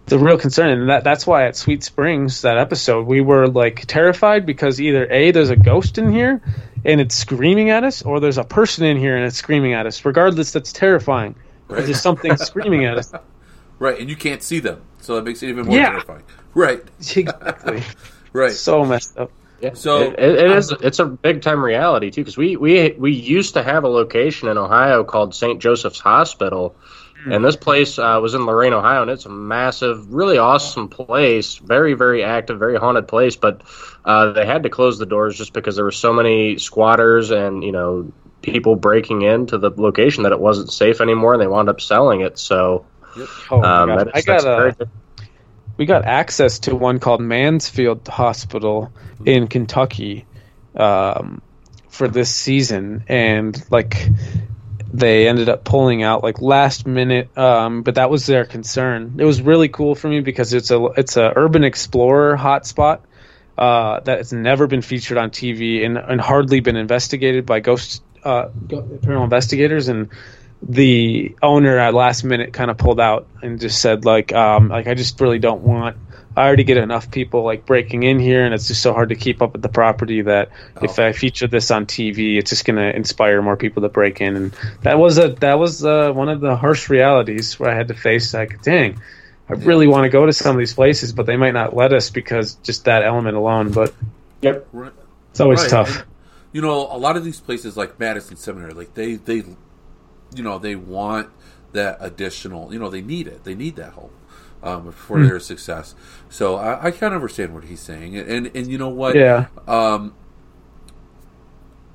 the 0.06 0.18
real 0.18 0.38
concern, 0.38 0.70
and 0.70 0.88
that 0.90 1.04
that's 1.04 1.26
why 1.26 1.46
at 1.46 1.56
Sweet 1.56 1.82
Springs 1.82 2.42
that 2.42 2.58
episode 2.58 3.06
we 3.06 3.20
were 3.20 3.48
like 3.48 3.86
terrified 3.86 4.46
because 4.46 4.80
either 4.80 5.10
a 5.10 5.30
there's 5.30 5.50
a 5.50 5.56
ghost 5.56 5.98
in 5.98 6.12
here 6.12 6.42
and 6.84 7.00
it's 7.00 7.14
screaming 7.14 7.70
at 7.70 7.84
us, 7.84 8.02
or 8.02 8.20
there's 8.20 8.38
a 8.38 8.44
person 8.44 8.84
in 8.84 8.96
here 8.96 9.16
and 9.16 9.24
it's 9.24 9.36
screaming 9.36 9.72
at 9.72 9.86
us. 9.86 10.04
Regardless, 10.04 10.52
that's 10.52 10.72
terrifying. 10.72 11.34
Right. 11.68 11.84
There's 11.84 12.02
something 12.02 12.36
screaming 12.36 12.84
at 12.84 12.98
us. 12.98 13.12
Right, 13.78 13.98
and 13.98 14.08
you 14.08 14.14
can't 14.14 14.44
see 14.44 14.60
them, 14.60 14.80
so 15.00 15.16
that 15.16 15.24
makes 15.24 15.42
it 15.42 15.48
even 15.48 15.66
more 15.66 15.76
yeah. 15.76 15.90
terrifying. 15.90 16.22
Right, 16.54 16.84
exactly. 17.00 17.82
Right. 18.32 18.52
So 18.52 18.84
messed 18.84 19.18
up. 19.18 19.32
Yeah. 19.62 19.74
So 19.74 20.10
it, 20.10 20.18
it 20.18 20.50
is. 20.50 20.72
It's 20.72 20.98
a 20.98 21.06
big 21.06 21.40
time 21.40 21.64
reality 21.64 22.10
too, 22.10 22.22
because 22.22 22.36
we 22.36 22.56
we 22.56 22.90
we 22.98 23.12
used 23.12 23.54
to 23.54 23.62
have 23.62 23.84
a 23.84 23.88
location 23.88 24.48
in 24.48 24.58
Ohio 24.58 25.04
called 25.04 25.36
St. 25.36 25.62
Joseph's 25.62 26.00
Hospital, 26.00 26.74
mm. 27.24 27.32
and 27.32 27.44
this 27.44 27.54
place 27.54 27.96
uh, 27.96 28.18
was 28.20 28.34
in 28.34 28.44
Lorain, 28.44 28.72
Ohio, 28.72 29.02
and 29.02 29.10
it's 29.10 29.24
a 29.24 29.30
massive, 29.30 30.12
really 30.12 30.36
awesome 30.36 30.88
place, 30.88 31.58
very 31.58 31.94
very 31.94 32.24
active, 32.24 32.58
very 32.58 32.76
haunted 32.76 33.06
place. 33.06 33.36
But 33.36 33.62
uh, 34.04 34.32
they 34.32 34.44
had 34.44 34.64
to 34.64 34.68
close 34.68 34.98
the 34.98 35.06
doors 35.06 35.38
just 35.38 35.52
because 35.52 35.76
there 35.76 35.84
were 35.84 35.92
so 35.92 36.12
many 36.12 36.58
squatters 36.58 37.30
and 37.30 37.62
you 37.62 37.70
know 37.70 38.12
people 38.42 38.74
breaking 38.74 39.22
into 39.22 39.58
the 39.58 39.70
location 39.70 40.24
that 40.24 40.32
it 40.32 40.40
wasn't 40.40 40.72
safe 40.72 41.00
anymore, 41.00 41.34
and 41.34 41.42
they 41.42 41.46
wound 41.46 41.68
up 41.68 41.80
selling 41.80 42.22
it. 42.22 42.36
So. 42.36 42.84
Yep. 43.14 43.28
Oh 43.50 43.62
um, 43.62 43.90
I 44.14 44.22
got 44.22 44.44
a, 44.46 44.88
we 45.76 45.86
got 45.86 46.04
access 46.04 46.60
to 46.60 46.74
one 46.74 46.98
called 46.98 47.20
Mansfield 47.20 48.06
Hospital 48.08 48.92
in 49.24 49.48
Kentucky 49.48 50.26
um, 50.76 51.42
for 51.88 52.08
this 52.08 52.34
season, 52.34 53.04
and 53.08 53.62
like 53.70 54.08
they 54.92 55.26
ended 55.26 55.48
up 55.48 55.64
pulling 55.64 56.02
out 56.02 56.22
like 56.22 56.40
last 56.40 56.86
minute, 56.86 57.36
um, 57.36 57.82
but 57.82 57.94
that 57.94 58.10
was 58.10 58.26
their 58.26 58.44
concern. 58.44 59.16
It 59.18 59.24
was 59.24 59.40
really 59.40 59.68
cool 59.68 59.94
for 59.94 60.08
me 60.08 60.20
because 60.20 60.52
it's 60.52 60.70
a 60.70 60.84
it's 60.96 61.16
a 61.16 61.32
urban 61.34 61.64
explorer 61.64 62.36
hotspot 62.36 63.00
uh, 63.56 64.00
that 64.00 64.18
has 64.18 64.32
never 64.32 64.66
been 64.66 64.82
featured 64.82 65.18
on 65.18 65.30
TV 65.30 65.84
and, 65.84 65.96
and 65.96 66.20
hardly 66.20 66.60
been 66.60 66.76
investigated 66.76 67.46
by 67.46 67.60
ghost 67.60 68.02
uh, 68.24 68.48
paranormal 68.48 69.24
investigators 69.24 69.88
and 69.88 70.10
the 70.62 71.34
owner 71.42 71.78
at 71.78 71.92
last 71.92 72.22
minute 72.22 72.52
kind 72.52 72.70
of 72.70 72.78
pulled 72.78 73.00
out 73.00 73.26
and 73.42 73.60
just 73.60 73.80
said 73.80 74.04
like 74.04 74.32
um, 74.32 74.68
like 74.68 74.86
I 74.86 74.94
just 74.94 75.20
really 75.20 75.38
don't 75.38 75.62
want 75.62 75.96
I 76.36 76.46
already 76.46 76.64
get 76.64 76.76
enough 76.76 77.10
people 77.10 77.42
like 77.42 77.66
breaking 77.66 78.04
in 78.04 78.18
here 78.18 78.44
and 78.44 78.54
it's 78.54 78.68
just 78.68 78.80
so 78.80 78.92
hard 78.92 79.10
to 79.10 79.16
keep 79.16 79.42
up 79.42 79.52
with 79.52 79.62
the 79.62 79.68
property 79.68 80.22
that 80.22 80.50
oh. 80.76 80.84
if 80.84 80.98
I 80.98 81.12
feature 81.12 81.48
this 81.48 81.70
on 81.70 81.86
TV 81.86 82.38
it's 82.38 82.50
just 82.50 82.64
going 82.64 82.76
to 82.76 82.94
inspire 82.94 83.42
more 83.42 83.56
people 83.56 83.82
to 83.82 83.88
break 83.88 84.20
in 84.20 84.36
and 84.36 84.56
that 84.82 84.98
was 84.98 85.18
a 85.18 85.30
that 85.40 85.58
was 85.58 85.84
uh, 85.84 86.12
one 86.12 86.28
of 86.28 86.40
the 86.40 86.56
harsh 86.56 86.88
realities 86.88 87.58
where 87.58 87.70
I 87.70 87.74
had 87.74 87.88
to 87.88 87.94
face 87.94 88.32
like 88.32 88.62
dang 88.62 89.00
I 89.48 89.54
really 89.54 89.88
want 89.88 90.04
to 90.04 90.10
go 90.10 90.24
to 90.24 90.32
some 90.32 90.54
of 90.54 90.58
these 90.58 90.74
places 90.74 91.12
but 91.12 91.26
they 91.26 91.36
might 91.36 91.54
not 91.54 91.74
let 91.74 91.92
us 91.92 92.10
because 92.10 92.54
just 92.56 92.84
that 92.84 93.02
element 93.02 93.36
alone 93.36 93.72
but 93.72 93.92
yep 94.40 94.66
it's 95.30 95.40
always 95.40 95.60
right. 95.62 95.70
tough 95.70 96.04
you 96.52 96.62
know 96.62 96.86
a 96.90 96.98
lot 96.98 97.16
of 97.16 97.24
these 97.24 97.40
places 97.40 97.76
like 97.76 97.98
Madison 97.98 98.36
Seminary 98.36 98.72
like 98.72 98.94
they 98.94 99.16
they 99.16 99.44
you 100.34 100.42
know 100.42 100.58
they 100.58 100.76
want 100.76 101.28
that 101.72 101.96
additional 102.00 102.72
you 102.72 102.78
know 102.78 102.90
they 102.90 103.02
need 103.02 103.26
it 103.26 103.44
they 103.44 103.54
need 103.54 103.76
that 103.76 103.94
help 103.94 104.12
um, 104.62 104.92
for 104.92 105.18
mm. 105.18 105.28
their 105.28 105.40
success 105.40 105.94
so 106.28 106.56
I, 106.56 106.86
I 106.86 106.90
kind 106.90 107.14
of 107.14 107.22
understand 107.22 107.54
what 107.54 107.64
he's 107.64 107.80
saying 107.80 108.16
and 108.16 108.50
and 108.54 108.66
you 108.66 108.78
know 108.78 108.90
what 108.90 109.16
yeah 109.16 109.46
um, 109.66 110.14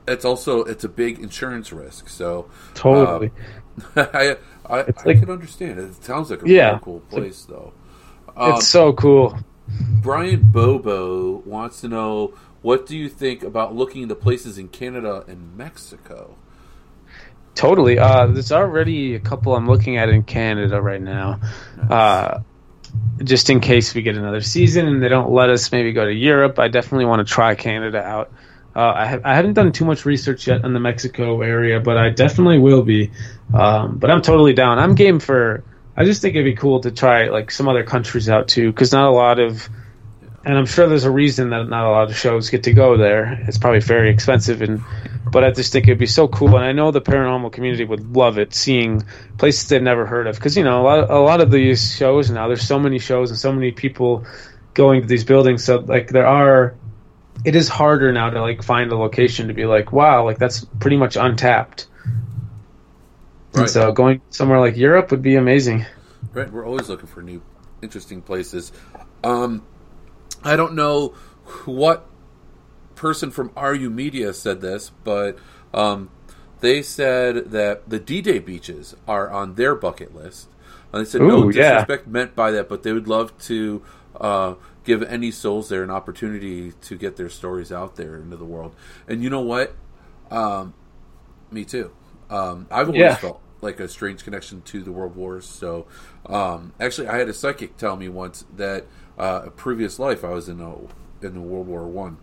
it's 0.07 0.26
also 0.26 0.64
it's 0.64 0.84
a 0.84 0.89
big 0.89 1.19
insurance 1.19 1.72
risk 1.72 2.09
so 2.09 2.49
totally 2.73 3.27
um, 3.27 3.34
I 4.14 4.38
I, 4.69 4.80
I 4.80 4.85
like, 5.05 5.19
can 5.19 5.30
understand 5.30 5.80
it. 5.80 5.85
It 5.85 6.03
sounds 6.03 6.30
like 6.30 6.43
a 6.43 6.49
yeah, 6.49 6.68
really 6.68 6.80
cool 6.84 6.99
place 7.01 7.43
though. 7.43 7.73
Um, 8.35 8.55
it's 8.55 8.68
so 8.68 8.93
cool. 8.93 9.38
Brian 10.01 10.41
Bobo 10.51 11.38
wants 11.45 11.81
to 11.81 11.88
know 11.88 12.34
what 12.61 12.85
do 12.85 12.97
you 12.97 13.09
think 13.09 13.43
about 13.43 13.76
looking 13.76 14.03
into 14.03 14.15
places 14.15 14.57
in 14.57 14.68
Canada 14.69 15.23
and 15.27 15.55
Mexico? 15.55 16.35
Totally. 17.57 17.97
Uh, 17.97 18.27
there's 18.27 18.51
already 18.51 19.15
a 19.15 19.19
couple 19.19 19.55
I'm 19.55 19.67
looking 19.67 19.97
at 19.97 20.09
in 20.09 20.21
Canada 20.21 20.79
right 20.79 21.01
now. 21.01 21.39
Uh, 21.89 22.41
just 23.23 23.49
in 23.49 23.59
case 23.59 23.95
we 23.95 24.03
get 24.03 24.15
another 24.15 24.41
season 24.41 24.88
and 24.88 25.01
they 25.01 25.07
don't 25.07 25.31
let 25.31 25.49
us 25.49 25.71
maybe 25.71 25.91
go 25.91 26.05
to 26.05 26.13
Europe, 26.13 26.59
I 26.59 26.67
definitely 26.67 27.05
want 27.05 27.27
to 27.27 27.34
try 27.34 27.55
Canada 27.55 28.03
out. 28.03 28.31
Uh, 28.75 28.93
I, 28.95 29.07
ha- 29.07 29.19
I 29.25 29.35
haven't 29.35 29.53
done 29.53 29.71
too 29.71 29.85
much 29.85 30.05
research 30.05 30.45
yet 30.45 30.63
on 30.63 30.73
the 30.73 30.79
Mexico 30.79 31.41
area, 31.41 31.79
but 31.79 31.97
I 31.97 32.11
definitely 32.11 32.59
will 32.59 32.84
be. 32.84 33.09
Um, 33.51 33.97
but 33.97 34.11
I'm 34.11 34.21
totally 34.21 34.53
down. 34.53 34.77
I'm 34.77 34.93
game 34.93 35.19
for. 35.19 35.63
I 35.95 36.05
just 36.05 36.21
think 36.21 36.35
it'd 36.35 36.45
be 36.45 36.55
cool 36.55 36.81
to 36.81 36.91
try 36.91 37.29
like 37.29 37.49
some 37.49 37.67
other 37.67 37.84
countries 37.84 38.29
out 38.29 38.47
too, 38.47 38.71
because 38.71 38.91
not 38.91 39.07
a 39.07 39.11
lot 39.11 39.39
of, 39.39 39.67
and 40.48 40.57
I'm 40.57 40.65
sure 40.65 40.88
there's 40.88 41.03
a 41.03 41.11
reason 41.11 41.49
that 41.49 41.68
not 41.68 41.86
a 41.86 41.90
lot 41.90 42.10
of 42.10 42.15
shows 42.15 42.49
get 42.49 42.64
to 42.64 42.74
go 42.74 42.95
there. 42.95 43.34
It's 43.48 43.57
probably 43.57 43.82
very 43.82 44.10
expensive, 44.10 44.61
and 44.61 44.82
but 45.30 45.44
I 45.44 45.52
just 45.52 45.74
think 45.74 45.88
it'd 45.88 45.98
be 45.99 46.06
so 46.06 46.30
cool, 46.30 46.56
and 46.56 46.65
I 46.65 46.72
know 46.72 46.91
the 46.91 47.02
paranormal 47.02 47.52
community 47.52 47.84
would 47.84 48.15
love 48.15 48.38
it, 48.40 48.56
seeing 48.56 49.03
places 49.38 49.68
they've 49.68 49.82
never 49.84 50.06
heard 50.06 50.26
of, 50.26 50.36
because 50.36 50.56
you 50.56 50.64
know 50.64 50.82
a 50.82 50.84
lot, 50.84 51.11
a 51.11 51.19
lot 51.19 51.41
of 51.41 51.52
these 51.52 51.94
shows 51.94 52.32
now. 52.32 52.48
There's 52.48 52.65
so 52.65 52.80
many 52.80 52.98
shows 52.98 53.30
and 53.30 53.38
so 53.38 53.52
many 53.52 53.74
people 53.74 54.26
going 54.74 55.02
to 55.02 55.07
these 55.07 55.26
buildings, 55.26 55.65
so 55.65 55.80
like 55.80 56.07
there 56.07 56.28
are 56.28 56.76
it 57.44 57.56
is 57.56 57.68
harder 57.68 58.14
now 58.14 58.30
to 58.30 58.41
like 58.41 58.64
find 58.64 58.90
a 58.91 58.98
location 58.98 59.49
to 59.49 59.53
be 59.53 59.65
like, 59.65 59.91
wow, 59.91 60.24
like 60.24 60.38
that's 60.38 60.64
pretty 60.80 60.98
much 60.98 61.18
untapped. 61.18 61.88
And 63.53 63.61
Right. 63.61 63.69
so 63.69 63.91
going 63.91 64.22
somewhere 64.30 64.60
like 64.61 64.78
Europe 64.78 65.11
would 65.11 65.22
be 65.22 65.36
amazing. 65.36 65.86
Right, 66.34 66.52
we're 66.52 66.65
always 66.65 66.90
looking 66.90 67.07
for 67.07 67.22
new, 67.22 67.41
interesting 67.82 68.22
places. 68.22 68.72
Um, 69.24 69.65
I 70.48 70.56
don't 70.56 70.74
know 70.74 71.10
what 71.65 72.06
person 72.95 73.32
from 73.32 73.52
RU 73.56 73.90
Media 73.90 74.34
said 74.34 74.61
this, 74.61 74.91
but 75.03 75.38
um, 75.74 76.10
they 76.61 76.82
said 76.82 77.52
that 77.52 77.90
the 77.90 77.99
D-Day 77.99 78.40
beaches 78.40 78.95
are 79.07 79.30
on 79.30 79.56
their 79.56 79.76
bucket 79.76 80.15
list. 80.15 80.49
And 80.91 81.06
they 81.06 81.10
said 81.10 81.22
no 81.22 81.44
Ooh, 81.44 81.49
yeah. 81.49 81.86
disrespect 81.86 82.07
meant 82.07 82.36
by 82.36 82.52
that, 82.52 82.69
but 82.69 82.84
they 82.84 82.94
would 82.94 83.07
love 83.07 83.38
to 83.40 83.84
uh, 84.19 84.56
give 84.84 85.03
any 85.03 85.32
souls 85.32 85.69
there 85.69 85.84
an 85.84 85.91
opportunity 85.91 86.72
to 86.72 86.95
get 86.98 87.18
their 87.18 87.30
stories 87.30 87.72
out 87.72 87.98
there 87.98 88.15
into 88.15 88.38
the 88.38 88.45
world. 88.45 88.74
And 89.07 89.22
you 89.22 89.30
know 89.30 89.41
what? 89.41 89.76
Um, 90.32 90.74
me 91.52 91.65
too. 91.65 91.91
Um, 92.30 92.68
I've 92.72 92.88
always 92.88 92.99
Yeah. 93.02 93.15
felt 93.15 93.41
like 93.61 93.80
a 93.80 93.88
strange 93.88 94.24
connection 94.24 94.61
to 94.61 94.82
the 94.82 94.91
World 94.91 95.15
Wars. 95.15 95.45
So, 95.45 95.88
um, 96.26 96.74
actually, 96.80 97.07
I 97.07 97.18
had 97.18 97.28
a 97.30 97.34
psychic 97.34 97.78
tell 97.78 97.95
me 97.95 98.07
once 98.10 98.45
that 98.56 98.86
uh, 99.18 99.44
a 99.45 99.52
previous 99.52 99.99
life 99.99 100.23
I 100.23 100.30
was 100.30 100.49
in 100.49 100.61
a 100.61 100.76
in 101.26 101.34
the 101.34 101.41
World 101.41 101.68
War 101.68 101.88
One. 101.88 102.18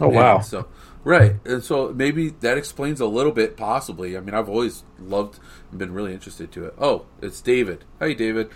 Oh 0.00 0.08
wow. 0.08 0.40
So 0.40 0.66
right, 1.04 1.36
and 1.44 1.62
so 1.62 1.92
maybe 1.92 2.30
that 2.40 2.56
explains 2.58 3.00
a 3.00 3.06
little 3.06 3.32
bit, 3.32 3.56
possibly. 3.56 4.16
I 4.16 4.20
mean, 4.20 4.34
I've 4.34 4.48
always 4.48 4.84
loved 4.98 5.38
and 5.70 5.78
been 5.78 5.92
really 5.92 6.12
interested 6.14 6.50
to 6.52 6.66
it. 6.66 6.74
Oh, 6.78 7.06
it's 7.20 7.40
David. 7.40 7.84
Hey, 7.98 8.14
David. 8.14 8.50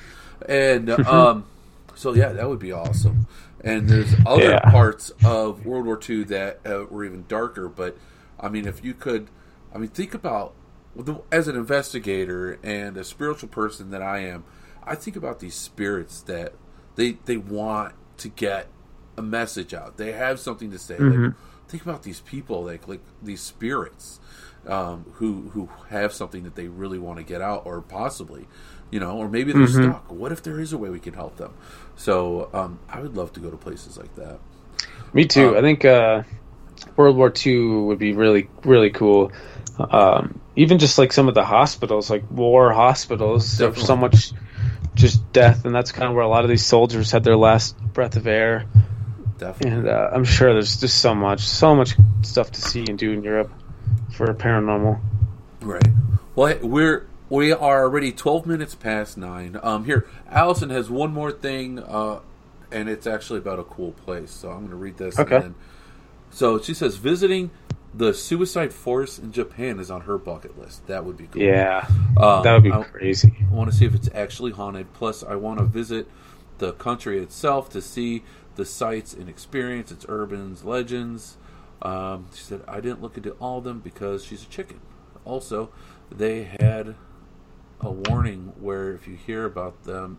And 0.49 0.91
um, 1.07 1.47
so 1.95 2.15
yeah, 2.15 2.33
that 2.33 2.49
would 2.49 2.59
be 2.59 2.73
awesome. 2.73 3.19
And 3.61 3.89
there's 3.89 4.15
other 4.27 4.55
Yeah. 4.55 4.61
parts 4.61 5.13
of 5.23 5.65
World 5.65 5.87
War 5.87 5.99
II 5.99 6.25
that 6.25 6.61
uh, 6.67 6.85
were 6.91 7.05
even 7.05 7.25
darker. 7.29 7.69
But 7.69 7.97
I 8.39 8.49
mean, 8.49 8.67
if 8.67 8.85
you 8.85 8.95
could, 8.95 9.29
I 9.75 9.79
mean, 9.79 9.89
think 9.91 10.15
about 10.15 10.55
as 11.33 11.49
an 11.49 11.57
investigator 11.57 12.59
and 12.63 12.97
a 12.97 13.05
spiritual 13.05 13.49
person 13.49 13.91
that 13.91 14.03
I 14.03 14.21
am. 14.21 14.45
I 14.87 14.95
think 14.95 15.17
about 15.17 15.41
these 15.41 15.55
spirits 15.55 16.21
that 16.23 16.53
they 16.97 17.13
they 17.25 17.37
want 17.37 17.95
to 18.19 18.29
get 18.29 18.69
a 19.17 19.23
message 19.23 19.75
out. 19.75 19.97
They 19.97 20.13
have 20.13 20.41
something 20.41 20.71
to 20.71 20.79
say. 20.79 20.99
Like, 20.99 21.35
think 21.69 21.83
about 21.83 22.03
these 22.03 22.21
people, 22.21 22.65
like 22.65 22.87
like 22.87 23.01
these 23.23 23.41
spirits, 23.41 24.21
um, 24.67 25.07
who 25.15 25.51
who 25.51 25.69
have 25.91 26.13
something 26.13 26.45
that 26.45 26.55
they 26.55 26.69
really 26.69 26.99
want 26.99 27.19
to 27.19 27.25
get 27.25 27.41
out, 27.41 27.67
or 27.67 27.81
possibly, 27.81 28.47
you 28.91 29.01
know, 29.01 29.17
or 29.17 29.29
maybe 29.29 29.53
they're 29.53 29.67
stuck. 29.67 30.11
What 30.11 30.33
if 30.33 30.43
there 30.43 30.61
is 30.61 30.73
a 30.73 30.79
way 30.79 30.91
we 30.91 31.01
can 31.01 31.15
help 31.15 31.37
them? 31.37 31.55
So 31.97 32.49
um, 32.53 32.79
I 32.89 33.01
would 33.01 33.17
love 33.17 33.33
to 33.35 33.41
go 33.41 33.51
to 33.51 33.57
places 33.57 33.97
like 33.97 34.15
that. 34.17 34.39
Me 35.13 35.25
too. 35.27 35.51
Um, 35.51 35.57
I 35.57 35.61
think 35.61 35.85
uh, 35.85 36.23
World 36.97 37.17
War 37.17 37.33
II 37.45 37.67
would 37.85 37.99
be 37.99 38.13
really, 38.13 38.49
really 38.65 38.91
cool. 38.91 39.33
Um, 39.79 40.41
even 40.57 40.79
just 40.79 40.99
like 40.99 41.13
some 41.13 41.29
of 41.29 41.35
the 41.35 41.45
hospitals, 41.45 42.11
like 42.11 42.25
war 42.31 42.73
hospitals, 42.73 43.59
there's 43.59 43.85
so 43.85 43.97
much 43.97 44.33
just 44.95 45.33
death, 45.33 45.65
and 45.65 45.75
that's 45.75 45.93
kind 45.93 46.09
of 46.09 46.15
where 46.15 46.25
a 46.25 46.29
lot 46.29 46.45
of 46.45 46.51
these 46.51 46.65
soldiers 46.65 47.11
had 47.11 47.25
their 47.25 47.37
last 47.37 47.77
breath 47.93 48.17
of 48.17 48.27
air. 48.27 48.67
Definitely. 49.39 49.79
And 49.79 49.89
uh, 49.89 50.11
I'm 50.13 50.25
sure 50.25 50.53
there's 50.53 50.79
just 50.79 51.01
so 51.01 51.15
much, 51.15 51.41
so 51.41 51.75
much 51.75 51.95
stuff 52.23 52.53
to 52.53 52.61
see 52.61 52.85
and 52.89 52.99
do 52.99 53.11
in 53.11 53.23
Europe 53.23 53.51
for 54.13 54.33
paranormal. 54.35 55.01
Right. 55.61 55.89
Well, 56.37 56.59
we're 56.63 57.07
we 57.29 57.53
are 57.53 57.83
already 57.83 58.13
twelve 58.13 58.47
minutes 58.47 58.75
past 58.75 59.17
nine. 59.17 59.59
Um, 59.63 59.85
here, 59.85 60.07
Allison 60.29 60.71
has 60.71 60.89
one 60.89 61.13
more 61.13 61.33
thing, 61.33 61.81
uh, 61.81 62.21
and 62.71 62.89
it's 62.89 63.07
actually 63.07 63.41
about 63.41 63.59
a 63.59 63.65
cool 63.65 63.93
place. 63.93 64.31
So 64.31 64.51
I'm 64.51 64.59
going 64.59 64.71
to 64.71 64.77
read 64.77 64.99
this. 64.99 65.19
Okay. 65.19 65.37
And 65.37 65.45
then, 65.45 65.55
so 66.31 66.61
she 66.61 66.75
says 66.75 66.97
visiting 66.97 67.51
the 67.97 68.13
Suicide 68.13 68.73
Forest 68.73 69.21
in 69.21 69.31
Japan 69.33 69.79
is 69.79 69.91
on 69.91 70.03
her 70.03 70.19
bucket 70.19 70.59
list. 70.59 70.87
That 70.89 71.05
would 71.05 71.17
be 71.17 71.27
cool. 71.29 71.43
Yeah, 71.43 71.87
Um, 72.17 72.43
that 72.43 72.53
would 72.55 72.63
be 72.65 72.73
I- 72.73 72.83
crazy. 72.83 73.47
I 73.51 73.55
want 73.55 73.71
to 73.71 73.77
see 73.77 73.85
if 73.85 73.95
it's 73.95 74.09
actually 74.15 74.53
haunted. 74.53 74.93
Plus, 74.95 75.23
I 75.23 75.37
want 75.37 75.59
to 75.61 75.65
visit 75.65 76.09
the 76.59 76.73
country 76.73 77.19
itself 77.21 77.69
to 77.71 77.81
see 77.81 78.25
the 78.57 78.65
sights 78.65 79.15
and 79.15 79.29
experience 79.29 79.91
its 79.93 80.05
urbans, 80.09 80.65
legends. 80.65 81.37
Um, 81.83 82.27
she 82.35 82.43
said, 82.43 82.63
I 82.67 82.81
didn't 82.81 83.03
look 83.03 83.17
into 83.17 83.33
all 83.33 83.59
of 83.59 83.65
them 83.65 83.81
because 83.81 84.25
she's 84.25 84.43
a 84.43 84.47
chicken. 84.49 84.81
Also, 85.25 85.71
they 86.11 86.45
had 86.45 86.95
a 87.81 87.91
warning 87.91 88.53
where 88.59 88.93
if 88.93 89.07
you 89.07 89.17
hear 89.17 89.45
about 89.45 89.85
them, 89.85 90.19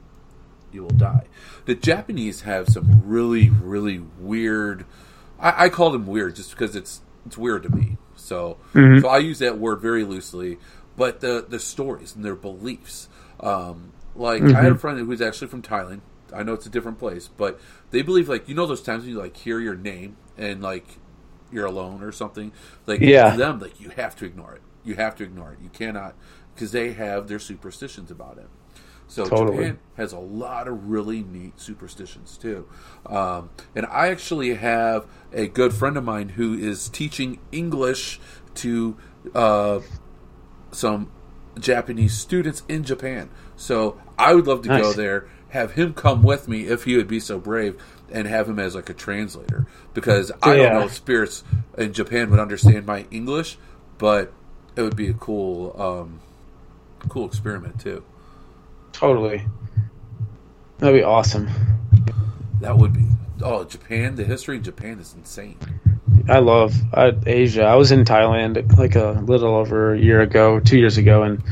you 0.72 0.82
will 0.84 0.90
die. 0.90 1.26
The 1.66 1.76
Japanese 1.76 2.42
have 2.42 2.68
some 2.70 3.02
really, 3.06 3.50
really 3.50 4.00
weird. 4.20 4.86
I, 5.40 5.66
I 5.66 5.70
call 5.70 5.92
them 5.92 6.06
weird 6.06 6.36
just 6.36 6.52
because 6.52 6.76
it's 6.76 7.02
it's 7.26 7.38
weird 7.38 7.64
to 7.64 7.70
me. 7.70 7.98
So, 8.16 8.58
so 9.02 9.08
I 9.10 9.18
use 9.20 9.40
that 9.40 9.58
word 9.58 9.82
very 9.82 10.04
loosely. 10.04 10.58
But 10.98 11.20
the 11.20 11.46
the 11.48 11.60
stories 11.60 12.16
and 12.16 12.24
their 12.24 12.36
beliefs, 12.36 13.10
um, 13.42 13.92
like 14.16 14.42
I 14.56 14.62
had 14.62 14.72
a 14.72 14.76
friend 14.76 14.98
who 14.98 15.06
was 15.06 15.22
actually 15.22 15.48
from 15.48 15.62
Thailand. 15.62 16.02
I 16.34 16.44
know 16.44 16.54
it's 16.54 16.66
a 16.66 16.70
different 16.70 17.00
place, 17.00 17.28
but 17.28 17.60
they 17.92 18.02
believe 18.02 18.30
like 18.30 18.48
you 18.48 18.56
know 18.56 18.66
those 18.66 18.82
times 18.82 19.04
when 19.04 19.12
you 19.12 19.18
like 19.20 19.36
hear 19.38 19.60
your 19.60 19.76
name 19.76 20.16
and 20.38 20.62
like 20.62 20.98
you're 21.52 21.66
alone 21.66 22.02
or 22.02 22.12
something. 22.12 22.52
Like 22.88 23.02
Yeah. 23.02 23.32
to 23.32 23.38
them, 23.38 23.60
like 23.60 23.80
you 23.80 23.90
have 23.90 24.16
to 24.18 24.26
ignore 24.26 24.54
it. 24.56 24.62
You 24.86 24.96
have 24.96 25.16
to 25.18 25.24
ignore 25.24 25.52
it. 25.54 25.60
You 25.62 25.70
cannot 25.70 26.16
because 26.54 26.72
they 26.72 26.94
have 26.94 27.28
their 27.28 27.40
superstitions 27.40 28.10
about 28.10 28.38
it. 28.38 28.48
So 29.08 29.26
Totally. 29.26 29.58
Japan 29.58 29.80
has 29.98 30.14
a 30.14 30.20
lot 30.20 30.68
of 30.68 30.90
really 30.90 31.24
neat 31.24 31.60
superstitions 31.60 32.38
too. 32.38 32.68
Um, 33.06 33.50
and 33.76 33.86
I 33.86 34.10
actually 34.10 34.56
have 34.56 35.06
a 35.32 35.48
good 35.48 35.74
friend 35.74 35.96
of 35.98 36.04
mine 36.04 36.30
who 36.30 36.54
is 36.58 36.90
teaching 36.90 37.40
English 37.52 38.20
to 38.56 38.98
uh, 39.34 39.80
some 40.72 41.12
Japanese 41.60 42.18
students 42.18 42.64
in 42.68 42.84
Japan. 42.84 43.30
So 43.56 44.02
I 44.18 44.34
would 44.34 44.48
love 44.48 44.64
to 44.64 44.70
go 44.70 44.94
there, 44.94 45.28
have 45.50 45.74
him 45.74 45.94
come 45.94 46.24
with 46.24 46.48
me 46.48 46.68
if 46.68 46.84
he 46.84 46.98
would 46.98 47.08
be 47.08 47.20
so 47.20 47.40
brave, 47.40 47.82
and 48.12 48.28
have 48.28 48.50
him 48.50 48.60
as 48.60 48.76
like 48.76 48.90
a 48.90 48.94
translator. 48.94 49.68
Because 49.94 50.32
I 50.42 50.58
don't 50.58 50.74
know 50.74 50.86
if 50.86 50.94
spirits 50.94 51.44
in 51.78 51.94
Japan 51.94 52.30
would 52.32 52.40
understand 52.40 52.86
my 52.86 53.06
English, 53.12 53.58
but 53.98 54.34
it 54.76 54.82
would 54.82 54.96
be 54.96 55.08
a 55.10 55.14
cool, 55.14 55.80
um, 55.80 56.20
cool 57.08 57.26
experiment 57.26 57.80
too. 57.80 58.04
Totally, 58.96 59.46
that'd 60.78 60.96
be 60.98 61.04
awesome. 61.04 61.50
That 62.62 62.78
would 62.78 62.94
be. 62.94 63.04
Oh, 63.42 63.66
Japan! 63.66 64.16
The 64.16 64.24
history 64.24 64.56
in 64.56 64.64
Japan 64.64 65.00
is 65.00 65.14
insane. 65.14 65.58
I 66.30 66.40
love 66.40 66.74
uh, 66.94 67.12
Asia. 67.26 67.64
I 67.64 67.76
was 67.76 67.92
in 67.92 68.06
Thailand 68.06 68.78
like 68.78 68.96
a 68.96 69.22
little 69.26 69.56
over 69.56 69.94
a 69.94 70.00
year 70.00 70.22
ago, 70.22 70.62
two 70.62 70.80
years 70.80 70.98
ago, 70.98 71.24
and 71.24 71.44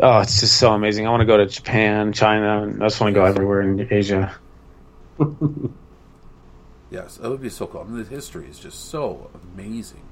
oh, 0.00 0.18
it's 0.18 0.40
just 0.40 0.58
so 0.58 0.72
amazing. 0.72 1.06
I 1.06 1.10
want 1.10 1.20
to 1.20 1.26
go 1.26 1.36
to 1.36 1.46
Japan, 1.46 2.12
China, 2.12 2.64
and 2.64 2.82
I 2.82 2.86
just 2.86 3.00
want 3.00 3.14
to 3.14 3.20
go 3.20 3.24
everywhere 3.24 3.62
in 3.62 3.86
Asia. 3.92 4.34
Yes, 6.94 7.16
that 7.16 7.28
would 7.28 7.42
be 7.42 7.50
so 7.50 7.66
cool. 7.66 7.80
I 7.80 7.84
mean, 7.84 8.04
the 8.04 8.08
history 8.08 8.46
is 8.46 8.56
just 8.56 8.88
so 8.88 9.28
amazing, 9.52 10.02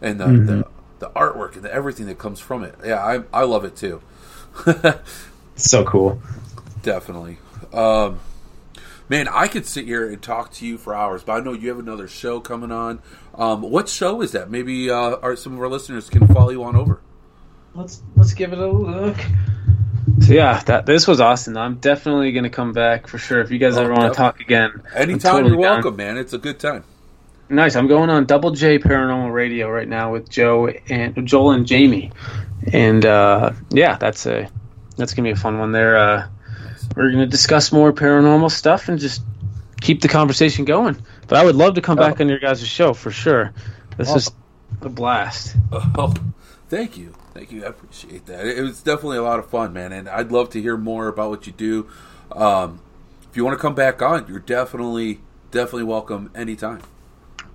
and 0.00 0.18
the 0.18 0.26
the, 0.26 0.66
the 1.00 1.10
artwork 1.10 1.54
and 1.54 1.62
the, 1.62 1.70
everything 1.70 2.06
that 2.06 2.16
comes 2.16 2.40
from 2.40 2.64
it. 2.64 2.74
Yeah, 2.82 3.04
I 3.04 3.24
I 3.30 3.44
love 3.44 3.66
it 3.66 3.76
too. 3.76 4.00
It's 5.54 5.70
so 5.70 5.84
cool. 5.84 6.20
Definitely. 6.82 7.38
Um, 7.72 8.20
man, 9.08 9.28
I 9.28 9.48
could 9.48 9.66
sit 9.66 9.84
here 9.86 10.08
and 10.08 10.20
talk 10.22 10.52
to 10.54 10.66
you 10.66 10.78
for 10.78 10.94
hours, 10.94 11.22
but 11.22 11.32
I 11.32 11.40
know 11.44 11.52
you 11.52 11.68
have 11.68 11.78
another 11.78 12.08
show 12.08 12.40
coming 12.40 12.70
on. 12.72 13.00
Um, 13.34 13.62
what 13.62 13.88
show 13.88 14.20
is 14.20 14.32
that? 14.32 14.50
Maybe 14.50 14.90
uh, 14.90 15.16
our, 15.22 15.36
some 15.36 15.54
of 15.54 15.60
our 15.60 15.68
listeners 15.68 16.08
can 16.10 16.26
follow 16.28 16.50
you 16.50 16.62
on 16.64 16.76
over. 16.76 17.00
Let's 17.74 18.02
let's 18.14 18.34
give 18.34 18.52
it 18.52 18.58
a 18.60 18.68
look. 18.70 19.16
So 20.20 20.32
yeah, 20.32 20.60
that 20.66 20.86
this 20.86 21.08
was 21.08 21.20
awesome. 21.20 21.56
I'm 21.56 21.76
definitely 21.76 22.30
gonna 22.30 22.48
come 22.50 22.72
back 22.72 23.08
for 23.08 23.18
sure. 23.18 23.40
If 23.40 23.50
you 23.50 23.58
guys 23.58 23.76
Oh, 23.76 23.82
ever 23.82 23.92
want 23.92 24.12
to 24.12 24.16
talk 24.16 24.38
again, 24.40 24.82
Anytime 24.94 25.32
totally 25.32 25.52
you're 25.54 25.62
down. 25.62 25.74
welcome, 25.76 25.96
man. 25.96 26.16
It's 26.16 26.32
a 26.32 26.38
good 26.38 26.60
time. 26.60 26.84
Nice. 27.48 27.74
I'm 27.74 27.88
going 27.88 28.10
on 28.10 28.26
Double 28.26 28.52
J 28.52 28.78
Paranormal 28.78 29.32
Radio 29.32 29.68
right 29.68 29.88
now 29.88 30.12
with 30.12 30.28
Joe 30.30 30.68
and 30.88 31.26
Joel 31.26 31.50
and 31.50 31.66
Jamie, 31.66 32.12
and 32.72 33.04
uh, 33.04 33.50
yeah, 33.70 33.96
that's 33.96 34.24
a 34.26 34.48
that's 34.96 35.14
gonna 35.14 35.26
be 35.26 35.32
a 35.32 35.36
fun 35.36 35.58
one. 35.58 35.72
There, 35.72 35.96
uh, 35.96 36.28
we're 36.96 37.10
gonna 37.10 37.26
discuss 37.26 37.72
more 37.72 37.92
paranormal 37.92 38.50
stuff 38.50 38.88
and 38.88 38.98
just 38.98 39.22
keep 39.80 40.00
the 40.00 40.08
conversation 40.08 40.64
going. 40.64 40.96
But 41.28 41.38
I 41.38 41.44
would 41.44 41.56
love 41.56 41.74
to 41.74 41.80
come 41.80 41.96
back 41.96 42.20
on 42.20 42.28
your 42.28 42.38
guys' 42.38 42.66
show 42.66 42.94
for 42.94 43.10
sure. 43.10 43.52
This 43.96 44.14
is 44.14 44.30
a 44.80 44.88
blast. 44.88 45.56
Oh, 45.72 46.12
thank 46.68 46.96
you, 46.96 47.14
thank 47.32 47.52
you. 47.52 47.64
I 47.64 47.68
appreciate 47.68 48.26
that. 48.26 48.46
It 48.46 48.62
was 48.62 48.82
definitely 48.82 49.18
a 49.18 49.22
lot 49.22 49.38
of 49.38 49.48
fun, 49.48 49.72
man, 49.72 49.92
and 49.92 50.08
I'd 50.08 50.32
love 50.32 50.50
to 50.50 50.60
hear 50.60 50.76
more 50.76 51.08
about 51.08 51.30
what 51.30 51.46
you 51.46 51.52
do. 51.52 51.88
Um, 52.32 52.80
if 53.30 53.36
you 53.36 53.44
want 53.44 53.56
to 53.58 53.62
come 53.62 53.74
back 53.74 54.02
on, 54.02 54.26
you're 54.28 54.38
definitely 54.38 55.20
definitely 55.50 55.84
welcome 55.84 56.30
anytime. 56.34 56.82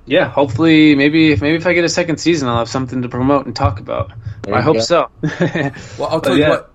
Yeah, 0.06 0.28
hopefully, 0.28 0.96
maybe 0.96 1.32
if 1.34 1.42
maybe 1.42 1.58
if 1.58 1.68
I 1.68 1.74
get 1.74 1.84
a 1.84 1.90
second 1.90 2.18
season, 2.18 2.48
I'll 2.48 2.58
have 2.58 2.70
something 2.70 3.04
to 3.04 3.10
promote 3.10 3.46
and 3.46 3.56
talk 3.56 3.80
about. 3.80 4.12
I 4.52 4.62
hope 4.62 4.78
go. 4.78 4.82
so. 4.82 5.10
Well, 5.98 6.10
I'll 6.10 6.20
But 6.20 6.24
tell 6.24 6.36
you 6.38 6.44
yeah. 6.44 6.50
what. 6.50 6.69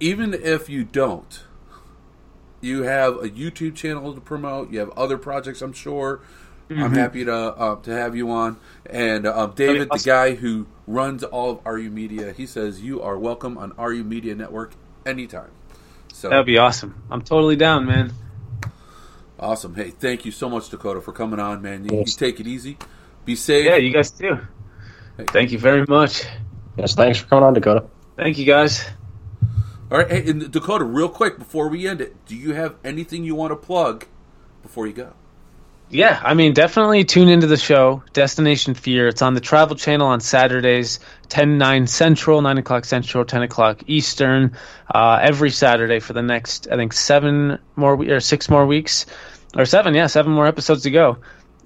Even 0.00 0.34
if 0.34 0.68
you 0.68 0.84
don't, 0.84 1.44
you 2.60 2.82
have 2.82 3.16
a 3.16 3.28
YouTube 3.28 3.74
channel 3.74 4.14
to 4.14 4.20
promote. 4.20 4.70
You 4.70 4.80
have 4.80 4.90
other 4.90 5.18
projects. 5.18 5.62
I'm 5.62 5.72
sure. 5.72 6.20
I'm 6.70 6.94
happy 6.94 7.24
to 7.24 7.34
uh, 7.34 7.76
to 7.82 7.90
have 7.90 8.14
you 8.14 8.30
on. 8.30 8.56
And 8.86 9.26
um, 9.26 9.54
David, 9.56 9.88
the 9.90 9.98
guy 9.98 10.36
who 10.36 10.66
runs 10.86 11.24
all 11.24 11.50
of 11.50 11.66
RU 11.66 11.90
Media, 11.90 12.32
he 12.32 12.46
says 12.46 12.80
you 12.80 13.02
are 13.02 13.18
welcome 13.18 13.58
on 13.58 13.72
RU 13.76 14.04
Media 14.04 14.36
Network 14.36 14.74
anytime. 15.04 15.50
So 16.12 16.28
That'd 16.28 16.46
be 16.46 16.58
awesome. 16.58 17.02
I'm 17.10 17.22
totally 17.22 17.56
down, 17.56 17.86
man. 17.86 18.12
awesome. 19.38 19.74
Hey, 19.74 19.90
thank 19.90 20.24
you 20.24 20.30
so 20.30 20.48
much, 20.48 20.68
Dakota, 20.68 21.00
for 21.00 21.12
coming 21.12 21.40
on, 21.40 21.60
man. 21.60 21.84
You, 21.84 21.98
you 21.98 22.04
take 22.04 22.38
it 22.38 22.46
easy. 22.46 22.78
Be 23.24 23.34
safe. 23.34 23.64
Yeah, 23.64 23.76
you 23.76 23.92
guys 23.92 24.10
too. 24.12 24.38
Thank 25.18 25.50
you 25.50 25.58
very 25.58 25.84
much. 25.88 26.24
Yes, 26.76 26.94
thanks 26.94 27.18
for 27.18 27.26
coming 27.26 27.44
on, 27.44 27.54
Dakota. 27.54 27.86
Thank 28.16 28.38
you 28.38 28.44
guys. 28.44 28.88
All 29.90 29.98
right, 29.98 30.08
hey, 30.08 30.32
Dakota, 30.32 30.84
real 30.84 31.08
quick 31.08 31.36
before 31.36 31.68
we 31.68 31.88
end 31.88 32.00
it, 32.00 32.24
do 32.26 32.36
you 32.36 32.54
have 32.54 32.76
anything 32.84 33.24
you 33.24 33.34
want 33.34 33.50
to 33.50 33.56
plug 33.56 34.06
before 34.62 34.86
you 34.86 34.92
go? 34.92 35.14
Yeah, 35.88 36.20
I 36.22 36.34
mean, 36.34 36.54
definitely 36.54 37.02
tune 37.02 37.28
into 37.28 37.48
the 37.48 37.56
show, 37.56 38.04
Destination 38.12 38.74
Fear. 38.74 39.08
It's 39.08 39.22
on 39.22 39.34
the 39.34 39.40
Travel 39.40 39.74
Channel 39.74 40.06
on 40.06 40.20
Saturdays, 40.20 41.00
10, 41.28 41.58
9 41.58 41.88
Central, 41.88 42.40
9 42.40 42.58
o'clock 42.58 42.84
Central, 42.84 43.24
10 43.24 43.42
o'clock 43.42 43.82
Eastern, 43.88 44.56
uh, 44.94 45.18
every 45.20 45.50
Saturday 45.50 45.98
for 45.98 46.12
the 46.12 46.22
next, 46.22 46.68
I 46.70 46.76
think, 46.76 46.92
seven 46.92 47.58
more, 47.74 48.00
or 48.00 48.20
six 48.20 48.48
more 48.48 48.66
weeks. 48.66 49.06
Or 49.56 49.64
seven, 49.64 49.94
yeah, 49.94 50.06
seven 50.06 50.30
more 50.30 50.46
episodes 50.46 50.84
to 50.84 50.92
go. 50.92 51.18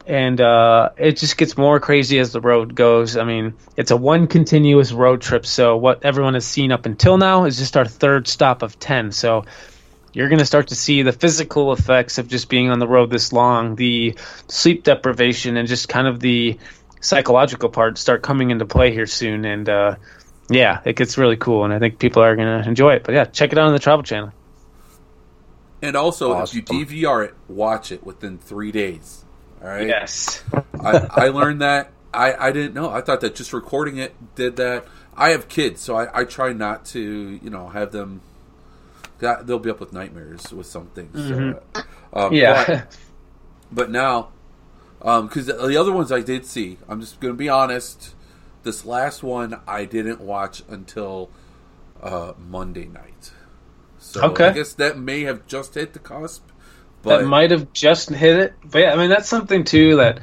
And 0.06 0.38
uh, 0.40 0.90
it 0.98 1.16
just 1.16 1.38
gets 1.38 1.56
more 1.56 1.80
crazy 1.80 2.18
as 2.18 2.32
the 2.32 2.40
road 2.40 2.74
goes. 2.74 3.16
I 3.16 3.24
mean, 3.24 3.54
it's 3.76 3.90
a 3.90 3.96
one 3.96 4.26
continuous 4.26 4.92
road 4.92 5.22
trip. 5.22 5.46
So, 5.46 5.76
what 5.78 6.04
everyone 6.04 6.34
has 6.34 6.46
seen 6.46 6.72
up 6.72 6.84
until 6.84 7.16
now 7.16 7.46
is 7.46 7.56
just 7.56 7.76
our 7.76 7.86
third 7.86 8.28
stop 8.28 8.62
of 8.62 8.78
10. 8.78 9.12
So, 9.12 9.46
you're 10.12 10.28
going 10.28 10.38
to 10.40 10.46
start 10.46 10.68
to 10.68 10.76
see 10.76 11.02
the 11.02 11.12
physical 11.12 11.72
effects 11.72 12.18
of 12.18 12.28
just 12.28 12.48
being 12.48 12.70
on 12.70 12.78
the 12.78 12.86
road 12.86 13.10
this 13.10 13.32
long, 13.32 13.76
the 13.76 14.14
sleep 14.46 14.84
deprivation, 14.84 15.56
and 15.56 15.66
just 15.66 15.88
kind 15.88 16.06
of 16.06 16.20
the 16.20 16.58
psychological 17.00 17.68
part 17.68 17.98
start 17.98 18.22
coming 18.22 18.50
into 18.50 18.64
play 18.66 18.92
here 18.92 19.06
soon. 19.06 19.44
And 19.44 19.68
uh, 19.68 19.96
yeah, 20.50 20.80
it 20.84 20.96
gets 20.96 21.18
really 21.18 21.36
cool, 21.36 21.64
and 21.64 21.72
I 21.72 21.78
think 21.78 21.98
people 21.98 22.22
are 22.22 22.36
going 22.36 22.62
to 22.62 22.68
enjoy 22.68 22.94
it. 22.94 23.04
But 23.04 23.14
yeah, 23.14 23.24
check 23.24 23.52
it 23.52 23.58
out 23.58 23.66
on 23.66 23.72
the 23.72 23.78
Travel 23.78 24.02
Channel. 24.02 24.32
And 25.82 25.96
also, 25.96 26.32
Awesome. 26.32 26.58
if 26.58 26.70
you 26.70 27.06
DVR 27.08 27.26
it, 27.26 27.34
watch 27.48 27.90
it 27.90 28.04
within 28.04 28.38
three 28.38 28.72
days. 28.72 29.23
All 29.64 29.70
right. 29.70 29.86
Yes. 29.86 30.44
I, 30.78 31.08
I 31.10 31.28
learned 31.28 31.62
that. 31.62 31.90
I, 32.12 32.34
I 32.48 32.52
didn't 32.52 32.74
know. 32.74 32.90
I 32.90 33.00
thought 33.00 33.22
that 33.22 33.34
just 33.34 33.54
recording 33.54 33.96
it 33.96 34.14
did 34.34 34.56
that. 34.56 34.86
I 35.16 35.30
have 35.30 35.48
kids, 35.48 35.80
so 35.80 35.96
I, 35.96 36.20
I 36.20 36.24
try 36.24 36.52
not 36.52 36.84
to, 36.86 37.00
you 37.00 37.48
know, 37.48 37.68
have 37.70 37.90
them. 37.90 38.20
That, 39.20 39.46
they'll 39.46 39.58
be 39.58 39.70
up 39.70 39.80
with 39.80 39.92
nightmares 39.94 40.52
with 40.52 40.66
some 40.66 40.88
things. 40.88 41.16
So, 41.16 41.62
uh, 41.74 41.82
um, 42.12 42.34
Yeah. 42.34 42.64
But, 42.66 42.96
but 43.72 43.90
now, 43.90 44.28
because 44.98 45.46
the 45.46 45.76
other 45.80 45.92
ones 45.92 46.12
I 46.12 46.20
did 46.20 46.44
see, 46.44 46.76
I'm 46.86 47.00
just 47.00 47.18
going 47.20 47.32
to 47.32 47.38
be 47.38 47.48
honest. 47.48 48.14
This 48.64 48.84
last 48.84 49.22
one 49.22 49.60
I 49.66 49.86
didn't 49.86 50.20
watch 50.20 50.62
until 50.68 51.30
uh, 52.02 52.34
Monday 52.38 52.86
night. 52.86 53.32
So 53.98 54.24
Okay. 54.24 54.48
I 54.48 54.52
guess 54.52 54.74
that 54.74 54.98
may 54.98 55.22
have 55.22 55.46
just 55.46 55.74
hit 55.74 55.94
the 55.94 55.98
cusp. 56.00 56.42
But 57.04 57.20
that 57.20 57.26
might 57.26 57.50
have 57.50 57.72
just 57.72 58.08
hit 58.10 58.36
it. 58.38 58.54
But 58.64 58.78
yeah, 58.80 58.92
I 58.92 58.96
mean 58.96 59.10
that's 59.10 59.28
something 59.28 59.64
too 59.64 59.96
that 59.96 60.20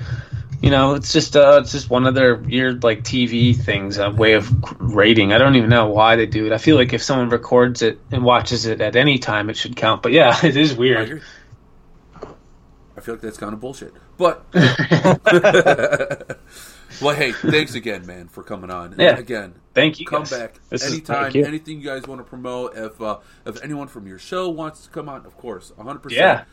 you 0.62 0.70
know 0.72 0.96
it's 0.96 1.14
just 1.14 1.36
uh, 1.36 1.60
it's 1.62 1.72
just 1.72 1.90
one 1.90 2.06
of 2.08 2.16
their 2.16 2.36
weird 2.36 2.84
like 2.84 3.04
TV 3.04 3.56
things, 3.56 3.98
a 3.98 4.10
way 4.10 4.34
of 4.34 4.52
rating. 4.80 5.32
I 5.34 5.38
don't 5.38 5.56
even 5.56 5.70
know 5.70 5.88
why 5.90 6.16
they 6.16 6.26
do 6.26 6.46
it. 6.48 6.52
I 6.52 6.58
feel 6.58 6.76
like 6.76 6.94
if 6.94 7.02
someone 7.04 7.30
records 7.30 7.82
it 7.82 8.00
and 8.12 8.24
watches 8.24 8.66
it 8.66 8.82
at 8.82 8.96
any 8.96 9.18
time, 9.20 9.50
it 9.50 9.58
should 9.58 9.76
count. 9.76 10.02
But 10.04 10.12
yeah, 10.12 10.38
it 10.46 10.58
is 10.58 10.76
weird. 10.76 11.08
agree. 11.08 11.22
I 12.98 13.00
feel 13.04 13.16
like 13.16 13.22
that's 13.22 13.38
kind 13.38 13.54
of 13.54 13.60
bullshit. 13.60 13.94
But 14.18 14.46
well, 17.02 17.16
hey, 17.16 17.32
thanks 17.32 17.74
again, 17.74 18.06
man, 18.06 18.28
for 18.28 18.44
coming 18.44 18.70
on. 18.70 18.96
Yeah. 19.00 19.18
Again, 19.18 19.56
Thank 19.74 20.00
you. 20.00 20.06
come 20.06 20.24
guys. 20.24 20.32
back 20.32 20.56
This 20.70 20.86
anytime. 20.86 21.32
you. 21.36 21.46
Anything 21.46 21.80
you 21.80 21.86
guys 21.86 22.06
want 22.08 22.20
to 22.20 22.26
promote. 22.26 22.76
If 22.76 23.02
uh, 23.02 23.20
if 23.46 23.64
anyone 23.64 23.88
from 23.88 24.06
your 24.08 24.20
show 24.20 24.50
wants 24.50 24.84
to 24.84 24.90
come 24.90 25.10
on, 25.10 25.26
of 25.26 25.36
course, 25.38 25.72
hundred 25.82 26.00
percent. 26.00 26.20
Yeah. 26.20 26.44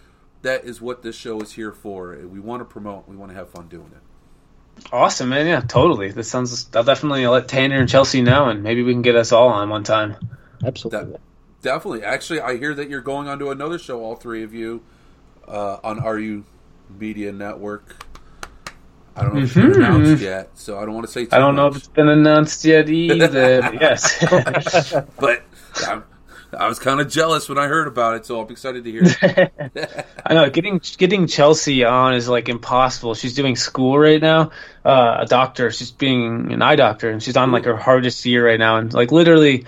That 0.43 0.65
is 0.65 0.81
what 0.81 1.03
this 1.03 1.17
show 1.17 1.41
is 1.41 1.53
here 1.53 1.73
for. 1.73 2.17
We 2.17 2.41
want 2.41 2.61
to 2.61 2.65
promote. 2.65 3.09
We 3.09 3.17
want 3.17 3.31
to 3.33 3.37
have 3.37 3.51
fun 3.51 3.69
doing 3.69 3.91
it. 3.93 4.85
Awesome, 4.93 5.31
man. 5.31 5.47
Yeah, 5.47 5.61
totally. 5.61 6.13
This 6.13 6.31
sounds. 6.31 6.69
I'll 6.75 6.85
definitely 6.85 7.27
let 7.27 7.49
Tanner 7.49 7.81
and 7.81 7.89
Chelsea 7.89 8.23
know, 8.23 8.49
and 8.49 8.63
maybe 8.63 8.83
we 8.83 8.93
can 8.93 9.03
get 9.03 9.17
us 9.17 9.33
all 9.33 9.49
on 9.49 9.69
one 9.69 9.85
time. 9.85 10.17
Absolutely. 10.65 11.13
That, 11.13 11.21
definitely. 11.63 12.05
Actually, 12.05 12.41
I 12.41 12.57
hear 12.57 12.75
that 12.75 12.89
you're 12.89 13.01
going 13.01 13.29
on 13.29 13.39
to 13.41 13.51
another 13.51 13.79
show. 13.79 14.03
All 14.03 14.15
three 14.15 14.43
of 14.45 14.55
you 14.55 14.83
uh, 15.47 15.79
on 15.83 16.03
RU 16.03 16.45
Media 16.99 17.33
Network. 17.33 18.05
I 19.17 19.23
don't 19.23 19.35
know 19.35 19.41
if 19.41 19.45
it's 19.47 19.55
been 19.55 19.83
announced 19.83 20.23
yet, 20.23 20.51
so 20.55 20.79
I 20.79 20.85
don't 20.85 20.95
want 20.95 21.07
to 21.07 21.13
say. 21.13 21.25
Too 21.25 21.27
Mm-hmm. 21.27 21.35
I 21.35 21.39
don't 21.39 21.57
know 21.57 21.67
if 21.67 21.77
it's 21.77 21.89
been 21.89 22.09
announced 22.09 22.65
yet 22.65 22.89
either. 22.89 23.73
yes. 23.81 24.25
but 25.19 25.43
I'm, 25.87 26.05
I 26.59 26.69
was 26.69 26.79
kind 26.79 27.01
of 27.01 27.11
jealous 27.11 27.49
when 27.49 27.59
I 27.59 27.67
heard 27.67 27.89
about 27.89 28.17
it, 28.17 28.27
so 28.27 28.41
I'm 28.41 28.51
excited 28.51 28.85
to 28.85 28.91
hear. 28.91 29.03
it. 29.05 30.07
I 30.27 30.35
know 30.35 30.49
getting 30.51 30.81
getting 30.97 31.27
Chelsea 31.27 31.85
on 31.85 32.15
is 32.15 32.29
like 32.29 32.49
impossible. 32.49 33.15
She's 33.15 33.35
doing 33.35 33.57
school 33.57 33.99
right 33.99 34.21
now, 34.21 34.51
uh, 34.85 35.19
a 35.21 35.27
doctor. 35.27 35.71
She's 35.71 35.91
being 35.91 36.53
an 36.53 36.63
eye 36.63 36.77
doctor, 36.77 37.11
and 37.11 37.23
she's 37.23 37.37
on 37.37 37.53
like 37.53 37.65
her 37.65 37.77
hardest 37.77 38.25
year 38.25 38.47
right 38.47 38.59
now. 38.59 38.79
And 38.79 38.93
like 38.93 39.13
literally, 39.13 39.67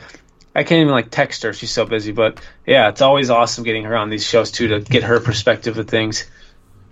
I 0.55 0.65
can't 0.65 0.81
even 0.81 0.93
like 0.93 1.11
text 1.11 1.43
her. 1.43 1.53
She's 1.53 1.71
so 1.71 1.85
busy. 1.85 2.13
But 2.13 2.41
yeah, 2.67 2.89
it's 2.89 3.03
always 3.03 3.31
awesome 3.31 3.65
getting 3.65 3.85
her 3.85 3.97
on 3.97 4.09
these 4.09 4.25
shows 4.25 4.51
too 4.51 4.69
to 4.69 4.81
get 4.81 5.03
her 5.03 5.21
perspective 5.21 5.77
of 5.79 5.89
things. 5.89 6.25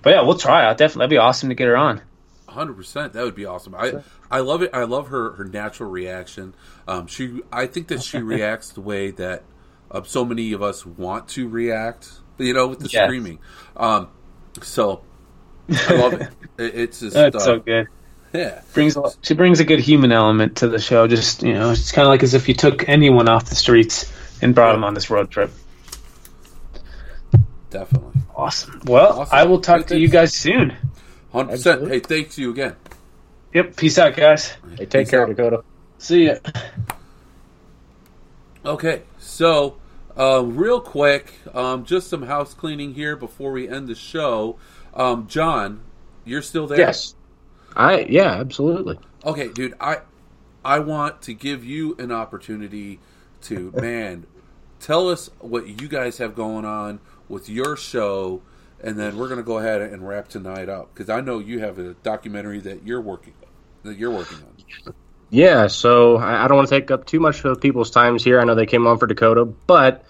But 0.02 0.10
yeah, 0.10 0.22
we'll 0.22 0.38
try. 0.38 0.64
I'll 0.64 0.74
definitely 0.74 1.00
that'd 1.00 1.10
be 1.10 1.18
awesome 1.18 1.48
to 1.48 1.54
get 1.54 1.66
her 1.66 1.76
on. 1.76 2.02
Hundred 2.46 2.74
percent, 2.74 3.12
that 3.12 3.24
would 3.24 3.34
be 3.34 3.44
awesome. 3.44 3.74
I 3.74 4.02
I 4.30 4.40
love 4.40 4.62
it. 4.62 4.70
I 4.72 4.84
love 4.84 5.08
her 5.08 5.32
her 5.32 5.44
natural 5.44 5.90
reaction. 5.90 6.54
Um, 6.86 7.06
she 7.06 7.40
I 7.52 7.66
think 7.66 7.88
that 7.88 8.02
she 8.02 8.18
reacts 8.22 8.70
the 8.70 8.80
way 8.80 9.10
that 9.12 9.42
uh, 9.90 10.02
so 10.04 10.24
many 10.24 10.52
of 10.52 10.62
us 10.62 10.84
want 10.86 11.28
to 11.28 11.48
react. 11.48 12.10
You 12.38 12.54
know, 12.54 12.68
with 12.68 12.78
the 12.80 12.88
Yes. 12.88 13.06
screaming. 13.06 13.38
Um, 13.76 14.08
so 14.62 15.02
I 15.70 15.94
love 15.94 16.12
it. 16.14 16.28
it 16.58 16.74
it's 16.74 17.00
just 17.00 17.14
That's 17.14 17.34
uh, 17.36 17.38
so 17.40 17.58
good. 17.58 17.88
yeah. 18.32 18.62
Brings 18.74 18.96
a, 18.96 19.02
she 19.22 19.34
brings 19.34 19.58
a 19.60 19.64
good 19.64 19.80
human 19.80 20.12
element 20.12 20.56
to 20.58 20.68
the 20.68 20.78
show. 20.78 21.08
Just 21.08 21.42
you 21.42 21.52
know, 21.54 21.70
it's 21.70 21.90
kind 21.90 22.06
of 22.06 22.10
like 22.10 22.22
as 22.22 22.34
if 22.34 22.46
you 22.48 22.54
took 22.54 22.88
anyone 22.88 23.28
off 23.28 23.48
the 23.48 23.56
streets 23.56 24.12
and 24.40 24.54
brought 24.54 24.72
them 24.72 24.84
on 24.84 24.94
this 24.94 25.10
road 25.10 25.30
trip. 25.30 25.50
Definitely, 27.70 28.20
Awesome. 28.34 28.80
Well, 28.86 29.20
Awesome. 29.20 29.36
I 29.36 29.44
will 29.44 29.60
talk 29.60 29.80
Good 29.80 29.88
to 29.88 29.98
you 29.98 30.08
guys 30.08 30.32
soon. 30.32 30.74
hundred 31.32 31.50
percent. 31.52 31.88
Hey, 31.88 32.00
thanks 32.00 32.38
you 32.38 32.50
again. 32.50 32.76
Yep. 33.52 33.76
Peace 33.76 33.98
out, 33.98 34.16
guys. 34.16 34.52
Hey, 34.76 34.86
take 34.86 34.90
Peace 35.06 35.10
care, 35.10 35.22
out. 35.24 35.28
Dakota. 35.28 35.62
See 35.98 36.26
ya. 36.26 36.34
Okay, 38.64 39.02
so 39.18 39.77
uh, 40.18 40.42
real 40.44 40.80
quick, 40.80 41.32
um, 41.54 41.84
just 41.84 42.08
some 42.08 42.22
house 42.22 42.52
cleaning 42.54 42.94
here 42.94 43.16
before 43.16 43.52
we 43.52 43.68
end 43.68 43.88
the 43.88 43.94
show. 43.94 44.58
Um, 44.94 45.28
John, 45.28 45.80
you're 46.24 46.42
still 46.42 46.66
there? 46.66 46.78
Yes. 46.78 47.14
I 47.76 48.00
yeah, 48.00 48.32
absolutely. 48.32 48.98
Okay, 49.24 49.48
dude, 49.48 49.74
I 49.80 49.98
I 50.64 50.80
want 50.80 51.22
to 51.22 51.34
give 51.34 51.64
you 51.64 51.94
an 51.98 52.10
opportunity 52.10 52.98
to 53.42 53.72
man 53.76 54.26
tell 54.80 55.08
us 55.08 55.30
what 55.40 55.80
you 55.80 55.88
guys 55.88 56.18
have 56.18 56.34
going 56.34 56.64
on 56.64 57.00
with 57.28 57.48
your 57.48 57.76
show, 57.76 58.42
and 58.82 58.98
then 58.98 59.16
we're 59.16 59.28
gonna 59.28 59.42
go 59.42 59.58
ahead 59.58 59.80
and 59.80 60.06
wrap 60.06 60.28
tonight 60.28 60.68
up 60.68 60.92
because 60.92 61.08
I 61.08 61.20
know 61.20 61.38
you 61.38 61.60
have 61.60 61.78
a 61.78 61.94
documentary 61.94 62.60
that 62.60 62.84
you're 62.84 63.00
working 63.00 63.34
that 63.84 63.96
you're 63.96 64.10
working 64.10 64.38
on. 64.38 64.94
Yeah, 65.30 65.66
so 65.66 66.16
I, 66.16 66.48
don't 66.48 66.56
want 66.56 66.68
to 66.68 66.80
take 66.80 66.90
up 66.90 67.04
too 67.04 67.20
much 67.20 67.44
of 67.44 67.60
people's 67.60 67.90
times 67.90 68.24
here. 68.24 68.40
I 68.40 68.44
know 68.44 68.54
they 68.54 68.66
came 68.66 68.86
on 68.86 68.98
for 68.98 69.06
Dakota, 69.06 69.44
but 69.44 70.04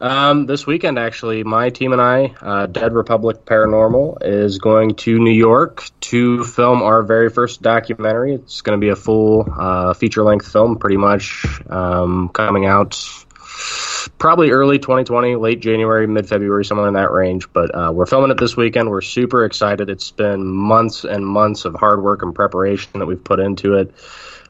Um, 0.00 0.46
this 0.46 0.64
weekend, 0.64 0.96
actually, 0.98 1.42
my 1.42 1.70
team 1.70 1.92
and 1.92 2.00
I, 2.00 2.32
uh, 2.40 2.66
Dead 2.66 2.92
Republic 2.92 3.44
Paranormal, 3.44 4.18
is 4.22 4.58
going 4.58 4.94
to 4.96 5.18
New 5.18 5.32
York 5.32 5.90
to 6.02 6.44
film 6.44 6.82
our 6.82 7.02
very 7.02 7.30
first 7.30 7.62
documentary. 7.62 8.34
It's 8.34 8.60
going 8.60 8.78
to 8.78 8.84
be 8.84 8.90
a 8.90 8.96
full 8.96 9.48
uh, 9.50 9.94
feature 9.94 10.22
length 10.22 10.50
film, 10.50 10.78
pretty 10.78 10.98
much 10.98 11.44
um, 11.68 12.28
coming 12.28 12.64
out 12.64 12.96
probably 14.18 14.50
early 14.50 14.78
2020, 14.78 15.34
late 15.34 15.60
January, 15.60 16.06
mid 16.06 16.28
February, 16.28 16.64
somewhere 16.64 16.86
in 16.86 16.94
that 16.94 17.10
range. 17.10 17.52
But 17.52 17.74
uh, 17.74 17.90
we're 17.92 18.06
filming 18.06 18.30
it 18.30 18.38
this 18.38 18.56
weekend. 18.56 18.88
We're 18.90 19.00
super 19.00 19.44
excited. 19.44 19.90
It's 19.90 20.12
been 20.12 20.46
months 20.46 21.04
and 21.04 21.26
months 21.26 21.64
of 21.64 21.74
hard 21.74 22.02
work 22.02 22.22
and 22.22 22.34
preparation 22.34 23.00
that 23.00 23.06
we've 23.06 23.22
put 23.22 23.40
into 23.40 23.74
it. 23.74 23.92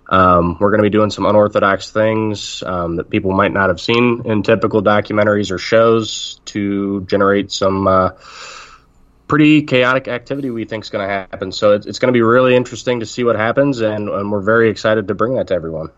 Um, 0.09 0.57
we're 0.59 0.71
going 0.71 0.79
to 0.79 0.89
be 0.89 0.91
doing 0.91 1.11
some 1.11 1.27
unorthodox 1.27 1.91
things 1.91 2.63
um, 2.63 2.97
that 2.97 3.11
people 3.11 3.33
might 3.33 3.53
not 3.53 3.69
have 3.69 3.81
seen 3.81 4.23
in 4.25 4.43
typical 4.43 4.83
documentaries 4.83 5.51
or 5.51 5.59
shows 5.59 6.41
to 6.47 7.03
generate 7.03 7.53
some 7.53 7.87
uh, 7.87 8.11
pretty 9.27 9.63
chaotic 9.63 10.09
activity 10.09 10.49
we 10.49 10.65
think 10.65 10.85
is 10.85 10.91
going 10.91 11.07
to 11.07 11.13
happen. 11.13 11.53
So 11.53 11.73
it's, 11.73 11.87
it's 11.87 11.99
going 11.99 12.09
to 12.09 12.17
be 12.17 12.23
really 12.23 12.57
interesting 12.57 13.01
to 13.01 13.07
see 13.07 13.23
what 13.23 13.37
happens, 13.37 13.81
and, 13.81 14.09
and 14.09 14.33
we're 14.33 14.41
very 14.41 14.71
excited 14.71 15.09
to 15.09 15.15
bring 15.15 15.35
that 15.35 15.49
to 15.49 15.55
everyone. 15.55 15.91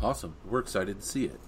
Awesome. 0.00 0.36
We're 0.48 0.60
excited 0.60 1.00
to 1.00 1.06
see 1.06 1.24
it. 1.24 1.40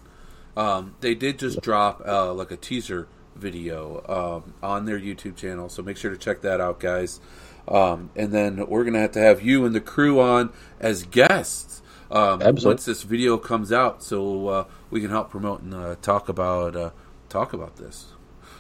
Um, 0.57 0.97
they 1.01 1.15
did 1.15 1.39
just 1.39 1.63
drop 1.63 2.03
uh, 2.05 2.35
like 2.35 2.51
a 2.51 2.57
teaser 2.57 3.07
video 3.37 4.05
um, 4.45 4.55
on 4.63 4.85
their 4.85 4.99
YouTube 4.99 5.37
channel, 5.37 5.69
so 5.69 5.83
make 5.83 5.97
sure 5.97 6.11
to 6.11 6.19
check 6.19 6.43
that 6.43 6.61
out, 6.61 6.81
guys. 6.81 7.21
Um, 7.69 8.11
and 8.17 8.33
then 8.33 8.67
we're 8.67 8.85
gonna 8.85 9.01
have 9.01 9.13
to 9.13 9.21
have 9.21 9.43
you 9.43 9.65
and 9.65 9.75
the 9.75 9.81
crew 9.81 10.21
on 10.21 10.53
as 10.81 11.05
guests 11.05 11.83
um, 12.11 12.41
once 12.63 12.85
this 12.85 13.03
video 13.03 13.39
comes 13.39 13.73
out, 13.73 14.03
so 14.03 14.49
uh, 14.49 14.65
we 14.91 15.01
can 15.01 15.11
help 15.11 15.31
promote 15.31 15.63
and 15.63 15.75
uh, 15.75 15.97
talk 16.03 16.29
about 16.29 16.77
uh, 16.77 16.91
talk 17.29 17.53
about 17.53 17.77
this. 17.77 18.13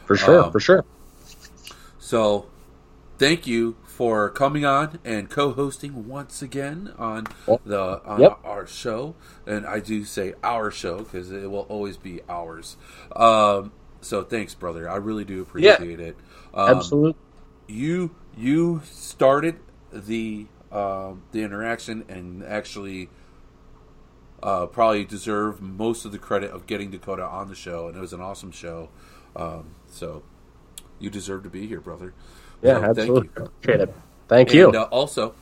For 0.06 0.16
sure, 0.16 0.44
um, 0.44 0.52
for 0.52 0.60
sure. 0.60 0.84
So, 1.98 2.46
thank 3.18 3.46
you 3.46 3.76
for 3.84 4.30
coming 4.30 4.64
on 4.64 4.98
and 5.04 5.28
co-hosting 5.28 6.08
once 6.08 6.40
again 6.40 6.92
on 6.98 7.26
the 7.64 8.02
on 8.04 8.20
yep. 8.20 8.38
our 8.42 8.66
show. 8.66 9.14
And 9.46 9.66
I 9.66 9.80
do 9.80 10.04
say 10.04 10.34
our 10.42 10.70
show 10.70 10.98
because 10.98 11.30
it 11.30 11.50
will 11.50 11.66
always 11.68 11.96
be 11.98 12.20
ours. 12.28 12.76
Um, 13.14 13.72
so 14.00 14.24
thanks, 14.24 14.54
brother. 14.54 14.90
I 14.90 14.96
really 14.96 15.24
do 15.24 15.42
appreciate 15.42 16.00
yeah, 16.00 16.06
it. 16.06 16.16
Um, 16.54 16.76
Absolutely. 16.76 17.14
You 17.68 18.14
you 18.42 18.82
started 18.84 19.60
the 19.92 20.46
um, 20.72 21.22
the 21.32 21.42
interaction 21.42 22.04
and 22.08 22.42
actually 22.42 23.08
uh, 24.42 24.66
probably 24.66 25.04
deserve 25.04 25.60
most 25.60 26.04
of 26.04 26.12
the 26.12 26.18
credit 26.18 26.50
of 26.50 26.66
getting 26.66 26.90
Dakota 26.90 27.24
on 27.24 27.48
the 27.48 27.54
show, 27.54 27.86
and 27.86 27.96
it 27.96 28.00
was 28.00 28.12
an 28.12 28.20
awesome 28.20 28.50
show. 28.50 28.88
Um, 29.36 29.74
so 29.86 30.22
you 30.98 31.10
deserve 31.10 31.44
to 31.44 31.50
be 31.50 31.66
here, 31.66 31.80
brother. 31.80 32.14
Yeah, 32.62 32.80
so, 32.80 32.84
absolutely. 32.84 33.28
Thank 33.28 33.38
you. 33.38 33.44
Appreciate 33.44 33.80
it. 33.80 33.94
Thank 34.28 34.48
and, 34.48 34.58
you. 34.58 34.70
Uh, 34.70 34.84
also, 34.84 35.34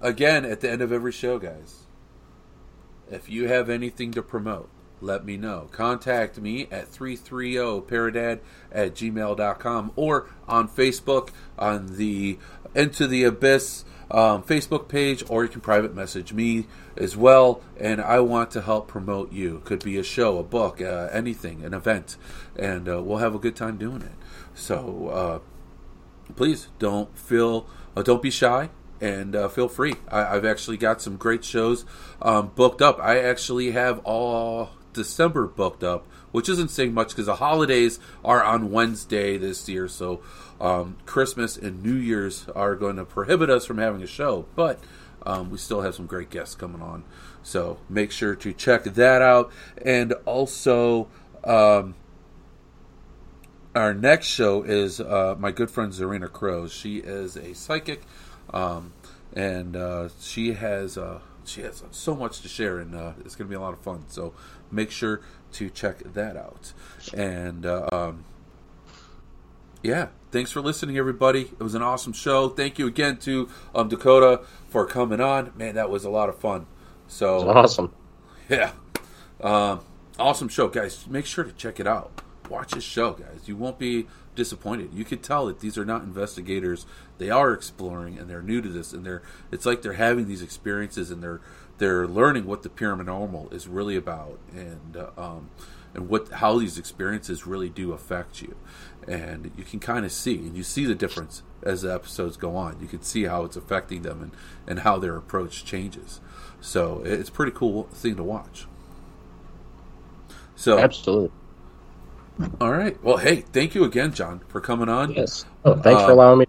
again, 0.00 0.44
at 0.44 0.60
the 0.60 0.70
end 0.70 0.82
of 0.82 0.92
every 0.92 1.12
show, 1.12 1.38
guys, 1.38 1.86
if 3.10 3.28
you 3.28 3.48
have 3.48 3.68
anything 3.68 4.12
to 4.12 4.22
promote, 4.22 4.70
let 5.00 5.24
me 5.24 5.36
know. 5.36 5.68
Contact 5.72 6.38
me 6.38 6.68
at 6.70 6.90
330paradad 6.90 8.40
at 8.72 8.94
gmail.com 8.94 9.92
or 9.96 10.28
on 10.48 10.68
Facebook 10.68 11.30
on 11.58 11.96
the 11.96 12.38
Into 12.74 13.06
the 13.06 13.24
Abyss 13.24 13.84
um, 14.10 14.42
Facebook 14.42 14.88
page, 14.88 15.24
or 15.28 15.42
you 15.42 15.48
can 15.48 15.60
private 15.60 15.94
message 15.94 16.32
me 16.32 16.66
as 16.96 17.16
well. 17.16 17.62
And 17.78 18.00
I 18.00 18.20
want 18.20 18.50
to 18.52 18.62
help 18.62 18.88
promote 18.88 19.32
you. 19.32 19.62
Could 19.64 19.84
be 19.84 19.96
a 19.96 20.04
show, 20.04 20.38
a 20.38 20.42
book, 20.42 20.80
uh, 20.80 21.08
anything, 21.12 21.64
an 21.64 21.74
event, 21.74 22.16
and 22.54 22.88
uh, 22.88 23.02
we'll 23.02 23.18
have 23.18 23.34
a 23.34 23.38
good 23.38 23.56
time 23.56 23.76
doing 23.76 24.02
it. 24.02 24.12
So 24.54 25.08
uh, 25.08 26.34
please 26.34 26.68
don't 26.78 27.16
feel, 27.18 27.68
uh, 27.96 28.02
don't 28.02 28.22
be 28.22 28.30
shy 28.30 28.70
and 29.00 29.36
uh, 29.36 29.48
feel 29.48 29.68
free. 29.68 29.94
I, 30.08 30.34
have 30.34 30.44
actually 30.44 30.76
got 30.76 31.02
some 31.02 31.16
great 31.16 31.44
shows 31.44 31.84
um, 32.22 32.52
booked 32.54 32.80
up. 32.80 32.98
I 33.00 33.20
actually 33.20 33.72
have 33.72 34.00
all 34.04 34.70
December 34.96 35.46
booked 35.46 35.84
up, 35.84 36.06
which 36.32 36.48
isn't 36.48 36.70
saying 36.70 36.92
much 36.92 37.10
because 37.10 37.26
the 37.26 37.36
holidays 37.36 38.00
are 38.24 38.42
on 38.42 38.72
Wednesday 38.72 39.38
this 39.38 39.68
year. 39.68 39.86
So 39.86 40.20
um, 40.60 40.96
Christmas 41.06 41.56
and 41.56 41.82
New 41.82 41.94
Year's 41.94 42.48
are 42.54 42.74
going 42.74 42.96
to 42.96 43.04
prohibit 43.04 43.48
us 43.48 43.64
from 43.64 43.78
having 43.78 44.02
a 44.02 44.06
show, 44.06 44.46
but 44.56 44.80
um, 45.24 45.50
we 45.50 45.58
still 45.58 45.82
have 45.82 45.94
some 45.94 46.06
great 46.06 46.30
guests 46.30 46.54
coming 46.54 46.82
on. 46.82 47.04
So 47.42 47.78
make 47.88 48.10
sure 48.10 48.34
to 48.34 48.52
check 48.52 48.84
that 48.84 49.22
out. 49.22 49.52
And 49.84 50.14
also, 50.24 51.08
um, 51.44 51.94
our 53.74 53.92
next 53.92 54.26
show 54.26 54.62
is 54.62 55.00
uh, 55.00 55.36
my 55.38 55.52
good 55.52 55.70
friend 55.70 55.92
Zarina 55.92 56.32
Crows. 56.32 56.72
She 56.72 56.96
is 56.98 57.36
a 57.36 57.54
psychic, 57.54 58.02
um, 58.50 58.92
and 59.34 59.76
uh, 59.76 60.08
she 60.18 60.54
has 60.54 60.96
uh, 60.96 61.20
she 61.48 61.62
has 61.62 61.82
so 61.90 62.14
much 62.14 62.40
to 62.40 62.48
share, 62.48 62.78
and 62.78 62.94
uh, 62.94 63.12
it's 63.24 63.34
going 63.34 63.48
to 63.48 63.50
be 63.50 63.56
a 63.56 63.60
lot 63.60 63.72
of 63.72 63.80
fun. 63.80 64.04
So 64.08 64.34
make 64.70 64.90
sure 64.90 65.20
to 65.52 65.70
check 65.70 65.98
that 66.14 66.36
out. 66.36 66.72
And 67.14 67.64
uh, 67.64 67.88
um, 67.92 68.24
yeah, 69.82 70.08
thanks 70.30 70.50
for 70.50 70.60
listening, 70.60 70.98
everybody. 70.98 71.42
It 71.42 71.60
was 71.60 71.74
an 71.74 71.82
awesome 71.82 72.12
show. 72.12 72.48
Thank 72.48 72.78
you 72.78 72.86
again 72.86 73.18
to 73.18 73.48
um, 73.74 73.88
Dakota 73.88 74.42
for 74.68 74.86
coming 74.86 75.20
on. 75.20 75.52
Man, 75.56 75.74
that 75.76 75.90
was 75.90 76.04
a 76.04 76.10
lot 76.10 76.28
of 76.28 76.38
fun. 76.38 76.66
So 77.08 77.48
awesome. 77.48 77.92
Yeah, 78.48 78.72
um, 79.40 79.80
awesome 80.18 80.48
show, 80.48 80.68
guys. 80.68 81.06
Make 81.06 81.26
sure 81.26 81.44
to 81.44 81.52
check 81.52 81.80
it 81.80 81.86
out. 81.86 82.22
Watch 82.48 82.72
this 82.72 82.84
show, 82.84 83.12
guys. 83.12 83.42
You 83.46 83.56
won't 83.56 83.78
be 83.78 84.06
disappointed. 84.34 84.90
You 84.92 85.04
could 85.04 85.22
tell 85.22 85.46
that 85.46 85.60
these 85.60 85.76
are 85.76 85.84
not 85.84 86.02
investigators. 86.02 86.86
They 87.18 87.30
are 87.30 87.52
exploring 87.52 88.18
and 88.18 88.28
they're 88.28 88.42
new 88.42 88.60
to 88.60 88.68
this, 88.68 88.92
and 88.92 89.04
they're 89.04 89.22
it's 89.50 89.66
like 89.66 89.82
they're 89.82 89.94
having 89.94 90.28
these 90.28 90.42
experiences 90.42 91.10
and 91.10 91.22
they're 91.22 91.40
they're 91.78 92.06
learning 92.06 92.46
what 92.46 92.62
the 92.62 92.68
paranormal 92.68 93.52
is 93.52 93.68
really 93.68 93.96
about 93.96 94.38
and 94.54 94.96
uh, 94.96 95.10
um, 95.16 95.50
and 95.94 96.08
what 96.08 96.28
how 96.28 96.58
these 96.58 96.78
experiences 96.78 97.46
really 97.46 97.68
do 97.68 97.92
affect 97.92 98.42
you. 98.42 98.56
And 99.08 99.52
you 99.56 99.64
can 99.64 99.80
kind 99.80 100.04
of 100.04 100.12
see 100.12 100.36
and 100.36 100.56
you 100.56 100.62
see 100.62 100.84
the 100.84 100.94
difference 100.94 101.42
as 101.62 101.82
the 101.82 101.92
episodes 101.92 102.36
go 102.36 102.56
on. 102.56 102.78
You 102.80 102.86
can 102.86 103.02
see 103.02 103.24
how 103.24 103.44
it's 103.44 103.56
affecting 103.56 104.02
them 104.02 104.22
and, 104.22 104.32
and 104.66 104.80
how 104.80 104.98
their 104.98 105.16
approach 105.16 105.64
changes. 105.64 106.20
So 106.60 107.02
it's 107.04 107.28
a 107.28 107.32
pretty 107.32 107.52
cool 107.52 107.84
thing 107.84 108.16
to 108.16 108.22
watch. 108.22 108.66
So 110.54 110.78
absolutely. 110.78 111.30
All 112.60 112.72
right. 112.72 113.02
Well 113.02 113.16
hey 113.18 113.36
thank 113.40 113.74
you 113.74 113.84
again 113.84 114.12
john 114.12 114.40
for 114.48 114.60
coming 114.60 114.88
on. 114.88 115.12
Yes. 115.12 115.44
Oh, 115.64 115.74
thanks 115.74 116.02
uh, 116.02 116.06
for 116.06 116.12
allowing 116.12 116.40
me 116.40 116.46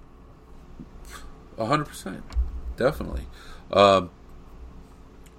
100% 1.58 2.22
definitely 2.76 3.28
um, 3.72 4.10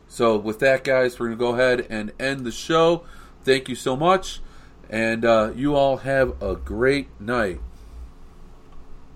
so, 0.09 0.39
with 0.39 0.59
that, 0.61 0.85
guys, 0.85 1.20
we're 1.20 1.28
to 1.28 1.36
go 1.36 1.55
ahead 1.55 1.86
and 1.90 2.12
end 2.19 2.45
the 2.45 2.51
show. 2.51 3.05
Thank 3.43 3.69
you 3.69 3.74
so 3.74 3.95
much. 3.95 4.40
And 4.89 5.24
uh, 5.24 5.53
you 5.55 5.77
all 5.77 5.99
have 5.99 6.43
a 6.43 6.57
great 6.57 7.09
night. 7.20 7.61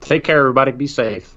Take 0.01 0.24
care, 0.24 0.39
everybody. 0.39 0.73
Be 0.73 0.87
safe. 0.87 1.37